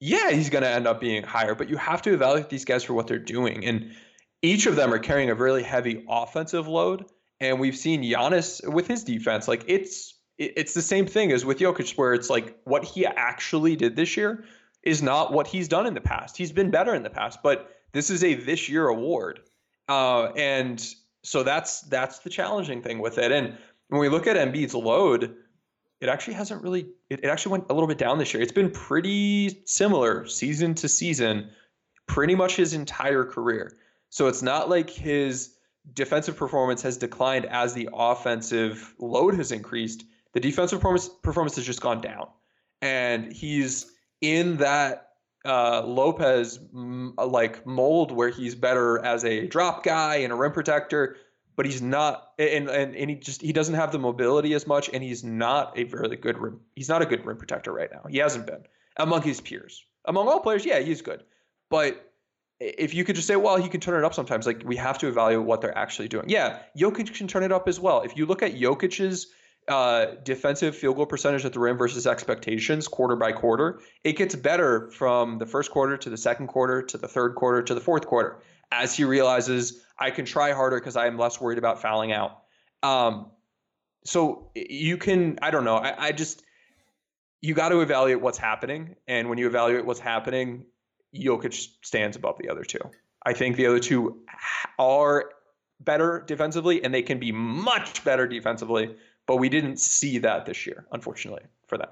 yeah, 0.00 0.30
he's 0.30 0.50
going 0.50 0.62
to 0.62 0.68
end 0.68 0.86
up 0.86 1.00
being 1.00 1.22
higher, 1.22 1.54
but 1.54 1.68
you 1.68 1.76
have 1.76 2.02
to 2.02 2.12
evaluate 2.12 2.50
these 2.50 2.64
guys 2.64 2.84
for 2.84 2.94
what 2.94 3.06
they're 3.06 3.18
doing. 3.18 3.64
And 3.64 3.92
each 4.42 4.66
of 4.66 4.76
them 4.76 4.92
are 4.92 4.98
carrying 4.98 5.30
a 5.30 5.34
really 5.34 5.62
heavy 5.62 6.04
offensive 6.08 6.68
load. 6.68 7.06
And 7.40 7.58
we've 7.58 7.76
seen 7.76 8.02
Giannis 8.02 8.66
with 8.66 8.86
his 8.86 9.04
defense, 9.04 9.48
like 9.48 9.64
it's 9.66 10.14
it's 10.36 10.74
the 10.74 10.82
same 10.82 11.06
thing 11.06 11.30
as 11.30 11.44
with 11.44 11.58
Jokic, 11.58 11.96
where 11.96 12.12
it's 12.12 12.28
like 12.28 12.58
what 12.64 12.84
he 12.84 13.06
actually 13.06 13.76
did 13.76 13.96
this 13.96 14.16
year 14.16 14.44
is 14.82 15.02
not 15.02 15.32
what 15.32 15.46
he's 15.46 15.68
done 15.68 15.86
in 15.86 15.94
the 15.94 16.00
past. 16.00 16.36
He's 16.36 16.52
been 16.52 16.70
better 16.70 16.94
in 16.94 17.02
the 17.02 17.10
past, 17.10 17.40
but 17.42 17.70
this 17.92 18.10
is 18.10 18.24
a 18.24 18.34
this 18.34 18.68
year 18.68 18.88
award, 18.88 19.40
uh, 19.88 20.26
and 20.36 20.84
so 21.22 21.42
that's 21.42 21.82
that's 21.82 22.20
the 22.20 22.30
challenging 22.30 22.82
thing 22.82 22.98
with 22.98 23.18
it. 23.18 23.32
And 23.32 23.56
when 23.88 24.00
we 24.00 24.08
look 24.08 24.26
at 24.26 24.36
Embiid's 24.36 24.74
load, 24.74 25.36
it 26.04 26.10
actually 26.10 26.34
hasn't 26.34 26.62
really 26.62 26.86
it, 27.08 27.24
it 27.24 27.28
actually 27.28 27.52
went 27.52 27.64
a 27.70 27.72
little 27.74 27.88
bit 27.88 27.96
down 27.96 28.18
this 28.18 28.34
year. 28.34 28.42
It's 28.42 28.52
been 28.52 28.70
pretty 28.70 29.62
similar 29.64 30.26
season 30.26 30.74
to 30.74 30.88
season, 30.88 31.48
pretty 32.06 32.34
much 32.34 32.56
his 32.56 32.74
entire 32.74 33.24
career. 33.24 33.78
So 34.10 34.28
it's 34.28 34.42
not 34.42 34.68
like 34.68 34.90
his 34.90 35.56
defensive 35.94 36.36
performance 36.36 36.82
has 36.82 36.98
declined 36.98 37.46
as 37.46 37.72
the 37.72 37.88
offensive 37.92 38.94
load 38.98 39.34
has 39.36 39.50
increased. 39.50 40.04
The 40.34 40.40
defensive 40.40 40.78
performance 40.78 41.08
performance 41.08 41.56
has 41.56 41.64
just 41.64 41.80
gone 41.80 42.02
down, 42.02 42.28
and 42.82 43.32
he's 43.32 43.90
in 44.20 44.58
that 44.58 45.08
uh, 45.46 45.82
Lopez 45.86 46.58
like 46.72 47.64
mold 47.66 48.12
where 48.12 48.28
he's 48.28 48.54
better 48.54 49.02
as 49.02 49.24
a 49.24 49.46
drop 49.46 49.84
guy 49.84 50.16
and 50.16 50.34
a 50.34 50.36
rim 50.36 50.52
protector, 50.52 51.16
but 51.56 51.66
he's 51.66 51.82
not, 51.82 52.32
and, 52.38 52.68
and 52.68 52.94
and 52.94 53.10
he 53.10 53.16
just 53.16 53.40
he 53.40 53.52
doesn't 53.52 53.74
have 53.74 53.92
the 53.92 53.98
mobility 53.98 54.54
as 54.54 54.66
much, 54.66 54.90
and 54.92 55.02
he's 55.02 55.22
not 55.24 55.78
a 55.78 55.84
very 55.84 56.16
good 56.16 56.38
rim. 56.38 56.60
He's 56.74 56.88
not 56.88 57.02
a 57.02 57.06
good 57.06 57.24
rim 57.24 57.36
protector 57.36 57.72
right 57.72 57.90
now. 57.92 58.04
He 58.08 58.18
hasn't 58.18 58.46
been 58.46 58.64
among 58.96 59.22
his 59.22 59.40
peers. 59.40 59.84
Among 60.06 60.28
all 60.28 60.40
players, 60.40 60.66
yeah, 60.66 60.80
he's 60.80 61.00
good, 61.00 61.24
but 61.70 62.10
if 62.60 62.94
you 62.94 63.04
could 63.04 63.16
just 63.16 63.26
say, 63.26 63.36
well, 63.36 63.56
he 63.56 63.68
can 63.68 63.80
turn 63.80 63.98
it 63.98 64.04
up 64.04 64.14
sometimes, 64.14 64.46
like 64.46 64.62
we 64.64 64.76
have 64.76 64.98
to 64.98 65.08
evaluate 65.08 65.44
what 65.44 65.60
they're 65.60 65.76
actually 65.76 66.08
doing. 66.08 66.28
Yeah, 66.28 66.60
Jokic 66.78 67.14
can 67.14 67.26
turn 67.26 67.42
it 67.42 67.52
up 67.52 67.68
as 67.68 67.80
well. 67.80 68.02
If 68.02 68.16
you 68.16 68.26
look 68.26 68.42
at 68.42 68.54
Jokic's 68.54 69.26
uh, 69.68 70.06
defensive 70.22 70.76
field 70.76 70.96
goal 70.96 71.06
percentage 71.06 71.44
at 71.44 71.52
the 71.52 71.60
rim 71.60 71.76
versus 71.76 72.06
expectations 72.06 72.86
quarter 72.86 73.16
by 73.16 73.32
quarter, 73.32 73.80
it 74.04 74.16
gets 74.16 74.34
better 74.34 74.90
from 74.90 75.38
the 75.38 75.46
first 75.46 75.70
quarter 75.70 75.96
to 75.96 76.10
the 76.10 76.16
second 76.16 76.46
quarter 76.48 76.82
to 76.82 76.98
the 76.98 77.08
third 77.08 77.34
quarter 77.34 77.62
to 77.62 77.74
the 77.74 77.80
fourth 77.80 78.06
quarter 78.06 78.38
as 78.70 78.96
he 78.96 79.04
realizes 79.04 79.83
I 79.98 80.10
can 80.10 80.24
try 80.24 80.52
harder 80.52 80.78
because 80.78 80.96
I 80.96 81.06
am 81.06 81.18
less 81.18 81.40
worried 81.40 81.58
about 81.58 81.80
fouling 81.80 82.12
out. 82.12 82.42
Um, 82.82 83.30
so 84.04 84.50
you 84.54 84.96
can, 84.96 85.38
I 85.40 85.50
don't 85.50 85.64
know, 85.64 85.76
I, 85.76 86.06
I 86.06 86.12
just, 86.12 86.42
you 87.40 87.54
got 87.54 87.70
to 87.70 87.80
evaluate 87.80 88.22
what's 88.22 88.38
happening. 88.38 88.96
And 89.06 89.28
when 89.28 89.38
you 89.38 89.46
evaluate 89.46 89.84
what's 89.84 90.00
happening, 90.00 90.64
Jokic 91.14 91.68
stands 91.82 92.16
above 92.16 92.38
the 92.38 92.48
other 92.48 92.64
two. 92.64 92.80
I 93.24 93.32
think 93.32 93.56
the 93.56 93.66
other 93.66 93.78
two 93.78 94.22
are 94.78 95.30
better 95.80 96.24
defensively 96.26 96.82
and 96.84 96.92
they 96.92 97.02
can 97.02 97.18
be 97.18 97.32
much 97.32 98.04
better 98.04 98.26
defensively, 98.26 98.96
but 99.26 99.36
we 99.36 99.48
didn't 99.48 99.78
see 99.78 100.18
that 100.18 100.46
this 100.46 100.66
year, 100.66 100.86
unfortunately, 100.92 101.42
for 101.66 101.78
them. 101.78 101.88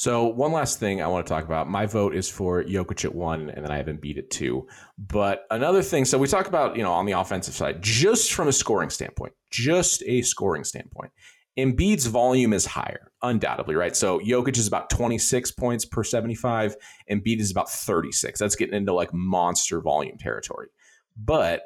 So 0.00 0.28
one 0.28 0.50
last 0.50 0.80
thing 0.80 1.02
I 1.02 1.08
want 1.08 1.26
to 1.26 1.30
talk 1.30 1.44
about. 1.44 1.68
My 1.68 1.84
vote 1.84 2.14
is 2.14 2.26
for 2.26 2.64
Jokic 2.64 3.04
at 3.04 3.14
one, 3.14 3.50
and 3.50 3.62
then 3.62 3.70
I 3.70 3.76
have 3.76 3.84
Embiid 3.84 4.16
at 4.16 4.30
two. 4.30 4.66
But 4.96 5.44
another 5.50 5.82
thing, 5.82 6.06
so 6.06 6.16
we 6.16 6.26
talk 6.26 6.46
about, 6.46 6.74
you 6.74 6.82
know, 6.82 6.90
on 6.90 7.04
the 7.04 7.12
offensive 7.12 7.52
side, 7.52 7.82
just 7.82 8.32
from 8.32 8.48
a 8.48 8.52
scoring 8.52 8.88
standpoint, 8.88 9.34
just 9.50 10.02
a 10.06 10.22
scoring 10.22 10.64
standpoint. 10.64 11.12
Embiid's 11.58 12.06
volume 12.06 12.54
is 12.54 12.64
higher, 12.64 13.12
undoubtedly, 13.20 13.74
right? 13.74 13.94
So 13.94 14.20
Jokic 14.20 14.56
is 14.56 14.66
about 14.66 14.88
26 14.88 15.50
points 15.50 15.84
per 15.84 16.02
75, 16.02 16.76
Embiid 17.10 17.38
is 17.38 17.50
about 17.50 17.68
36. 17.68 18.40
That's 18.40 18.56
getting 18.56 18.76
into 18.76 18.94
like 18.94 19.12
monster 19.12 19.82
volume 19.82 20.16
territory. 20.16 20.68
But 21.14 21.64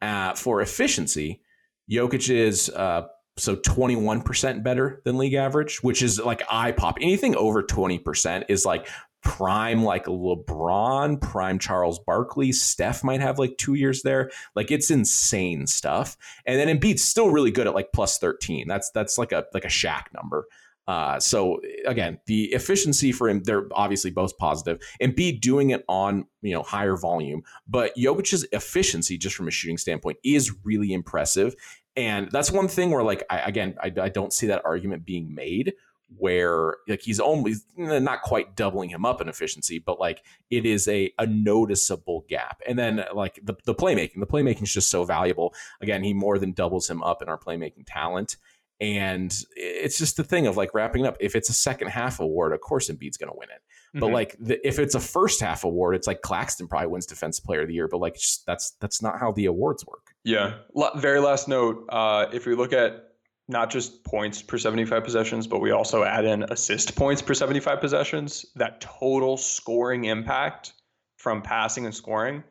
uh, 0.00 0.34
for 0.34 0.60
efficiency, 0.60 1.42
Jokic 1.90 2.30
is 2.30 2.70
uh, 2.70 3.08
so 3.36 3.56
21% 3.56 4.62
better 4.62 5.02
than 5.04 5.18
league 5.18 5.34
average, 5.34 5.82
which 5.82 6.02
is 6.02 6.20
like 6.20 6.42
eye 6.48 6.72
pop. 6.72 6.98
Anything 7.00 7.34
over 7.36 7.62
20% 7.62 8.44
is 8.48 8.64
like 8.64 8.88
prime 9.22 9.82
like 9.82 10.04
LeBron, 10.04 11.20
prime 11.20 11.58
Charles 11.58 11.98
Barkley, 11.98 12.52
Steph 12.52 13.02
might 13.02 13.20
have 13.20 13.38
like 13.38 13.56
two 13.58 13.74
years 13.74 14.02
there. 14.02 14.30
Like 14.54 14.70
it's 14.70 14.90
insane 14.90 15.66
stuff. 15.66 16.16
And 16.46 16.58
then 16.58 16.78
Embiid's 16.78 17.02
still 17.02 17.30
really 17.30 17.50
good 17.50 17.66
at 17.66 17.74
like 17.74 17.92
plus 17.92 18.18
13. 18.18 18.68
That's 18.68 18.90
that's 18.90 19.18
like 19.18 19.32
a 19.32 19.46
like 19.52 19.64
a 19.64 19.68
Shaq 19.68 20.04
number. 20.14 20.46
Uh, 20.86 21.18
so 21.18 21.60
again, 21.86 22.18
the 22.26 22.52
efficiency 22.52 23.10
for 23.10 23.28
him, 23.28 23.42
they're 23.42 23.66
obviously 23.72 24.10
both 24.10 24.36
positive. 24.36 24.78
Embiid 25.00 25.40
doing 25.40 25.70
it 25.70 25.82
on 25.88 26.26
you 26.42 26.52
know 26.52 26.62
higher 26.62 26.96
volume, 26.96 27.42
but 27.66 27.96
Jokic's 27.96 28.46
efficiency, 28.52 29.16
just 29.16 29.34
from 29.34 29.48
a 29.48 29.50
shooting 29.50 29.78
standpoint, 29.78 30.18
is 30.22 30.52
really 30.62 30.92
impressive. 30.92 31.54
And 31.96 32.30
that's 32.30 32.50
one 32.50 32.68
thing 32.68 32.90
where, 32.90 33.04
like, 33.04 33.24
I, 33.30 33.38
again, 33.40 33.76
I, 33.82 33.92
I 34.00 34.08
don't 34.08 34.32
see 34.32 34.48
that 34.48 34.62
argument 34.64 35.04
being 35.04 35.34
made 35.34 35.74
where 36.16 36.76
like 36.86 37.00
he's 37.00 37.18
only 37.18 37.54
not 37.76 38.22
quite 38.22 38.54
doubling 38.54 38.88
him 38.88 39.04
up 39.04 39.20
in 39.20 39.28
efficiency, 39.28 39.78
but 39.78 39.98
like 39.98 40.22
it 40.50 40.66
is 40.66 40.86
a, 40.86 41.12
a 41.18 41.26
noticeable 41.26 42.24
gap. 42.28 42.60
And 42.66 42.78
then 42.78 43.04
like 43.14 43.40
the, 43.42 43.54
the 43.64 43.74
playmaking, 43.74 44.20
the 44.20 44.26
playmaking 44.26 44.62
is 44.62 44.74
just 44.74 44.90
so 44.90 45.04
valuable. 45.04 45.54
Again, 45.80 46.04
he 46.04 46.12
more 46.12 46.38
than 46.38 46.52
doubles 46.52 46.88
him 46.88 47.02
up 47.02 47.22
in 47.22 47.28
our 47.28 47.38
playmaking 47.38 47.84
talent. 47.86 48.36
And 48.80 49.34
it's 49.56 49.98
just 49.98 50.16
the 50.16 50.24
thing 50.24 50.46
of 50.46 50.56
like 50.56 50.74
wrapping 50.74 51.06
up. 51.06 51.16
If 51.20 51.34
it's 51.34 51.48
a 51.48 51.54
second 51.54 51.88
half 51.88 52.20
award, 52.20 52.52
of 52.52 52.60
course 52.60 52.90
Embiid's 52.90 53.16
going 53.16 53.30
to 53.32 53.38
win 53.38 53.48
it. 53.50 53.62
But 53.94 54.06
mm-hmm. 54.06 54.14
like 54.14 54.36
the, 54.38 54.66
if 54.66 54.78
it's 54.78 54.94
a 54.94 55.00
first 55.00 55.40
half 55.40 55.64
award, 55.64 55.94
it's 55.94 56.06
like 56.06 56.20
Claxton 56.20 56.68
probably 56.68 56.88
wins 56.88 57.06
Defensive 57.06 57.44
Player 57.44 57.62
of 57.62 57.68
the 57.68 57.74
Year. 57.74 57.88
But 57.88 57.98
like 57.98 58.14
just, 58.14 58.44
that's 58.46 58.72
that's 58.80 59.00
not 59.00 59.20
how 59.20 59.32
the 59.32 59.46
awards 59.46 59.86
work. 59.86 60.13
Yeah. 60.24 60.54
Very 60.96 61.20
last 61.20 61.48
note. 61.48 61.86
Uh, 61.88 62.26
if 62.32 62.46
we 62.46 62.54
look 62.54 62.72
at 62.72 63.10
not 63.46 63.70
just 63.70 64.04
points 64.04 64.40
per 64.40 64.56
75 64.56 65.04
possessions, 65.04 65.46
but 65.46 65.60
we 65.60 65.70
also 65.70 66.02
add 66.02 66.24
in 66.24 66.44
assist 66.44 66.96
points 66.96 67.20
per 67.20 67.34
75 67.34 67.80
possessions, 67.80 68.46
that 68.56 68.80
total 68.80 69.36
scoring 69.36 70.06
impact 70.06 70.72
from 71.16 71.42
passing 71.42 71.84
and 71.84 71.94
scoring, 71.94 72.42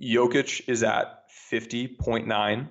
Jokic 0.00 0.68
is 0.68 0.82
at 0.82 1.28
50.9, 1.50 2.68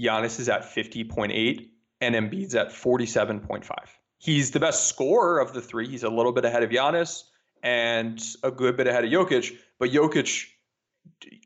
Giannis 0.00 0.40
is 0.40 0.48
at 0.48 0.62
50.8, 0.62 1.68
and 2.00 2.14
Embiid's 2.14 2.54
at 2.54 2.68
47.5. 2.68 3.70
He's 4.18 4.52
the 4.52 4.60
best 4.60 4.86
scorer 4.86 5.40
of 5.40 5.52
the 5.52 5.60
three. 5.60 5.88
He's 5.88 6.04
a 6.04 6.08
little 6.08 6.32
bit 6.32 6.44
ahead 6.44 6.62
of 6.62 6.70
Giannis 6.70 7.24
and 7.62 8.22
a 8.44 8.50
good 8.52 8.76
bit 8.76 8.86
ahead 8.86 9.04
of 9.04 9.10
Jokic, 9.10 9.56
but 9.78 9.90
Jokic 9.90 10.46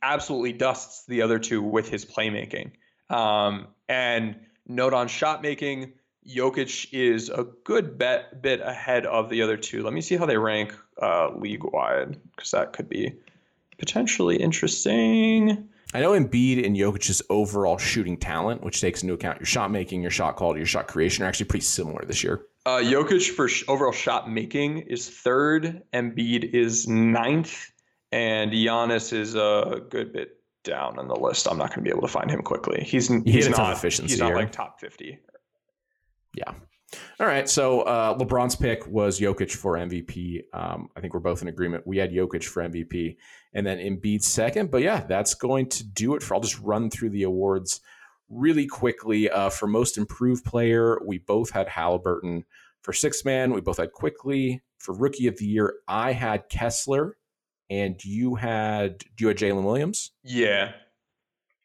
absolutely 0.02 0.52
dusts 0.52 1.06
the 1.06 1.22
other 1.22 1.38
two 1.38 1.62
with 1.62 1.88
his 1.88 2.04
playmaking. 2.04 2.72
Um, 3.10 3.68
and 3.88 4.36
note 4.66 4.94
on 4.94 5.08
shot 5.08 5.42
making, 5.42 5.92
Jokic 6.26 6.88
is 6.92 7.28
a 7.30 7.44
good 7.64 7.98
bet, 7.98 8.42
bit 8.42 8.60
ahead 8.60 9.06
of 9.06 9.28
the 9.28 9.42
other 9.42 9.56
two. 9.56 9.82
Let 9.82 9.92
me 9.92 10.00
see 10.00 10.16
how 10.16 10.26
they 10.26 10.36
rank 10.36 10.74
uh, 11.00 11.30
league 11.36 11.64
wide 11.64 12.18
because 12.34 12.52
that 12.52 12.72
could 12.72 12.88
be 12.88 13.14
potentially 13.78 14.36
interesting. 14.36 15.68
I 15.94 16.00
know 16.00 16.12
Embiid 16.12 16.64
and 16.64 16.74
Jokic's 16.74 17.20
overall 17.28 17.76
shooting 17.76 18.16
talent, 18.16 18.62
which 18.62 18.80
takes 18.80 19.02
into 19.02 19.12
account 19.14 19.40
your 19.40 19.46
shot 19.46 19.70
making, 19.70 20.00
your 20.00 20.10
shot 20.10 20.36
quality, 20.36 20.60
your 20.60 20.66
shot 20.66 20.88
creation, 20.88 21.24
are 21.24 21.28
actually 21.28 21.46
pretty 21.46 21.64
similar 21.64 22.02
this 22.06 22.24
year. 22.24 22.46
Uh, 22.64 22.78
Jokic 22.78 23.28
for 23.30 23.48
sh- 23.48 23.64
overall 23.68 23.92
shot 23.92 24.30
making 24.30 24.78
is 24.78 25.10
third. 25.10 25.82
Embiid 25.92 26.54
is 26.54 26.86
ninth, 26.88 27.71
and 28.12 28.52
Giannis 28.52 29.12
is 29.12 29.34
a 29.34 29.80
good 29.88 30.12
bit 30.12 30.36
down 30.64 30.98
on 30.98 31.08
the 31.08 31.16
list. 31.16 31.48
I'm 31.48 31.58
not 31.58 31.70
going 31.70 31.80
to 31.80 31.82
be 31.82 31.90
able 31.90 32.02
to 32.02 32.08
find 32.08 32.30
him 32.30 32.42
Quickley. 32.42 32.84
He's 32.84 33.08
he's 33.24 33.48
not 33.48 33.72
efficiency. 33.72 34.12
He's 34.12 34.20
not 34.20 34.28
here. 34.28 34.36
like 34.36 34.52
top 34.52 34.78
fifty. 34.80 35.18
Yeah. 36.36 36.52
All 37.18 37.26
right. 37.26 37.48
So 37.48 37.82
uh, 37.82 38.16
LeBron's 38.18 38.54
pick 38.54 38.86
was 38.86 39.18
Jokic 39.18 39.52
for 39.52 39.74
MVP. 39.74 40.42
Um, 40.52 40.88
I 40.94 41.00
think 41.00 41.14
we're 41.14 41.20
both 41.20 41.40
in 41.42 41.48
agreement. 41.48 41.86
We 41.86 41.96
had 41.96 42.12
Jokic 42.12 42.44
for 42.44 42.62
MVP, 42.62 43.16
and 43.54 43.66
then 43.66 43.78
Embiid 43.78 44.22
second. 44.22 44.70
But 44.70 44.82
yeah, 44.82 45.04
that's 45.04 45.34
going 45.34 45.68
to 45.70 45.84
do 45.84 46.14
it 46.14 46.22
for. 46.22 46.34
I'll 46.34 46.40
just 46.40 46.60
run 46.60 46.90
through 46.90 47.10
the 47.10 47.22
awards 47.22 47.80
really 48.28 48.66
quickly. 48.66 49.30
Uh, 49.30 49.48
for 49.48 49.66
most 49.66 49.96
improved 49.96 50.44
player, 50.44 51.00
we 51.04 51.18
both 51.18 51.50
had 51.50 51.68
Halliburton. 51.68 52.44
For 52.82 52.92
six 52.92 53.24
man, 53.24 53.52
we 53.52 53.60
both 53.60 53.78
had 53.78 53.92
quickly. 53.92 54.62
For 54.78 54.94
rookie 54.94 55.28
of 55.28 55.38
the 55.38 55.46
year, 55.46 55.76
I 55.86 56.12
had 56.12 56.48
Kessler 56.48 57.16
and 57.72 58.04
you 58.04 58.34
had 58.34 59.02
you 59.18 59.28
had 59.28 59.38
Jalen 59.38 59.64
Williams. 59.64 60.12
Yeah. 60.22 60.72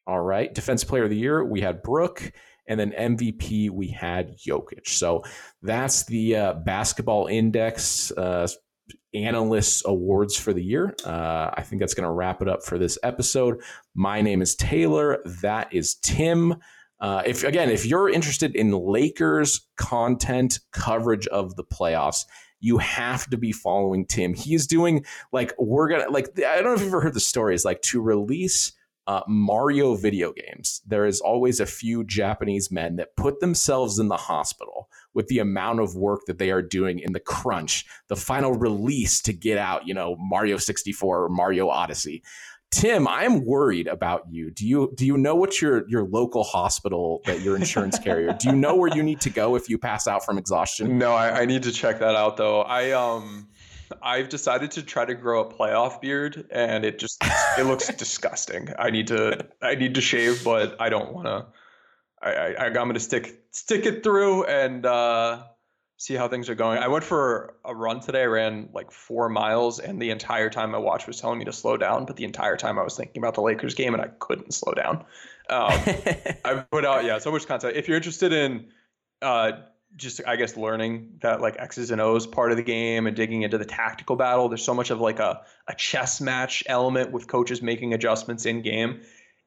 All 0.07 0.21
right. 0.21 0.53
Defense 0.53 0.85
Player 0.85 1.03
of 1.03 1.09
the 1.09 1.17
Year, 1.17 1.43
we 1.43 1.59
had 1.59 1.83
Brook, 1.83 2.31
and 2.65 2.79
then 2.79 2.91
MVP 2.91 3.69
we 3.69 3.89
had 3.89 4.37
Jokic. 4.37 4.87
So 4.87 5.23
that's 5.61 6.05
the 6.05 6.35
uh, 6.37 6.53
Basketball 6.53 7.27
Index 7.27 8.11
uh, 8.11 8.47
Analysts 9.13 9.83
Awards 9.85 10.37
for 10.37 10.53
the 10.53 10.63
year. 10.63 10.95
Uh, 11.03 11.49
I 11.53 11.63
think 11.63 11.81
that's 11.81 11.93
going 11.93 12.07
to 12.07 12.13
wrap 12.13 12.41
it 12.41 12.47
up 12.47 12.63
for 12.63 12.77
this 12.77 12.97
episode. 13.03 13.61
My 13.93 14.21
name 14.21 14.41
is 14.41 14.55
Taylor. 14.55 15.21
That 15.41 15.73
is 15.73 15.95
Tim. 15.95 16.55
Uh, 17.01 17.21
if 17.25 17.43
again, 17.43 17.69
if 17.69 17.85
you're 17.85 18.09
interested 18.09 18.55
in 18.55 18.71
Lakers 18.71 19.67
content 19.75 20.59
coverage 20.71 21.27
of 21.27 21.57
the 21.57 21.65
playoffs, 21.65 22.23
you 22.59 22.77
have 22.77 23.29
to 23.29 23.37
be 23.37 23.51
following 23.51 24.05
Tim. 24.05 24.33
He's 24.33 24.67
doing 24.67 25.05
like 25.31 25.53
we're 25.57 25.89
gonna 25.89 26.09
like 26.09 26.29
I 26.39 26.55
don't 26.55 26.65
know 26.65 26.73
if 26.73 26.81
you've 26.81 26.89
ever 26.89 27.01
heard 27.01 27.13
the 27.13 27.19
stories 27.19 27.65
like 27.65 27.81
to 27.83 28.01
release 28.01 28.73
uh, 29.07 29.21
Mario 29.27 29.95
video 29.95 30.33
games. 30.33 30.81
There 30.85 31.05
is 31.05 31.21
always 31.21 31.61
a 31.61 31.65
few 31.65 32.03
Japanese 32.03 32.69
men 32.69 32.97
that 32.97 33.15
put 33.15 33.39
themselves 33.39 33.99
in 33.99 34.09
the 34.09 34.17
hospital 34.17 34.89
with 35.13 35.27
the 35.27 35.39
amount 35.39 35.79
of 35.79 35.95
work 35.95 36.21
that 36.27 36.39
they 36.39 36.51
are 36.51 36.61
doing 36.61 36.99
in 36.99 37.13
the 37.13 37.19
crunch, 37.19 37.85
the 38.09 38.17
final 38.17 38.53
release 38.53 39.21
to 39.21 39.31
get 39.31 39.57
out, 39.57 39.87
you 39.87 39.93
know, 39.93 40.17
Mario 40.19 40.57
64 40.57 41.23
or 41.23 41.29
Mario 41.29 41.69
Odyssey. 41.69 42.21
Tim, 42.77 43.07
I'm 43.07 43.43
worried 43.43 43.87
about 43.87 44.25
you. 44.29 44.51
Do 44.51 44.67
you 44.67 44.93
do 44.95 45.03
you 45.03 45.17
know 45.17 45.33
what 45.33 45.59
your 45.63 45.89
your 45.89 46.03
local 46.03 46.43
hospital 46.43 47.21
that 47.25 47.41
your 47.41 47.55
insurance 47.55 47.97
carrier? 47.97 48.37
do 48.39 48.49
you 48.49 48.55
know 48.55 48.75
where 48.75 48.95
you 48.95 49.01
need 49.01 49.19
to 49.21 49.31
go 49.31 49.55
if 49.55 49.67
you 49.67 49.79
pass 49.79 50.07
out 50.07 50.23
from 50.23 50.37
exhaustion? 50.37 50.99
No, 50.99 51.13
I, 51.13 51.41
I 51.41 51.45
need 51.45 51.63
to 51.63 51.71
check 51.71 51.97
that 51.97 52.15
out 52.15 52.37
though. 52.37 52.61
I 52.61 52.91
um 52.91 53.47
I've 54.03 54.29
decided 54.29 54.69
to 54.71 54.83
try 54.83 55.05
to 55.05 55.15
grow 55.15 55.41
a 55.41 55.51
playoff 55.51 56.01
beard 56.01 56.45
and 56.51 56.85
it 56.85 56.99
just 56.99 57.23
it 57.57 57.65
looks 57.65 57.87
disgusting. 57.97 58.69
I 58.77 58.91
need 58.91 59.07
to 59.07 59.47
I 59.59 59.73
need 59.73 59.95
to 59.95 60.01
shave, 60.01 60.43
but 60.43 60.79
I 60.79 60.89
don't 60.89 61.13
want 61.13 61.25
to. 61.25 61.47
I, 62.21 62.31
I 62.31 62.65
I'm 62.65 62.73
gonna 62.73 62.99
stick 62.99 63.41
stick 63.49 63.87
it 63.87 64.03
through 64.03 64.43
and 64.43 64.85
uh 64.85 65.45
see 65.97 66.13
how 66.13 66.27
things 66.27 66.47
are 66.47 66.55
going. 66.55 66.77
I 66.77 66.87
went 66.87 67.03
for 67.03 67.55
a 67.65 67.75
run 67.75 67.99
today. 67.99 68.21
I 68.21 68.25
ran 68.25 68.69
like 68.71 68.91
four 68.91 69.29
miles, 69.29 69.79
and 69.79 69.99
the 70.01 70.11
entire 70.11 70.49
time 70.49 70.71
my 70.71 70.77
watch 70.77 71.07
was 71.07 71.19
telling 71.19 71.39
me 71.39 71.45
to 71.45 71.53
slow 71.53 71.75
down. 71.75 72.05
But 72.05 72.15
the 72.15 72.23
entire 72.23 72.55
time 72.55 72.79
I 72.79 72.83
was 72.83 72.95
thinking 72.95 73.21
about 73.21 73.33
the 73.33 73.41
Lakers 73.41 73.73
game, 73.73 73.93
and 73.93 74.01
I 74.01 74.07
couldn't 74.19 74.53
slow 74.53 74.73
down. 74.73 74.97
Um, 75.49 75.71
I 76.45 76.65
put 76.71 76.85
out 76.85 77.03
yeah 77.03 77.17
so 77.17 77.31
much 77.31 77.47
content. 77.47 77.75
If 77.75 77.87
you're 77.87 77.97
interested 77.97 78.31
in 78.31 78.67
uh, 79.23 79.53
just 79.95 80.21
I 80.27 80.35
guess 80.35 80.55
learning 80.55 81.17
that 81.21 81.41
like 81.41 81.55
X's 81.57 81.89
and 81.89 81.99
O's 81.99 82.27
part 82.27 82.51
of 82.51 82.57
the 82.57 82.63
game 82.63 83.07
and 83.07 83.15
digging 83.15 83.41
into 83.41 83.57
the 83.57 83.65
tactical 83.65 84.15
battle, 84.15 84.49
there's 84.49 84.63
so 84.63 84.75
much 84.75 84.91
of 84.91 85.01
like 85.01 85.19
a 85.19 85.41
a 85.67 85.73
chess 85.73 86.21
match 86.21 86.63
element 86.67 87.11
with 87.11 87.27
coaches 87.27 87.63
making 87.63 87.95
adjustments 87.95 88.45
in 88.45 88.61
game. 88.61 89.01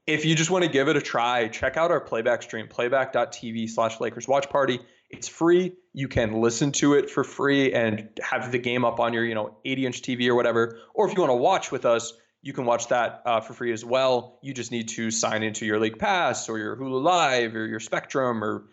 If 0.07 0.25
you 0.25 0.35
just 0.35 0.51
want 0.51 0.65
to 0.65 0.71
give 0.71 0.89
it 0.89 0.97
a 0.97 1.01
try, 1.01 1.47
check 1.47 1.77
out 1.77 1.93
our 1.93 2.01
playback 2.01 2.43
stream, 2.43 2.67
playback.tv 2.67 3.71
slash 3.71 4.01
Lakers 4.01 4.27
Watch 4.27 4.51
Party 4.51 4.81
it's 5.11 5.29
free. 5.29 5.73
You 5.93 6.09
can 6.09 6.41
listen 6.41 6.73
to 6.73 6.95
it 6.95 7.11
for 7.11 7.25
free 7.25 7.73
and 7.73 8.09
have 8.23 8.53
the 8.53 8.59
game 8.59 8.85
up 8.85 9.01
on 9.01 9.13
your, 9.13 9.25
you 9.25 9.35
know, 9.35 9.57
80 9.65 9.87
inch 9.87 10.03
TV 10.03 10.29
or 10.29 10.35
whatever. 10.35 10.79
Or 10.95 11.09
if 11.09 11.15
you 11.15 11.21
want 11.21 11.31
to 11.31 11.37
watch 11.37 11.73
with 11.73 11.85
us, 11.85 12.13
you 12.43 12.53
can 12.53 12.65
watch 12.65 12.89
that 12.89 13.23
uh, 13.27 13.41
for 13.41 13.53
free 13.53 13.73
as 13.73 13.85
well. 13.85 14.39
You 14.43 14.55
just 14.55 14.71
need 14.71 14.89
to 14.91 15.11
sign 15.11 15.43
into 15.43 15.67
your 15.67 15.79
League 15.79 15.99
Pass 15.99 16.49
or 16.49 16.59
your 16.59 16.77
Hulu 16.77 17.03
Live 17.03 17.55
or 17.55 17.67
your 17.67 17.81
Spectrum 17.81 18.43
or 18.43 18.67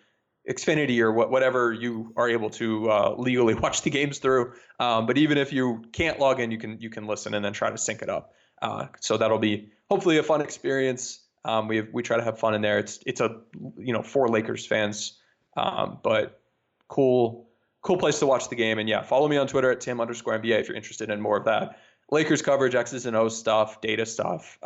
Xfinity 0.47 0.99
or 1.01 1.11
what, 1.11 1.31
whatever 1.31 1.73
you 1.73 2.13
are 2.15 2.29
able 2.29 2.49
to 2.51 2.89
uh, 2.89 3.15
legally 3.17 3.53
watch 3.61 3.81
the 3.81 3.89
games 3.89 4.19
through. 4.19 4.53
Um, 4.79 5.05
but 5.05 5.17
even 5.17 5.37
if 5.37 5.51
you 5.51 5.83
can't 5.91 6.19
log 6.19 6.39
in, 6.39 6.51
you 6.51 6.57
can 6.57 6.79
you 6.79 6.89
can 6.89 7.07
listen 7.07 7.33
and 7.33 7.43
then 7.43 7.51
try 7.51 7.69
to 7.69 7.77
sync 7.77 8.01
it 8.01 8.09
up. 8.09 8.33
Uh, 8.61 8.87
so 9.01 9.17
that'll 9.17 9.39
be 9.39 9.71
hopefully 9.89 10.17
a 10.17 10.23
fun 10.23 10.41
experience. 10.41 11.19
Um, 11.43 11.67
we 11.67 11.77
have, 11.77 11.87
we 11.91 12.03
try 12.03 12.17
to 12.17 12.23
have 12.23 12.39
fun 12.39 12.53
in 12.53 12.61
there. 12.61 12.77
It's 12.77 12.99
it's 13.05 13.19
a 13.19 13.41
you 13.77 13.91
know 13.91 14.03
for 14.03 14.29
Lakers 14.29 14.65
fans 14.65 15.19
um, 15.57 15.99
but 16.03 16.39
cool, 16.87 17.49
cool 17.81 17.97
place 17.97 18.19
to 18.19 18.25
watch 18.25 18.49
the 18.49 18.55
game. 18.55 18.79
And 18.79 18.87
yeah, 18.87 19.01
follow 19.01 19.27
me 19.27 19.37
on 19.37 19.47
Twitter 19.47 19.71
at 19.71 19.81
Tim 19.81 19.99
underscore 19.99 20.39
NBA 20.39 20.59
if 20.59 20.67
you're 20.67 20.77
interested 20.77 21.09
in 21.09 21.19
more 21.19 21.37
of 21.37 21.45
that. 21.45 21.79
Lakers 22.11 22.41
coverage, 22.41 22.75
X's 22.75 23.05
and 23.05 23.15
O's 23.15 23.37
stuff, 23.37 23.81
data 23.81 24.05
stuff. 24.05 24.57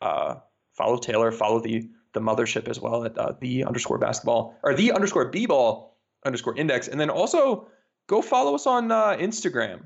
Uh, 0.00 0.36
follow 0.72 0.96
Taylor, 0.96 1.32
follow 1.32 1.60
the 1.60 1.90
the 2.12 2.20
mothership 2.20 2.66
as 2.66 2.80
well 2.80 3.04
at 3.04 3.18
uh, 3.18 3.34
the 3.40 3.62
underscore 3.64 3.98
basketball 3.98 4.56
or 4.62 4.74
the 4.74 4.90
underscore 4.92 5.26
b 5.26 5.44
ball 5.44 5.98
underscore 6.24 6.56
index, 6.56 6.88
and 6.88 6.98
then 6.98 7.10
also 7.10 7.68
go 8.06 8.22
follow 8.22 8.54
us 8.54 8.66
on 8.66 8.90
uh, 8.90 9.16
Instagram 9.16 9.82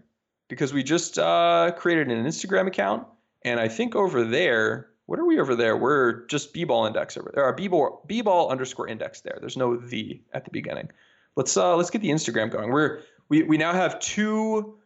because 0.49 0.73
we 0.73 0.85
just 0.85 1.19
uh, 1.19 1.73
created 1.77 2.09
an 2.09 2.25
Instagram 2.25 2.69
account, 2.69 3.05
and 3.45 3.59
I 3.59 3.67
think 3.67 3.97
over 3.97 4.23
there 4.23 4.90
what 5.11 5.19
are 5.19 5.25
we 5.25 5.41
over 5.41 5.57
there? 5.57 5.77
We're 5.77 6.25
just 6.27 6.53
b-ball 6.53 6.87
index 6.87 7.17
over 7.17 7.33
there. 7.35 7.43
Our 7.43 7.53
b-ball 7.53 8.05
b-ball 8.07 8.49
underscore 8.49 8.87
index 8.87 9.23
there. 9.23 9.39
There's 9.41 9.57
no 9.57 9.77
the 9.77 10.21
at 10.33 10.45
the 10.45 10.53
beginning. 10.53 10.89
Let's 11.35 11.57
uh 11.57 11.75
let's 11.75 11.91
get 11.91 12.01
the 12.01 12.11
Instagram 12.11 12.49
going. 12.49 12.71
We're 12.71 13.01
we 13.29 13.43
we 13.43 13.57
now 13.57 13.73
have 13.73 13.99
two 13.99 14.79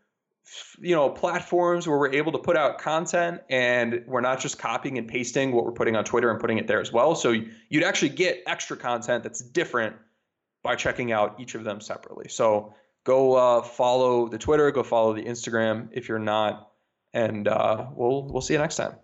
you 0.81 0.95
know 0.95 1.11
platforms 1.11 1.87
where 1.87 1.99
we're 1.99 2.15
able 2.15 2.33
to 2.33 2.39
put 2.39 2.57
out 2.57 2.79
content 2.79 3.43
and 3.51 4.03
we're 4.07 4.23
not 4.23 4.41
just 4.41 4.59
copying 4.59 4.97
and 4.97 5.07
pasting 5.07 5.53
what 5.53 5.67
we're 5.67 5.73
putting 5.73 5.95
on 5.95 6.05
Twitter 6.05 6.31
and 6.31 6.41
putting 6.41 6.57
it 6.57 6.67
there 6.69 6.81
as 6.81 6.91
well. 6.91 7.15
So 7.15 7.35
you'd 7.69 7.85
actually 7.85 8.09
get 8.09 8.43
extra 8.47 8.79
content 8.79 9.25
that's 9.25 9.43
different 9.43 9.95
by 10.63 10.75
checking 10.75 11.13
out 11.13 11.39
each 11.39 11.55
of 11.55 11.65
them 11.65 11.83
separately. 11.83 12.31
So 12.31 12.73
go 13.05 13.35
uh, 13.35 13.61
follow 13.61 14.29
the 14.29 14.39
Twitter, 14.39 14.71
go 14.71 14.85
follow 14.85 15.13
the 15.13 15.25
Instagram 15.25 15.89
if 15.93 16.09
you're 16.09 16.19
not, 16.19 16.71
and 17.13 17.47
uh, 17.47 17.89
we'll 17.93 18.23
we'll 18.23 18.41
see 18.41 18.55
you 18.55 18.59
next 18.59 18.77
time. 18.77 18.95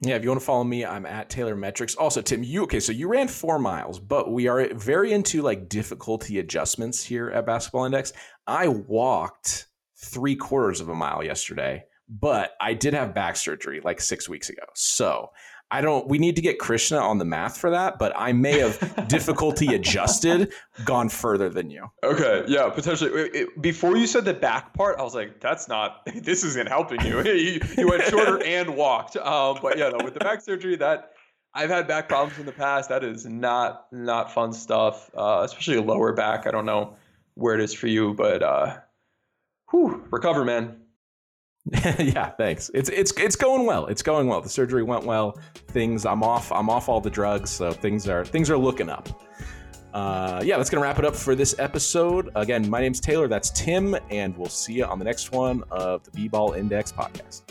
Yeah, 0.00 0.14
if 0.14 0.22
you 0.22 0.28
want 0.28 0.40
to 0.40 0.46
follow 0.46 0.62
me, 0.62 0.84
I'm 0.84 1.06
at 1.06 1.28
Taylor 1.28 1.56
Metrics. 1.56 1.96
Also, 1.96 2.22
Tim, 2.22 2.44
you 2.44 2.62
okay? 2.62 2.78
So 2.78 2.92
you 2.92 3.08
ran 3.08 3.26
four 3.26 3.58
miles, 3.58 3.98
but 3.98 4.30
we 4.30 4.46
are 4.46 4.72
very 4.74 5.12
into 5.12 5.42
like 5.42 5.68
difficulty 5.68 6.38
adjustments 6.38 7.02
here 7.02 7.30
at 7.30 7.46
Basketball 7.46 7.84
Index. 7.84 8.12
I 8.46 8.68
walked 8.68 9.66
three 9.96 10.36
quarters 10.36 10.80
of 10.80 10.88
a 10.88 10.94
mile 10.94 11.24
yesterday, 11.24 11.82
but 12.08 12.52
I 12.60 12.74
did 12.74 12.94
have 12.94 13.12
back 13.12 13.34
surgery 13.34 13.80
like 13.82 14.00
six 14.00 14.28
weeks 14.28 14.50
ago. 14.50 14.62
So 14.74 15.30
I 15.70 15.82
don't. 15.82 16.08
We 16.08 16.18
need 16.18 16.36
to 16.36 16.42
get 16.42 16.58
Krishna 16.58 16.98
on 16.98 17.18
the 17.18 17.24
math 17.24 17.58
for 17.58 17.70
that, 17.70 17.98
but 17.98 18.12
I 18.16 18.32
may 18.32 18.58
have 18.58 19.06
difficulty 19.08 19.74
adjusted 19.74 20.52
gone 20.84 21.08
further 21.10 21.50
than 21.50 21.70
you. 21.70 21.90
Okay, 22.02 22.44
yeah, 22.48 22.70
potentially. 22.70 23.10
It, 23.10 23.34
it, 23.34 23.62
before 23.62 23.96
you 23.96 24.06
said 24.06 24.24
the 24.24 24.32
back 24.32 24.72
part, 24.72 24.98
I 24.98 25.02
was 25.02 25.14
like, 25.14 25.40
"That's 25.40 25.68
not. 25.68 26.06
This 26.28 26.42
isn't 26.44 26.68
helping 26.68 27.04
you." 27.04 27.22
you, 27.24 27.60
you 27.76 27.88
went 27.88 28.02
shorter 28.04 28.42
and 28.42 28.76
walked. 28.76 29.16
Um, 29.16 29.58
but 29.60 29.76
yeah, 29.76 29.90
no, 29.90 30.04
with 30.04 30.14
the 30.14 30.20
back 30.20 30.40
surgery, 30.40 30.76
that 30.76 31.12
I've 31.52 31.70
had 31.70 31.86
back 31.86 32.08
problems 32.08 32.38
in 32.38 32.46
the 32.46 32.52
past. 32.52 32.88
That 32.88 33.04
is 33.04 33.26
not 33.26 33.86
not 33.92 34.32
fun 34.32 34.54
stuff, 34.54 35.10
uh, 35.14 35.42
especially 35.44 35.78
lower 35.78 36.14
back. 36.14 36.46
I 36.46 36.50
don't 36.50 36.66
know 36.66 36.96
where 37.34 37.54
it 37.54 37.60
is 37.60 37.74
for 37.74 37.88
you, 37.88 38.14
but 38.14 38.42
uh, 38.42 38.78
whew, 39.70 40.04
recover, 40.10 40.46
man. 40.46 40.80
yeah, 41.98 42.30
thanks. 42.30 42.70
It's 42.72 42.88
it's 42.88 43.12
it's 43.12 43.36
going 43.36 43.66
well. 43.66 43.86
It's 43.86 44.02
going 44.02 44.26
well. 44.26 44.40
The 44.40 44.48
surgery 44.48 44.82
went 44.82 45.04
well. 45.04 45.38
Things 45.68 46.06
I'm 46.06 46.22
off. 46.22 46.50
I'm 46.52 46.70
off 46.70 46.88
all 46.88 47.00
the 47.00 47.10
drugs, 47.10 47.50
so 47.50 47.72
things 47.72 48.08
are 48.08 48.24
things 48.24 48.50
are 48.50 48.56
looking 48.56 48.88
up. 48.88 49.08
Uh, 49.92 50.42
yeah, 50.44 50.56
that's 50.56 50.70
gonna 50.70 50.82
wrap 50.82 50.98
it 50.98 51.04
up 51.04 51.16
for 51.16 51.34
this 51.34 51.58
episode. 51.58 52.30
Again, 52.36 52.68
my 52.70 52.80
name's 52.80 53.00
Taylor. 53.00 53.28
That's 53.28 53.50
Tim, 53.50 53.96
and 54.10 54.36
we'll 54.36 54.48
see 54.48 54.74
you 54.74 54.84
on 54.84 54.98
the 54.98 55.04
next 55.04 55.32
one 55.32 55.62
of 55.70 56.04
the 56.04 56.10
B 56.12 56.28
Ball 56.28 56.52
Index 56.52 56.92
podcast. 56.92 57.42